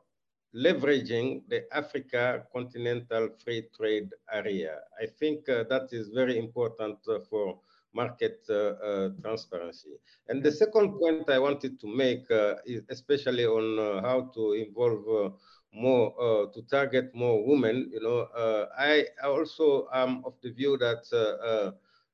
leveraging 0.66 1.44
the 1.48 1.62
Africa 1.72 2.44
continental 2.52 3.30
free 3.42 3.64
trade 3.78 4.10
area. 4.34 4.76
I 5.02 5.06
think 5.20 5.46
that 5.46 5.88
is 5.92 6.10
very 6.10 6.38
important 6.38 6.98
for 7.30 7.60
market 7.94 8.42
uh, 8.50 8.54
uh, 8.54 9.10
transparency. 9.22 9.90
And 10.28 10.44
the 10.44 10.52
second 10.52 10.98
point 11.00 11.30
I 11.30 11.40
wanted 11.40 11.80
to 11.80 11.88
make 11.88 12.30
uh, 12.32 12.56
is 12.66 12.82
especially 12.90 13.46
on 13.46 13.80
uh, 13.80 14.02
how 14.02 14.32
to 14.36 14.54
involve 14.54 15.04
uh, 15.08 15.30
more 15.74 16.14
uh, 16.20 16.52
to 16.54 16.62
target 16.70 17.14
more 17.14 17.46
women. 17.46 17.90
You 17.92 18.02
know, 18.02 18.20
uh, 18.36 18.68
I 18.78 19.06
also 19.24 19.88
am 19.94 20.24
of 20.26 20.34
the 20.42 20.52
view 20.52 20.78
that 20.78 21.04
uh, 21.14 21.72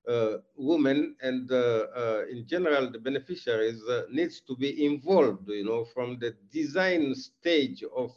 uh 0.08 0.38
women 0.56 1.16
and 1.22 1.50
in 2.30 2.46
general 2.46 2.92
the 2.92 3.00
beneficiaries 3.00 3.82
needs 4.12 4.40
to 4.42 4.56
be 4.56 4.86
involved. 4.86 5.50
You 5.50 5.66
know, 5.66 5.84
from 5.84 6.20
the 6.20 6.36
design 6.52 7.16
stage 7.16 7.84
of 7.96 8.12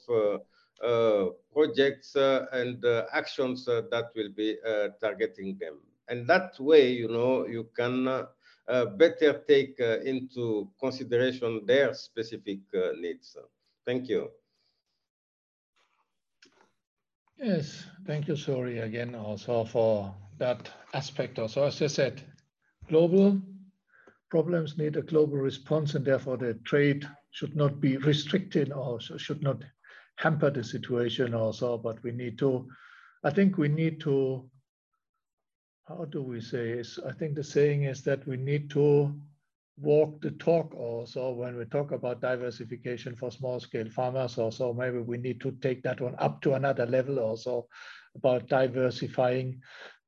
projects 1.54 2.14
and 2.14 2.84
actions 3.12 3.64
that 3.64 4.10
will 4.14 4.32
be 4.36 4.56
targeting 5.00 5.56
them. 5.58 5.78
And 6.08 6.26
that 6.28 6.58
way, 6.58 6.90
you 6.92 7.08
know, 7.08 7.46
you 7.46 7.68
can 7.76 8.08
uh, 8.08 8.26
uh, 8.68 8.86
better 8.86 9.42
take 9.48 9.78
uh, 9.80 10.00
into 10.00 10.68
consideration 10.80 11.64
their 11.66 11.94
specific 11.94 12.60
uh, 12.74 12.92
needs. 12.98 13.36
Thank 13.86 14.08
you. 14.08 14.28
Yes, 17.38 17.86
thank 18.06 18.26
you, 18.28 18.34
Sori, 18.34 18.82
again 18.82 19.14
also 19.14 19.64
for 19.64 20.14
that 20.38 20.70
aspect. 20.94 21.38
Also, 21.38 21.64
as 21.64 21.80
I 21.82 21.86
said, 21.86 22.22
global 22.88 23.40
problems 24.30 24.76
need 24.76 24.96
a 24.96 25.02
global 25.02 25.36
response, 25.38 25.94
and 25.94 26.04
therefore 26.04 26.36
the 26.36 26.54
trade 26.64 27.08
should 27.30 27.56
not 27.56 27.80
be 27.80 27.96
restricted 27.98 28.72
or 28.72 29.00
should 29.00 29.42
not 29.42 29.62
hamper 30.16 30.50
the 30.50 30.64
situation 30.64 31.34
also. 31.34 31.78
But 31.78 32.02
we 32.02 32.10
need 32.12 32.38
to, 32.40 32.68
I 33.24 33.30
think 33.30 33.56
we 33.56 33.68
need 33.68 34.00
to 34.00 34.50
how 35.88 36.04
do 36.04 36.22
we 36.22 36.40
say 36.40 36.68
is 36.70 36.98
I 37.06 37.12
think 37.12 37.34
the 37.34 37.42
saying 37.42 37.84
is 37.84 38.02
that 38.02 38.26
we 38.26 38.36
need 38.36 38.70
to 38.70 39.14
walk 39.78 40.20
the 40.20 40.32
talk 40.32 40.74
also 40.74 41.30
when 41.30 41.56
we 41.56 41.64
talk 41.64 41.92
about 41.92 42.20
diversification 42.20 43.16
for 43.16 43.30
small 43.30 43.58
scale 43.58 43.88
farmers 43.88 44.36
also. 44.36 44.72
Maybe 44.72 44.98
we 44.98 45.16
need 45.16 45.40
to 45.40 45.52
take 45.62 45.82
that 45.84 46.00
one 46.00 46.14
up 46.18 46.42
to 46.42 46.54
another 46.54 46.84
level 46.84 47.18
also 47.18 47.68
about 48.14 48.48
diversifying 48.48 49.60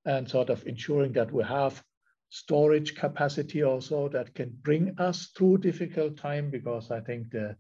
and 0.05 0.29
sort 0.29 0.51
of 0.51 0.67
ensuring 0.67 1.13
that 1.13 1.33
we 1.33 1.45
have 1.45 1.83
storage 2.29 2.95
capacity 2.95 3.63
also 3.63 4.09
that 4.11 4.35
can 4.35 4.53
bring 4.63 4.95
us 4.99 5.31
through 5.37 5.59
difficult 5.59 6.17
time 6.17 6.51
because 6.51 6.91
I 6.91 7.01
think 7.01 7.31
the 7.31 7.57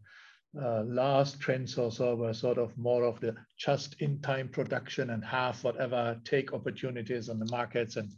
uh, 0.60 0.82
last 0.82 1.38
trends 1.40 1.78
also 1.78 2.16
were 2.16 2.34
sort 2.34 2.58
of 2.58 2.76
more 2.76 3.04
of 3.04 3.20
the 3.20 3.34
just-in-time 3.56 4.48
production 4.48 5.10
and 5.10 5.24
have 5.24 5.62
whatever 5.62 6.20
take 6.24 6.52
opportunities 6.52 7.28
on 7.28 7.38
the 7.38 7.50
markets 7.50 7.96
and, 7.96 8.10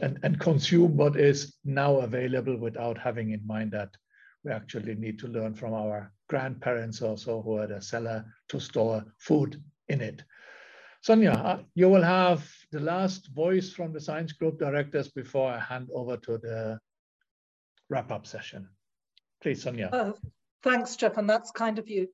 and, 0.00 0.18
and 0.22 0.38
consume 0.38 0.96
what 0.96 1.16
is 1.16 1.56
now 1.64 1.96
available 2.00 2.56
without 2.56 2.98
having 2.98 3.30
in 3.30 3.46
mind 3.46 3.72
that 3.72 3.96
we 4.44 4.52
actually 4.52 4.94
need 4.94 5.18
to 5.18 5.28
learn 5.28 5.54
from 5.54 5.72
our 5.72 6.12
grandparents 6.28 7.00
also 7.00 7.42
who 7.42 7.56
had 7.56 7.70
a 7.70 7.80
cellar 7.80 8.24
to 8.48 8.60
store 8.60 9.04
food 9.18 9.62
in 9.88 10.00
it. 10.00 10.22
Sonja, 11.06 11.34
uh, 11.34 11.58
you 11.74 11.88
will 11.88 12.02
have 12.02 12.46
the 12.72 12.80
last 12.80 13.28
voice 13.34 13.72
from 13.72 13.92
the 13.92 14.00
science 14.00 14.32
group 14.32 14.58
directors 14.58 15.08
before 15.08 15.50
I 15.50 15.58
hand 15.58 15.88
over 15.94 16.18
to 16.18 16.38
the 16.38 16.78
wrap-up 17.88 18.26
session. 18.26 18.68
Please, 19.40 19.64
Sonja. 19.64 19.90
Uh, 19.92 20.12
Thanks, 20.62 20.96
Jeff, 20.96 21.16
and 21.16 21.28
that's 21.28 21.50
kind 21.50 21.78
of 21.78 21.88
you. 21.88 22.08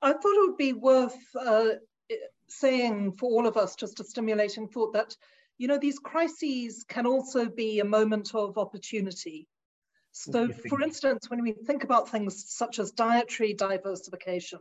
I 0.00 0.12
thought 0.12 0.44
it 0.44 0.48
would 0.48 0.56
be 0.56 0.72
worth 0.72 1.16
uh, 1.38 1.70
saying 2.48 3.12
for 3.12 3.30
all 3.30 3.46
of 3.46 3.56
us, 3.56 3.74
just 3.74 4.00
a 4.00 4.04
stimulating 4.04 4.68
thought 4.68 4.92
that, 4.92 5.16
you 5.58 5.66
know, 5.66 5.78
these 5.78 5.98
crises 5.98 6.84
can 6.88 7.06
also 7.06 7.46
be 7.46 7.80
a 7.80 7.84
moment 7.84 8.34
of 8.34 8.58
opportunity. 8.58 9.48
So, 10.12 10.48
for 10.68 10.80
instance, 10.80 11.30
when 11.30 11.42
we 11.42 11.52
think 11.52 11.84
about 11.84 12.08
things 12.08 12.44
such 12.48 12.78
as 12.78 12.92
dietary 12.92 13.54
diversification, 13.54 14.60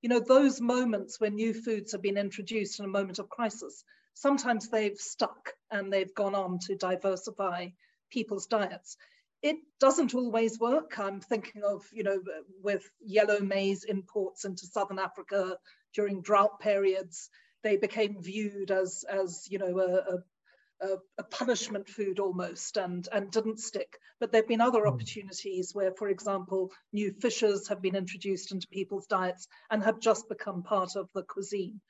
you 0.00 0.08
know, 0.08 0.20
those 0.20 0.60
moments 0.60 1.20
when 1.20 1.34
new 1.34 1.52
foods 1.52 1.92
have 1.92 2.02
been 2.02 2.16
introduced 2.16 2.78
in 2.78 2.84
a 2.84 2.88
moment 2.88 3.18
of 3.18 3.28
crisis, 3.28 3.84
sometimes 4.14 4.68
they've 4.68 4.96
stuck 4.96 5.52
and 5.70 5.92
they've 5.92 6.14
gone 6.14 6.34
on 6.34 6.58
to 6.66 6.76
diversify 6.76 7.68
people's 8.10 8.46
diets 8.46 8.96
it 9.44 9.58
doesn't 9.78 10.14
always 10.14 10.58
work. 10.58 10.98
I'm 10.98 11.20
thinking 11.20 11.62
of, 11.62 11.84
you 11.92 12.02
know, 12.02 12.18
with 12.62 12.82
yellow 12.98 13.40
maize 13.40 13.84
imports 13.84 14.46
into 14.46 14.66
Southern 14.66 14.98
Africa 14.98 15.58
during 15.94 16.22
drought 16.22 16.60
periods, 16.60 17.28
they 17.62 17.76
became 17.76 18.22
viewed 18.22 18.70
as, 18.70 19.04
as 19.06 19.46
you 19.50 19.58
know, 19.58 19.78
a, 19.78 20.86
a, 20.86 20.96
a 21.18 21.24
punishment 21.24 21.90
food 21.90 22.20
almost 22.20 22.78
and, 22.78 23.06
and 23.12 23.30
didn't 23.30 23.60
stick. 23.60 23.98
But 24.18 24.32
there 24.32 24.40
have 24.40 24.48
been 24.48 24.62
other 24.62 24.84
hmm. 24.84 24.94
opportunities 24.94 25.74
where, 25.74 25.92
for 25.92 26.08
example, 26.08 26.72
new 26.94 27.12
fishes 27.12 27.68
have 27.68 27.82
been 27.82 27.96
introduced 27.96 28.50
into 28.50 28.66
people's 28.68 29.06
diets 29.06 29.46
and 29.70 29.84
have 29.84 30.00
just 30.00 30.26
become 30.26 30.62
part 30.62 30.96
of 30.96 31.10
the 31.14 31.22
cuisine. 31.22 31.82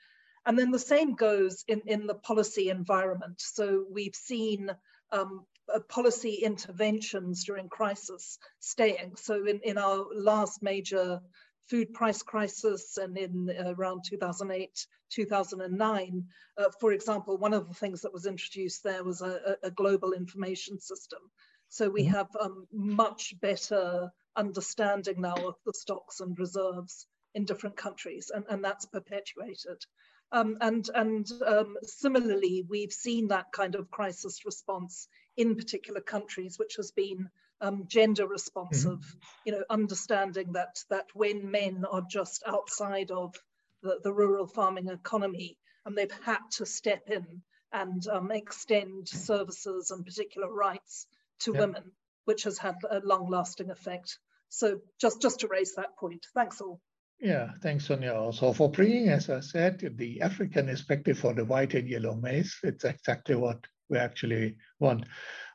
And 0.45 0.59
then 0.59 0.73
the 0.73 0.79
same 0.81 1.15
goes 1.15 1.65
in, 1.69 1.83
in 1.87 2.09
the 2.09 2.17
policy 2.17 2.69
environment. 2.69 3.37
So 3.39 3.87
we've 3.89 4.17
seen 4.17 4.71
um, 5.13 5.47
uh, 5.73 5.81
policy 5.89 6.41
interventions 6.43 7.45
during 7.45 7.69
crisis 7.69 8.39
staying. 8.61 9.17
So 9.17 9.47
in, 9.47 9.61
in 9.63 9.79
our 9.79 10.07
last 10.15 10.63
major 10.63 11.21
food 11.71 11.95
price 11.95 12.23
crisis 12.23 12.99
and 12.99 13.17
in 13.17 13.51
uh, 13.51 13.75
around 13.77 14.03
2008, 14.09 14.87
2009, 15.11 16.25
uh, 16.59 16.65
for 16.81 16.93
example, 16.93 17.39
one 17.39 17.55
of 17.55 17.69
the 17.69 17.75
things 17.75 18.03
that 18.03 18.13
was 18.13 18.27
introduced 18.27 18.83
there 18.83 19.05
was 19.05 19.23
a, 19.23 19.57
a 19.63 19.71
global 19.71 20.13
information 20.13 20.79
system. 20.79 21.21
So 21.69 21.89
we 21.89 22.05
mm-hmm. 22.05 22.15
have 22.15 22.29
um, 22.41 22.67
much 22.73 23.35
better 23.41 24.11
understanding 24.37 25.21
now 25.21 25.35
of 25.35 25.55
the 25.65 25.73
stocks 25.75 26.21
and 26.21 26.39
reserves 26.39 27.07
in 27.35 27.45
different 27.45 27.77
countries, 27.77 28.31
and, 28.33 28.45
and 28.49 28.65
that's 28.65 28.87
perpetuated. 28.87 29.83
Um, 30.33 30.57
and 30.61 30.89
and 30.95 31.31
um, 31.47 31.77
similarly, 31.83 32.65
we've 32.69 32.93
seen 32.93 33.29
that 33.29 33.47
kind 33.53 33.75
of 33.75 33.91
crisis 33.91 34.45
response 34.45 35.09
in 35.37 35.57
particular 35.57 36.01
countries, 36.01 36.59
which 36.59 36.77
has 36.77 36.91
been 36.93 37.29
um, 37.61 37.87
gender 37.87 38.27
responsive, 38.27 39.01
mm 39.01 39.01
-hmm. 39.01 39.45
you 39.45 39.53
know, 39.53 39.65
understanding 39.71 40.53
that 40.53 40.85
that 40.89 41.07
when 41.15 41.51
men 41.51 41.85
are 41.85 42.07
just 42.09 42.43
outside 42.47 43.11
of 43.11 43.35
the, 43.83 44.01
the 44.03 44.13
rural 44.13 44.47
farming 44.47 44.89
economy, 44.89 45.59
and 45.85 45.97
they've 45.97 46.25
had 46.25 46.43
to 46.59 46.65
step 46.65 47.11
in 47.11 47.43
and 47.73 48.07
um, 48.07 48.31
extend 48.31 49.09
services 49.09 49.91
and 49.91 50.05
particular 50.05 50.51
rights 50.51 51.07
to 51.41 51.53
yep. 51.53 51.61
women, 51.61 51.93
which 52.25 52.45
has 52.45 52.59
had 52.59 52.77
a 52.89 53.01
long-lasting 53.01 53.71
effect. 53.71 54.19
So 54.49 54.81
just, 55.01 55.21
just 55.21 55.41
to 55.41 55.49
raise 55.49 55.75
that 55.75 55.97
point. 55.97 56.27
Thanks 56.35 56.61
all. 56.61 56.81
Yeah, 57.21 57.51
thanks, 57.63 57.89
Sonja. 57.89 58.15
Also 58.15 58.53
for 58.53 58.71
bringing, 58.71 59.09
as 59.09 59.29
I 59.29 59.41
said, 59.41 59.81
the 59.97 60.21
African 60.21 60.67
perspective 60.67 61.19
for 61.19 61.35
the 61.35 61.45
white 61.45 61.75
and 61.75 61.89
yellow 61.89 62.15
maize. 62.15 62.57
It's 62.63 62.85
exactly 62.85 63.35
what 63.35 63.67
we 63.89 63.99
actually 63.99 64.57
want. 64.81 65.05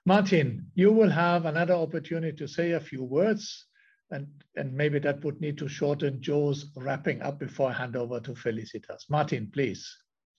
Martin, 0.06 0.66
you 0.76 0.92
will 0.92 1.10
have 1.10 1.46
another 1.46 1.74
opportunity 1.74 2.36
to 2.38 2.48
say 2.48 2.72
a 2.72 2.80
few 2.80 3.04
words, 3.04 3.66
and, 4.12 4.28
and 4.56 4.74
maybe 4.74 5.00
that 5.00 5.24
would 5.24 5.40
need 5.40 5.58
to 5.58 5.68
shorten 5.68 6.22
Joe's 6.22 6.72
wrapping 6.76 7.22
up 7.22 7.40
before 7.40 7.70
I 7.70 7.74
hand 7.74 7.96
over 7.96 8.20
to 8.20 8.32
Felicitas. 8.32 9.10
Martin, 9.10 9.50
please. 9.54 9.86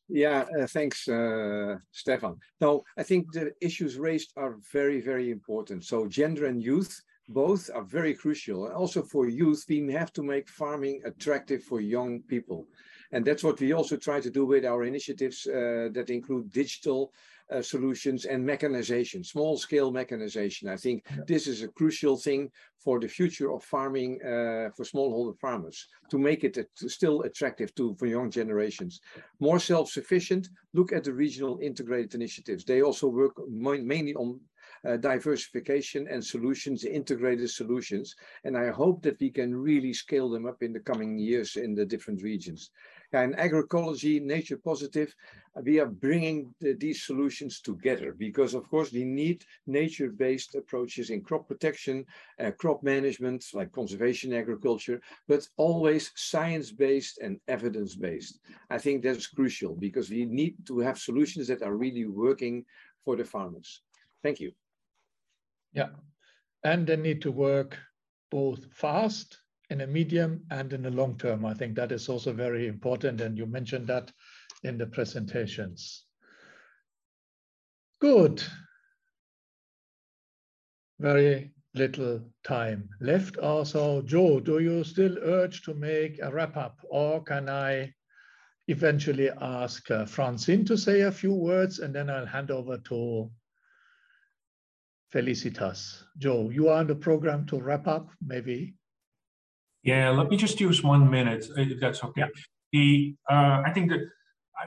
Yeah, 0.08 0.44
uh, 0.58 0.66
thanks, 0.66 1.06
uh, 1.06 1.76
Stefan. 1.92 2.36
No, 2.60 2.82
I 2.98 3.04
think 3.04 3.32
the 3.32 3.52
issues 3.60 3.96
raised 3.96 4.32
are 4.36 4.56
very, 4.72 5.00
very 5.00 5.30
important. 5.30 5.84
So 5.84 6.08
gender 6.08 6.46
and 6.46 6.60
youth, 6.60 7.00
both 7.28 7.70
are 7.72 7.84
very 7.84 8.14
crucial. 8.14 8.66
Also 8.72 9.02
for 9.02 9.28
youth, 9.28 9.64
we 9.68 9.92
have 9.92 10.12
to 10.14 10.24
make 10.24 10.48
farming 10.48 11.00
attractive 11.04 11.62
for 11.62 11.80
young 11.80 12.22
people. 12.22 12.66
And 13.12 13.24
that's 13.24 13.44
what 13.44 13.60
we 13.60 13.72
also 13.72 13.96
try 13.96 14.20
to 14.20 14.30
do 14.30 14.44
with 14.44 14.64
our 14.64 14.82
initiatives 14.82 15.46
uh, 15.46 15.88
that 15.92 16.10
include 16.10 16.50
digital 16.50 17.12
uh, 17.52 17.62
solutions 17.62 18.24
and 18.24 18.44
mechanization, 18.44 19.24
small 19.24 19.56
scale 19.56 19.90
mechanization. 19.90 20.68
I 20.68 20.76
think 20.76 21.04
yeah. 21.10 21.24
this 21.26 21.46
is 21.46 21.62
a 21.62 21.68
crucial 21.68 22.16
thing 22.16 22.50
for 22.78 22.98
the 23.00 23.08
future 23.08 23.52
of 23.52 23.62
farming 23.64 24.20
uh, 24.22 24.70
for 24.76 24.84
smallholder 24.84 25.38
farmers 25.38 25.86
to 26.10 26.18
make 26.18 26.44
it 26.44 26.56
still 26.74 27.22
attractive 27.22 27.74
to 27.74 27.94
for 27.98 28.06
young 28.06 28.30
generations. 28.30 29.00
More 29.38 29.58
self-sufficient, 29.58 30.48
look 30.72 30.92
at 30.92 31.04
the 31.04 31.12
regional 31.12 31.58
integrated 31.60 32.14
initiatives. 32.14 32.64
They 32.64 32.82
also 32.82 33.08
work 33.08 33.34
mainly 33.48 34.14
on 34.14 34.40
uh, 34.88 34.96
diversification 34.96 36.06
and 36.08 36.24
solutions, 36.24 36.84
integrated 36.84 37.50
solutions. 37.50 38.14
And 38.44 38.56
I 38.56 38.70
hope 38.70 39.02
that 39.02 39.20
we 39.20 39.30
can 39.30 39.54
really 39.54 39.92
scale 39.92 40.30
them 40.30 40.46
up 40.46 40.62
in 40.62 40.72
the 40.72 40.80
coming 40.80 41.18
years 41.18 41.56
in 41.56 41.74
the 41.74 41.84
different 41.84 42.22
regions. 42.22 42.70
And 43.12 43.36
agroecology, 43.36 44.22
nature 44.22 44.56
positive, 44.56 45.14
we 45.62 45.80
are 45.80 45.86
bringing 45.86 46.54
the, 46.60 46.74
these 46.74 47.02
solutions 47.02 47.60
together 47.60 48.14
because 48.16 48.54
of 48.54 48.68
course 48.70 48.92
we 48.92 49.04
need 49.04 49.44
nature-based 49.66 50.54
approaches 50.54 51.10
in 51.10 51.20
crop 51.20 51.48
protection, 51.48 52.04
uh, 52.38 52.52
crop 52.52 52.82
management, 52.84 53.44
like 53.52 53.72
conservation 53.72 54.32
agriculture, 54.32 55.00
but 55.26 55.46
always 55.56 56.12
science-based 56.14 57.18
and 57.18 57.40
evidence-based. 57.48 58.38
I 58.70 58.78
think 58.78 59.02
that's 59.02 59.26
crucial 59.26 59.74
because 59.74 60.08
we 60.08 60.24
need 60.24 60.54
to 60.66 60.78
have 60.78 60.98
solutions 60.98 61.48
that 61.48 61.62
are 61.62 61.76
really 61.76 62.06
working 62.06 62.64
for 63.04 63.16
the 63.16 63.24
farmers. 63.24 63.82
Thank 64.22 64.38
you. 64.38 64.52
Yeah, 65.72 65.90
and 66.62 66.86
they 66.86 66.96
need 66.96 67.22
to 67.22 67.32
work 67.32 67.76
both 68.30 68.72
fast 68.72 69.38
in 69.70 69.80
a 69.80 69.86
medium 69.86 70.44
and 70.50 70.72
in 70.72 70.82
the 70.82 70.90
long 70.90 71.16
term. 71.16 71.44
I 71.46 71.54
think 71.54 71.76
that 71.76 71.92
is 71.92 72.08
also 72.08 72.32
very 72.32 72.66
important. 72.66 73.20
And 73.20 73.38
you 73.38 73.46
mentioned 73.46 73.86
that 73.86 74.12
in 74.64 74.76
the 74.76 74.86
presentations. 74.86 76.04
Good. 78.00 78.42
Very 80.98 81.52
little 81.74 82.20
time 82.44 82.88
left. 83.00 83.36
Also, 83.36 84.02
Joe, 84.02 84.40
do 84.40 84.58
you 84.58 84.82
still 84.84 85.16
urge 85.22 85.62
to 85.62 85.74
make 85.74 86.18
a 86.20 86.30
wrap 86.30 86.56
up 86.56 86.80
or 86.90 87.22
can 87.22 87.48
I 87.48 87.94
eventually 88.66 89.30
ask 89.40 89.90
uh, 89.90 90.04
Francine 90.04 90.64
to 90.64 90.76
say 90.76 91.02
a 91.02 91.12
few 91.12 91.32
words 91.32 91.78
and 91.78 91.94
then 91.94 92.10
I'll 92.10 92.26
hand 92.26 92.50
over 92.50 92.78
to 92.78 93.30
Felicitas. 95.12 96.04
Joe, 96.18 96.50
you 96.50 96.68
are 96.68 96.78
on 96.78 96.86
the 96.86 96.94
program 96.94 97.44
to 97.46 97.60
wrap 97.60 97.88
up, 97.88 98.10
maybe 98.24 98.74
yeah, 99.82 100.10
let 100.10 100.28
me 100.28 100.36
just 100.36 100.60
use 100.60 100.82
one 100.82 101.10
minute, 101.10 101.46
if 101.56 101.80
that's 101.80 102.04
okay. 102.04 102.22
Yeah. 102.22 102.26
The, 102.72 103.14
uh, 103.28 103.62
I 103.66 103.72
think 103.72 103.90
that, 103.90 104.00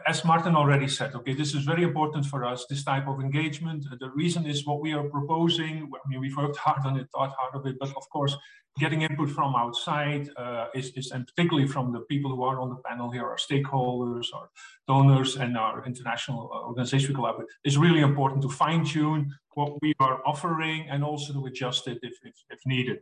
as 0.07 0.26
Martin 0.26 0.56
already 0.56 0.88
said, 0.88 1.14
okay, 1.14 1.34
this 1.35 1.53
is 1.53 1.64
very 1.64 1.84
important 1.84 2.26
for 2.26 2.44
us, 2.44 2.65
this 2.68 2.84
type 2.84 3.07
of 3.07 3.19
engagement. 3.19 3.85
The 3.99 4.10
reason 4.10 4.45
is 4.45 4.65
what 4.65 4.81
we 4.81 4.91
are 4.94 5.03
proposing. 5.03 5.91
I 5.94 6.10
mean, 6.10 6.19
we've 6.19 6.35
worked 6.35 6.57
hard 6.57 6.84
on 6.85 6.98
it, 6.98 7.07
thought 7.14 7.34
hard 7.38 7.53
of 7.53 7.68
it, 7.68 7.77
but 7.80 7.90
of 7.95 8.10
course, 8.10 8.35
getting 8.80 9.03
input 9.03 9.30
from 9.30 9.56
outside 9.56 10.30
uh, 10.35 10.65
is, 10.73 10.90
is, 10.95 11.11
and 11.11 11.27
particularly 11.27 11.68
from 11.68 11.94
the 11.94 11.99
people 12.02 12.35
who 12.35 12.41
are 12.41 12.60
on 12.60 12.69
the 12.69 12.77
panel 12.77 13.11
here, 13.11 13.23
our 13.23 13.38
stakeholders, 13.38 14.27
our 14.34 14.49
donors, 14.88 15.35
and 15.35 15.56
our 15.56 15.85
international 15.85 16.49
organization 16.52 17.10
we 17.10 17.15
collaborate, 17.15 17.48
is 17.64 17.77
really 17.77 18.02
important 18.02 18.41
to 18.41 18.49
fine 18.49 18.84
tune 18.84 19.31
what 19.53 19.80
we 19.84 19.94
are 19.99 20.22
offering 20.26 20.88
and 20.90 21.03
also 21.03 21.34
to 21.34 21.45
adjust 21.45 21.88
it 21.88 21.99
if, 22.02 22.18
if, 22.23 22.34
if 22.49 22.60
needed. 22.65 22.98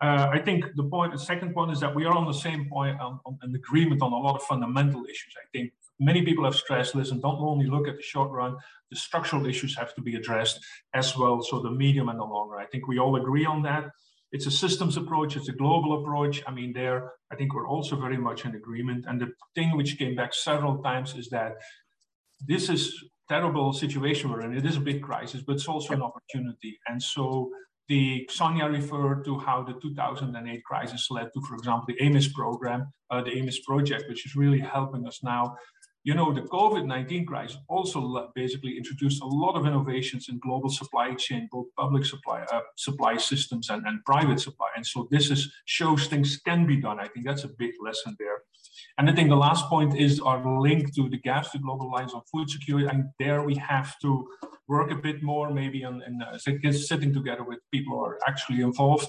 Uh, 0.00 0.30
I 0.32 0.38
think 0.38 0.64
the 0.76 0.84
point, 0.84 1.12
the 1.12 1.18
second 1.18 1.52
point 1.52 1.72
is 1.72 1.80
that 1.80 1.94
we 1.94 2.06
are 2.06 2.14
on 2.14 2.26
the 2.26 2.32
same 2.32 2.68
point, 2.70 2.98
on, 3.00 3.20
on 3.26 3.38
an 3.42 3.54
agreement 3.54 4.00
on 4.00 4.12
a 4.12 4.16
lot 4.16 4.34
of 4.34 4.42
fundamental 4.42 5.04
issues. 5.04 5.34
I 5.36 5.46
think 5.52 5.72
many 5.98 6.22
people 6.22 6.44
have 6.44 6.54
stressed, 6.54 6.94
listen, 6.94 7.20
don't 7.20 7.38
only 7.38 7.66
look 7.66 7.86
at 7.86 7.96
the 7.96 8.02
short 8.02 8.30
run, 8.30 8.56
the 8.90 8.96
structural 8.96 9.44
issues 9.46 9.76
have 9.76 9.94
to 9.96 10.00
be 10.00 10.16
addressed 10.16 10.58
as 10.94 11.16
well, 11.16 11.42
so 11.42 11.60
the 11.60 11.70
medium 11.70 12.08
and 12.08 12.18
the 12.18 12.24
long 12.24 12.48
run. 12.48 12.62
I 12.62 12.66
think 12.66 12.88
we 12.88 12.98
all 12.98 13.16
agree 13.16 13.44
on 13.44 13.62
that. 13.62 13.90
It's 14.32 14.46
a 14.46 14.50
systems 14.50 14.96
approach, 14.96 15.36
it's 15.36 15.48
a 15.48 15.52
global 15.52 16.00
approach. 16.00 16.42
I 16.46 16.52
mean, 16.52 16.72
there, 16.72 17.12
I 17.30 17.36
think 17.36 17.52
we're 17.52 17.68
also 17.68 17.96
very 17.96 18.16
much 18.16 18.46
in 18.46 18.54
agreement. 18.54 19.04
And 19.06 19.20
the 19.20 19.32
thing 19.54 19.76
which 19.76 19.98
came 19.98 20.14
back 20.14 20.32
several 20.32 20.78
times 20.82 21.14
is 21.14 21.28
that 21.30 21.56
this 22.40 22.70
is 22.70 22.94
terrible 23.28 23.72
situation 23.72 24.30
we're 24.30 24.42
in. 24.42 24.56
It 24.56 24.64
is 24.64 24.76
a 24.76 24.80
big 24.80 25.02
crisis, 25.02 25.42
but 25.46 25.56
it's 25.56 25.68
also 25.68 25.94
an 25.94 26.02
opportunity. 26.02 26.78
And 26.88 27.02
so 27.02 27.50
the 27.90 28.24
Sonja 28.30 28.70
referred 28.70 29.24
to 29.24 29.36
how 29.40 29.64
the 29.64 29.74
2008 29.82 30.64
crisis 30.64 31.10
led 31.10 31.28
to, 31.34 31.40
for 31.40 31.56
example, 31.56 31.86
the 31.88 32.00
AMIS 32.00 32.32
program, 32.32 32.92
uh, 33.10 33.20
the 33.20 33.32
AMIS 33.36 33.58
project, 33.66 34.08
which 34.08 34.24
is 34.24 34.36
really 34.36 34.60
helping 34.60 35.04
us 35.08 35.24
now. 35.24 35.56
You 36.04 36.14
know, 36.14 36.32
the 36.32 36.42
COVID-19 36.42 37.26
crisis 37.26 37.58
also 37.68 38.30
basically 38.36 38.76
introduced 38.76 39.20
a 39.22 39.26
lot 39.26 39.56
of 39.56 39.66
innovations 39.66 40.28
in 40.28 40.38
global 40.38 40.70
supply 40.70 41.14
chain, 41.14 41.48
both 41.50 41.66
public 41.76 42.04
supply 42.04 42.44
uh, 42.52 42.60
supply 42.76 43.16
systems 43.16 43.68
and, 43.70 43.84
and 43.84 44.04
private 44.04 44.40
supply. 44.40 44.68
And 44.76 44.86
so 44.86 45.08
this 45.10 45.28
is 45.28 45.52
shows 45.64 46.06
things 46.06 46.38
can 46.46 46.66
be 46.66 46.76
done. 46.76 47.00
I 47.00 47.08
think 47.08 47.26
that's 47.26 47.44
a 47.44 47.50
big 47.58 47.72
lesson 47.84 48.14
there. 48.20 48.38
And 48.98 49.10
I 49.10 49.14
think 49.14 49.30
the 49.30 49.36
last 49.48 49.66
point 49.66 49.98
is 49.98 50.20
our 50.20 50.40
link 50.60 50.94
to 50.94 51.08
the 51.08 51.18
gaps 51.18 51.50
to 51.50 51.58
global 51.58 51.90
lines 51.90 52.14
on 52.14 52.22
food 52.32 52.48
security. 52.48 52.86
And 52.86 53.06
there 53.18 53.42
we 53.42 53.56
have 53.56 53.98
to 54.02 54.28
work 54.74 54.90
a 54.90 55.00
bit 55.08 55.18
more, 55.22 55.46
maybe 55.60 55.84
on 55.84 56.02
in, 56.08 56.14
uh, 56.22 56.38
sitting 56.38 57.12
together 57.18 57.44
with 57.50 57.58
people 57.74 57.92
who 57.96 58.04
are 58.08 58.18
actually 58.30 58.60
involved. 58.70 59.08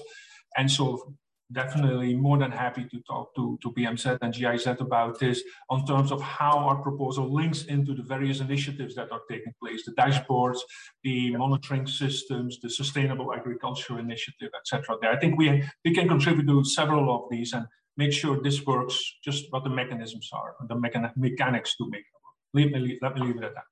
And 0.58 0.70
so 0.70 1.14
definitely 1.52 2.14
more 2.14 2.38
than 2.38 2.50
happy 2.50 2.84
to 2.92 2.98
talk 3.10 3.34
to, 3.36 3.58
to 3.62 3.70
BMZ 3.72 4.18
and 4.22 4.32
GIZ 4.34 4.66
about 4.80 5.18
this 5.18 5.42
on 5.68 5.86
terms 5.86 6.10
of 6.10 6.20
how 6.22 6.54
our 6.58 6.76
proposal 6.86 7.32
links 7.32 7.64
into 7.64 7.94
the 7.94 8.02
various 8.02 8.40
initiatives 8.40 8.94
that 8.94 9.12
are 9.12 9.20
taking 9.30 9.54
place, 9.62 9.84
the 9.84 9.92
dashboards, 9.92 10.60
the 11.04 11.36
monitoring 11.36 11.86
systems, 11.86 12.58
the 12.62 12.70
sustainable 12.70 13.32
agriculture 13.34 13.98
initiative, 13.98 14.50
etc. 14.58 14.96
There 15.00 15.12
i 15.12 15.18
think 15.18 15.38
we, 15.38 15.62
we 15.84 15.94
can 15.94 16.08
contribute 16.08 16.46
to 16.46 16.64
several 16.64 17.14
of 17.14 17.22
these 17.30 17.52
and 17.52 17.66
make 17.96 18.12
sure 18.12 18.42
this 18.42 18.64
works, 18.64 18.96
just 19.22 19.44
what 19.50 19.64
the 19.64 19.70
mechanisms 19.70 20.30
are, 20.32 20.54
the 20.68 20.74
mechan 20.74 21.10
mechanics 21.16 21.76
to 21.76 21.84
make 21.90 22.04
it 22.10 22.18
work. 22.24 22.36
Me, 22.54 22.98
let 23.02 23.14
me 23.14 23.20
leave 23.26 23.36
it 23.36 23.44
at 23.44 23.54
that. 23.54 23.71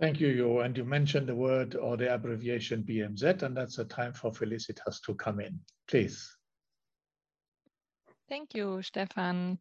Thank 0.00 0.18
you, 0.18 0.34
Jo. 0.34 0.60
And 0.60 0.74
you 0.74 0.84
mentioned 0.84 1.26
the 1.26 1.34
word 1.34 1.76
or 1.76 1.98
the 1.98 2.14
abbreviation 2.14 2.82
BMZ, 2.82 3.42
and 3.42 3.54
that's 3.54 3.78
a 3.78 3.84
time 3.84 4.14
for 4.14 4.32
Felicitas 4.32 4.98
to 5.02 5.14
come 5.14 5.40
in. 5.40 5.60
Please. 5.86 6.36
Thank 8.26 8.54
you, 8.54 8.80
Stefan. 8.80 9.58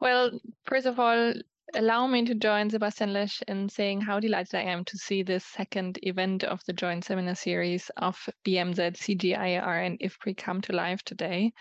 Well, 0.00 0.38
first 0.66 0.84
of 0.84 1.00
all, 1.00 1.32
allow 1.74 2.06
me 2.06 2.26
to 2.26 2.34
join 2.34 2.68
Sebastian 2.68 3.14
Lesch 3.14 3.40
in 3.48 3.70
saying 3.70 4.02
how 4.02 4.20
delighted 4.20 4.54
I 4.54 4.64
am 4.64 4.84
to 4.84 4.98
see 4.98 5.22
this 5.22 5.46
second 5.46 5.98
event 6.02 6.44
of 6.44 6.62
the 6.66 6.74
joint 6.74 7.06
seminar 7.06 7.34
series 7.34 7.90
of 7.96 8.18
BMZ, 8.44 8.96
CGIAR, 8.98 9.86
and 9.86 9.98
IFPRI 10.00 10.36
come 10.36 10.60
to 10.62 10.74
life 10.74 11.02
today. 11.04 11.52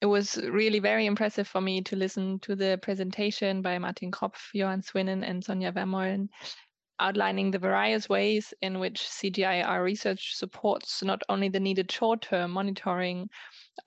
It 0.00 0.06
was 0.06 0.38
really 0.38 0.78
very 0.78 1.04
impressive 1.04 1.46
for 1.46 1.60
me 1.60 1.82
to 1.82 1.96
listen 1.96 2.38
to 2.40 2.56
the 2.56 2.78
presentation 2.80 3.60
by 3.60 3.78
Martin 3.78 4.10
Kropff, 4.10 4.54
Johan 4.54 4.80
Swinnen, 4.80 5.22
and 5.22 5.44
Sonja 5.44 5.74
Vermeulen 5.74 6.30
outlining 7.00 7.50
the 7.50 7.58
various 7.58 8.08
ways 8.08 8.54
in 8.62 8.78
which 8.78 9.00
CGIAR 9.00 9.82
research 9.82 10.36
supports 10.36 11.02
not 11.02 11.22
only 11.28 11.48
the 11.48 11.58
needed 11.58 11.90
short-term 11.90 12.50
monitoring 12.52 13.28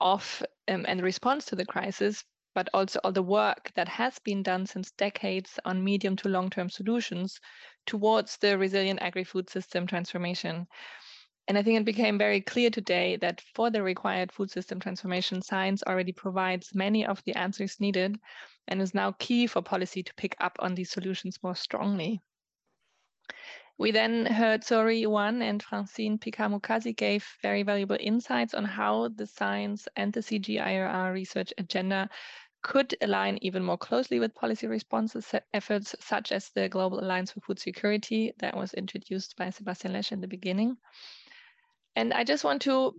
of 0.00 0.42
um, 0.68 0.84
and 0.88 1.02
response 1.02 1.46
to 1.46 1.56
the 1.56 1.64
crisis, 1.64 2.24
but 2.54 2.68
also 2.74 3.00
all 3.02 3.12
the 3.12 3.22
work 3.22 3.70
that 3.74 3.88
has 3.88 4.18
been 4.20 4.42
done 4.42 4.66
since 4.66 4.92
decades 4.92 5.58
on 5.64 5.82
medium 5.82 6.16
to 6.16 6.28
long-term 6.28 6.70
solutions 6.70 7.40
towards 7.86 8.36
the 8.38 8.56
resilient 8.58 9.00
agri-food 9.02 9.48
system 9.50 9.86
transformation. 9.86 10.66
And 11.46 11.58
I 11.58 11.62
think 11.62 11.78
it 11.78 11.84
became 11.84 12.16
very 12.16 12.40
clear 12.40 12.70
today 12.70 13.16
that 13.16 13.42
for 13.54 13.70
the 13.70 13.82
required 13.82 14.32
food 14.32 14.50
system 14.50 14.80
transformation, 14.80 15.42
science 15.42 15.82
already 15.86 16.12
provides 16.12 16.74
many 16.74 17.04
of 17.04 17.22
the 17.24 17.34
answers 17.34 17.80
needed 17.80 18.18
and 18.68 18.80
is 18.80 18.94
now 18.94 19.12
key 19.18 19.46
for 19.46 19.60
policy 19.60 20.02
to 20.02 20.14
pick 20.14 20.36
up 20.40 20.56
on 20.60 20.74
these 20.74 20.90
solutions 20.90 21.38
more 21.42 21.54
strongly. 21.54 22.22
We 23.76 23.90
then 23.90 24.26
heard 24.26 24.62
Sory 24.62 25.02
Ouane 25.02 25.42
and 25.42 25.62
Francine 25.62 26.18
Picard-Mukasey 26.18 26.96
gave 26.96 27.26
very 27.42 27.64
valuable 27.64 27.96
insights 27.98 28.54
on 28.54 28.64
how 28.64 29.08
the 29.08 29.26
science 29.26 29.88
and 29.96 30.12
the 30.12 30.20
CGIAR 30.20 31.12
research 31.12 31.52
agenda 31.58 32.08
could 32.62 32.96
align 33.02 33.38
even 33.42 33.62
more 33.62 33.76
closely 33.76 34.20
with 34.20 34.34
policy 34.34 34.66
responses 34.66 35.34
efforts, 35.52 35.94
such 36.00 36.32
as 36.32 36.50
the 36.50 36.68
Global 36.68 37.00
Alliance 37.00 37.32
for 37.32 37.40
Food 37.40 37.58
Security 37.58 38.32
that 38.38 38.56
was 38.56 38.74
introduced 38.74 39.36
by 39.36 39.50
Sebastian 39.50 39.92
Lesch 39.92 40.12
in 40.12 40.20
the 40.20 40.28
beginning. 40.28 40.76
And 41.96 42.14
I 42.14 42.24
just 42.24 42.44
want 42.44 42.62
to 42.62 42.94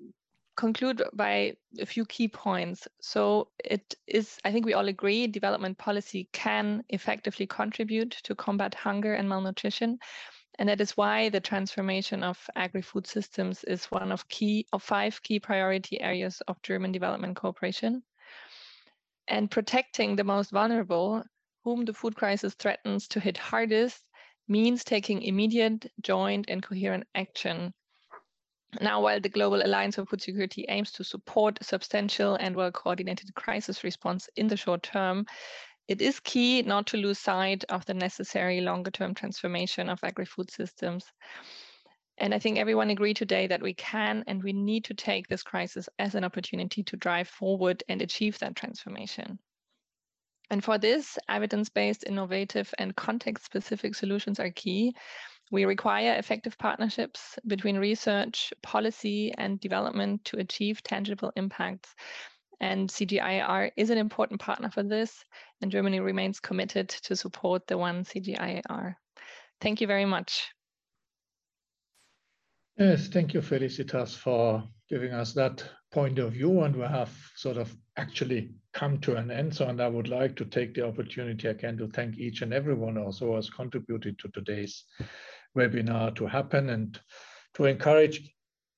conclude 0.55 1.01
by 1.13 1.53
a 1.79 1.85
few 1.85 2.05
key 2.05 2.27
points. 2.27 2.87
So 3.01 3.49
it 3.63 3.95
is, 4.07 4.37
I 4.45 4.51
think 4.51 4.65
we 4.65 4.73
all 4.73 4.87
agree, 4.87 5.27
development 5.27 5.77
policy 5.77 6.29
can 6.31 6.83
effectively 6.89 7.47
contribute 7.47 8.11
to 8.23 8.35
combat 8.35 8.75
hunger 8.75 9.13
and 9.13 9.27
malnutrition. 9.27 9.99
And 10.57 10.69
that 10.69 10.81
is 10.81 10.95
why 10.95 11.29
the 11.29 11.39
transformation 11.39 12.23
of 12.23 12.49
agri-food 12.55 13.07
systems 13.07 13.63
is 13.63 13.85
one 13.85 14.11
of 14.11 14.27
key 14.27 14.65
of 14.71 14.83
five 14.83 15.21
key 15.21 15.39
priority 15.39 15.99
areas 16.01 16.41
of 16.47 16.61
German 16.61 16.91
development 16.91 17.35
cooperation. 17.35 18.03
And 19.27 19.51
protecting 19.51 20.15
the 20.15 20.23
most 20.23 20.51
vulnerable, 20.51 21.23
whom 21.63 21.85
the 21.85 21.93
food 21.93 22.15
crisis 22.15 22.53
threatens 22.53 23.07
to 23.09 23.19
hit 23.19 23.37
hardest, 23.37 24.03
means 24.47 24.83
taking 24.83 25.23
immediate, 25.23 25.91
joint, 26.01 26.45
and 26.47 26.61
coherent 26.61 27.05
action 27.15 27.73
now, 28.81 29.01
while 29.01 29.21
the 29.21 29.29
Global 29.29 29.65
Alliance 29.65 29.95
for 29.95 30.05
Food 30.05 30.21
Security 30.21 30.65
aims 30.67 30.91
to 30.93 31.03
support 31.03 31.59
a 31.61 31.63
substantial 31.63 32.35
and 32.35 32.55
well 32.55 32.71
coordinated 32.71 33.33
crisis 33.33 33.83
response 33.83 34.29
in 34.35 34.47
the 34.47 34.57
short 34.57 34.83
term, 34.83 35.25
it 35.87 36.01
is 36.01 36.19
key 36.19 36.61
not 36.63 36.87
to 36.87 36.97
lose 36.97 37.19
sight 37.19 37.63
of 37.69 37.85
the 37.85 37.93
necessary 37.93 38.61
longer 38.61 38.91
term 38.91 39.13
transformation 39.13 39.89
of 39.89 39.99
agri 40.03 40.25
food 40.25 40.49
systems. 40.51 41.05
And 42.17 42.33
I 42.33 42.39
think 42.39 42.57
everyone 42.57 42.89
agreed 42.89 43.17
today 43.17 43.47
that 43.47 43.61
we 43.61 43.73
can 43.73 44.23
and 44.27 44.41
we 44.41 44.53
need 44.53 44.85
to 44.85 44.93
take 44.93 45.27
this 45.27 45.43
crisis 45.43 45.89
as 45.99 46.15
an 46.15 46.23
opportunity 46.23 46.81
to 46.83 46.97
drive 46.97 47.27
forward 47.27 47.83
and 47.89 48.01
achieve 48.01 48.39
that 48.39 48.55
transformation. 48.55 49.37
And 50.49 50.63
for 50.63 50.77
this, 50.77 51.17
evidence 51.27 51.69
based, 51.69 52.03
innovative, 52.05 52.73
and 52.77 52.95
context 52.95 53.45
specific 53.45 53.95
solutions 53.95 54.39
are 54.39 54.51
key. 54.51 54.95
We 55.51 55.65
require 55.65 56.15
effective 56.15 56.57
partnerships 56.57 57.37
between 57.47 57.77
research, 57.77 58.53
policy, 58.61 59.33
and 59.37 59.59
development 59.59 60.23
to 60.25 60.37
achieve 60.37 60.83
tangible 60.83 61.31
impacts. 61.35 61.93
And 62.59 62.89
CGIAR 62.89 63.71
is 63.75 63.89
an 63.89 63.97
important 63.97 64.39
partner 64.39 64.69
for 64.69 64.83
this, 64.83 65.23
and 65.61 65.71
Germany 65.71 65.99
remains 65.99 66.39
committed 66.39 66.89
to 66.89 67.15
support 67.15 67.67
the 67.67 67.77
one 67.77 68.03
CGIAR. 68.03 68.95
Thank 69.61 69.81
you 69.81 69.87
very 69.87 70.05
much. 70.05 70.47
Yes, 72.77 73.07
thank 73.07 73.33
you, 73.33 73.41
Felicitas, 73.41 74.15
for 74.15 74.63
giving 74.89 75.13
us 75.13 75.33
that 75.33 75.63
point 75.91 76.19
of 76.19 76.33
view. 76.33 76.61
And 76.61 76.75
we 76.75 76.83
have 76.83 77.09
sort 77.35 77.57
of 77.57 77.73
actually 77.95 78.53
come 78.73 78.99
to 78.99 79.15
an 79.15 79.31
end. 79.31 79.55
So, 79.55 79.67
and 79.67 79.81
I 79.81 79.87
would 79.87 80.09
like 80.09 80.35
to 80.35 80.45
take 80.45 80.73
the 80.73 80.85
opportunity 80.85 81.47
again 81.47 81.77
to 81.77 81.87
thank 81.87 82.17
each 82.17 82.41
and 82.41 82.53
everyone 82.53 82.97
also 82.97 83.27
who 83.27 83.35
has 83.35 83.49
contributed 83.49 84.19
to 84.19 84.27
today's 84.29 84.83
webinar 85.57 86.13
to 86.15 86.27
happen 86.27 86.69
and 86.69 86.99
to 87.53 87.65
encourage 87.65 88.34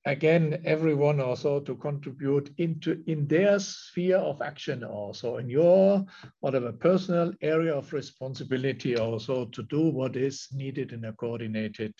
again 0.07 0.61
everyone 0.63 1.19
also 1.19 1.59
to 1.59 1.75
contribute 1.75 2.49
into 2.57 3.03
in 3.07 3.27
their 3.27 3.59
sphere 3.59 4.17
of 4.17 4.41
action 4.41 4.83
also 4.83 5.35
in 5.35 5.49
your 5.49 6.05
whatever 6.39 6.71
personal 6.71 7.33
area 7.41 7.75
of 7.75 7.91
responsibility 7.91 8.97
also 8.97 9.45
to 9.45 9.63
do 9.63 9.89
what 9.89 10.15
is 10.15 10.47
needed 10.53 10.93
in 10.93 11.03
a 11.05 11.13
coordinated 11.13 11.93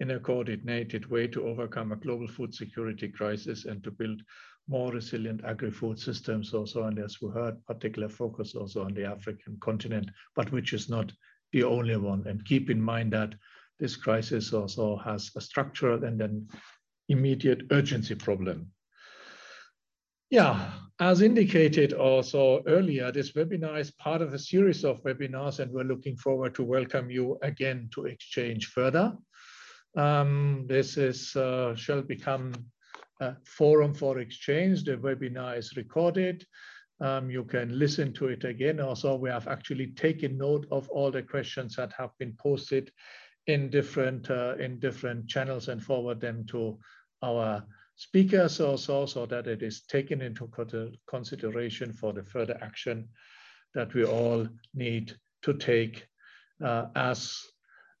in 0.00 0.12
a 0.12 0.18
coordinated 0.18 1.04
way 1.10 1.26
to 1.26 1.46
overcome 1.46 1.92
a 1.92 1.96
global 1.96 2.26
food 2.26 2.54
security 2.54 3.06
crisis 3.06 3.66
and 3.66 3.84
to 3.84 3.90
build 3.90 4.22
more 4.66 4.90
resilient 4.90 5.44
agri-food 5.44 5.98
systems 5.98 6.54
also. 6.54 6.84
And 6.84 6.98
as 6.98 7.20
we 7.20 7.30
heard 7.30 7.62
particular 7.66 8.08
focus 8.08 8.54
also 8.54 8.84
on 8.84 8.94
the 8.94 9.04
african 9.04 9.58
continent 9.60 10.10
but 10.34 10.50
which 10.52 10.72
is 10.72 10.88
not 10.88 11.12
the 11.52 11.64
only 11.64 11.96
one. 11.96 12.26
And 12.26 12.44
keep 12.46 12.70
in 12.70 12.80
mind 12.80 13.12
that 13.12 13.34
this 13.78 13.94
crisis 13.94 14.52
also 14.54 14.96
has 14.96 15.30
a 15.36 15.40
structural 15.40 16.04
and 16.04 16.22
an 16.22 16.48
immediate 17.12 17.62
urgency 17.70 18.14
problem. 18.14 18.72
Yeah, 20.30 20.72
as 20.98 21.20
indicated 21.20 21.92
also 21.92 22.62
earlier, 22.66 23.12
this 23.12 23.32
webinar 23.32 23.78
is 23.78 23.90
part 23.90 24.22
of 24.22 24.32
a 24.32 24.38
series 24.38 24.84
of 24.84 25.02
webinars 25.02 25.58
and 25.58 25.70
we're 25.70 25.92
looking 25.92 26.16
forward 26.16 26.54
to 26.54 26.64
welcome 26.64 27.10
you 27.10 27.38
again 27.42 27.90
to 27.94 28.06
exchange 28.06 28.66
further. 28.68 29.12
Um, 29.94 30.64
this 30.68 30.96
is 30.96 31.36
uh, 31.36 31.74
shall 31.76 32.00
become 32.00 32.52
a 33.20 33.36
forum 33.44 33.92
for 33.94 34.20
exchange. 34.20 34.84
The 34.84 34.96
webinar 34.96 35.58
is 35.58 35.76
recorded. 35.76 36.46
Um, 37.00 37.30
you 37.30 37.44
can 37.44 37.78
listen 37.78 38.12
to 38.14 38.28
it 38.28 38.44
again. 38.44 38.80
Also, 38.80 39.16
we 39.16 39.28
have 39.28 39.48
actually 39.48 39.88
taken 39.88 40.38
note 40.38 40.66
of 40.70 40.88
all 40.88 41.10
the 41.10 41.22
questions 41.22 41.76
that 41.76 41.92
have 41.98 42.10
been 42.18 42.34
posted 42.38 42.90
in 43.48 43.70
different 43.70 44.30
uh, 44.30 44.54
in 44.58 44.78
different 44.78 45.28
channels 45.28 45.68
and 45.68 45.82
forward 45.82 46.20
them 46.20 46.46
to 46.46 46.78
our 47.22 47.64
speakers 47.96 48.60
also 48.60 49.06
so 49.06 49.26
that 49.26 49.46
it 49.46 49.62
is 49.62 49.82
taken 49.82 50.20
into 50.20 50.48
consideration 51.06 51.92
for 51.92 52.12
the 52.12 52.22
further 52.22 52.58
action 52.62 53.08
that 53.74 53.94
we 53.94 54.04
all 54.04 54.46
need 54.74 55.14
to 55.42 55.54
take 55.54 56.06
uh, 56.64 56.86
as 56.94 57.38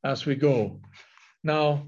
as 0.04 0.26
we 0.26 0.34
go. 0.34 0.80
Now, 1.44 1.86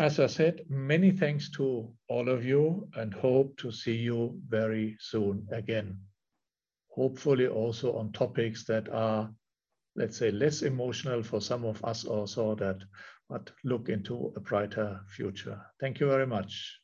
as 0.00 0.18
I 0.18 0.26
said, 0.26 0.64
many 0.68 1.10
thanks 1.12 1.50
to 1.52 1.92
all 2.08 2.28
of 2.28 2.44
you 2.44 2.88
and 2.96 3.14
hope 3.14 3.56
to 3.58 3.70
see 3.70 3.96
you 3.96 4.40
very 4.48 4.96
soon 4.98 5.46
again. 5.52 5.98
Hopefully 6.88 7.46
also 7.46 7.96
on 7.96 8.12
topics 8.12 8.64
that 8.64 8.88
are 8.88 9.30
let's 9.96 10.16
say, 10.16 10.30
less 10.30 10.62
emotional 10.62 11.22
for 11.22 11.40
some 11.40 11.64
of 11.64 11.84
us 11.84 12.04
also 12.04 12.54
that 12.56 12.78
but 13.30 13.52
look 13.64 13.88
into 13.88 14.32
a 14.36 14.40
brighter 14.40 15.00
future. 15.06 15.60
Thank 15.80 16.00
you 16.00 16.08
very 16.08 16.26
much. 16.26 16.79